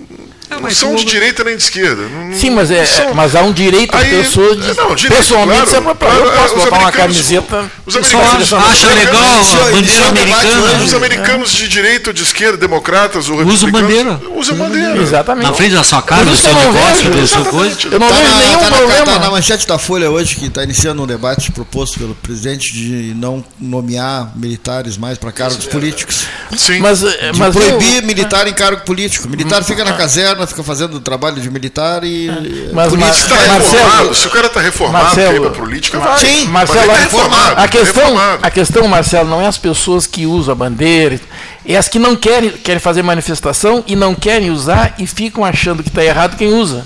não, 0.49 0.61
não 0.61 0.70
são 0.70 0.95
de 0.95 1.05
direita 1.05 1.45
nem 1.45 1.59
de 1.59 1.62
esquerda. 1.62 2.09
Não, 2.09 2.32
Sim, 2.32 2.51
mas, 2.51 2.70
é, 2.70 2.87
são... 2.87 3.12
mas 3.12 3.37
há 3.37 3.43
um 3.43 3.53
direito 3.53 3.95
às 3.95 4.09
pessoas 4.09 4.57
de. 4.57 4.74
Não, 4.74 4.95
direito, 4.95 5.18
pessoalmente, 5.18 5.68
claro, 5.68 5.84
você 5.84 5.95
claro, 5.95 6.24
eu 6.24 6.32
posso 6.32 6.57
botar 6.57 6.78
uma 6.78 6.93
camiseta. 6.93 7.70
Os 7.84 7.97
americanos 7.97 8.53
acha 8.55 8.87
legal 8.95 9.22
a 9.22 9.70
bandeira 9.70 10.05
é 10.05 10.09
americana. 10.09 10.82
Os 10.82 10.95
americanos 10.95 11.53
de 11.53 11.68
direita 11.68 12.11
ou 12.11 12.14
de 12.14 12.22
esquerda, 12.22 12.57
democratas 12.57 13.28
ou 13.28 13.45
Usam 13.45 13.70
bandeira. 13.70 14.18
Usam 14.34 14.57
bandeira. 14.57 14.97
Exatamente. 14.97 15.47
Na 15.47 15.53
frente 15.53 15.74
da 15.74 15.84
sua 15.84 16.01
casa, 16.01 16.24
do 16.24 16.37
seu 16.37 16.55
negócio, 16.55 17.11
do 17.11 17.26
seu 17.26 17.45
coisa. 17.45 17.76
Eu 17.91 18.01
não 18.01 18.09
tá 18.09 18.14
vejo 18.14 18.37
nenhum 18.37 18.59
tá 18.59 18.66
problema. 18.68 19.05
Tá 19.05 19.18
na 19.18 19.30
manchete 19.30 19.66
da 19.66 19.78
Folha 19.78 20.11
hoje, 20.11 20.37
que 20.37 20.47
está 20.47 20.64
iniciando 20.64 21.03
um 21.03 21.07
debate 21.07 21.53
proposto 21.53 21.99
pelo 21.99 22.14
presidente 22.14 22.72
de 22.72 23.12
não 23.14 23.45
nomear 23.61 24.32
militares 24.34 24.97
mais 24.97 25.18
para 25.18 25.30
cargos 25.30 25.66
políticos. 25.66 26.26
Sim. 26.57 26.78
Mas, 26.78 27.01
de 27.01 27.53
proibir 27.53 28.03
militar 28.03 28.47
em 28.47 28.55
cargo 28.55 28.82
político. 28.82 29.26
Militar 29.29 29.62
fica 29.64 29.85
na 29.85 29.93
caserna 29.95 30.47
fica 30.47 30.62
fazendo 30.62 31.01
trabalho 31.01 31.41
de 31.41 31.51
militar 31.51 32.05
e. 32.05 32.29
Mas, 32.72 32.89
político 32.89 33.16
está 33.16 33.37
reformado. 33.37 34.14
Se 34.14 34.27
o 34.27 34.31
cara 34.31 34.47
está 34.47 34.61
reformado, 34.61 35.05
Marcelo, 35.05 35.41
quer 35.41 35.49
ir 35.49 35.61
política, 35.61 35.99
vai. 35.99 36.18
Sim, 36.18 36.47
Marcelo, 36.47 36.87
tá 36.87 36.97
reformado, 36.97 37.61
a, 37.61 37.68
questão, 37.68 38.18
a 38.43 38.51
questão, 38.51 38.89
Marcelo, 38.89 39.29
não 39.29 39.41
é 39.41 39.47
as 39.47 39.59
pessoas 39.59 40.07
que 40.07 40.27
usam 40.27 40.53
a 40.53 40.55
bandeira, 40.55 41.20
é 41.64 41.77
as 41.77 41.89
que 41.89 41.99
não 41.99 42.16
querem, 42.16 42.51
querem 42.51 42.81
fazer 42.81 43.03
manifestação 43.03 43.83
e 43.87 43.97
não 43.97 44.14
querem 44.14 44.51
usar 44.51 44.95
e 44.99 45.07
ficam 45.07 45.45
achando 45.45 45.83
que 45.83 45.89
está 45.89 46.05
errado 46.05 46.37
quem 46.37 46.53
usa. 46.55 46.85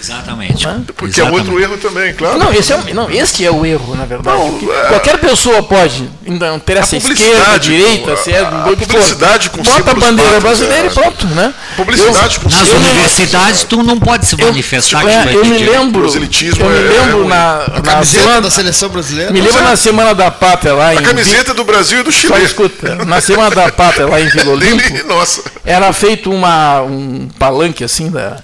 Exatamente. 0.00 0.66
Né? 0.66 0.82
Porque 0.96 1.20
Exatamente. 1.20 1.38
é 1.38 1.52
outro 1.52 1.62
erro 1.62 1.76
também, 1.76 2.14
claro. 2.14 2.38
Não, 2.38 2.52
esse 2.52 2.72
é, 2.72 2.94
não, 2.94 3.10
este 3.10 3.44
é 3.44 3.50
o 3.50 3.66
erro, 3.66 3.94
na 3.94 4.06
verdade. 4.06 4.36
Não, 4.36 4.72
é... 4.72 4.88
Qualquer 4.88 5.18
pessoa 5.18 5.62
pode 5.62 6.08
então, 6.24 6.58
ter 6.58 6.78
essa 6.78 6.96
esquerda, 6.96 7.58
direita, 7.58 8.16
se 8.16 8.32
é 8.32 8.42
do 8.42 8.76
que 8.76 8.86
publicidade 8.86 9.50
com 9.50 9.62
Bota 9.62 9.90
a 9.90 9.94
bandeira 9.94 10.40
brasileira 10.40 10.86
e 10.86 10.90
pronto, 10.90 11.26
né? 11.28 11.52
Publicidade 11.76 12.36
eu, 12.36 12.42
com 12.42 12.48
Nas 12.48 12.68
universidades 12.68 13.64
tu 13.64 13.82
não 13.82 13.98
pode 13.98 14.26
se 14.26 14.36
manifestar. 14.36 15.02
Eu, 15.02 15.08
é, 15.08 15.34
eu 15.34 15.44
me 15.44 15.58
lembro, 15.58 16.06
eu 16.06 16.20
me 16.20 16.26
é 16.26 17.00
lembro 17.00 17.28
na, 17.28 17.64
a 17.64 17.80
camiseta 17.80 18.22
semana, 18.22 18.40
da 18.40 18.50
seleção 18.50 18.88
brasileira. 18.88 19.32
Me 19.32 19.40
lembro 19.40 19.62
na 19.62 19.76
semana 19.76 20.14
da 20.14 20.30
pátria 20.30 20.74
lá 20.74 20.94
em 20.94 20.98
a 20.98 21.02
camiseta 21.02 21.52
do 21.52 21.64
Brasil 21.64 22.00
e 22.00 22.02
do 22.02 22.12
Chile. 22.12 22.32
Só 22.32 22.38
escuta, 22.38 23.04
na 23.04 23.20
semana 23.20 23.50
da 23.50 23.70
pátria 23.70 24.06
lá 24.06 24.20
em 24.20 24.28
Vila 24.28 24.52
Olímpico, 24.52 25.06
Nossa. 25.06 25.42
era 25.64 25.92
feito 25.92 26.30
uma 26.30 26.80
um 26.82 27.28
palanque 27.38 27.84
assim 27.84 28.10
da 28.10 28.38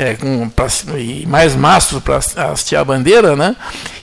é, 0.00 0.14
com, 0.14 0.48
pra, 0.48 0.66
e 0.98 1.26
mais 1.26 1.54
mastros 1.54 2.02
para 2.02 2.16
hastear 2.16 2.80
a 2.80 2.84
bandeira, 2.84 3.36
né? 3.36 3.54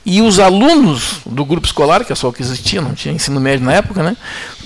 E 0.05 0.21
os 0.21 0.39
alunos 0.39 1.21
do 1.25 1.43
grupo 1.43 1.65
escolar, 1.65 2.05
que 2.05 2.13
é 2.13 2.15
só 2.15 2.29
o 2.29 2.33
que 2.33 2.43
existia, 2.43 2.79
não 2.79 2.93
tinha 2.93 3.15
ensino 3.15 3.39
médio 3.39 3.65
na 3.65 3.73
época, 3.73 4.03
né? 4.03 4.15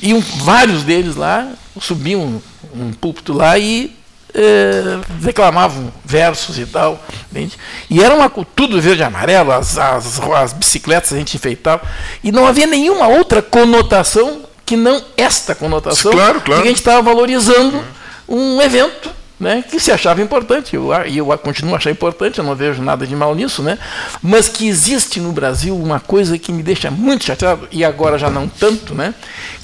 Iam 0.02 0.20
vários 0.44 0.84
deles 0.84 1.16
lá, 1.16 1.48
subiam 1.80 2.42
um 2.76 2.92
púlpito 2.92 3.32
lá 3.32 3.58
e 3.58 3.96
é, 4.34 5.00
declamavam 5.22 5.92
versos 6.04 6.60
e 6.60 6.66
tal. 6.66 7.02
Entende? 7.32 7.58
E 7.90 8.04
era 8.04 8.14
uma, 8.14 8.30
tudo 8.30 8.82
verde 8.82 9.02
e 9.02 9.06
amarelo, 9.06 9.54
as, 9.54 9.78
as, 9.78 10.20
as 10.20 10.52
bicicletas 10.52 11.14
a 11.14 11.18
gente 11.18 11.38
enfeitava. 11.38 11.82
E 12.22 12.30
não 12.30 12.46
havia 12.46 12.68
nenhuma 12.68 13.08
outra 13.08 13.42
conotação 13.42 14.42
que 14.66 14.76
não 14.76 15.02
esta 15.16 15.56
conotação 15.56 16.12
claro, 16.12 16.42
claro. 16.42 16.62
que 16.62 16.68
a 16.68 16.72
gente 16.72 16.80
estava 16.80 17.02
valorizando 17.02 17.82
um 18.28 18.62
evento 18.62 19.21
né, 19.42 19.64
que 19.68 19.80
se 19.80 19.92
achava 19.92 20.22
importante, 20.22 20.78
e 21.10 21.18
eu, 21.18 21.26
continuo 21.40 21.74
a 21.74 21.78
achar 21.78 21.90
importante, 21.90 22.38
eu 22.38 22.46
não 22.46 22.56
vejo 22.56 22.82
nada 22.84 23.08
de 23.08 23.16
mal 23.16 23.34
nisso, 23.34 23.64
né, 23.64 23.80
mas 24.22 24.48
que 24.48 24.68
existe 24.68 25.20
no 25.20 25.32
Brasil 25.32 25.76
uma 25.76 26.00
coisa 26.00 26.38
que 26.38 26.54
me 26.54 26.62
deixa 26.62 26.92
muito 26.92 27.26
chateado, 27.26 27.68
e 27.72 27.84
agora 27.84 28.20
já 28.20 28.30
não 28.30 28.48
tanto, 28.48 28.94
né, 28.94 29.16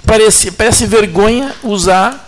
parece, 0.04 0.52
parece 0.52 0.88
vergonha 0.88 1.54
usar 1.64 2.26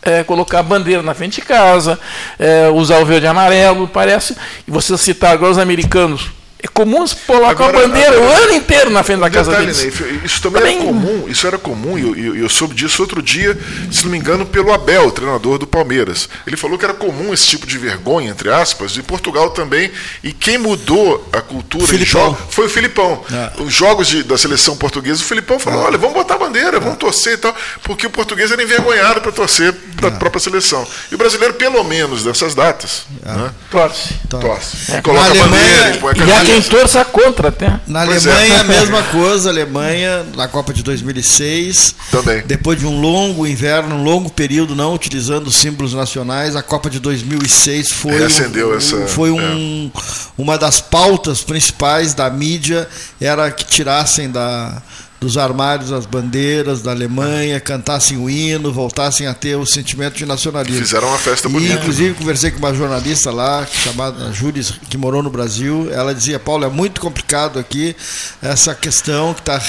é, 0.00 0.22
colocar 0.22 0.60
a 0.60 0.62
bandeira 0.62 1.02
na 1.02 1.14
frente 1.14 1.40
de 1.40 1.46
casa, 1.46 1.98
é, 2.38 2.68
usar 2.68 3.00
o 3.00 3.04
verde 3.04 3.26
e 3.26 3.28
amarelo, 3.28 3.88
parece. 3.88 4.36
E 4.66 4.70
você 4.70 4.96
citar 4.96 5.32
agora 5.32 5.50
os 5.50 5.58
americanos, 5.58 6.30
é 6.66 6.68
comum 6.72 7.04
colocar 7.26 7.50
Agora, 7.50 7.78
a 7.78 7.88
bandeira 7.88 8.20
o 8.20 8.28
ano 8.28 8.52
inteiro 8.52 8.90
na 8.90 9.02
frente 9.02 9.20
da 9.20 9.30
casa 9.30 9.50
detalhe, 9.50 9.72
deles. 9.72 10.00
Né, 10.00 10.20
isso 10.24 10.42
também 10.42 10.76
era 10.76 10.84
comum, 10.84 11.24
isso 11.28 11.46
era 11.46 11.58
comum, 11.58 11.98
e 11.98 12.02
eu, 12.02 12.16
eu, 12.16 12.36
eu, 12.36 12.48
soube 12.48 12.74
disso 12.74 13.00
outro 13.02 13.22
dia, 13.22 13.56
se 13.90 14.04
não 14.04 14.10
me 14.10 14.18
engano, 14.18 14.44
pelo 14.44 14.72
Abel, 14.72 15.10
treinador 15.10 15.58
do 15.58 15.66
Palmeiras. 15.66 16.28
Ele 16.46 16.56
falou 16.56 16.76
que 16.78 16.84
era 16.84 16.94
comum 16.94 17.32
esse 17.32 17.46
tipo 17.46 17.66
de 17.66 17.78
vergonha, 17.78 18.30
entre 18.30 18.50
aspas, 18.50 18.92
de 18.92 19.02
Portugal 19.02 19.50
também, 19.50 19.90
e 20.22 20.32
quem 20.32 20.58
mudou 20.58 21.28
a 21.32 21.40
cultura 21.40 21.86
jogo 22.04 22.36
foi 22.50 22.66
o 22.66 22.68
Filipão. 22.68 23.22
É. 23.32 23.62
Os 23.62 23.72
jogos 23.72 24.08
de, 24.08 24.22
da 24.22 24.36
seleção 24.36 24.76
portuguesa, 24.76 25.22
o 25.22 25.24
Filipão 25.24 25.58
falou, 25.58 25.82
é. 25.82 25.84
olha, 25.86 25.98
vamos 25.98 26.14
botar 26.14 26.34
a 26.34 26.38
bandeira, 26.38 26.80
vamos 26.80 26.98
torcer 26.98 27.34
e 27.34 27.38
tal, 27.38 27.54
porque 27.82 28.06
o 28.06 28.10
português 28.10 28.50
era 28.50 28.62
envergonhado 28.62 29.20
para 29.20 29.32
torcer 29.32 29.72
da 30.00 30.08
é. 30.08 30.10
própria 30.10 30.40
seleção. 30.40 30.86
E 31.10 31.14
o 31.14 31.18
brasileiro, 31.18 31.54
pelo 31.54 31.82
menos, 31.84 32.24
dessas 32.24 32.54
datas, 32.54 33.04
é. 33.24 33.32
né? 33.32 33.50
torce. 33.70 34.14
Torce. 34.28 34.92
É. 34.92 35.00
Coloca 35.00 35.30
a 35.30 35.34
bandeira 35.34 35.96
põe 35.96 36.12
a 36.12 36.14
camisa 36.14 36.55
quem 36.56 36.62
torça 36.62 37.04
contra 37.04 37.48
até. 37.48 37.80
Na 37.86 38.04
pois 38.06 38.26
é. 38.26 38.32
Alemanha, 38.32 38.54
é. 38.54 38.60
a 38.60 38.64
mesma 38.80 39.02
coisa. 39.04 39.50
Alemanha, 39.50 40.26
na 40.34 40.48
Copa 40.48 40.72
de 40.72 40.82
2006. 40.82 41.94
Também. 42.10 42.42
Depois 42.46 42.78
de 42.78 42.86
um 42.86 43.00
longo 43.00 43.46
inverno, 43.46 43.96
um 43.96 44.02
longo 44.02 44.30
período 44.30 44.74
não 44.74 44.94
utilizando 44.94 45.48
os 45.48 45.56
símbolos 45.56 45.92
nacionais, 45.92 46.56
a 46.56 46.62
Copa 46.62 46.88
de 46.88 46.98
2006 46.98 47.92
foi, 47.92 48.12
um, 48.12 48.24
essa, 48.24 49.06
foi 49.06 49.30
um, 49.30 49.90
é. 49.94 50.00
uma 50.38 50.56
das 50.56 50.80
pautas 50.80 51.42
principais 51.42 52.14
da 52.14 52.30
mídia, 52.30 52.88
era 53.20 53.50
que 53.50 53.64
tirassem 53.64 54.30
da 54.30 54.82
dos 55.20 55.38
armários 55.38 55.92
as 55.92 56.06
bandeiras 56.06 56.82
da 56.82 56.90
Alemanha, 56.90 57.58
cantassem 57.58 58.18
o 58.18 58.28
hino, 58.28 58.72
voltassem 58.72 59.26
a 59.26 59.34
ter 59.34 59.56
o 59.56 59.66
sentimento 59.66 60.14
de 60.14 60.26
nacionalismo. 60.26 60.80
Fizeram 60.80 61.08
uma 61.08 61.18
festa 61.18 61.48
bonita. 61.48 61.74
E, 61.74 61.76
inclusive, 61.76 62.14
conversei 62.14 62.50
com 62.50 62.58
uma 62.58 62.74
jornalista 62.74 63.30
lá, 63.30 63.66
chamada 63.66 64.32
Júlia, 64.32 64.62
que 64.88 64.96
morou 64.96 65.22
no 65.22 65.30
Brasil. 65.30 65.88
Ela 65.92 66.14
dizia: 66.14 66.38
Paulo, 66.38 66.64
é 66.64 66.68
muito 66.68 67.00
complicado 67.00 67.58
aqui 67.58 67.96
essa 68.42 68.74
questão 68.74 69.32
que 69.34 69.40
está 69.40 69.60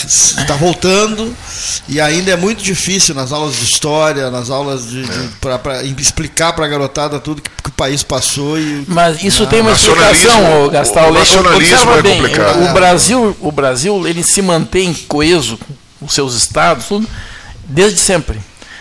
tá 0.45 0.56
voltando 0.56 1.34
e 1.88 2.00
ainda 2.02 2.32
é 2.32 2.36
muito 2.36 2.64
difícil 2.64 3.16
nas 3.16 3.32
aulas 3.32 3.56
de 3.56 3.64
história, 3.64 4.30
nas 4.30 4.50
aulas 4.50 4.89
de, 4.89 5.04
de 5.04 5.28
para 5.39 5.84
explicar 5.84 6.54
para 6.54 6.66
a 6.66 6.68
garotada 6.68 7.20
tudo 7.20 7.41
que, 7.41 7.50
que, 7.50 7.70
o 7.70 7.74
país 7.74 8.04
passou. 8.04 8.60
E, 8.60 8.84
Mas 8.88 9.24
isso 9.24 9.45
tem 9.48 9.62
uma 9.62 9.72
explicação, 9.72 10.70
Gastal. 10.70 11.08
O, 11.08 11.10
o 11.12 11.14
nacionalismo 11.14 11.91
é 11.91 12.02
bem, 12.02 12.22
complicado. 12.22 12.60
O, 12.60 12.70
o, 12.70 12.74
Brasil, 12.74 13.38
o 13.39 13.52
Brasil 13.52 14.08
ele 14.08 14.24
se 14.24 14.41
mantém 14.41 14.93
coeso 15.08 15.37
peso, 15.38 15.60
os 16.02 16.14
seus 16.14 16.34
estados, 16.34 16.86
tudo, 16.86 17.08
desde 17.68 18.00
sempre. 18.00 18.40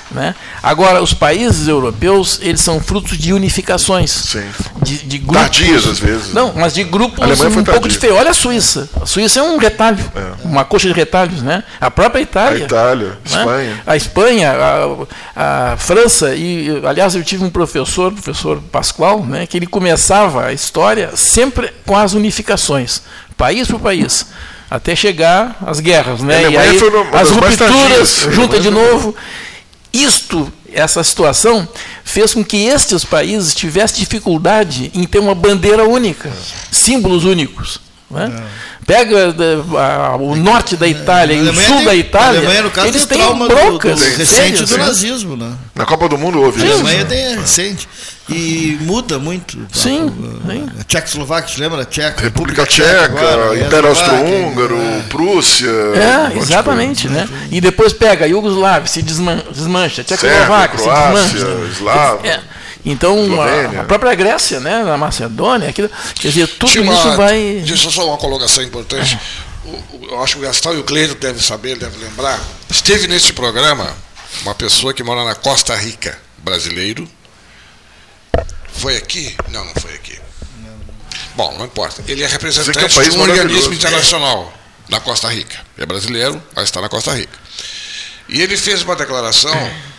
Né? 0.08 0.36
Agora, 0.62 1.02
os 1.02 1.12
países 1.12 1.66
europeus, 1.66 2.38
eles 2.40 2.60
são 2.60 2.80
frutos 2.80 3.18
de 3.18 3.32
unificações. 3.32 4.12
Sim. 4.12 4.44
De, 4.80 4.98
de 4.98 5.18
grupos. 5.18 5.42
Tardias, 5.42 5.84
às 5.84 5.98
vezes. 5.98 6.32
Não, 6.32 6.52
mas 6.54 6.72
de 6.72 6.84
grupos 6.84 7.18
um 7.40 7.64
pouco 7.64 7.88
diferentes. 7.88 8.20
Olha 8.20 8.30
a 8.30 8.34
Suíça. 8.34 8.88
A 9.02 9.04
Suíça 9.04 9.40
é 9.40 9.42
um 9.42 9.58
retalho, 9.58 9.98
é. 10.14 10.46
uma 10.46 10.64
coxa 10.64 10.86
de 10.86 10.94
retalhos. 10.94 11.42
Né? 11.42 11.64
A 11.80 11.90
própria 11.90 12.22
Itália. 12.22 12.62
A 12.62 12.66
Itália, 12.66 13.08
né? 13.08 13.16
Espanha. 13.24 13.82
A 13.84 13.96
Espanha, 13.96 14.52
a, 15.34 15.72
a, 15.72 15.76
França. 15.76 16.36
E, 16.36 16.80
aliás, 16.86 17.16
eu 17.16 17.24
tive 17.24 17.42
um 17.42 17.50
professor, 17.50 18.12
professor 18.12 18.62
Pascoal, 18.70 19.26
né, 19.26 19.44
que 19.44 19.56
ele 19.56 19.66
começava 19.66 20.46
a 20.46 20.52
história 20.52 21.16
sempre 21.16 21.72
com 21.84 21.96
as 21.96 22.14
unificações, 22.14 23.02
país 23.36 23.66
por 23.66 23.80
país 23.80 24.26
até 24.70 24.96
chegar 24.96 25.56
às 25.64 25.80
guerras, 25.80 26.20
né? 26.22 26.50
E 26.50 26.56
aí 26.56 26.78
as 27.12 27.30
rupturas, 27.30 28.28
junta 28.30 28.58
de 28.58 28.70
novo. 28.70 29.14
Isto, 29.92 30.52
essa 30.72 31.02
situação, 31.02 31.66
fez 32.04 32.34
com 32.34 32.44
que 32.44 32.66
estes 32.66 33.04
países 33.04 33.54
tivessem 33.54 34.00
dificuldade 34.00 34.90
em 34.94 35.04
ter 35.04 35.18
uma 35.18 35.34
bandeira 35.34 35.84
única, 35.84 36.30
símbolos 36.70 37.24
únicos. 37.24 37.85
Né? 38.10 38.44
Pega 38.86 39.30
uh, 39.30 40.22
o 40.22 40.36
norte 40.36 40.76
da 40.76 40.86
Itália 40.86 41.34
e 41.34 41.48
o 41.48 41.52
sul 41.52 41.76
tem, 41.76 41.84
da 41.84 41.94
Itália, 41.94 42.38
Alemanha, 42.38 42.70
caso, 42.70 42.86
eles 42.86 43.04
têm 43.04 43.18
broncas. 43.18 43.98
Do, 43.98 44.10
do, 44.10 44.16
recente 44.16 44.64
do 44.64 44.78
nazismo. 44.78 45.36
Né? 45.36 45.52
Na 45.74 45.84
Copa 45.84 46.08
do 46.08 46.16
Mundo 46.16 46.40
houve 46.40 46.58
isso. 46.62 46.70
A 46.70 46.74
Alemanha 46.74 47.04
tem 47.04 47.36
recente. 47.36 47.88
E 48.28 48.78
muda 48.80 49.18
muito. 49.18 49.58
Sim. 49.72 50.12
A, 50.48 50.80
a 50.80 50.84
Tchecoslováquia, 50.84 51.54
lembra? 51.58 51.84
Tcheca, 51.84 52.22
República, 52.22 52.62
República 52.62 52.66
Tcheca, 52.66 53.66
Império 53.66 53.88
Austro-Húngaro, 53.88 54.76
é. 54.76 55.02
Prússia. 55.08 55.68
É, 55.68 56.38
exatamente. 56.38 57.08
Né? 57.08 57.28
E 57.50 57.60
depois 57.60 57.92
pega 57.92 58.24
a 58.24 58.28
Iugoslávia, 58.28 58.86
se 58.86 59.02
desmancha. 59.02 60.04
Tchecoslováquia, 60.04 60.78
se 60.78 60.88
desmancha. 60.88 61.68
Eslava. 61.72 62.26
É. 62.26 62.40
Então, 62.86 63.42
a, 63.42 63.80
a, 63.80 63.84
própria 63.84 64.14
Grécia, 64.14 64.60
né, 64.60 64.84
na 64.84 64.96
Macedônia, 64.96 65.68
aquilo, 65.68 65.90
quer 66.14 66.28
dizer, 66.28 66.46
tudo 66.46 66.82
uma, 66.82 66.94
isso 66.94 67.16
vai. 67.16 67.62
Deixa 67.66 67.88
eu 67.88 67.90
só 67.90 68.06
uma 68.06 68.16
colocação 68.16 68.62
importante. 68.62 69.18
eu 70.08 70.22
acho 70.22 70.34
que 70.34 70.38
o 70.38 70.42
Gastão 70.42 70.72
e 70.72 70.78
o 70.78 70.84
Cleito 70.84 71.16
devem 71.16 71.42
saber, 71.42 71.76
devem 71.76 71.98
lembrar. 71.98 72.40
Esteve 72.70 73.08
neste 73.08 73.32
programa 73.32 73.92
uma 74.42 74.54
pessoa 74.54 74.94
que 74.94 75.02
mora 75.02 75.24
na 75.24 75.34
Costa 75.34 75.74
Rica, 75.74 76.16
brasileiro. 76.38 77.10
Foi 78.74 78.96
aqui? 78.96 79.34
Não, 79.50 79.64
não 79.64 79.74
foi 79.74 79.92
aqui. 79.94 80.16
Bom, 81.34 81.58
não 81.58 81.66
importa. 81.66 82.04
Ele 82.06 82.22
é 82.22 82.26
representante 82.28 82.78
é 82.78 82.84
um 82.84 83.10
de 83.10 83.16
um 83.16 83.20
organismo 83.20 83.74
internacional 83.74 84.52
na 84.88 85.00
Costa 85.00 85.28
Rica. 85.28 85.58
É 85.76 85.84
brasileiro, 85.84 86.40
mas 86.54 86.66
está 86.66 86.80
na 86.80 86.88
Costa 86.88 87.12
Rica. 87.12 87.36
E 88.28 88.40
ele 88.40 88.56
fez 88.56 88.82
uma 88.82 88.94
declaração. 88.94 89.52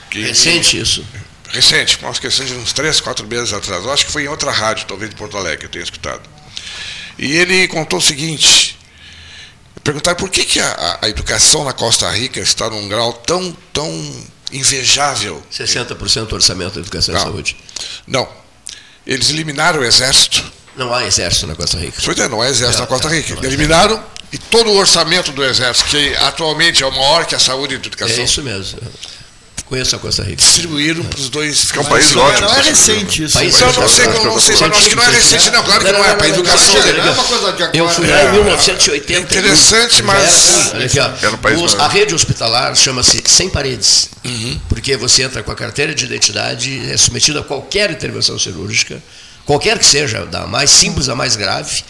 Que 0.10 0.22
Recente 0.22 0.80
isso 0.80 1.06
recente, 1.50 1.98
uma 2.02 2.14
questão 2.14 2.46
de 2.46 2.54
uns 2.54 2.74
três, 2.74 3.00
quatro 3.00 3.26
meses 3.28 3.54
atrás, 3.54 3.84
eu 3.84 3.92
acho 3.92 4.06
que 4.06 4.12
foi 4.12 4.24
em 4.24 4.28
outra 4.28 4.52
rádio, 4.52 4.86
talvez 4.88 5.10
de 5.10 5.16
Porto 5.16 5.38
Alegre, 5.38 5.66
eu 5.66 5.70
tenho 5.70 5.84
escutado. 5.84 6.22
E 7.18 7.36
ele 7.36 7.68
contou 7.68 8.00
o 8.00 8.02
seguinte: 8.02 8.78
perguntaram 9.84 10.18
por 10.18 10.30
que, 10.30 10.44
que 10.44 10.60
a, 10.60 11.00
a 11.02 11.10
educação 11.10 11.64
na 11.64 11.74
Costa 11.74 12.10
Rica 12.12 12.40
está 12.40 12.70
num 12.70 12.88
grau 12.88 13.14
tão, 13.14 13.56
tão 13.74 13.90
invejável. 14.52 15.44
60% 15.52 16.28
do 16.28 16.36
orçamento 16.36 16.76
da 16.76 16.82
educação 16.82 17.14
não, 17.14 17.22
e 17.22 17.24
saúde. 17.24 17.58
Não. 18.06 18.30
Eles 19.06 19.30
eliminaram 19.30 19.80
o 19.80 19.84
exército. 19.86 20.44
Não 20.76 20.94
há 20.94 21.06
exército 21.06 21.48
na 21.48 21.56
Costa 21.56 21.78
Rica. 21.80 22.02
Pois 22.04 22.20
é, 22.20 22.28
não 22.28 22.42
há 22.42 22.50
exército 22.50 22.82
na 22.82 22.88
Costa 22.88 23.08
Rica. 23.08 23.46
Eliminaram 23.46 24.04
e 24.32 24.38
todo 24.38 24.70
o 24.70 24.76
orçamento 24.76 25.32
do 25.32 25.44
exército, 25.44 25.90
que 25.90 26.16
atualmente 26.18 26.84
é 26.84 26.86
o 26.86 26.92
maior 26.92 27.26
que 27.26 27.34
a 27.34 27.40
saúde 27.40 27.74
e 27.74 27.78
a 27.78 27.80
educação. 27.80 28.18
É 28.18 28.24
isso 28.24 28.44
mesmo. 28.44 28.80
Conheço 29.68 29.98
a 29.98 30.00
Costa 30.00 30.24
Rica. 30.24 30.38
Distribuíram 30.38 31.04
para 31.04 31.20
os 31.20 31.30
dois. 31.30 31.72
Que 31.72 31.78
é 31.78 31.82
um 31.82 31.86
país 31.86 32.16
ótimo. 32.16 32.48
Não 32.48 32.56
é 32.56 32.62
recente 32.62 33.24
isso. 33.24 33.34
País 33.34 33.60
eu 33.60 33.74
não 33.74 33.90
sei, 33.90 34.06
eu 34.06 34.24
não 34.24 34.40
sei, 34.40 34.56
mas 34.56 34.72
acho 34.72 34.90
que 34.90 34.96
não 34.96 35.04
é 35.04 35.10
recente, 35.12 35.52
não. 35.52 35.64
Claro 35.64 35.86
que 35.86 35.92
não 35.92 36.06
é. 36.06 36.16
Para 36.16 36.26
a 36.26 36.30
educação 36.30 36.82
dele. 36.82 36.98
Não 37.00 37.08
é 37.08 37.12
uma 37.12 37.24
coisa 37.26 37.52
de 37.52 37.64
agora. 37.64 37.78
Eu 37.78 37.90
fui 37.90 38.08
lá 38.08 38.24
em 38.24 38.32
1980. 38.32 39.20
Interessante, 39.22 40.04
mas. 40.04 40.72
Olha 40.74 40.86
aqui, 40.86 41.00
ó. 41.00 41.84
A 41.84 41.88
rede 41.90 42.16
hospitalar 42.16 42.74
chama-se 42.76 43.22
Sem 43.26 43.50
Paredes. 43.50 44.10
Uhum. 44.24 44.60
Porque 44.70 44.96
você 44.96 45.24
entra 45.24 45.44
com 45.44 45.52
a 45.52 45.56
carteira 45.56 45.94
de 45.94 46.06
identidade, 46.06 46.90
é 46.90 46.96
submetido 46.96 47.40
a 47.40 47.44
qualquer 47.44 47.92
intervenção 47.92 48.40
cirúrgica, 48.40 49.02
qualquer 49.46 49.78
que 49.80 49.86
seja, 49.86 50.26
da 50.26 50.48
mais 50.48 50.70
simples 50.70 51.10
a 51.10 51.16
mais 51.16 51.36
grave 51.36 51.84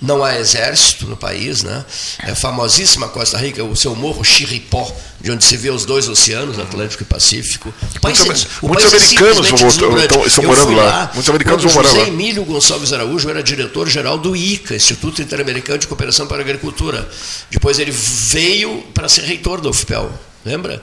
não 0.00 0.24
há 0.24 0.38
exército 0.38 1.06
no 1.06 1.16
país, 1.16 1.62
né? 1.62 1.84
É 2.20 2.34
famosíssima 2.34 3.08
Costa 3.08 3.36
Rica, 3.36 3.62
o 3.62 3.76
seu 3.76 3.94
morro 3.94 4.24
Chiripó, 4.24 4.90
de 5.20 5.30
onde 5.30 5.44
se 5.44 5.56
vê 5.56 5.70
os 5.70 5.84
dois 5.84 6.08
oceanos, 6.08 6.58
Atlântico 6.58 7.02
e 7.02 7.06
Pacífico. 7.06 7.72
Muitos, 8.02 8.24
país, 8.24 8.46
muitos 8.62 8.86
americanos 8.86 9.48
vão, 9.48 9.68
estão, 9.68 10.26
estão 10.26 10.44
morando 10.44 10.72
lá. 10.72 10.84
lá. 10.84 11.10
Muitos 11.12 11.28
americanos 11.28 11.62
vão 11.64 11.74
morar 11.74 11.92
lá. 11.92 12.08
Emílio 12.08 12.44
Gonçalves 12.44 12.92
Araújo 12.92 13.28
era 13.28 13.42
diretor-geral 13.42 14.16
do 14.16 14.34
ICA, 14.34 14.74
Instituto 14.74 15.20
Interamericano 15.20 15.78
de 15.78 15.86
Cooperação 15.86 16.26
para 16.26 16.38
a 16.38 16.40
Agricultura. 16.40 17.06
Depois 17.50 17.78
ele 17.78 17.90
veio 17.90 18.82
para 18.94 19.08
ser 19.08 19.24
reitor 19.24 19.60
da 19.60 19.68
UFPEL. 19.68 20.10
Lembra? 20.44 20.82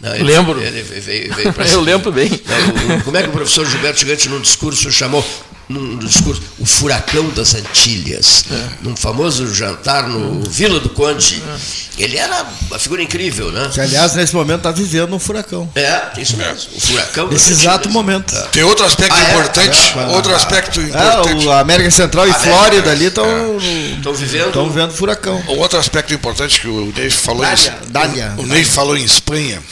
Não, 0.00 0.14
ele, 0.14 0.24
Lembro. 0.24 0.60
Ele 0.60 0.82
veio, 0.82 1.34
veio 1.34 1.54
Eu 1.72 1.80
lembro 1.80 2.12
bem. 2.12 2.28
Não, 2.28 3.00
como 3.00 3.16
é 3.16 3.22
que 3.22 3.30
o 3.30 3.32
professor 3.32 3.66
Gilberto 3.66 3.98
Gigante, 3.98 4.28
num 4.28 4.40
discurso, 4.40 4.92
chamou 4.92 5.24
num 5.68 5.98
discurso, 5.98 6.40
o 6.58 6.64
furacão 6.64 7.28
das 7.30 7.54
Antilhas, 7.54 8.44
é. 8.50 8.68
num 8.82 8.96
famoso 8.96 9.52
jantar 9.54 10.08
no 10.08 10.40
Vila 10.48 10.80
do 10.80 10.88
Conde. 10.88 11.42
É. 11.46 12.02
Ele 12.04 12.16
era 12.16 12.46
uma 12.68 12.78
figura 12.78 13.02
incrível, 13.02 13.50
né? 13.50 13.68
Que, 13.72 13.80
aliás, 13.80 14.14
nesse 14.14 14.34
momento 14.34 14.58
está 14.58 14.70
vivendo 14.70 15.14
um 15.14 15.18
furacão. 15.18 15.70
É, 15.74 16.12
isso 16.16 16.36
mesmo. 16.36 16.70
O 16.74 16.80
furacão 16.80 17.28
Nesse 17.28 17.52
exato 17.52 17.90
momento. 17.90 18.34
É. 18.34 18.42
Tem 18.46 18.62
outro 18.62 18.86
aspecto 18.86 19.14
ah, 19.14 19.20
é? 19.20 19.30
importante. 19.30 19.94
É? 19.96 20.06
outro 20.14 20.34
aspecto 20.34 20.80
importante. 20.80 21.46
o 21.46 21.52
América 21.52 21.90
Central 21.90 22.26
e 22.26 22.30
América, 22.30 22.50
Flórida 22.50 22.90
ali 22.90 23.06
estão 23.06 23.58
estão 23.58 24.14
vivendo. 24.14 24.46
Estão 24.46 24.68
vivendo 24.70 24.92
furacão. 24.92 25.42
Um 25.48 25.58
outro 25.58 25.78
aspecto 25.78 26.14
importante 26.14 26.60
que 26.60 26.68
o 26.68 26.92
Ney 26.96 27.10
falou 27.10 27.42
Dália, 27.42 27.78
em, 27.86 27.90
Dália, 27.90 28.34
o, 28.38 28.42
o 28.42 28.46
Ney 28.46 28.64
falou 28.64 28.96
em 28.96 29.04
Espanha. 29.04 29.62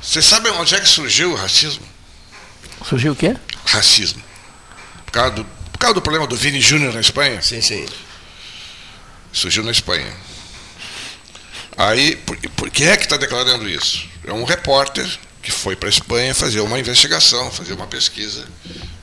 Você 0.00 0.20
sabe 0.20 0.50
onde 0.50 0.74
é 0.74 0.80
que 0.80 0.88
surgiu 0.88 1.32
o 1.32 1.34
racismo? 1.34 1.82
Surgiu 2.88 3.12
o 3.12 3.16
quê? 3.16 3.36
Racismo. 3.64 4.22
Por 5.12 5.20
causa 5.20 5.34
do 5.34 5.46
causa 5.82 5.94
do 5.94 6.02
problema 6.02 6.28
do 6.28 6.36
Vini 6.36 6.60
Júnior 6.60 6.94
na 6.94 7.00
Espanha? 7.00 7.42
Sim, 7.42 7.60
sim. 7.60 7.84
Surgiu 9.32 9.64
na 9.64 9.72
Espanha. 9.72 10.06
Aí, 11.76 12.14
por, 12.14 12.36
por 12.50 12.70
que 12.70 12.84
é 12.84 12.96
que 12.96 13.02
está 13.02 13.16
declarando 13.16 13.68
isso? 13.68 14.08
É 14.24 14.32
um 14.32 14.44
repórter 14.44 15.08
que 15.42 15.50
foi 15.50 15.74
para 15.74 15.88
a 15.88 15.90
Espanha 15.90 16.32
fazer 16.34 16.60
uma 16.60 16.78
investigação, 16.78 17.50
fazer 17.50 17.72
uma 17.72 17.88
pesquisa. 17.88 18.46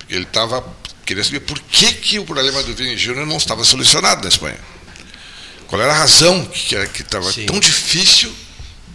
Ele 0.08 0.24
estava 0.24 0.64
querendo 1.06 1.26
saber 1.26 1.42
por 1.42 1.60
que, 1.60 1.92
que 1.92 2.18
o 2.18 2.24
problema 2.24 2.64
do 2.64 2.74
Vini 2.74 2.98
Júnior 2.98 3.26
não 3.26 3.36
estava 3.36 3.66
solucionado 3.66 4.22
na 4.22 4.30
Espanha. 4.30 4.60
Qual 5.68 5.82
era 5.82 5.92
a 5.92 5.98
razão 5.98 6.46
que 6.46 6.76
estava 7.02 7.32
tão 7.46 7.60
difícil 7.60 8.34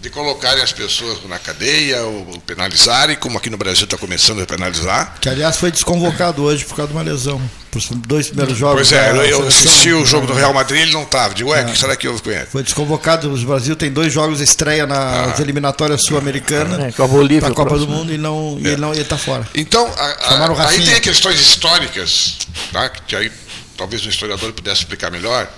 de 0.04 0.10
colocarem 0.10 0.62
as 0.62 0.70
pessoas 0.70 1.24
na 1.24 1.38
cadeia 1.38 2.02
ou 2.02 2.38
penalizarem, 2.46 3.16
como 3.16 3.38
aqui 3.38 3.48
no 3.48 3.56
Brasil 3.56 3.84
está 3.84 3.96
começando 3.96 4.42
a 4.42 4.46
penalizar. 4.46 5.14
Que, 5.18 5.30
aliás, 5.30 5.56
foi 5.56 5.70
desconvocado 5.70 6.42
hoje 6.42 6.62
por 6.62 6.76
causa 6.76 6.92
de 6.92 6.94
uma 6.98 7.02
lesão. 7.02 7.40
Por 7.70 7.80
dois 8.06 8.26
primeiros 8.26 8.58
jogos. 8.58 8.90
Pois 8.90 8.92
é, 8.92 9.32
eu 9.32 9.48
assisti 9.48 9.94
o 9.94 10.04
jogo 10.04 10.26
do 10.26 10.34
Real 10.34 10.52
Madrid 10.52 10.82
ele 10.82 10.92
não 10.92 11.04
estava. 11.04 11.32
Digo, 11.32 11.48
ué, 11.48 11.64
o 11.64 11.68
é. 11.68 11.72
que 11.72 11.78
será 11.78 11.96
que 11.96 12.06
houve 12.06 12.20
com 12.20 12.30
ele? 12.30 12.44
Foi 12.44 12.62
desconvocado. 12.62 13.32
O 13.32 13.46
Brasil 13.46 13.74
tem 13.76 13.90
dois 13.90 14.12
jogos 14.12 14.38
de 14.38 14.44
estreia 14.44 14.86
nas 14.86 15.40
ah. 15.40 15.42
eliminatórias 15.42 16.02
sul-americanas 16.04 16.80
é, 16.80 16.92
com 16.92 17.02
a 17.02 17.08
Bolívia, 17.08 17.48
Copa 17.48 17.70
próximo. 17.70 17.86
do 17.86 17.92
Mundo 17.96 18.12
e, 18.12 18.18
não, 18.18 18.58
é. 18.58 18.68
e 18.68 18.72
ele 18.72 18.80
não 18.82 18.92
está 18.92 19.16
fora. 19.16 19.48
Então, 19.54 19.90
a, 19.96 20.34
a, 20.34 20.68
aí 20.68 20.84
tem 20.84 21.00
questões 21.00 21.40
históricas, 21.40 22.36
tá? 22.70 22.90
que 22.90 23.16
aí 23.16 23.32
talvez 23.74 24.04
um 24.04 24.10
historiador 24.10 24.52
pudesse 24.52 24.80
explicar 24.80 25.10
melhor. 25.10 25.50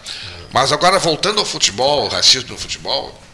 Mas 0.52 0.70
agora, 0.70 1.00
voltando 1.00 1.40
ao 1.40 1.44
futebol, 1.44 2.04
o 2.04 2.08
racismo 2.08 2.50
no 2.50 2.58
futebol, 2.58 3.26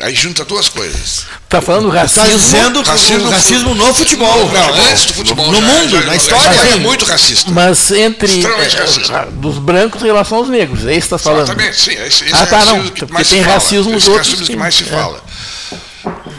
Aí 0.00 0.14
junta 0.14 0.44
duas 0.44 0.68
coisas. 0.68 1.26
Tá 1.48 1.60
falando 1.60 1.90
tá 1.90 2.02
racismo. 2.02 2.22
Tá 2.22 2.36
dizendo 2.36 2.82
racismo, 2.82 3.30
racismo 3.30 3.74
no 3.74 3.94
futebol. 3.94 4.50
Não, 4.50 4.74
antes 4.74 5.06
do 5.06 5.14
futebol. 5.14 5.50
No, 5.50 5.60
mundo, 5.60 6.04
na 6.04 6.16
história. 6.16 6.48
é 6.48 6.76
muito 6.76 7.04
racista. 7.04 7.50
Mas 7.50 7.90
entre 7.90 8.44
é, 8.44 9.26
dos 9.32 9.58
brancos 9.58 10.02
em 10.02 10.06
relação 10.06 10.38
aos 10.38 10.48
negros, 10.48 10.86
é 10.86 10.92
isso 10.92 11.08
que 11.08 11.14
está 11.14 11.18
falando. 11.18 11.44
Exatamente, 11.44 11.80
sim. 11.80 11.92
Esse, 11.92 12.24
esse 12.24 12.34
ah, 12.34 12.42
é 12.42 12.46
tá, 12.46 12.64
não. 12.64 12.88
Porque 12.88 13.24
tem 13.24 13.40
racismo 13.40 13.92
nos 13.92 14.06
outros. 14.08 14.28
racismo 14.28 14.46
que 14.46 14.56
mais 14.56 14.74
se 14.74 14.82
é. 14.82 14.86
fala. 14.86 15.22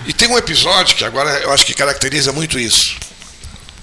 E 0.06 0.14
tem 0.14 0.28
um 0.30 0.38
episódio 0.38 0.96
que 0.96 1.04
agora 1.04 1.30
eu 1.40 1.52
acho 1.52 1.66
que 1.66 1.74
caracteriza 1.74 2.32
muito 2.32 2.58
isso. 2.58 2.96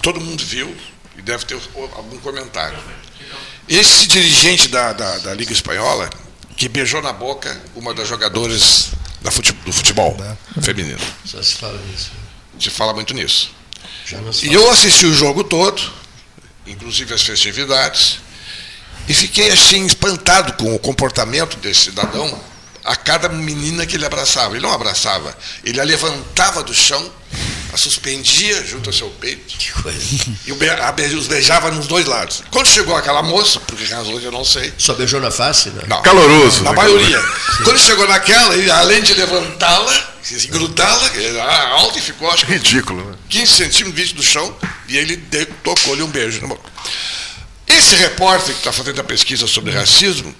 Todo 0.01 0.19
mundo 0.19 0.43
viu 0.43 0.75
e 1.17 1.21
deve 1.21 1.45
ter 1.45 1.57
algum 1.95 2.17
comentário. 2.17 2.77
Esse 3.67 4.07
dirigente 4.07 4.67
da, 4.67 4.93
da, 4.93 5.17
da 5.19 5.33
Liga 5.33 5.51
Espanhola, 5.51 6.09
que 6.55 6.69
beijou 6.69 7.01
na 7.01 7.11
boca 7.11 7.59
uma 7.75 7.93
das 7.93 8.07
jogadoras 8.07 8.91
do 9.65 9.73
futebol 9.73 10.17
é. 10.57 10.61
feminino. 10.61 10.99
Só 11.25 11.41
se 11.41 11.55
fala 11.55 11.79
nisso. 11.91 12.11
Se 12.59 12.69
fala 12.69 12.93
muito 12.93 13.13
nisso. 13.13 13.51
e 14.43 14.53
eu 14.53 14.69
assisti 14.69 15.05
o 15.05 15.13
jogo 15.13 15.43
todo, 15.43 15.81
inclusive 16.65 17.13
as 17.13 17.21
festividades, 17.21 18.19
e 19.07 19.13
fiquei 19.13 19.51
assim 19.51 19.85
espantado 19.85 20.53
com 20.53 20.73
o 20.73 20.79
comportamento 20.79 21.57
desse 21.57 21.85
cidadão 21.85 22.39
a 22.85 22.95
cada 22.95 23.27
menina 23.27 23.85
que 23.85 23.95
ele 23.95 24.05
abraçava. 24.05 24.55
Ele 24.55 24.65
não 24.65 24.71
abraçava, 24.71 25.35
ele 25.63 25.81
a 25.81 25.83
levantava 25.83 26.63
do 26.63 26.73
chão 26.73 27.11
a 27.73 27.77
suspendia 27.77 28.65
junto 28.65 28.89
ao 28.89 28.93
seu 28.93 29.09
peito. 29.09 29.57
Que 29.57 29.69
coisa. 29.73 29.99
E 30.47 30.51
os 31.17 31.27
beijava 31.27 31.69
nos 31.71 31.87
dois 31.87 32.05
lados. 32.05 32.41
Quando 32.49 32.67
chegou 32.67 32.95
aquela 32.95 33.21
moça, 33.21 33.59
por 33.59 33.75
que 33.77 33.83
razões 33.91 34.23
eu 34.23 34.31
não 34.31 34.45
sei. 34.45 34.73
Só 34.77 34.93
beijou 34.93 35.19
na 35.19 35.29
face, 35.29 35.69
né? 35.71 35.83
Não. 35.85 36.01
Caloroso. 36.01 36.63
Na 36.63 36.71
né? 36.71 36.77
maioria. 36.77 37.19
Sim. 37.19 37.63
Quando 37.65 37.77
chegou 37.77 38.07
naquela, 38.07 38.55
ele, 38.55 38.71
além 38.71 39.03
de 39.03 39.13
levantá-la, 39.15 40.13
grudá-la, 40.49 41.11
era 41.17 41.69
alta 41.71 41.99
e 41.99 42.01
ficou, 42.01 42.31
acho 42.31 42.45
que. 42.45 42.53
Ridículo, 42.53 43.03
né? 43.03 43.17
15 43.27 43.51
centímetros 43.51 44.13
do 44.13 44.23
chão, 44.23 44.55
e 44.87 44.97
ele 44.97 45.17
tocou-lhe 45.61 46.01
um 46.01 46.07
beijo 46.07 46.41
na 46.41 46.47
boca. 46.47 46.71
Esse 47.67 47.95
repórter 47.95 48.53
que 48.53 48.61
está 48.61 48.71
fazendo 48.71 49.01
a 49.01 49.03
pesquisa 49.03 49.47
sobre 49.47 49.73
racismo 49.73 50.33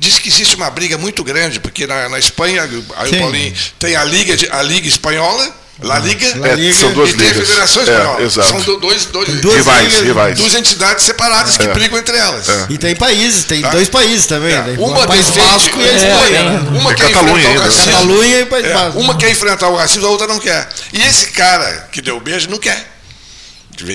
diz 0.00 0.18
que 0.18 0.28
existe 0.28 0.56
uma 0.56 0.70
briga 0.70 0.96
muito 0.96 1.22
grande, 1.22 1.60
porque 1.60 1.86
na, 1.86 2.08
na 2.08 2.18
Espanha, 2.18 2.62
aí 2.96 3.10
o 3.10 3.18
Paulinho, 3.18 3.54
tem 3.78 3.94
a 3.94 4.02
Liga, 4.02 4.34
a 4.50 4.62
Liga 4.62 4.88
Espanhola 4.88 5.60
La 5.82 5.98
Liga, 5.98 6.26
La 6.38 6.54
Liga. 6.54 6.70
É, 6.70 6.74
são 6.74 6.92
duas 6.92 7.10
e 7.10 7.14
tem 7.14 7.26
ligas. 7.26 7.42
a 7.42 7.46
Federação 7.46 7.82
Espanhola. 7.82 8.22
É, 8.22 8.30
são 8.30 8.78
dois, 8.78 9.06
dois, 9.06 9.28
duas, 9.40 9.56
rivais, 9.56 9.86
ligas, 9.86 10.02
rivais. 10.02 10.36
duas 10.36 10.54
entidades 10.54 11.04
separadas 11.04 11.56
que 11.56 11.62
é. 11.62 11.72
brigam 11.72 11.98
entre 11.98 12.16
elas. 12.16 12.48
É. 12.48 12.66
E 12.68 12.78
tem 12.78 12.94
países, 12.94 13.44
tem 13.44 13.62
tá? 13.62 13.70
dois 13.70 13.88
países 13.88 14.26
também. 14.26 14.52
É. 14.52 14.62
Né? 14.62 14.76
Uma 14.78 15.06
País 15.06 15.28
Vasco 15.30 15.80
e 15.80 15.88
a 15.88 15.92
Espanha. 15.92 16.42
Uma 16.78 16.94
quer 16.94 17.10
Catalunha 17.10 17.38
enfrentar 17.38 17.60
o 17.60 17.64
racismo. 17.64 17.92
Catalunha 17.92 18.40
e 18.40 18.46
País 18.46 18.72
Vasco. 18.72 19.00
Uma 19.00 19.16
quer 19.16 19.30
enfrentar 19.30 19.68
o 19.68 19.76
racismo, 19.76 20.06
a 20.06 20.10
outra 20.10 20.26
não 20.26 20.38
quer. 20.38 20.68
E 20.92 21.00
esse 21.00 21.30
cara 21.30 21.88
que 21.90 22.02
deu 22.02 22.16
o 22.16 22.20
beijo 22.20 22.50
não 22.50 22.58
quer 22.58 22.99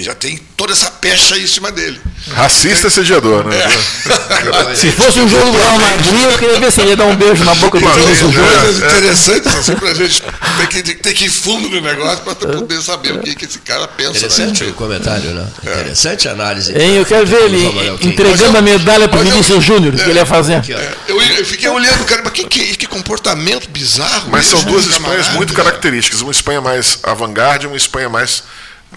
já 0.02 0.16
tem 0.16 0.40
toda 0.58 0.74
essa 0.74 0.90
pecha 0.90 1.38
em 1.38 1.48
cima 1.48 1.72
dele. 1.72 2.00
Racista 2.34 2.90
sediador, 2.90 3.46
né? 3.46 3.56
É. 3.58 4.76
Se 4.76 4.92
fosse 4.92 5.20
um 5.20 5.30
jogo 5.30 5.52
do 5.52 5.58
Real 5.58 5.80
Madrid, 5.80 6.24
eu 6.24 6.38
queria 6.38 6.60
ver 6.60 6.72
se 6.72 6.82
ele 6.82 6.90
ia 6.92 6.98
dar 6.98 7.06
um 7.06 7.16
beijo 7.16 7.44
na 7.44 7.54
boca 7.56 7.80
do. 7.80 7.86
São 7.86 8.32
coisas 8.32 8.78
interessantes 8.78 9.56
assim, 9.56 9.76
para 9.76 9.90
a 9.90 9.94
gente 9.94 10.22
ter 10.22 10.68
que, 10.68 10.96
ter 10.96 11.14
que 11.14 11.26
ir 11.26 11.30
fundo 11.30 11.70
no 11.70 11.82
negócio 11.82 12.24
para 12.24 12.36
poder 12.36 12.82
saber 12.82 13.14
o 13.14 13.20
que, 13.20 13.36
que 13.36 13.46
esse 13.46 13.60
cara 13.60 13.88
pensa. 13.88 14.12
Interessante 14.18 14.64
né? 14.64 14.70
o 14.72 14.74
comentário, 14.74 15.32
né? 15.32 15.48
É. 15.66 15.72
Interessante 15.82 16.28
a 16.28 16.32
análise. 16.32 16.72
Hein, 16.72 16.96
eu 16.96 17.06
quero 17.06 17.26
ver 17.26 17.44
ele 17.44 17.98
entregando 18.02 18.58
a 18.58 18.62
medalha 18.62 19.08
para 19.08 19.20
o 19.20 19.24
Vinícius 19.24 19.64
Júnior, 19.64 19.94
que 19.94 20.10
ele 20.10 20.20
ia 20.20 20.26
fazer. 20.26 20.64
É, 20.70 20.94
eu, 21.08 21.22
eu, 21.22 21.46
fiquei 21.46 21.70
olhando, 21.70 22.04
cara, 22.06 22.22
mas 22.24 22.34
que, 22.34 22.46
que, 22.46 22.76
que 22.78 22.88
comportamento 22.88 23.70
bizarro. 23.70 24.30
Mas 24.30 24.48
são 24.48 24.64
duas 24.64 24.86
Espanhas 24.86 25.30
muito 25.30 25.54
características. 25.54 26.22
Uma 26.22 26.32
Espanha 26.32 26.62
mais 26.62 27.00
avant-garde 27.04 27.66
e 27.66 27.68
uma 27.68 27.78
Espanha 27.78 28.10
mais 28.10 28.44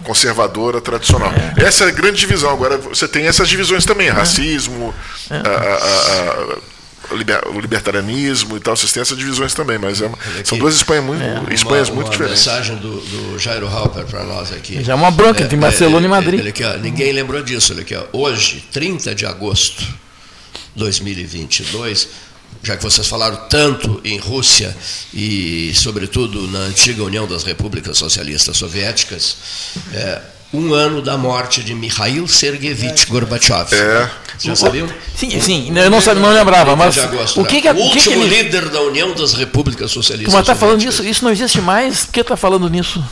conservadora, 0.05 0.81
tradicional. 0.81 1.33
É. 1.57 1.65
Essa 1.65 1.85
é 1.85 1.89
a 1.89 1.91
grande 1.91 2.19
divisão. 2.19 2.51
Agora 2.51 2.79
você 2.79 3.07
tem 3.07 3.27
essas 3.27 3.49
divisões 3.49 3.85
também, 3.85 4.09
é. 4.09 4.11
racismo, 4.11 4.95
é. 5.31 5.37
A, 5.37 5.41
a, 5.41 6.55
a, 6.55 6.59
o 7.11 7.61
libertarianismo 7.61 8.57
e 8.57 8.61
tal, 8.61 8.77
vocês 8.77 8.93
têm 8.93 9.01
essas 9.01 9.17
divisões 9.17 9.55
também, 9.55 9.79
mas 9.79 10.03
é, 10.03 10.11
são 10.45 10.59
duas 10.59 10.75
Espanhas 10.75 11.05
muito, 11.05 11.23
é. 11.23 11.55
Espanhas 11.55 11.89
uma, 11.89 11.95
muito 11.97 12.09
uma 12.09 12.13
diferentes. 12.13 12.47
mensagem 12.47 12.77
do, 12.77 13.01
do 13.01 13.39
Jairo 13.39 13.67
Halper 13.67 14.05
para 14.05 14.25
nós 14.25 14.53
aqui. 14.53 14.83
Já 14.83 14.93
é 14.93 14.97
uma 14.97 15.11
bronca 15.11 15.45
de 15.45 15.57
Barcelona 15.57 16.07
e 16.07 16.09
Madrid. 16.09 16.41
Ele 16.41 16.51
aqui, 16.51 16.65
ó, 16.65 16.77
ninguém 16.77 17.13
lembrou 17.13 17.43
disso. 17.43 17.73
Ele 17.73 17.81
aqui, 17.81 17.97
hoje, 18.13 18.65
30 18.73 19.15
de 19.15 19.25
agosto 19.25 19.81
de 19.81 19.95
2022, 20.77 22.09
já 22.63 22.77
que 22.77 22.83
vocês 22.83 23.07
falaram 23.07 23.37
tanto 23.49 24.01
em 24.05 24.19
Rússia 24.19 24.77
e, 25.15 25.73
sobretudo, 25.75 26.49
na 26.49 26.61
antiga 26.61 27.03
União 27.03 27.27
das 27.27 27.45
Repúblicas 27.45 27.97
Socialistas 27.97 28.57
Soviéticas, 28.57 29.37
é, 29.93 30.21
um 30.53 30.73
ano 30.73 31.03
da 31.03 31.17
morte 31.17 31.63
de 31.63 31.75
Mikhail 31.75 32.27
Sergeyevich 32.27 33.07
Gorbachev. 33.07 33.75
É. 33.75 34.11
Já 34.41 34.55
sabiam? 34.55 34.89
Sim, 35.17 35.41
sim, 35.41 35.73
eu 35.77 35.91
não, 35.91 36.01
sabia, 36.01 36.23
não 36.23 36.33
lembrava, 36.33 36.77
mas 36.77 36.97
agosto, 36.97 37.41
o 37.41 37.45
que, 37.45 37.61
que, 37.61 37.69
o 37.69 37.77
último 37.77 38.03
que 38.03 38.11
ele... 38.11 38.43
líder 38.43 38.69
da 38.69 38.81
União 38.83 39.13
das 39.13 39.33
Repúblicas 39.35 39.91
Socialistas. 39.91 40.33
Mas 40.33 40.43
está 40.43 40.55
falando 40.55 40.81
disso? 40.81 41.05
Isso 41.05 41.25
não 41.25 41.33
existe 41.33 41.61
mais? 41.61 42.05
Por 42.05 42.13
que 42.13 42.21
está 42.21 42.37
falando 42.37 42.69
nisso? 42.69 43.05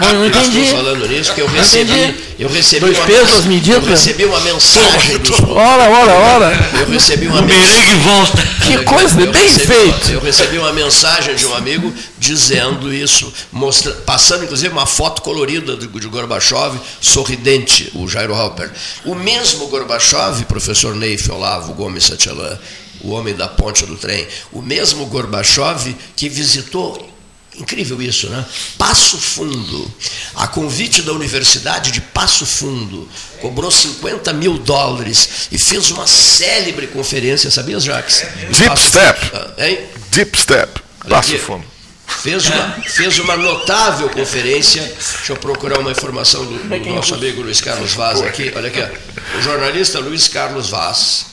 Não, 0.00 0.12
não 0.12 0.26
entendi. 0.26 0.60
estou 0.60 0.76
falando 0.78 1.08
nisso 1.08 1.32
que 1.34 1.40
eu 1.40 1.46
recebi, 1.46 2.14
eu 2.38 2.48
recebi 2.48 2.80
Dois 2.80 2.98
uma, 2.98 3.06
pesos, 3.06 3.44
medidas. 3.46 3.82
Eu 3.82 3.88
recebi 3.88 4.24
uma 4.24 4.40
mensagem 4.40 5.18
dos, 5.18 5.40
Ora, 5.40 5.88
ora, 5.88 6.12
ora. 6.12 6.70
Eu 6.80 6.86
recebi 6.86 7.26
uma 7.26 7.42
merengue 7.42 7.94
volta. 8.02 8.56
Que 8.66 8.84
coisa, 8.84 9.20
eu 9.20 9.32
bem 9.32 9.48
feito. 9.48 10.10
eu 10.10 10.20
recebi 10.20 10.58
uma 10.58 10.72
mensagem 10.72 11.34
de 11.34 11.46
um 11.46 11.54
amigo 11.54 11.92
dizendo 12.18 12.92
isso, 12.92 13.32
mostra, 13.52 13.92
passando 13.92 14.44
inclusive 14.44 14.72
uma 14.72 14.86
foto 14.86 15.22
colorida 15.22 15.76
de, 15.76 15.86
de 15.86 16.08
Gorbachev, 16.08 16.78
sorridente, 17.00 17.90
o 17.94 18.08
Jairo 18.08 18.34
Halper. 18.34 18.70
O 19.04 19.14
mesmo 19.14 19.68
Gorbachev, 19.68 20.44
professor 20.46 20.94
Neif 20.94 21.30
Olavo 21.30 21.72
Gomes 21.74 22.04
Satchelan, 22.04 22.58
o 23.00 23.10
homem 23.12 23.34
da 23.34 23.46
ponte 23.46 23.86
do 23.86 23.96
trem, 23.96 24.26
o 24.52 24.60
mesmo 24.60 25.06
Gorbachev 25.06 25.94
que 26.16 26.28
visitou 26.28 27.15
Incrível 27.58 28.00
isso, 28.02 28.28
né? 28.28 28.44
Passo 28.76 29.16
Fundo, 29.18 29.90
a 30.34 30.46
convite 30.46 31.02
da 31.02 31.12
Universidade 31.12 31.90
de 31.90 32.00
Passo 32.00 32.44
Fundo, 32.44 33.08
cobrou 33.40 33.70
50 33.70 34.32
mil 34.34 34.58
dólares 34.58 35.48
e 35.50 35.58
fez 35.58 35.90
uma 35.90 36.06
célebre 36.06 36.86
conferência, 36.88 37.50
sabias, 37.50 37.84
Jacques? 37.84 38.24
Deep 38.50 38.78
Step. 38.78 39.30
Ah, 39.32 39.66
hein? 39.66 39.78
Deep 40.10 40.38
Step, 40.38 40.80
Passo 41.08 41.38
Fundo. 41.38 41.64
fez 42.06 42.46
uma, 42.46 42.70
fez 42.82 43.18
uma 43.18 43.36
notável 43.36 44.10
conferência. 44.10 44.82
Deixa 44.82 45.32
eu 45.32 45.36
procurar 45.36 45.78
uma 45.78 45.90
informação 45.90 46.44
do, 46.44 46.58
do 46.58 46.90
nosso 46.90 47.14
amigo 47.14 47.40
Luiz 47.40 47.60
Carlos 47.60 47.94
Vaz 47.94 48.20
aqui. 48.20 48.52
Olha 48.54 48.68
aqui, 48.68 48.80
ó. 48.82 49.38
o 49.38 49.42
jornalista 49.42 49.98
Luiz 49.98 50.28
Carlos 50.28 50.68
Vaz, 50.68 51.26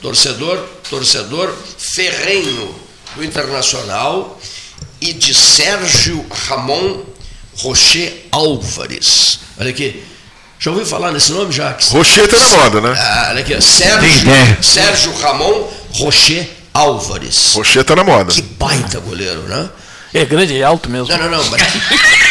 torcedor, 0.00 0.58
torcedor 0.88 1.54
ferrenho 1.78 2.74
do 3.14 3.24
Internacional 3.24 4.40
e 5.06 5.12
de 5.12 5.32
Sérgio 5.32 6.26
Ramon 6.48 7.04
Rocher 7.58 8.26
Álvares. 8.32 9.38
Olha 9.56 9.70
aqui. 9.70 10.02
Já 10.58 10.72
ouviu 10.72 10.84
falar 10.84 11.12
nesse 11.12 11.30
nome, 11.30 11.52
Jacques? 11.52 11.90
Rocher 11.90 12.26
tá 12.26 12.36
na 12.38 12.48
moda, 12.48 12.80
né? 12.80 12.94
Ah, 12.98 13.26
olha 13.30 13.40
aqui, 13.40 13.60
Sérgio, 13.60 14.32
Sérgio 14.60 15.16
Ramon 15.18 15.70
Rocher 15.92 16.48
Álvares. 16.74 17.52
Rocher 17.54 17.84
tá 17.84 17.94
na 17.94 18.02
moda. 18.02 18.32
Que 18.32 18.42
baita 18.42 18.98
goleiro, 18.98 19.42
né? 19.42 19.68
É 20.12 20.24
grande, 20.24 20.58
é 20.58 20.64
alto 20.64 20.90
mesmo. 20.90 21.08
Não, 21.08 21.30
não, 21.30 21.30
não. 21.30 21.50
Mas... 21.50 21.62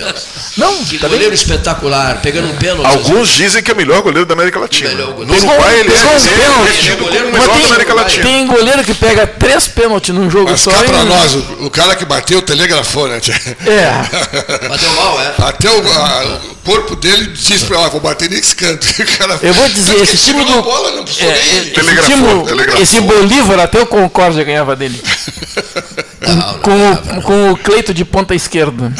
ah, 0.00 0.12
Deus. 0.12 0.24
Não, 0.56 0.84
que 0.84 0.98
tá 0.98 1.06
goleiro 1.08 1.30
bem. 1.30 1.34
espetacular, 1.34 2.20
pegando 2.20 2.48
um 2.48 2.56
pênalti. 2.56 2.86
Alguns 2.86 3.28
dizem 3.30 3.62
que 3.62 3.70
é 3.70 3.74
o 3.74 3.76
melhor 3.76 4.02
goleiro 4.02 4.26
da 4.26 4.34
América 4.34 4.58
Latina. 4.58 4.90
Melhor 4.90 5.08
No 5.08 5.14
goleiro. 5.14 5.46
Uruguai 5.46 5.80
ele 5.80 5.92
é, 5.92 5.94
um 5.94 6.66
ele 6.66 6.90
é 6.90 6.94
Goleiro, 6.96 7.32
melhor 7.32 7.48
tem- 7.48 7.60
da 7.60 7.66
América 7.66 7.94
Latina. 7.94 8.22
Tem 8.24 8.46
goleiro 8.46 8.84
que 8.84 8.94
pega 8.94 9.26
três 9.26 9.66
pênaltis 9.68 10.14
num 10.14 10.30
jogo 10.30 10.50
Mas 10.50 10.60
só. 10.60 10.70
cá 10.70 10.84
e- 10.84 10.88
pra 10.88 11.04
nós, 11.04 11.34
o, 11.34 11.38
o 11.66 11.70
cara 11.70 11.94
que 11.96 12.04
bateu 12.04 12.42
telegrafou, 12.42 13.08
né? 13.08 13.20
É. 13.66 13.92
Bateu 14.68 14.90
mal, 14.94 15.20
é? 15.20 15.34
Até 15.38 15.70
o, 15.70 15.92
a- 15.92 16.40
o 16.50 16.54
corpo 16.64 16.96
dele 16.96 17.26
disse 17.28 17.64
pra 17.64 17.80
lá, 17.80 17.88
vou 17.88 18.00
bater 18.00 18.30
nesse 18.30 18.54
canto. 18.54 18.86
Cara- 19.18 19.38
Eu 19.42 19.52
vou 19.54 19.68
dizer, 19.68 20.00
esse 20.00 20.16
time 20.16 20.44
do. 20.44 20.62
bola, 20.62 20.90
é, 20.90 21.02
esse, 21.02 21.60
time- 21.60 21.70
telegrafou. 21.72 22.48
esse 22.80 23.00
Bolívar, 23.00 23.60
até 23.60 23.80
o 23.80 23.86
Concórdia 23.86 24.44
ganhava 24.44 24.76
dele. 24.76 25.00
Não, 26.26 26.34
não, 26.36 26.58
Com, 26.60 26.70
não, 26.70 27.18
o, 27.18 27.22
com 27.22 27.52
o 27.52 27.56
Cleito 27.56 27.92
de 27.92 28.04
ponta 28.04 28.34
esquerda. 28.34 28.92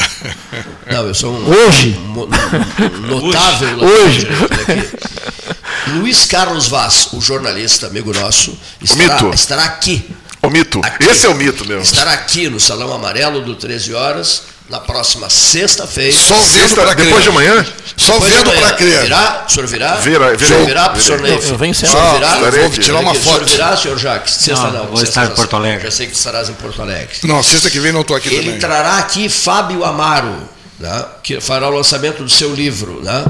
não, 0.91 1.07
eu 1.07 1.13
sou 1.13 1.33
um, 1.33 1.49
Hoje. 1.49 1.97
um 1.97 2.21
um 2.21 3.21
notável. 3.21 3.77
Hoje. 3.79 4.27
Luiz 5.95 6.25
Carlos 6.25 6.67
Vaz, 6.67 7.09
o 7.13 7.21
jornalista, 7.21 7.87
amigo 7.87 8.13
nosso, 8.13 8.57
estará, 8.81 9.29
estará 9.33 9.63
aqui. 9.65 10.09
O 10.41 10.49
mito. 10.49 10.81
Aqui. 10.83 11.05
Esse 11.05 11.25
é 11.25 11.29
o 11.29 11.35
mito 11.35 11.65
mesmo. 11.65 11.83
Estará 11.83 12.11
aqui 12.13 12.49
no 12.49 12.59
Salão 12.59 12.91
Amarelo 12.93 13.41
do 13.41 13.55
13 13.55 13.93
horas, 13.93 14.43
na 14.73 14.79
próxima 14.79 15.29
sexta-feira. 15.29 16.11
Só 16.11 16.33
vendo 16.33 16.45
Sexta, 16.61 16.81
pra 16.81 16.95
crer. 16.95 17.05
depois 17.05 17.23
de 17.23 17.29
amanhã? 17.29 17.65
Só 17.95 18.13
Depois 18.13 18.31
de 18.31 18.37
vendo 18.39 18.49
amanhã. 18.49 18.67
pra 18.67 18.75
crer. 18.75 19.01
Virá? 19.03 19.45
O 19.47 19.51
senhor 19.51 19.67
virá? 19.67 19.95
Virá, 19.97 20.33
O 20.33 20.39
senhor 20.39 20.65
virá 20.65 20.89
pro 20.89 21.01
senhor. 21.01 21.21
Neif? 21.21 21.49
Eu 21.49 21.57
venho 21.59 21.71
O 21.71 21.75
sempre. 21.75 21.91
senhor 21.91 22.07
Ah, 22.07 22.13
virá? 22.15 22.35
estarei 22.37 22.61
Vou 22.61 22.69
tirar 22.71 22.99
uma 22.99 23.11
O 23.11 23.15
senhor 23.15 23.33
foto. 23.39 23.45
virá, 23.51 23.77
senhor 23.77 23.99
Jacques? 23.99 24.33
Sexta 24.33 24.63
Não, 24.65 24.73
não. 24.73 24.85
vou 24.87 24.97
sexta 24.97 25.21
estar 25.21 25.31
em. 25.31 25.35
Porto 25.35 25.55
Alegre. 25.55 25.83
Já 25.83 25.91
sei 25.91 26.07
que 26.07 26.15
estarás 26.15 26.49
em 26.49 26.53
Porto 26.53 26.81
Alegre. 26.81 27.15
Não, 27.23 27.43
sexta 27.43 27.69
que 27.69 27.79
vem 27.79 27.91
não 27.91 28.03
tô 28.03 28.15
aqui 28.15 28.29
Ele 28.29 28.43
também. 28.45 28.59
trará 28.59 28.97
aqui 28.97 29.29
Fábio 29.29 29.83
Amaro, 29.85 30.35
né, 30.79 31.05
que 31.21 31.39
fará 31.39 31.67
o 31.69 31.71
lançamento 31.75 32.23
do 32.23 32.29
seu 32.31 32.53
livro, 32.55 32.99
né, 33.03 33.23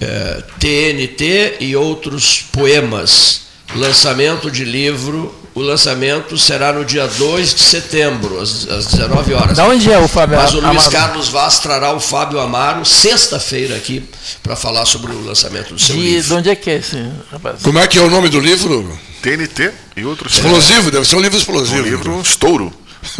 é, 0.00 0.42
TNT 0.60 1.56
e 1.60 1.74
outros 1.74 2.44
poemas. 2.52 3.42
Lançamento 3.74 4.50
de 4.52 4.64
livro. 4.64 5.34
O 5.54 5.60
lançamento 5.60 6.38
será 6.38 6.72
no 6.72 6.82
dia 6.82 7.06
2 7.06 7.54
de 7.54 7.60
setembro, 7.60 8.40
às, 8.40 8.66
às 8.70 8.86
19 8.86 9.34
horas. 9.34 9.56
Da 9.58 9.66
onde 9.66 9.92
é 9.92 9.98
o 9.98 10.08
Fábio 10.08 10.36
Mas 10.38 10.54
o 10.54 10.60
Luiz 10.60 10.64
Amaro? 10.86 10.90
Carlos 10.90 11.28
Vaz 11.28 11.58
trará 11.58 11.92
o 11.94 12.00
Fábio 12.00 12.40
Amaro 12.40 12.86
sexta-feira 12.86 13.76
aqui 13.76 14.02
para 14.42 14.56
falar 14.56 14.86
sobre 14.86 15.12
o 15.12 15.22
lançamento 15.22 15.74
do 15.74 15.78
seu 15.80 15.94
De, 15.94 16.00
livro. 16.00 16.28
de 16.28 16.34
onde 16.34 16.48
é 16.50 16.56
que 16.56 16.70
é 16.70 16.76
esse 16.76 16.96
rapaz? 17.30 17.60
Como 17.62 17.78
é 17.78 17.86
que 17.86 17.98
é 17.98 18.02
o 18.02 18.08
nome 18.08 18.30
do 18.30 18.40
livro? 18.40 18.98
TNT 19.20 19.72
e 19.94 20.04
outros. 20.06 20.32
Explosivo, 20.32 20.90
deve 20.90 21.06
ser 21.06 21.16
um 21.16 21.20
livro 21.20 21.36
explosivo. 21.38 21.80
Um 21.80 21.82
livro, 21.82 22.12
um 22.14 22.22
estouro. 22.22 22.72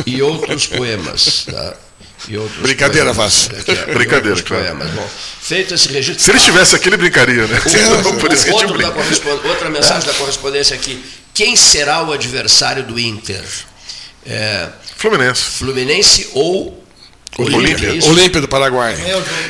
e 0.07 0.23
outros 0.23 0.67
poemas. 0.67 1.45
Tá? 1.51 1.75
E 2.29 2.39
outros 2.39 2.63
Brincadeira. 2.63 3.13
Vaz. 3.13 3.51
E 3.69 3.93
Brincadeira, 3.93 4.41
claro. 4.43 4.65
poemas. 4.65 4.91
Bom, 4.93 5.07
feito 5.43 5.75
esse 5.75 5.89
registro. 5.93 6.23
Se 6.25 6.31
ele 6.31 6.39
estivesse 6.39 6.75
aqui, 6.77 6.89
ele 6.89 6.97
brincaria, 6.97 7.47
né? 7.47 7.61
O- 8.09 8.15
Por 8.15 8.33
isso 8.33 8.47
que 8.47 8.67
brinca. 8.73 8.95
outra 9.49 9.69
mensagem 9.69 10.07
da 10.09 10.15
correspondência 10.15 10.75
aqui. 10.75 11.03
Quem 11.35 11.57
será 11.57 12.03
o 12.03 12.13
adversário 12.13 12.85
do 12.85 12.99
Inter? 12.99 13.43
É, 14.27 14.69
Fluminense. 14.97 15.43
Fluminense 15.43 16.31
ou 16.35 16.83
Olímpia? 17.39 17.89
é? 17.89 18.09
Olímpia 18.09 18.41
do 18.41 18.49
Paraguai. 18.49 18.95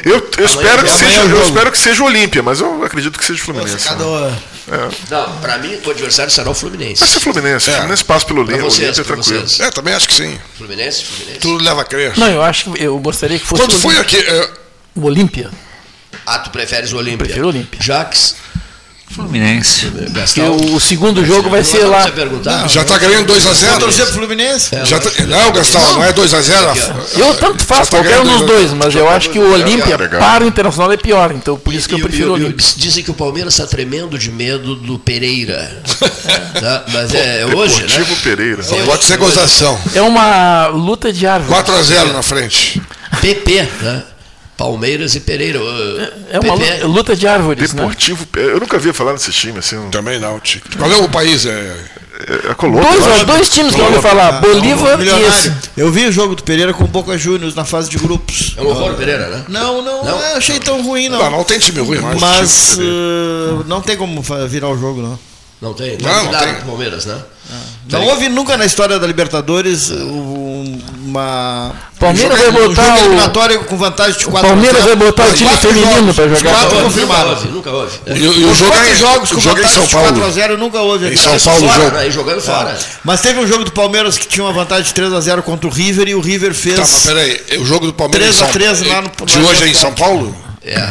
Eu, 0.04 0.30
eu 0.38 0.44
espero, 0.44 0.84
que 0.84 0.90
amanhã 0.90 0.98
seja, 0.98 1.20
é 1.20 1.24
o 1.24 1.28
eu 1.30 1.42
espero 1.42 1.72
que 1.72 1.78
seja 1.78 2.04
Olímpia, 2.04 2.42
mas 2.42 2.60
eu 2.60 2.84
acredito 2.84 3.18
que 3.18 3.24
seja 3.24 3.40
o 3.40 3.44
Fluminense. 3.44 3.90
Né? 3.90 4.04
hora. 4.04 4.38
Não, 5.10 5.36
para 5.38 5.58
mim 5.58 5.76
o 5.84 5.90
adversário 5.90 6.30
será 6.30 6.48
o 6.48 6.54
Fluminense. 6.54 7.00
Vai 7.00 7.08
ser 7.08 7.20
Fluminense. 7.20 7.70
É. 7.70 7.74
Fluminense 7.74 8.04
passa 8.04 8.26
pelo 8.26 8.42
Olímpia, 8.42 8.62
vocês, 8.62 8.98
Olímpia 8.98 9.00
é 9.00 9.04
tranquilo. 9.04 9.40
vocês. 9.40 9.60
É, 9.60 9.70
também 9.70 9.94
acho 9.94 10.08
que 10.08 10.14
sim. 10.14 10.38
Fluminense, 10.56 11.04
Fluminense. 11.04 11.40
Tudo 11.40 11.64
leva 11.64 11.82
a 11.82 11.84
crer. 11.84 12.16
Não, 12.16 12.28
eu 12.28 12.42
acho 12.42 12.70
que 12.70 12.82
eu 12.82 12.96
gostaria 13.00 13.38
que 13.38 13.44
fosse 13.44 13.62
Quando 13.62 13.72
o 13.72 13.78
foi 13.78 13.98
aqui, 13.98 14.16
é, 14.16 14.50
o 14.94 15.04
Olímpia. 15.04 15.50
Ah, 16.24 16.38
tu 16.38 16.50
preferes 16.50 16.92
o 16.92 16.98
Olímpia? 16.98 17.26
Prefiro 17.26 17.46
o 17.46 17.48
Olímpia. 17.48 17.80
Jacques, 17.82 18.36
Fluminense. 19.14 19.86
Gastão. 20.10 20.56
o, 20.56 20.80
segundo 20.80 21.24
jogo 21.24 21.50
vai 21.50 21.62
ser 21.62 21.82
Não 21.82 21.90
lá. 21.90 22.10
perguntar. 22.10 22.68
já 22.68 22.84
tá 22.84 22.98
ganhando 22.98 23.32
2x0. 23.32 23.70
Vou 23.70 23.78
torcer 23.80 24.04
pro 24.06 24.14
Fluminense? 24.14 24.70
Já 24.84 24.98
tá, 24.98 25.10
não, 25.26 25.52
Gastão, 25.52 25.94
não 25.94 26.04
é 26.04 26.12
2x0. 26.12 27.18
Eu 27.18 27.34
tanto 27.34 27.64
faço, 27.64 27.90
tá 27.90 27.98
qualquer 27.98 28.20
um 28.20 28.24
dos 28.24 28.46
dois 28.46 28.72
mas 28.72 28.94
eu 28.94 29.08
acho 29.08 29.30
que 29.30 29.38
o 29.38 29.52
Olímpia 29.52 29.98
para 29.98 30.44
o 30.44 30.46
Internacional 30.46 30.92
é 30.92 30.96
pior, 30.96 31.32
então 31.32 31.56
por 31.56 31.72
isso 31.74 31.88
que 31.88 31.94
eu 31.94 32.00
prefiro 32.00 32.30
o 32.30 32.34
Olímpia. 32.34 32.66
Dizem 32.76 33.04
que 33.04 33.10
o 33.10 33.14
Palmeiras 33.14 33.54
está 33.54 33.66
tremendo 33.66 34.18
de 34.18 34.30
medo 34.30 34.74
do 34.76 34.98
Pereira. 34.98 35.82
Tá? 36.52 36.84
Mas 36.92 37.12
é, 37.14 37.44
hoje, 37.46 37.74
Deportivo 37.82 38.10
né? 38.10 38.18
Pereira. 38.22 38.62
É 38.62 38.82
Pode 38.84 39.04
ser 39.04 39.16
gozação. 39.16 39.78
É 39.94 40.02
uma 40.02 40.68
luta 40.68 41.12
de 41.12 41.26
árvore. 41.26 41.60
4x0 41.60 42.12
na 42.12 42.22
frente. 42.22 42.80
PP, 43.20 43.68
né? 43.80 44.02
Palmeiras 44.62 45.14
e 45.16 45.20
Pereira. 45.20 45.58
É 46.30 46.38
uma 46.38 46.56
PP. 46.56 46.72
luta, 46.74 46.86
luta 46.86 47.16
de 47.16 47.26
árvores, 47.26 47.72
né? 47.72 47.80
Deportivo. 47.82 48.26
Eu 48.36 48.60
nunca 48.60 48.76
havia 48.76 48.94
falar 48.94 49.12
nesse 49.12 49.32
time, 49.32 49.58
assim. 49.58 49.88
Também 49.90 50.18
não, 50.20 50.38
Tico. 50.40 50.68
Qual 50.76 50.90
é 50.90 50.96
o 50.96 51.08
país? 51.08 51.44
É, 51.46 51.74
É, 52.28 52.50
é 52.50 52.54
Colômbia. 52.54 52.82
Dois, 53.00 53.22
dois 53.24 53.48
times 53.48 53.74
que 53.74 53.80
eu 53.80 53.86
ouvi 53.86 54.00
falar, 54.00 54.40
Bolívar 54.40 54.94
e 54.94 54.98
Milionário. 54.98 55.26
esse. 55.28 55.52
Eu 55.76 55.90
vi 55.90 56.06
o 56.06 56.12
jogo 56.12 56.36
do 56.36 56.44
Pereira 56.44 56.72
com 56.72 56.84
o 56.84 56.86
Boca 56.86 57.16
Juniors 57.18 57.54
na 57.56 57.64
fase 57.64 57.90
de 57.90 57.96
grupos. 57.98 58.54
É 58.56 58.62
um 58.62 58.66
horror, 58.68 58.94
Pereira, 58.94 59.26
né? 59.28 59.44
Não, 59.48 59.82
não, 59.82 60.04
Não? 60.04 60.18
não 60.18 60.36
achei 60.36 60.60
tão 60.60 60.82
ruim, 60.82 61.08
não. 61.08 61.18
não, 61.18 61.30
não 61.30 61.44
tem 61.44 61.58
time 61.58 61.80
ruim, 61.80 61.98
mas. 62.00 62.20
Mas 62.20 62.78
uh, 62.78 63.64
não 63.66 63.80
tem 63.80 63.96
como 63.96 64.22
virar 64.48 64.68
o 64.68 64.78
jogo, 64.78 65.02
não. 65.02 65.18
Não 65.60 65.74
tem? 65.74 65.96
Não, 66.00 66.10
não 66.12 66.22
Cuidado 66.24 66.44
tem. 66.44 66.52
o 66.62 66.66
Palmeiras, 66.66 67.06
né? 67.06 67.18
Não 67.90 68.04
houve 68.06 68.28
nunca 68.28 68.56
na 68.56 68.66
história 68.66 68.98
da 68.98 69.06
Libertadores 69.06 69.90
um- 69.90 70.78
uma. 71.12 71.72
Palmeiras 72.00 72.36
vai 72.38 72.48
um 72.48 72.52
botar 72.68 72.94
o- 72.94 72.98
eliminatório 72.98 73.64
com 73.64 73.76
vantagem 73.76 74.18
de 74.18 74.24
4 74.26 74.48
Palmeiras 74.48 74.82
vai 74.84 74.96
botar 74.96 75.24
o 75.26 75.32
time 75.32 75.56
feminino 75.56 76.12
pra 76.14 76.26
jogar. 76.28 76.50
Quatro 76.50 76.68
Nunca 76.70 76.82
confirmados. 76.84 77.44
Nunca 77.44 77.70
houve. 77.70 77.92
É. 78.06 78.16
E, 78.16 78.26
o 78.28 78.50
Os 78.50 78.58
quatro 78.60 78.84
é, 78.90 78.94
jogos 78.96 79.28
com 79.30 79.36
é 79.36 79.38
em 79.38 79.42
vantagem 79.42 79.70
São 79.70 79.84
de 79.84 79.90
4 79.90 80.08
a 80.08 80.12
Paulo. 80.18 80.32
0 80.32 80.58
nunca 80.58 80.80
houve. 80.80 81.04
Em 81.04 81.08
aqui. 81.08 81.18
São 81.18 81.38
Paulo 81.38 81.72
jogo. 81.72 81.90
né? 81.96 82.10
Jogando 82.10 82.40
fora. 82.40 82.78
Mas 83.04 83.20
teve 83.20 83.38
um 83.38 83.46
jogo 83.46 83.64
do 83.64 83.70
Palmeiras 83.72 84.18
que 84.18 84.26
tinha 84.26 84.44
uma 84.44 84.52
vantagem 84.52 84.84
de 84.84 84.94
3 84.94 85.12
a 85.12 85.20
0 85.20 85.42
contra 85.42 85.68
o 85.68 85.70
River 85.70 86.08
e 86.08 86.14
o 86.14 86.20
River 86.20 86.52
fez 86.54 86.74
Tá, 86.76 86.80
mas 86.82 87.02
peraí, 87.06 87.40
o 87.60 87.64
jogo 87.64 87.86
do 87.86 87.92
Palmeiras 87.92 88.36
3 88.36 88.42
a 88.42 88.44
em 88.44 88.46
São- 88.46 88.52
3 88.52 88.82
lá 88.88 89.02
no- 89.02 89.26
de 89.26 89.38
hoje 89.38 89.62
é 89.64 89.68
em 89.68 89.74
São 89.74 89.92
Paulo? 89.92 90.34
É. 90.64 90.88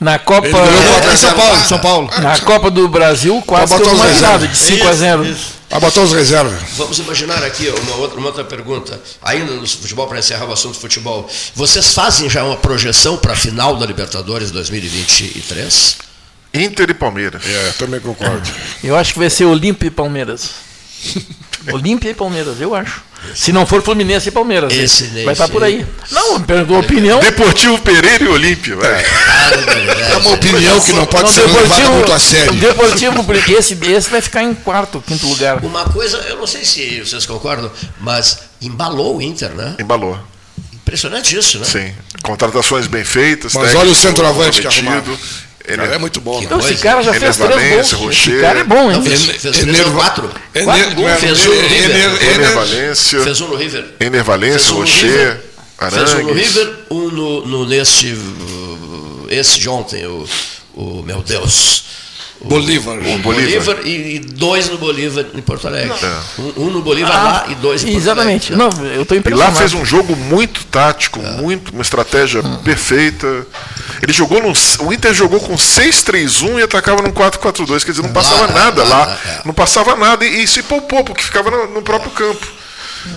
Na 0.00 0.18
Copa, 0.18 0.48
Ele 0.48 0.56
É, 0.56 1.16
São 1.16 1.32
Paulo. 1.32 1.58
São 1.68 1.78
Paulo. 1.78 2.10
na 2.20 2.36
Copa 2.38 2.70
do 2.72 2.88
Brasil, 2.88 3.40
quase 3.46 3.72
uma 3.72 3.78
virada 4.06 4.38
de 4.38 4.46
reservas. 4.46 4.58
5 4.58 4.88
a 4.88 4.92
0. 4.92 5.24
Isso. 5.24 5.61
Vai 5.72 5.80
botar 5.80 6.02
os 6.02 6.12
reservas. 6.12 6.60
Vamos 6.76 6.98
imaginar 6.98 7.42
aqui 7.42 7.66
uma 7.70 7.96
outra, 7.96 8.18
uma 8.18 8.26
outra 8.26 8.44
pergunta, 8.44 9.00
ainda 9.22 9.54
no 9.54 9.66
futebol, 9.66 10.06
para 10.06 10.18
encerrar 10.18 10.44
o 10.44 10.52
assunto 10.52 10.74
do 10.74 10.80
futebol. 10.80 11.26
Vocês 11.54 11.94
fazem 11.94 12.28
já 12.28 12.44
uma 12.44 12.58
projeção 12.58 13.16
para 13.16 13.32
a 13.32 13.36
final 13.36 13.78
da 13.78 13.86
Libertadores 13.86 14.50
2023? 14.50 15.96
Inter 16.52 16.90
e 16.90 16.94
Palmeiras. 16.94 17.42
É, 17.46 17.72
também 17.78 18.00
concordo. 18.00 18.46
Eu 18.84 18.94
acho 18.94 19.14
que 19.14 19.18
vai 19.18 19.30
ser 19.30 19.46
Olímpia 19.46 19.86
e 19.86 19.90
Palmeiras. 19.90 20.50
Olímpia 21.72 22.10
e 22.10 22.14
Palmeiras, 22.14 22.60
eu 22.60 22.74
acho. 22.74 23.02
Se 23.34 23.52
não 23.52 23.64
for 23.64 23.80
Fluminense 23.82 24.28
e 24.28 24.32
Palmeiras. 24.32 24.72
Esse 24.74 25.04
nem 25.08 25.24
vai 25.24 25.32
estar 25.32 25.46
por 25.48 25.62
sei. 25.62 25.76
aí. 25.76 25.86
Não, 26.10 26.40
perguntou 26.40 26.76
a 26.76 26.80
opinião. 26.80 27.20
Deportivo 27.20 27.78
Pereira 27.78 28.24
e 28.24 28.28
Olímpia. 28.28 28.74
vai. 28.76 29.04
É 30.12 30.16
uma 30.16 30.32
opinião 30.32 30.80
que 30.80 30.92
não 30.92 31.06
pode 31.06 31.24
Não, 31.24 31.32
ser 31.32 31.46
levada 31.46 31.90
muito 31.90 32.12
a 32.12 32.18
sério. 32.18 32.52
Deportivo, 32.54 33.22
porque 33.22 33.52
esse, 33.52 33.78
esse 33.80 34.10
vai 34.10 34.20
ficar 34.20 34.42
em 34.42 34.52
quarto, 34.54 35.02
quinto 35.06 35.26
lugar. 35.28 35.64
Uma 35.64 35.84
coisa, 35.84 36.16
eu 36.28 36.36
não 36.36 36.46
sei 36.48 36.64
se 36.64 37.00
vocês 37.00 37.24
concordam, 37.24 37.70
mas 38.00 38.40
embalou 38.60 39.18
o 39.18 39.22
Inter, 39.22 39.50
né? 39.50 39.76
Embalou. 39.78 40.18
Impressionante 40.72 41.36
isso, 41.36 41.60
né? 41.60 41.64
Sim. 41.64 41.92
Contratações 42.22 42.88
bem 42.88 43.04
feitas. 43.04 43.54
Mas 43.54 43.62
técnico 43.66 43.80
olha 43.80 43.92
o 43.92 43.94
centroavante 43.94 44.60
que 44.60 44.66
comprometido. 44.66 45.18
Ele 45.66 45.76
Cara, 45.76 45.94
é 45.94 45.98
muito 45.98 46.20
bom. 46.20 46.38
Né? 46.38 46.44
Então, 46.46 46.58
esse 46.58 46.74
cara 46.82 47.02
já 47.02 47.12
fez 47.14 47.36
três 47.36 47.50
gols. 47.50 47.80
Esse 47.86 47.94
Rocher. 47.94 48.40
cara 48.40 48.58
é 48.60 48.64
bom, 48.64 48.90
hein? 48.90 48.96
Não, 48.96 49.02
fez, 49.04 49.22
fez 49.24 49.40
três 49.40 49.58
Ener- 49.58 49.86
ou 49.86 49.92
quatro. 49.94 50.30
Ener- 50.54 50.64
Quatro 50.64 50.94
gols, 50.96 51.06
Ener- 51.08 51.18
fez 51.20 51.46
um 51.46 51.54
no 51.54 51.60
River. 51.60 51.90
Ener- 51.90 52.34
Ener 52.34 52.52
Valência, 52.54 53.20
Fez 53.22 53.40
um 53.40 53.48
no 53.48 53.56
River. 53.56 53.84
Ener 54.00 54.24
Valência, 54.24 54.72
Rocher, 54.74 55.08
River. 55.08 55.40
Fez 55.78 55.92
um 55.92 55.96
no 55.96 56.30
Arangues. 56.30 56.36
River, 56.56 56.74
um 56.90 57.08
no, 57.10 57.46
no 57.46 57.66
neste. 57.66 58.16
Esse 59.28 59.58
de 59.60 59.68
ontem, 59.68 60.04
o, 60.06 60.26
o 60.74 61.02
meu 61.02 61.22
Deus. 61.22 61.84
Bolívar. 62.48 62.98
O 62.98 63.18
Bolívar, 63.18 63.78
e, 63.84 64.16
e 64.16 64.18
dois 64.18 64.68
no 64.68 64.78
Bolívar 64.78 65.24
em 65.34 65.40
Porto 65.42 65.66
Alegre. 65.66 65.94
Um, 66.38 66.64
um 66.64 66.70
no 66.70 66.82
Bolívar 66.82 67.12
Ah, 67.16 67.22
lá 67.22 67.46
e 67.50 67.54
dois 67.56 67.82
em 67.82 67.86
Porto 67.86 67.98
Exatamente. 67.98 68.52
Alegre. 68.52 68.78
Não, 68.80 68.86
eu 68.86 69.02
estou 69.02 69.16
E 69.16 69.34
lá 69.34 69.52
fez 69.52 69.72
um 69.74 69.84
jogo 69.84 70.16
muito 70.16 70.64
tático, 70.66 71.20
muito, 71.20 71.72
uma 71.72 71.82
estratégia 71.82 72.42
perfeita. 72.64 73.46
Ele 74.02 74.12
jogou 74.12 74.40
num, 74.42 74.52
o 74.86 74.92
Inter 74.92 75.14
jogou 75.14 75.40
com 75.40 75.54
6-3-1 75.54 76.58
e 76.58 76.62
atacava 76.62 77.02
num 77.02 77.12
4-4-2, 77.12 77.84
quer 77.84 77.92
dizer, 77.92 78.02
não 78.02 78.12
passava 78.12 78.46
Lá, 78.46 78.48
nada 78.48 78.82
lá, 78.84 78.98
lá, 79.06 79.18
é. 79.26 79.40
não 79.44 79.54
passava 79.54 79.94
nada 79.94 80.24
e, 80.24 80.42
e 80.42 80.48
se 80.48 80.62
poupou 80.62 81.04
porque 81.04 81.22
ficava 81.22 81.50
no, 81.50 81.66
no 81.74 81.82
próprio 81.82 82.10
campo. 82.10 82.46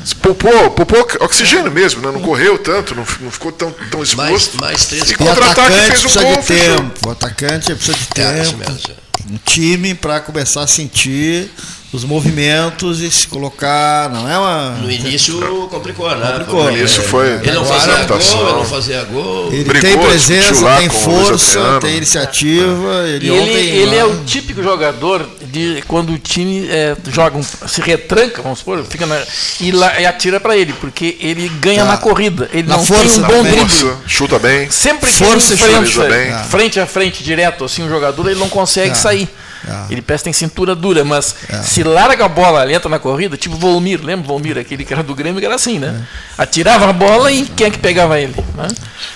Se 0.04 0.16
Poupou, 0.16 0.72
poupou 0.72 1.08
oxigênio 1.20 1.72
mesmo, 1.72 2.02
né? 2.02 2.12
não 2.12 2.20
correu 2.20 2.58
tanto, 2.58 2.96
não, 2.96 3.06
não 3.22 3.30
ficou 3.30 3.52
tão, 3.52 3.72
tão 3.92 4.00
Mais, 4.00 4.10
exposto. 4.10 4.60
mais 4.60 4.86
três 4.86 5.12
E 5.12 5.14
O 5.14 5.18
contra-ataque 5.20 5.60
atacante 5.62 5.86
fez 5.86 6.00
um 6.00 6.02
precisa 6.04 6.24
gol, 6.24 6.36
de 6.38 6.42
fechou. 6.44 6.76
tempo. 6.78 7.08
O 7.08 7.12
atacante 7.12 7.76
precisa 7.76 7.98
de 7.98 8.22
É, 8.22 8.44
tempo. 8.44 8.92
Um 9.32 9.38
time 9.44 9.96
para 9.96 10.20
começar 10.20 10.62
a 10.64 10.68
sentir 10.68 11.50
os 11.92 12.04
movimentos 12.04 13.00
e 13.00 13.10
se 13.10 13.28
colocar. 13.28 14.10
Não 14.10 14.30
é 14.30 14.38
uma. 14.38 14.70
No 14.82 14.92
início 14.92 15.40
complicou, 15.70 16.10
né? 16.16 16.32
Complicou. 16.32 16.64
Porque 16.66 16.84
Isso 16.84 17.02
foi 17.02 17.28
Ele 17.36 17.52
não 17.54 17.66
fazia 17.66 17.94
adaptação. 17.94 18.38
gol, 18.38 18.48
ele 18.50 18.58
não 18.58 18.66
fazia 18.66 19.04
gol. 19.04 19.54
Ele 19.54 19.64
brigou, 19.64 19.90
tem 19.90 20.00
presença, 20.00 20.78
tem 20.78 20.90
força, 20.90 21.80
tem 21.82 21.98
iniciativa. 21.98 23.08
Ele, 23.08 23.28
E 23.28 23.32
ontem 23.32 23.70
ele, 23.70 23.96
é 23.96 24.06
o 24.06 24.24
típico 24.26 24.62
jogador 24.62 25.28
de 25.56 25.82
quando 25.88 26.12
o 26.12 26.18
time 26.20 26.68
é, 26.70 26.96
joga, 27.12 27.38
um- 27.38 27.44
se 27.44 27.80
retranca, 27.82 28.42
vamos 28.42 28.60
supor, 28.60 28.84
fica 28.84 29.06
na, 29.06 29.18
e, 29.62 29.72
lá, 29.72 30.00
e 30.00 30.06
atira 30.06 30.40
para 30.40 30.58
ele, 30.58 30.74
porque 30.74 31.18
ele 31.22 31.48
ganha 31.60 31.84
Tá. 31.86 31.92
na 31.92 31.98
corrida. 31.98 32.50
Ele 32.52 32.68
Na 32.68 32.76
não 32.78 32.86
força 32.86 33.22
tem 33.24 33.24
um 33.24 33.28
bom 33.28 33.44
drible. 33.44 33.94
chuta 34.06 34.38
bem. 34.38 34.70
Sempre 34.70 35.10
que 35.10 35.16
Força 35.18 35.54
ele 35.54 35.78
enfrenta 35.88 36.08
bem. 36.10 36.34
frente 36.50 36.80
a 36.80 36.86
frente 36.86 37.24
direto 37.24 37.64
assim 37.64 37.84
um 37.84 37.90
jogador, 37.90 38.30
ele 38.30 38.40
não 38.40 38.50
consegue 38.50 38.92
Ah. 38.92 38.96
sair. 38.96 39.30
Ah. 39.68 39.88
Ele 39.90 40.02
parece 40.02 40.24
tem 40.26 40.34
cintura 40.34 40.76
dura, 40.76 41.04
mas 41.04 41.34
se 41.64 41.82
larga 41.82 42.26
a 42.26 42.28
bola, 42.28 42.64
ele 42.64 42.76
entra 42.76 42.88
na 42.90 43.00
corrida, 43.00 43.36
tipo 43.36 43.56
Volmir, 43.56 44.00
lembra 44.04 44.28
Volmir, 44.28 44.58
aquele 44.60 44.84
cara 44.86 45.02
do 45.02 45.16
Grêmio 45.16 45.40
que 45.40 45.46
era 45.46 45.56
assim, 45.56 45.80
né? 45.80 46.04
Atirava 46.38 46.88
a 46.90 46.94
bola 46.94 47.32
e 47.32 47.46
quem 47.46 47.66
é 47.68 47.70
que 47.72 47.80
pegava 47.80 48.20
ele? 48.20 48.36
né? 48.56 48.68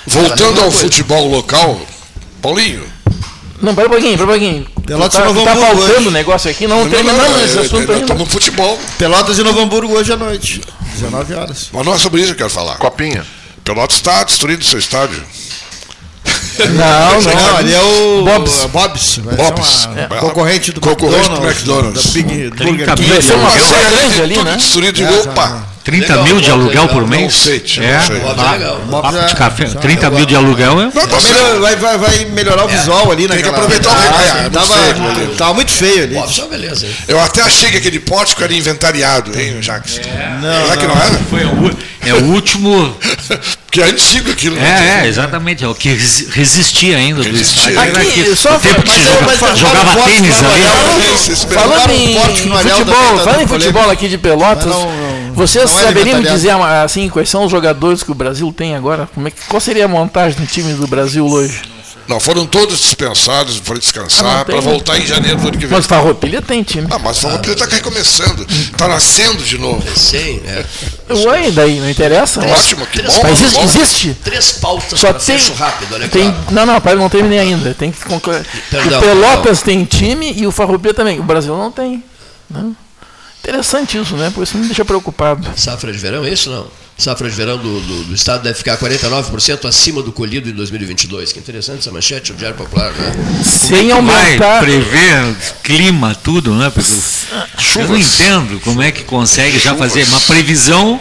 Voltando 0.07 0.61
ao 0.61 0.71
futebol 0.71 1.27
local, 1.29 1.79
Paulinho. 2.41 2.83
Não, 3.61 3.75
pera 3.75 3.87
um 3.87 3.91
pouquinho, 3.91 4.17
pera 4.17 4.23
um 4.23 4.31
pouquinho. 4.31 4.67
Pelotas 4.85 5.13
tá, 5.13 5.21
e 5.21 5.25
Novo 5.25 5.43
tá 5.43 5.51
Hamburgo 5.51 5.67
faltando 5.77 5.97
hoje. 5.99 6.07
um 6.07 6.11
negócio 6.11 6.49
aqui, 6.51 6.67
não, 6.67 6.89
terminamos 6.89 7.43
esse 7.43 7.57
é, 7.57 7.61
assunto 7.61 7.73
nós 7.81 7.89
ainda. 7.89 8.01
estamos 8.01 8.23
no 8.23 8.29
futebol. 8.29 8.79
Pelotas 8.97 9.37
e 9.37 9.43
Novo 9.43 9.59
Hamburgo 9.59 9.93
hoje 9.93 10.13
à 10.13 10.17
noite, 10.17 10.61
19 10.95 11.33
horas. 11.33 11.67
Mas 11.73 11.85
não 11.85 11.93
é 11.93 11.97
sobre 11.97 12.21
isso 12.21 12.27
que 12.29 12.33
eu 12.41 12.47
quero 12.47 12.49
falar. 12.49 12.77
Copinha. 12.77 13.25
Pelotas 13.63 13.97
está 13.97 14.23
destruindo 14.23 14.63
seu 14.63 14.79
estádio. 14.79 15.21
Não, 16.59 17.21
Não, 17.21 17.21
não. 17.21 17.57
ali 17.57 17.73
é 17.73 17.81
o 17.81 18.23
Bob's. 18.25 18.65
Bob's. 18.65 19.17
Bob's. 19.19 19.87
É. 19.95 20.19
Concorrente 20.19 20.73
do 20.73 20.81
Concorrente 20.81 21.29
do 21.29 21.35
McDonald's. 21.37 22.05
McDonald's. 22.05 22.05
Da 22.05 22.11
Big 22.11 22.51
30 22.51 22.63
Burger 22.65 22.95
King. 22.95 23.09
Vai 23.09 23.21
ser 23.21 23.33
uma 23.35 23.49
é, 23.49 23.89
grande 23.91 24.21
ali, 24.21 24.33
tudo 24.35 24.45
né? 24.45 24.55
destruído. 24.57 25.03
É, 25.03 25.19
Opa! 25.21 25.67
30 25.89 26.07
Legal, 26.07 26.23
mil 26.23 26.39
de 26.41 26.51
aluguel 26.51 26.69
legal. 26.83 26.87
por 26.89 27.01
Não 27.01 27.07
mês? 27.07 27.33
sei, 27.33 27.63
é. 27.79 27.83
é 27.85 27.99
Papo 28.91 29.11
de 29.11 29.17
é- 29.17 29.35
café. 29.35 29.67
só- 29.67 29.79
30 29.79 30.09
mil 30.11 30.25
de 30.25 30.35
aluguel 30.35 30.79
é. 30.81 30.83
Não, 30.85 30.91
tá 30.91 31.17
Vai, 31.59 31.75
vai, 31.75 31.75
vai, 31.75 31.97
vai 31.97 32.25
melhorar 32.25 32.65
o 32.65 32.67
visual 32.67 33.11
ali, 33.11 33.27
né? 33.27 33.33
Tem 33.35 33.43
que 33.43 33.49
aproveitar 33.49 33.89
o 33.89 33.93
ah, 33.93 34.41
regaço, 34.43 34.67
sim, 34.67 34.79
é 34.79 34.93
muito 34.93 35.15
tava, 35.19 35.35
tava 35.37 35.53
muito 35.55 35.71
feio 35.71 36.03
ali. 36.03 36.15
É 36.15 36.19
uma 36.19 36.47
beleza? 36.47 36.87
Eu 37.07 37.19
até 37.19 37.41
achei 37.41 37.71
que 37.71 37.77
aquele 37.77 37.99
pórtico 37.99 38.43
era 38.43 38.53
inventariado, 38.53 39.37
hein, 39.39 39.57
Jacques? 39.61 39.99
Não, 40.41 40.63
Será 40.65 40.77
que 40.77 40.87
não 40.87 40.95
era? 40.95 41.19
Foi 41.29 41.43
o, 41.45 41.65
u- 41.65 41.77
é 42.05 42.13
o 42.13 42.23
último. 42.25 42.95
Porque 43.69 43.81
é 43.81 43.85
antigo 43.85 44.31
aquilo. 44.31 44.55
né? 44.55 44.99
É, 45.01 45.05
é, 45.05 45.07
exatamente. 45.07 45.63
É 45.63 45.67
o 45.67 45.75
que 45.75 45.89
resi- 45.89 46.27
resistia 46.31 46.97
ainda. 46.97 47.21
do 47.21 47.29
Resistia. 47.29 47.69
estádio. 47.69 47.91
Era 47.91 48.01
Aqui, 48.01 48.35
só 48.35 48.55
o 48.55 48.59
tempo 48.59 48.81
que 48.81 48.89
mas 48.89 48.97
se 48.97 49.07
eu- 49.07 49.13
joga- 49.13 49.25
mas 49.27 49.41
eu- 49.41 49.55
jogava 49.57 49.99
eu- 49.99 50.03
tênis 50.05 50.41
eu- 50.41 50.49
ali. 50.49 51.13
esse- 51.13 51.45
Falando 51.47 51.91
em 51.91 52.13
forte 52.15 52.41
futebol, 52.41 53.17
falando 53.19 53.41
em 53.41 53.45
da 53.45 53.47
futebol 53.47 53.89
aqui 53.91 54.07
de 54.07 54.17
Pelotas, 54.17 54.65
não- 54.65 54.85
não- 54.91 55.33
vocês 55.35 55.69
não 55.71 55.79
é 55.79 55.83
saberiam 55.83 56.21
dizer 56.21 56.51
assim 56.83 57.09
quais 57.09 57.29
são 57.29 57.45
os 57.45 57.51
jogadores 57.51 58.01
que 58.01 58.11
o 58.11 58.15
Brasil 58.15 58.51
tem 58.57 58.75
agora? 58.75 59.07
Como 59.13 59.27
é 59.27 59.31
que, 59.31 59.41
qual 59.47 59.59
seria 59.61 59.85
a 59.85 59.87
montagem 59.87 60.39
do 60.39 60.47
time 60.47 60.73
do 60.73 60.87
Brasil 60.87 61.25
hoje? 61.27 61.61
Não, 62.09 62.19
foram 62.19 62.43
todos 62.47 62.79
dispensados, 62.79 63.57
foram 63.57 63.77
Ah, 63.77 63.79
descansar 63.81 64.23
não 64.39 64.45
tem? 64.45 64.55
para 64.55 64.61
voltar 64.61 64.97
em 64.99 65.05
janeiro 65.05 65.37
do 65.37 65.47
ano 65.49 65.57
que 65.59 65.67
vem. 65.67 65.75
Mas 65.77 65.85
o 65.85 65.87
Farroupilha 65.87 66.41
tem 66.41 66.63
time. 66.63 66.87
Ah, 66.89 66.97
mas 66.97 67.17
o 67.17 67.21
Farroupilha 67.21 67.53
está 67.53 67.65
recomeçando, 67.65 68.47
está 68.49 68.87
nascendo 68.87 69.43
de 69.43 69.59
novo. 69.59 69.83
Sim, 69.95 70.41
é. 70.43 70.65
Ué, 71.13 71.51
daí 71.51 71.79
não 71.79 71.87
interessa? 71.87 72.43
Ótimo, 72.43 72.83
que 72.87 72.97
Três 72.97 73.13
bom. 73.15 73.21
Mas 73.21 73.41
existe, 73.41 73.63
existe. 73.63 74.13
Três 74.23 74.51
pautas 74.53 74.99
Só 74.99 75.13
para 75.13 75.19
tem, 75.19 75.37
rápido, 75.53 75.93
olha 75.93 76.09
tem. 76.09 76.33
Não, 76.49 76.65
não, 76.65 76.81
pai, 76.81 76.95
não 76.95 77.09
terminei 77.09 77.37
ainda. 77.37 77.75
Tem 77.75 77.91
que 77.91 78.03
concluir. 78.03 78.43
Perdão, 78.71 78.97
o 78.97 79.01
Pelotas 79.03 79.61
tem 79.61 79.85
time 79.85 80.33
e 80.35 80.47
o 80.47 80.51
Farroupilha 80.51 80.95
também. 80.95 81.19
O 81.19 81.23
Brasil 81.23 81.55
não 81.55 81.71
tem. 81.71 82.03
né? 82.49 82.71
Interessante 83.43 83.99
isso, 83.99 84.15
né? 84.15 84.31
Por 84.33 84.43
isso 84.43 84.57
me 84.57 84.65
deixa 84.65 84.83
preocupado. 84.83 85.47
Safra 85.55 85.91
de 85.91 85.97
verão, 85.99 86.25
é 86.25 86.29
isso 86.29 86.49
não? 86.49 86.65
Safra 86.99 87.29
de 87.29 87.35
verão 87.35 87.57
do, 87.57 87.79
do, 87.79 88.03
do 88.03 88.13
Estado 88.13 88.43
deve 88.43 88.57
ficar 88.57 88.77
49% 88.77 89.65
acima 89.65 90.03
do 90.03 90.11
colhido 90.11 90.49
em 90.49 90.51
2022. 90.51 91.31
Que 91.31 91.39
interessante 91.39 91.79
essa 91.79 91.91
manchete, 91.91 92.33
o 92.33 92.35
Diário 92.35 92.57
Popular, 92.57 92.91
né? 92.91 93.41
Sem 93.41 93.87
Vai 93.87 93.91
aumentar. 93.91 94.59
prever 94.59 95.35
clima, 95.63 96.13
tudo, 96.13 96.53
né? 96.55 96.69
Porque 96.69 97.79
eu 97.79 97.87
não 97.87 97.97
entendo 97.97 98.59
como 98.59 98.81
é 98.81 98.91
que 98.91 99.05
consegue 99.05 99.57
já 99.59 99.73
fazer 99.75 100.03
uma 100.09 100.19
previsão. 100.21 100.99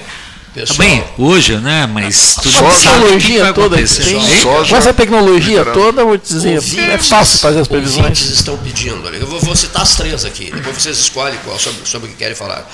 Pessoal, 0.67 0.79
bem, 0.79 1.05
hoje, 1.17 1.57
né? 1.57 1.87
Mas 1.87 2.37
tu 2.43 2.51
não 2.51 2.69
a 2.69 2.73
tecnologia 2.73 3.53
toda 3.53 3.77
que 3.77 3.83
acontecer. 3.83 4.05
tem, 4.05 4.43
com 4.43 4.77
essa 4.77 4.95
tecnologia 4.95 5.65
toda, 5.67 6.05
vou 6.05 6.19
te 6.19 6.29
dizer, 6.29 6.63
é 6.91 6.99
fácil 6.99 7.39
fazer 7.39 7.61
as 7.61 7.69
previsões. 7.69 7.99
Ouvintes 8.05 8.31
estão 8.31 8.57
pedindo. 8.59 9.07
olha, 9.07 9.17
Eu 9.17 9.27
vou, 9.27 9.41
vou 9.41 9.57
citar 9.57 9.83
as 9.83 9.97
três 9.97 10.25
aqui. 10.25 10.51
Depois 10.51 10.77
vocês 10.77 10.99
escolhem 10.99 11.39
qual, 11.45 11.59
sobre, 11.59 11.87
sobre 11.87 12.09
o 12.09 12.11
que 12.13 12.17
querem 12.17 12.35
falar. 12.35 12.69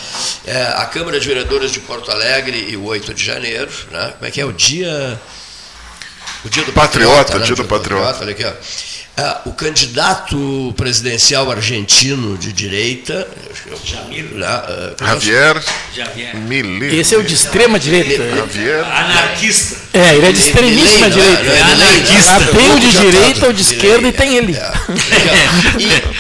É, 0.46 0.62
a 0.76 0.86
Câmara 0.86 1.18
de 1.18 1.26
Vereadores 1.26 1.70
de 1.72 1.80
Porto 1.80 2.10
Alegre 2.10 2.66
e 2.70 2.76
o 2.76 2.84
8 2.84 3.12
de 3.14 3.24
janeiro. 3.24 3.70
Né? 3.90 4.12
Como 4.18 4.26
é 4.26 4.30
que 4.30 4.40
é? 4.40 4.44
O 4.44 4.52
dia. 4.52 5.20
O 6.44 6.48
dia 6.48 6.62
do 6.64 6.72
Patriota, 6.72 7.16
Patriota. 7.16 7.38
né? 7.38 7.44
dia 7.46 7.56
do 7.56 7.64
Patriota. 7.64 8.18
Olha 8.22 8.32
aqui, 8.32 8.44
ó. 8.44 8.52
Ah, 9.16 9.42
o 9.46 9.52
candidato 9.52 10.74
presidencial 10.76 11.48
argentino 11.48 12.36
de 12.36 12.52
direita, 12.52 13.12
é 13.70 13.86
Jamil, 13.86 14.24
né? 14.30 14.44
Ah, 14.44 14.92
Javier 15.06 15.62
Javier. 15.94 16.36
Milei. 16.36 16.98
Esse 16.98 17.14
é 17.14 17.18
o 17.18 17.22
de 17.22 17.32
extrema 17.32 17.78
direita. 17.78 18.28
Javier. 18.36 18.84
Anarquista. 18.84 19.76
É, 19.96 20.16
ele 20.16 20.26
é 20.26 20.32
de 20.32 20.38
extremíssima 20.40 21.06
é? 21.06 21.10
direita. 21.10 21.42
Não 21.44 21.52
é 21.52 21.58
Ah, 22.28 22.40
Tem 22.56 22.72
o 22.72 22.80
de 22.80 22.90
direita, 22.90 23.48
o 23.48 23.52
de 23.52 23.62
esquerda 23.62 24.08
e 24.08 24.12
tem 24.12 24.36
ele. 24.36 24.56
é. 24.56 24.72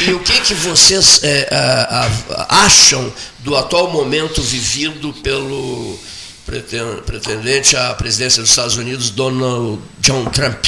E, 0.04 0.10
e 0.10 0.14
o 0.14 0.20
que, 0.20 0.40
que 0.40 0.54
vocês 0.54 1.20
é, 1.24 1.48
a- 1.50 2.08
a- 2.48 2.64
acham 2.64 3.12
do 3.40 3.56
atual 3.56 3.90
momento 3.90 4.40
vivido 4.40 5.12
pelo 5.14 5.98
preten- 6.46 7.02
pretendente 7.04 7.76
à 7.76 7.92
presidência 7.94 8.40
dos 8.40 8.50
Estados 8.50 8.76
Unidos, 8.76 9.10
Donald 9.10 9.80
John 10.00 10.26
Trump? 10.26 10.64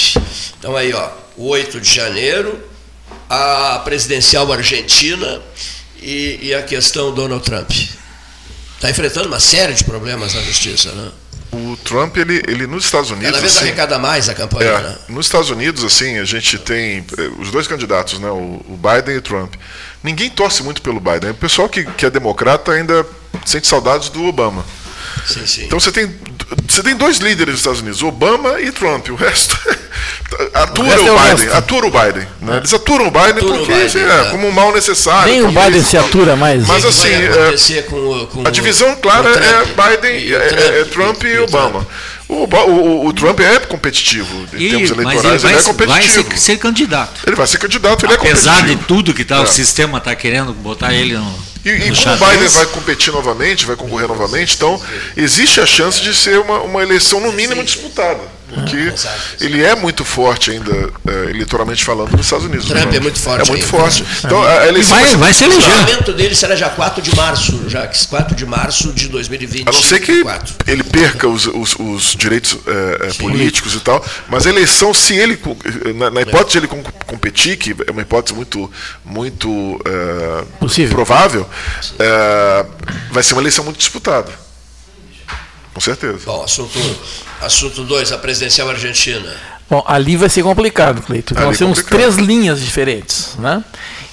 Então 0.59 0.77
aí, 0.77 0.93
ó, 0.93 1.09
o 1.37 1.49
8 1.49 1.81
de 1.81 1.95
janeiro, 1.95 2.59
a 3.29 3.81
presidencial 3.85 4.51
argentina 4.53 5.41
e, 6.01 6.39
e 6.43 6.55
a 6.55 6.63
questão 6.63 7.13
Donald 7.13 7.45
Trump. 7.45 7.71
Está 8.75 8.91
enfrentando 8.91 9.29
uma 9.29 9.41
série 9.41 9.73
de 9.75 9.85
problemas 9.85 10.35
na 10.35 10.43
justiça, 10.43 10.93
né? 10.93 11.11
O 11.53 11.77
Trump, 11.79 12.17
ele, 12.17 12.43
ele 12.47 12.67
nos 12.67 12.85
Estados 12.85 13.11
Unidos. 13.11 13.31
Cada 13.31 13.41
vez 13.41 13.57
assim, 13.57 13.67
arrecada 13.67 13.99
mais 13.99 14.29
a 14.29 14.35
campanha, 14.35 14.69
É, 14.71 14.81
né? 14.83 14.97
nos 15.09 15.27
Estados 15.27 15.49
Unidos, 15.49 15.85
assim, 15.85 16.19
a 16.19 16.25
gente 16.25 16.59
tem 16.59 16.99
eh, 17.17 17.31
os 17.39 17.51
dois 17.51 17.67
candidatos, 17.67 18.19
né, 18.19 18.29
o, 18.29 18.63
o 18.69 18.79
Biden 18.79 19.15
e 19.15 19.19
o 19.19 19.23
Trump. 19.23 19.55
Ninguém 20.03 20.29
torce 20.29 20.63
muito 20.63 20.83
pelo 20.83 21.01
Biden. 21.01 21.31
O 21.31 21.35
pessoal 21.35 21.69
que, 21.69 21.85
que 21.85 22.05
é 22.05 22.11
democrata 22.11 22.73
ainda 22.73 23.07
sente 23.45 23.67
saudades 23.67 24.09
do 24.11 24.25
Obama. 24.25 24.65
Sim, 25.27 25.47
sim. 25.47 25.65
Então 25.65 25.81
você 25.81 25.91
tem, 25.91 26.15
você 26.69 26.83
tem 26.83 26.95
dois 26.97 27.19
líderes 27.19 27.55
dos 27.55 27.61
Estados 27.61 27.81
Unidos, 27.81 28.03
Obama 28.03 28.61
e 28.61 28.71
Trump. 28.71 29.09
O 29.09 29.15
resto 29.17 29.59
atura 30.55 30.89
resto 30.91 31.05
o, 31.05 31.09
é 31.09 31.11
o 31.13 31.19
Biden, 31.19 31.31
resto. 31.37 31.51
É. 31.55 31.57
atura 31.59 31.87
o 31.87 31.91
Biden. 31.91 32.29
né? 32.41 32.57
Eles 32.59 32.75
aturam 32.75 33.07
o 33.09 33.11
Biden 33.11 33.31
Aturam 33.31 33.55
o 33.55 33.59
porque 33.67 33.73
Biden, 33.75 34.03
é, 34.03 34.07
tá. 34.25 34.31
como 34.31 34.47
um 34.49 34.53
mal 34.53 34.73
necessário. 34.73 35.33
Nem 35.33 35.43
o 35.43 35.49
Biden 35.49 35.67
eles- 35.67 35.87
se 35.87 35.97
atura 35.99 36.37
mais. 36.37 36.67
Mas 36.67 36.79
O 36.85 36.89
que 36.89 36.93
assim, 36.93 37.09
vai 37.11 37.49
é, 37.79 37.83
com, 37.83 37.97
o- 37.97 38.27
com 38.29 38.47
a 38.47 38.51
divisão 38.51 38.93
o- 38.93 38.97
clara 38.97 39.23
com 39.33 39.39
o 39.39 39.43
é 39.43 39.53
Trump 39.53 39.69
Biden, 40.01 40.19
e 40.21 40.33
o 40.35 40.37
é, 40.37 40.47
é- 40.49 40.81
é 40.81 40.85
Trump 40.85 41.23
e, 41.25 41.39
o 41.39 41.45
Obama. 41.45 41.87
O, 42.29 42.35
o- 42.45 43.07
o 43.07 43.13
Trump 43.13 43.39
é 43.41 43.59
competitivo 43.61 44.27
em 44.55 44.63
E, 44.63 44.71
termos 44.71 44.91
ele 44.91 45.01
eleitorais, 45.03 45.25
ele, 45.25 45.39
vai, 45.39 45.53
é 45.53 45.55
vai 45.55 45.63
competitivo. 45.65 46.31
ser, 46.31 46.39
ser 46.39 46.57
candidato. 46.59 47.21
Ele 47.27 47.37
vai 47.37 47.47
ser 47.47 47.59
candidato, 47.59 48.05
ele 48.05 48.13
é 48.13 48.17
Apesar 48.17 48.51
de 48.55 48.57
competitivo. 48.61 48.85
tudo 48.89 49.15
que 49.15 49.25
tá, 49.25 49.37
É. 49.37 49.41
o 49.41 49.47
sistema 49.47 49.99
está 49.99 50.15
querendo 50.15 50.53
botar 50.53 50.93
ele 50.93 51.15
no. 51.15 51.56
E, 51.67 51.71
e 51.71 51.97
como 51.97 52.15
o 52.15 52.31
Biden 52.31 52.49
vai 52.49 52.67
competir 52.67 53.13
novamente, 53.13 53.67
vai 53.67 53.75
concorrer 53.75 54.07
novamente, 54.07 54.55
então 54.55 54.81
existe 55.17 55.61
a 55.61 55.67
chance 55.67 56.01
de 56.01 56.15
ser 56.15 56.39
uma, 56.39 56.61
uma 56.61 56.81
eleição 56.81 57.19
no 57.19 57.33
mínimo 57.33 57.65
disputada. 57.65 58.36
Porque 58.49 58.93
ele 59.41 59.63
é 59.63 59.75
muito 59.75 60.05
forte 60.05 60.53
ainda, 60.53 60.73
é, 61.07 61.31
eleitoralmente 61.31 61.85
falando, 61.85 62.13
nos 62.13 62.27
Estados 62.27 62.47
Unidos. 62.47 62.67
Trump 62.67 62.95
é 62.95 63.01
muito 63.01 63.19
forte. 63.19 63.43
É 63.43 63.51
muito 63.51 63.65
aí. 63.65 63.71
forte. 63.71 64.05
Então, 64.25 64.43
a 64.43 64.69
eleição 64.69 64.97
vai, 64.97 65.17
vai 65.17 65.35
se 65.35 65.45
eleger. 65.45 65.75
O 65.75 65.79
momento 65.79 66.13
dele 66.13 66.35
será 66.35 66.55
já 66.55 66.69
4 66.71 67.03
de 67.03 67.15
março, 67.17 67.69
já 67.69 67.87
4 67.87 68.37
de 68.37 68.47
março 68.47 68.93
de 68.93 69.09
2020. 69.09 69.69
A 69.69 69.73
não 69.73 69.83
ser 69.83 70.01
que 70.01 70.25
ele 70.67 70.85
perca 70.85 71.27
os, 71.27 71.47
os, 71.47 71.75
os 71.75 72.15
direitos 72.15 72.57
é, 72.67 73.13
políticos 73.15 73.75
e 73.75 73.81
tal, 73.81 74.05
mas 74.29 74.47
a 74.47 74.51
eleição, 74.51 74.95
se 74.95 75.15
ele, 75.15 75.39
na, 75.97 76.11
na 76.11 76.23
hipótese 76.23 76.53
de 76.53 76.59
ele 76.59 76.83
competir, 77.05 77.57
que 77.57 77.75
é 77.85 77.91
uma 77.91 78.03
hipótese 78.03 78.33
muito, 78.33 78.71
muito 79.05 79.81
é, 79.85 80.87
provável, 80.87 81.49
é, 81.99 82.67
vai 83.11 83.25
ser 83.25 83.35
uma 83.35 83.43
eleição 83.43 83.65
muito 83.65 83.79
disputada. 83.79 84.31
Com 85.75 85.81
certeza. 85.81 86.21
Bom, 86.25 86.43
assunto 86.45 86.79
Assunto 87.41 87.85
2, 87.85 88.13
a 88.13 88.19
presidencial 88.19 88.69
argentina. 88.71 89.35
Bom, 89.69 89.83
ali 89.87 90.17
vai 90.17 90.29
ser 90.29 90.43
complicado, 90.43 91.03
Cleito. 91.03 91.35
Nós 91.35 91.59
temos 91.59 91.81
complicado. 91.81 92.01
três 92.01 92.17
linhas 92.17 92.61
diferentes, 92.61 93.35
né? 93.39 93.65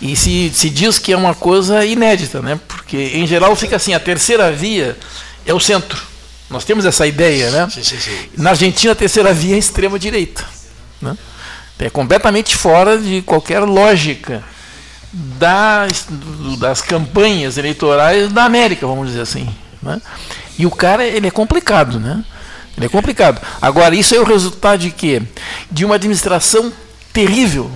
E 0.02 0.16
se, 0.16 0.52
se 0.54 0.70
diz 0.70 0.98
que 0.98 1.14
é 1.14 1.18
uma 1.18 1.36
coisa 1.36 1.86
inédita, 1.86 2.42
né? 2.42 2.60
Porque 2.68 2.98
em 3.14 3.26
geral 3.28 3.56
fica 3.56 3.76
assim, 3.76 3.94
a 3.94 4.00
terceira 4.00 4.52
via 4.52 4.98
é 5.46 5.54
o 5.54 5.60
centro. 5.60 6.02
Nós 6.50 6.66
temos 6.66 6.86
essa 6.86 7.06
ideia, 7.06 7.50
né? 7.52 7.70
Sim, 7.70 7.84
sim, 7.84 8.00
sim. 8.00 8.30
Na 8.38 8.52
Argentina 8.52 8.94
a 8.94 8.96
terceira 8.96 9.34
via 9.34 9.54
é 9.54 9.56
a 9.56 9.60
extrema 9.60 9.98
direita, 10.00 10.44
né? 11.02 11.16
É 11.80 11.90
completamente 11.90 12.56
fora 12.56 12.98
de 12.98 13.22
qualquer 13.24 13.60
lógica 13.60 14.44
das, 15.14 16.08
das 16.58 16.82
campanhas 16.82 17.58
eleitorais 17.58 18.32
da 18.32 18.46
América, 18.46 18.88
vamos 18.88 19.08
dizer 19.08 19.22
assim. 19.22 19.54
Né? 19.82 20.02
E 20.58 20.66
o 20.66 20.72
cara 20.72 21.04
ele 21.04 21.28
é 21.28 21.32
complicado, 21.32 22.00
né? 22.00 22.24
É 22.82 22.88
complicado. 22.90 23.42
Agora, 23.62 23.96
isso 23.96 24.16
é 24.16 24.20
o 24.20 24.24
resultado 24.24 24.80
de 24.80 24.92
quê? 24.92 25.22
De 25.70 25.86
uma 25.86 25.96
administração 25.96 26.72
terrível, 27.12 27.72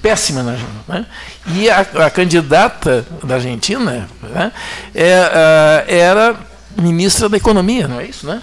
péssima 0.00 0.42
na 0.42 0.56
né? 0.86 1.06
E 1.54 1.68
a, 1.68 1.80
a, 1.80 2.10
candidata 2.10 3.04
da 3.24 3.34
Argentina 3.34 4.08
né? 4.22 4.52
é, 4.94 5.20
uh, 5.20 5.92
era 5.92 6.36
ministra 6.76 7.28
da 7.28 7.36
Economia, 7.36 7.88
não 7.88 8.00
é 8.00 8.06
isso, 8.06 8.26
né? 8.26 8.40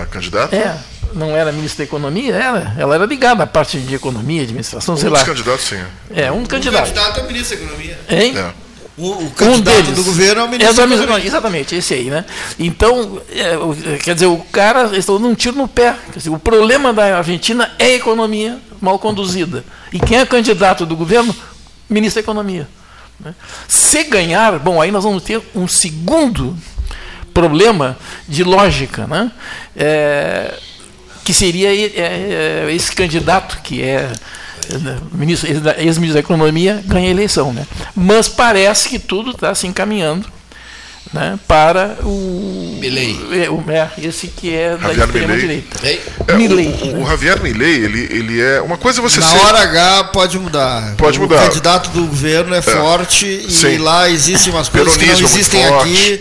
A 0.00 0.06
candidata? 0.06 0.54
É. 0.54 0.78
Não 1.14 1.36
era 1.36 1.52
ministra 1.52 1.84
da 1.84 1.88
Economia? 1.88 2.34
Era. 2.34 2.74
Ela 2.78 2.94
era 2.94 3.06
ligada 3.06 3.42
à 3.42 3.46
parte 3.46 3.78
de 3.78 3.94
economia, 3.94 4.42
administração, 4.42 4.94
um 4.94 4.96
sei 4.96 5.10
lá. 5.10 5.18
Um 5.18 5.24
dos 5.24 5.28
candidatos, 5.28 5.64
sim. 5.66 5.84
É, 6.14 6.32
um, 6.32 6.38
um 6.38 6.46
candidato. 6.46 6.84
O 6.84 6.94
candidato 6.94 7.20
é 7.20 7.26
ministro 7.26 7.56
da 7.58 7.64
Economia. 7.64 7.98
Hein? 8.08 8.38
É. 8.38 8.52
O, 9.02 9.24
o 9.24 9.30
candidato 9.30 9.78
um 9.78 9.82
deles, 9.82 9.96
do 9.96 10.04
governo 10.04 10.42
é 10.42 10.44
o 10.44 10.48
ministro. 10.48 11.06
Não, 11.06 11.18
exatamente, 11.18 11.74
esse 11.74 11.92
aí, 11.92 12.08
né? 12.08 12.24
Então, 12.56 13.20
é, 13.30 13.98
quer 13.98 14.14
dizer, 14.14 14.26
o 14.26 14.38
cara 14.38 14.96
está 14.96 15.12
dando 15.12 15.26
um 15.26 15.34
tiro 15.34 15.56
no 15.56 15.66
pé. 15.66 15.96
Dizer, 16.14 16.30
o 16.30 16.38
problema 16.38 16.92
da 16.92 17.18
Argentina 17.18 17.72
é 17.80 17.86
a 17.86 17.94
economia 17.94 18.60
mal 18.80 19.00
conduzida. 19.00 19.64
E 19.92 19.98
quem 19.98 20.18
é 20.18 20.24
candidato 20.24 20.86
do 20.86 20.94
governo? 20.94 21.34
Ministro 21.90 22.22
da 22.22 22.24
Economia. 22.24 22.68
Né? 23.18 23.34
Se 23.66 24.04
ganhar, 24.04 24.58
bom, 24.60 24.80
aí 24.80 24.92
nós 24.92 25.02
vamos 25.02 25.24
ter 25.24 25.42
um 25.52 25.66
segundo 25.66 26.56
problema 27.34 27.98
de 28.28 28.44
lógica, 28.44 29.06
né? 29.08 29.32
É, 29.76 30.54
que 31.24 31.34
seria 31.34 31.74
é, 31.74 32.66
é, 32.68 32.72
esse 32.72 32.92
candidato 32.92 33.60
que 33.62 33.82
é 33.82 34.12
ex-ministro 35.78 36.14
da 36.14 36.20
Economia 36.20 36.82
ganha 36.86 37.08
a 37.08 37.10
eleição. 37.10 37.52
Né? 37.52 37.66
Mas 37.94 38.28
parece 38.28 38.88
que 38.88 38.98
tudo 38.98 39.30
está 39.30 39.54
se 39.54 39.66
encaminhando 39.66 40.26
né, 41.12 41.38
para 41.46 41.98
o, 42.02 42.78
Milley. 42.80 43.20
É, 43.32 43.50
o, 43.50 43.62
é, 43.70 43.90
esse 43.98 44.28
que 44.28 44.54
é 44.54 44.76
da 44.76 44.92
extrema 44.92 45.36
direita. 45.36 45.86
É, 45.86 46.34
Milley. 46.34 46.94
O, 46.94 47.02
o, 47.02 47.06
Javier 47.06 47.42
Milley, 47.42 47.84
ele, 47.84 48.08
ele 48.10 48.40
é 48.40 48.60
uma 48.62 48.78
coisa 48.78 49.02
você 49.02 49.20
na 49.20 49.26
ser... 49.26 49.38
hora 49.38 49.58
H 49.60 50.04
pode 50.04 50.38
mudar. 50.38 50.94
Pode 50.96 51.18
mudar. 51.20 51.36
O 51.36 51.46
candidato 51.48 51.90
do 51.90 52.06
governo 52.06 52.54
é, 52.54 52.58
é. 52.58 52.62
forte 52.62 53.50
Sim. 53.50 53.74
e 53.74 53.78
lá 53.78 54.08
existem 54.08 54.52
umas 54.52 54.68
coisas 54.68 54.96
que 54.96 55.06
não 55.06 55.12
existem 55.12 55.64
aqui 55.66 56.20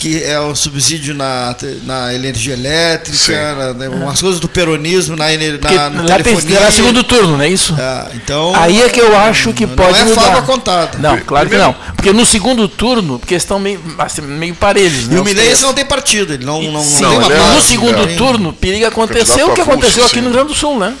que 0.00 0.24
é 0.24 0.40
o 0.40 0.56
subsídio 0.56 1.14
na, 1.14 1.54
na 1.84 2.14
energia 2.14 2.54
elétrica, 2.54 3.54
na, 3.54 3.74
né, 3.74 3.88
umas 3.90 4.18
coisas 4.18 4.40
do 4.40 4.48
peronismo 4.48 5.14
na, 5.14 5.26
na, 5.26 5.90
na 5.90 6.02
lá 6.02 6.16
telefonia. 6.16 6.70
segundo 6.70 7.04
turno, 7.04 7.36
não 7.36 7.44
é 7.44 7.50
isso? 7.50 7.76
É, 7.78 8.06
então, 8.14 8.54
Aí 8.56 8.80
é 8.80 8.88
que 8.88 8.98
eu 8.98 9.14
acho 9.14 9.52
que 9.52 9.66
não 9.66 9.76
pode 9.76 9.92
não 9.92 9.98
é 9.98 10.04
mudar. 10.04 10.42
contada. 10.46 10.98
Não, 10.98 11.18
claro 11.18 11.50
que 11.50 11.56
não. 11.58 11.74
Porque 11.94 12.14
no 12.14 12.24
segundo 12.24 12.66
turno, 12.66 13.18
porque 13.18 13.34
estão 13.34 13.58
meio, 13.58 13.78
assim, 13.98 14.22
meio 14.22 14.54
parelhos. 14.54 15.06
Né, 15.06 15.16
e 15.16 15.20
o 15.20 15.24
Milei 15.24 15.54
não 15.60 15.74
tem 15.74 15.84
partido, 15.84 16.32
ele 16.32 16.46
não, 16.46 16.62
não, 16.62 16.82
Sim, 16.82 17.02
não 17.02 17.22
tem 17.28 17.36
uma 17.36 17.54
No 17.54 17.60
segundo 17.60 18.02
é. 18.02 18.14
turno, 18.16 18.54
periga 18.54 18.88
acontecer 18.88 19.42
o 19.44 19.52
que 19.52 19.60
aconteceu 19.60 20.06
aqui 20.06 20.16
no 20.16 20.28
Rio 20.28 20.32
Grande 20.32 20.48
do 20.48 20.54
Sul, 20.54 20.78
né? 20.78 20.94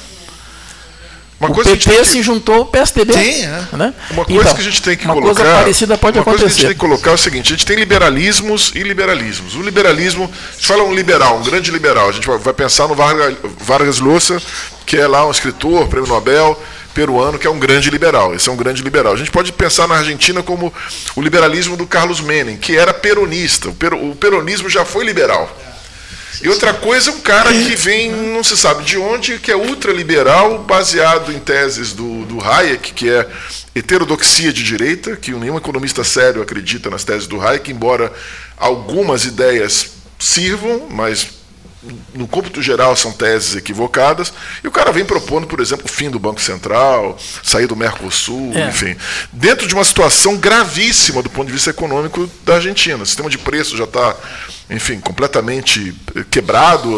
Uma 1.40 1.50
o 1.50 1.54
coisa 1.54 1.70
PT 1.70 1.90
que... 1.90 2.04
se 2.04 2.22
juntou 2.22 2.54
ao 2.56 2.66
PSDB. 2.66 3.14
Sim, 3.14 3.44
é. 3.46 3.76
né? 3.76 3.94
Uma 4.10 4.26
coisa 4.26 4.40
então, 4.42 4.54
que 4.54 4.60
a 4.60 4.64
gente 4.64 4.82
tem 4.82 4.94
que 4.94 5.06
uma 5.06 5.14
colocar. 5.14 5.42
Coisa 5.42 5.56
parecida 5.56 5.96
pode 5.96 6.18
uma 6.18 6.22
acontecer. 6.22 6.42
coisa 6.42 6.54
que 6.54 6.60
a 6.60 6.62
gente 6.62 6.66
tem 6.68 6.74
que 6.74 6.80
colocar 6.80 7.10
é 7.10 7.14
o 7.14 7.18
seguinte: 7.18 7.46
a 7.46 7.56
gente 7.56 7.66
tem 7.66 7.76
liberalismos 7.76 8.72
e 8.74 8.82
liberalismos. 8.82 9.54
O 9.54 9.62
liberalismo, 9.62 10.24
a 10.24 10.52
gente 10.52 10.66
fala 10.66 10.84
um 10.84 10.92
liberal, 10.92 11.38
um 11.38 11.42
grande 11.42 11.70
liberal. 11.70 12.10
A 12.10 12.12
gente 12.12 12.26
vai 12.26 12.52
pensar 12.52 12.86
no 12.88 12.94
Vargas, 12.94 13.36
Vargas 13.58 14.00
Llosa, 14.00 14.40
que 14.84 14.98
é 14.98 15.06
lá 15.06 15.26
um 15.26 15.30
escritor, 15.30 15.88
prêmio 15.88 16.08
Nobel 16.08 16.60
peruano, 16.92 17.38
que 17.38 17.46
é 17.46 17.50
um 17.50 17.58
grande 17.58 17.88
liberal. 17.88 18.34
Esse 18.34 18.48
é 18.48 18.52
um 18.52 18.56
grande 18.56 18.82
liberal. 18.82 19.12
A 19.12 19.16
gente 19.16 19.30
pode 19.30 19.52
pensar 19.52 19.86
na 19.86 19.96
Argentina 19.96 20.42
como 20.42 20.72
o 21.14 21.22
liberalismo 21.22 21.76
do 21.76 21.86
Carlos 21.86 22.20
Menem, 22.20 22.56
que 22.56 22.76
era 22.76 22.92
peronista. 22.92 23.68
O 23.68 24.14
peronismo 24.14 24.68
já 24.68 24.84
foi 24.84 25.04
liberal. 25.04 25.48
E 26.42 26.48
outra 26.48 26.72
coisa, 26.72 27.10
um 27.10 27.20
cara 27.20 27.52
que 27.52 27.76
vem, 27.76 28.10
não 28.10 28.42
se 28.42 28.56
sabe 28.56 28.82
de 28.84 28.96
onde, 28.96 29.38
que 29.38 29.50
é 29.50 29.56
ultraliberal, 29.56 30.60
baseado 30.60 31.32
em 31.32 31.38
teses 31.38 31.92
do, 31.92 32.24
do 32.24 32.42
Hayek, 32.42 32.94
que 32.94 33.10
é 33.10 33.28
heterodoxia 33.74 34.52
de 34.52 34.62
direita, 34.62 35.16
que 35.16 35.32
nenhum 35.32 35.58
economista 35.58 36.02
sério 36.02 36.40
acredita 36.40 36.88
nas 36.88 37.04
teses 37.04 37.26
do 37.26 37.40
Hayek, 37.40 37.70
embora 37.70 38.12
algumas 38.56 39.24
ideias 39.24 39.92
sirvam, 40.18 40.88
mas 40.90 41.40
no 42.14 42.28
cômputo 42.28 42.60
geral 42.60 42.94
são 42.94 43.10
teses 43.10 43.56
equivocadas, 43.56 44.32
e 44.62 44.68
o 44.68 44.70
cara 44.70 44.92
vem 44.92 45.04
propondo, 45.04 45.46
por 45.46 45.60
exemplo, 45.60 45.86
o 45.86 45.88
fim 45.88 46.10
do 46.10 46.18
Banco 46.18 46.40
Central, 46.40 47.18
sair 47.42 47.66
do 47.66 47.76
Mercosul, 47.76 48.52
é. 48.54 48.68
enfim, 48.68 48.96
dentro 49.32 49.66
de 49.66 49.74
uma 49.74 49.84
situação 49.84 50.36
gravíssima 50.36 51.22
do 51.22 51.30
ponto 51.30 51.46
de 51.46 51.52
vista 51.52 51.70
econômico 51.70 52.30
da 52.44 52.56
Argentina. 52.56 53.02
O 53.02 53.06
sistema 53.06 53.30
de 53.30 53.38
preço 53.38 53.76
já 53.76 53.84
está, 53.84 54.14
enfim, 54.70 55.00
completamente 55.00 55.92
quebrado, 56.30 56.88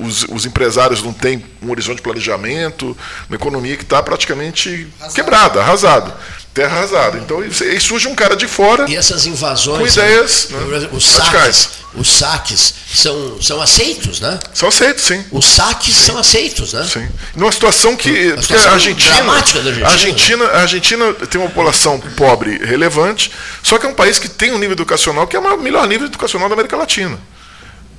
os, 0.00 0.24
os, 0.24 0.44
empresários 0.44 1.02
não 1.02 1.12
têm 1.12 1.42
um 1.62 1.70
horizonte 1.70 1.96
de 1.96 2.02
planejamento, 2.02 2.96
uma 3.28 3.36
economia 3.36 3.76
que 3.76 3.82
está 3.82 4.02
praticamente 4.02 4.88
quebrada, 5.14 5.60
arrasada 5.60 6.14
terra 6.54 6.76
arrasada. 6.76 7.18
Então 7.18 7.40
aí 7.40 7.80
surge 7.80 8.08
um 8.08 8.14
cara 8.14 8.36
de 8.36 8.46
fora. 8.46 8.88
E 8.88 8.96
essas 8.96 9.26
invasões. 9.26 9.78
Com 9.78 9.86
ideias 9.86 10.48
né, 10.50 10.88
os, 10.92 11.04
saques, 11.04 11.68
os 11.94 12.08
saques 12.08 12.74
são, 12.94 13.40
são 13.40 13.60
aceitos, 13.60 14.20
né? 14.20 14.38
São 14.52 14.68
aceitos, 14.68 15.04
sim. 15.04 15.24
Os 15.30 15.44
saques 15.44 15.94
sim. 15.94 16.06
são 16.06 16.18
aceitos, 16.18 16.72
né? 16.72 16.84
Sim. 16.84 17.08
Numa 17.34 17.52
situação 17.52 17.96
que. 17.96 18.32
A, 18.32 18.42
situação 18.42 18.70
a 18.70 18.74
Argentina, 18.74 19.14
dramática 19.14 19.60
da 19.60 19.70
Argentina. 19.70 19.86
A 19.86 19.92
Argentina, 19.92 20.44
a 20.44 20.60
Argentina 20.60 21.14
tem 21.26 21.40
uma 21.40 21.48
população 21.48 21.98
pobre 22.16 22.58
relevante, 22.64 23.30
só 23.62 23.78
que 23.78 23.86
é 23.86 23.88
um 23.88 23.94
país 23.94 24.18
que 24.18 24.28
tem 24.28 24.52
um 24.52 24.58
nível 24.58 24.72
educacional 24.72 25.26
que 25.26 25.36
é 25.36 25.38
o 25.38 25.58
melhor 25.58 25.86
nível 25.86 26.06
educacional 26.06 26.48
da 26.48 26.54
América 26.54 26.76
Latina. 26.76 27.18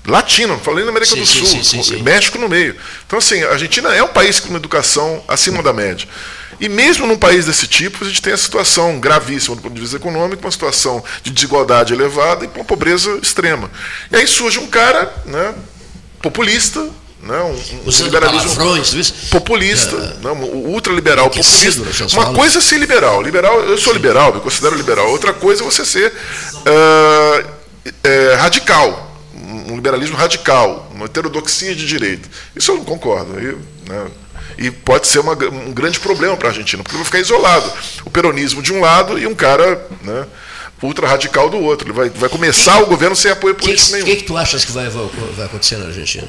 Latino, 0.06 0.60
falei 0.60 0.84
na 0.84 0.92
América 0.92 1.14
sim, 1.16 1.22
do 1.22 1.26
Sul, 1.26 1.64
sim, 1.64 2.04
México 2.04 2.38
no 2.38 2.50
meio. 2.50 2.76
Então, 3.08 3.20
assim, 3.20 3.42
a 3.44 3.52
Argentina 3.52 3.94
é 3.96 4.04
um 4.04 4.10
país 4.10 4.38
com 4.38 4.50
uma 4.50 4.60
educação 4.60 5.24
acima 5.30 5.64
da 5.64 5.72
média. 5.72 6.08
E 6.60 6.70
mesmo 6.70 7.06
num 7.06 7.18
país 7.18 7.46
desse 7.46 7.68
tipo, 7.68 8.04
a 8.04 8.08
gente 8.08 8.22
tem 8.22 8.34
a 8.34 8.38
situação 8.38 9.00
gravíssima 9.00 9.56
do 9.56 9.62
ponto 9.62 9.74
de 9.74 9.82
vista 9.82 9.98
econômico, 9.98 10.44
uma 10.44 10.52
situação 10.52 11.04
de 11.22 11.32
desigualdade 11.32 11.94
elevada 11.94 12.46
e 12.46 12.50
uma 12.56 12.66
pobreza 12.66 13.20
extrema. 13.22 13.70
E 14.12 14.16
aí 14.16 14.28
surge 14.28 14.60
um 14.60 14.68
cara 14.68 15.14
né, 15.26 15.54
populista, 16.22 16.80
né, 17.22 17.42
um, 17.42 17.90
um 17.90 18.04
liberalismo 18.04 18.50
populista, 19.30 19.96
é, 19.96 20.26
né, 20.26 20.32
um 20.32 20.74
ultraliberal 20.74 21.30
populista. 21.30 21.82
Uma 22.14 22.34
coisa 22.34 22.60
é 22.60 22.62
ser 22.62 22.78
liberal. 22.78 23.22
liberal 23.22 23.62
eu 23.62 23.78
sou 23.78 23.94
Sim. 23.94 24.00
liberal, 24.00 24.34
me 24.34 24.42
considero 24.42 24.76
liberal. 24.76 25.10
Outra 25.10 25.34
coisa 25.34 25.62
é 25.62 25.66
você 25.66 25.86
ser 25.86 26.12
uh, 26.12 27.50
é, 28.04 28.36
radical, 28.36 29.18
um 29.70 29.76
liberalismo 29.76 30.16
radical, 30.16 30.92
uma 30.94 31.06
heterodoxia 31.06 31.74
de 31.76 31.86
direita. 31.86 32.30
Isso 32.56 32.72
eu 32.72 32.78
não 32.78 32.84
concordo. 32.84 33.40
Eu, 33.40 33.60
né, 33.88 34.08
e 34.58 34.72
pode 34.72 35.08
ser 35.08 35.20
uma, 35.20 35.34
um 35.34 35.72
grande 35.72 36.00
problema 36.00 36.36
para 36.38 36.50
a 36.50 36.52
Argentina, 36.52 36.84
porque 36.84 36.96
vai 36.96 37.06
ficar 37.06 37.20
isolado. 37.20 37.72
O 38.06 38.10
peronismo 38.10 38.62
de 38.62 38.74
um 38.74 38.80
lado 38.80 39.18
e 39.18 39.26
um 39.26 39.36
cara 39.36 39.88
né, 40.02 40.26
ultra 40.82 41.08
radical 41.08 41.50
do 41.50 41.60
outro. 41.60 41.88
Ele 41.88 41.94
vai, 41.94 42.10
vai 42.10 42.30
começar 42.30 42.78
que, 42.78 42.84
o 42.84 42.88
governo 42.88 43.16
sem 43.16 43.32
apoio 43.32 43.56
político 43.56 43.88
que, 43.88 43.94
nenhum. 43.94 44.06
O 44.06 44.10
que, 44.10 44.16
que 44.18 44.24
tu 44.24 44.38
achas 44.38 44.66
que 44.66 44.72
vai, 44.72 44.90
vai 44.90 45.46
acontecer 45.46 45.78
na 45.78 45.86
Argentina? 45.86 46.28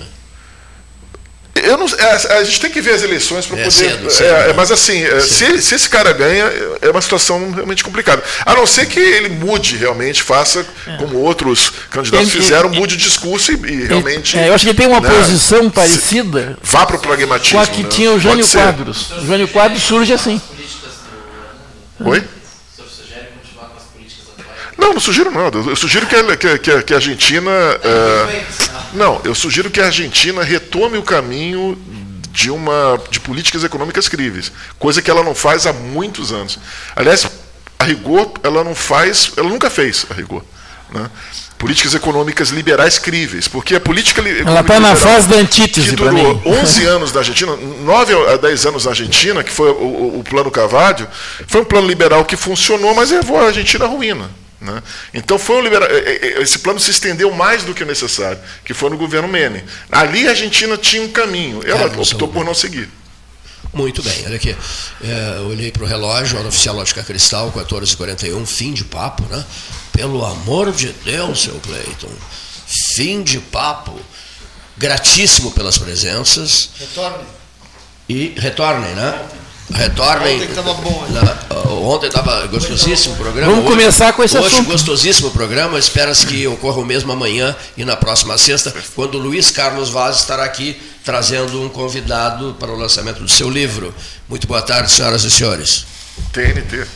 Eu 1.64 1.76
não, 1.76 1.86
a, 1.86 2.38
a, 2.38 2.44
gente 2.44 2.60
tem 2.60 2.70
que 2.70 2.80
ver 2.80 2.92
as 2.94 3.02
eleições 3.02 3.46
para 3.46 3.58
é 3.58 3.64
poder. 3.64 3.72
Cedo, 3.72 4.10
cedo, 4.10 4.28
é, 4.28 4.48
né? 4.48 4.52
Mas 4.56 4.70
assim, 4.70 5.04
se, 5.20 5.60
se, 5.62 5.74
esse 5.74 5.88
cara 5.88 6.12
ganha, 6.12 6.44
é 6.80 6.90
uma 6.90 7.00
situação 7.00 7.50
realmente 7.50 7.82
complicada. 7.82 8.22
A 8.44 8.54
não 8.54 8.66
ser 8.66 8.86
que 8.86 9.00
ele 9.00 9.28
mude 9.28 9.76
realmente, 9.76 10.22
faça 10.22 10.66
como 10.98 11.18
outros 11.18 11.72
candidatos 11.90 12.32
ele, 12.32 12.42
fizeram, 12.42 12.70
ele, 12.70 12.78
mude 12.78 12.94
o 12.94 12.98
discurso 12.98 13.52
e, 13.52 13.54
e 13.54 13.86
realmente. 13.86 14.36
eu 14.36 14.54
acho 14.54 14.66
que 14.66 14.74
tem 14.74 14.86
uma 14.86 15.00
né, 15.00 15.08
posição 15.08 15.70
parecida. 15.70 16.58
Vá 16.62 16.86
para 16.86 16.96
o 16.96 16.98
pragmatismo. 16.98 17.58
Com 17.58 17.64
a 17.64 17.66
que 17.66 17.82
né? 17.82 17.88
tinha 17.88 18.12
o 18.12 18.20
Jânio 18.20 18.46
Quadros. 18.46 19.10
O 19.12 19.26
Jânio 19.26 19.48
Quadros 19.48 19.82
surge 19.82 20.12
assim. 20.12 20.40
Oi? 22.00 22.22
Não, 24.84 24.92
não 24.92 25.00
sugiro 25.00 25.30
nada. 25.30 25.58
Eu 25.58 25.74
sugiro 25.76 26.06
que 26.06 26.14
a, 26.14 26.36
que, 26.36 26.58
que, 26.58 26.82
que 26.82 26.92
a 26.92 26.96
Argentina. 26.96 27.50
É, 27.50 28.44
não, 28.92 29.18
eu 29.24 29.34
sugiro 29.34 29.70
que 29.70 29.80
a 29.80 29.86
Argentina 29.86 30.42
retome 30.42 30.98
o 30.98 31.02
caminho 31.02 31.78
de 32.30 32.50
uma 32.50 33.00
de 33.10 33.18
políticas 33.18 33.64
econômicas 33.64 34.08
críveis, 34.08 34.52
coisa 34.78 35.00
que 35.00 35.10
ela 35.10 35.22
não 35.22 35.34
faz 35.34 35.66
há 35.66 35.72
muitos 35.72 36.32
anos. 36.32 36.58
Aliás, 36.94 37.26
a 37.78 37.84
rigor, 37.84 38.32
ela 38.42 38.62
não 38.62 38.74
faz, 38.74 39.32
ela 39.38 39.48
nunca 39.48 39.70
fez 39.70 40.04
a 40.10 40.14
rigor. 40.14 40.44
Né? 40.92 41.08
Políticas 41.56 41.94
econômicas 41.94 42.50
liberais 42.50 42.98
críveis, 42.98 43.48
porque 43.48 43.74
a 43.74 43.80
política 43.80 44.20
Ela 44.20 44.60
está 44.60 44.78
na 44.78 44.94
fase 44.94 45.28
da 45.28 45.36
antítese. 45.36 45.90
Que 45.90 45.96
durou 45.96 46.42
11 46.44 46.84
anos 46.86 47.12
na 47.12 47.20
Argentina, 47.20 47.56
9 47.56 48.32
a 48.34 48.36
10 48.36 48.66
anos 48.66 48.84
na 48.84 48.90
Argentina, 48.90 49.42
que 49.42 49.50
foi 49.50 49.70
o, 49.70 50.18
o 50.18 50.24
plano 50.28 50.50
Cavadio, 50.50 51.08
foi 51.46 51.62
um 51.62 51.64
plano 51.64 51.86
liberal 51.86 52.24
que 52.26 52.36
funcionou, 52.36 52.94
mas 52.94 53.10
levou 53.10 53.38
a 53.40 53.46
Argentina 53.46 53.86
à 53.86 53.88
ruína. 53.88 54.43
Né? 54.60 54.82
Então 55.12 55.38
foi 55.38 55.56
um 55.56 55.60
libera... 55.60 55.88
esse 56.40 56.58
plano 56.58 56.80
se 56.80 56.90
estendeu 56.90 57.30
mais 57.32 57.64
do 57.64 57.74
que 57.74 57.82
o 57.82 57.86
necessário, 57.86 58.40
que 58.64 58.72
foi 58.72 58.90
no 58.90 58.96
governo 58.96 59.28
Menem. 59.28 59.64
Ali 59.90 60.26
a 60.26 60.30
Argentina 60.30 60.76
tinha 60.76 61.02
um 61.02 61.08
caminho, 61.08 61.60
ela 61.66 61.82
é, 61.82 61.86
optou 61.86 62.28
por 62.28 62.44
não 62.44 62.54
seguir. 62.54 62.88
Muito 63.74 64.02
bem, 64.02 64.24
olha 64.26 64.36
aqui. 64.36 64.56
É, 65.02 65.40
olhei 65.40 65.72
para 65.72 65.82
o 65.82 65.86
relógio, 65.86 66.38
hora 66.38 66.48
oficial 66.48 66.76
Lógica 66.76 67.02
Cristal, 67.02 67.52
14h41, 67.52 68.46
fim 68.46 68.72
de 68.72 68.84
papo, 68.84 69.24
né? 69.24 69.44
Pelo 69.92 70.24
amor 70.24 70.72
de 70.72 70.92
Deus, 71.04 71.42
seu 71.42 71.58
Cleiton. 71.60 72.10
Fim 72.94 73.22
de 73.22 73.40
papo. 73.40 73.98
Gratíssimo 74.76 75.50
pelas 75.50 75.76
presenças. 75.76 76.70
Retornem. 76.78 77.26
E 78.08 78.34
retornem, 78.38 78.94
né? 78.94 79.28
Retornem. 79.72 80.36
Ontem 80.36 80.48
estava 80.48 80.74
bom. 80.74 81.06
Na, 81.10 81.66
ontem 81.70 82.06
estava 82.06 82.46
gostosíssimo 82.46 83.14
o 83.14 83.16
programa. 83.18 83.50
Vamos 83.50 83.66
hoje, 83.66 83.76
começar 83.76 84.12
com 84.12 84.22
esse 84.22 84.36
hoje, 84.36 84.46
assunto. 84.46 84.70
gostosíssimo 84.70 85.28
o 85.28 85.30
programa. 85.30 85.78
Espera-se 85.78 86.26
que 86.26 86.46
ocorra 86.46 86.80
o 86.80 86.84
mesmo 86.84 87.12
amanhã 87.12 87.54
e 87.76 87.84
na 87.84 87.96
próxima 87.96 88.36
sexta, 88.38 88.74
quando 88.94 89.16
o 89.16 89.18
Luiz 89.18 89.50
Carlos 89.50 89.88
Vaz 89.88 90.16
estará 90.16 90.44
aqui 90.44 90.80
trazendo 91.04 91.62
um 91.62 91.68
convidado 91.68 92.56
para 92.58 92.72
o 92.72 92.76
lançamento 92.76 93.22
do 93.22 93.28
seu 93.28 93.50
livro. 93.50 93.94
Muito 94.28 94.46
boa 94.46 94.62
tarde, 94.62 94.90
senhoras 94.90 95.24
e 95.24 95.30
senhores. 95.30 95.86
TNT. 96.32 96.86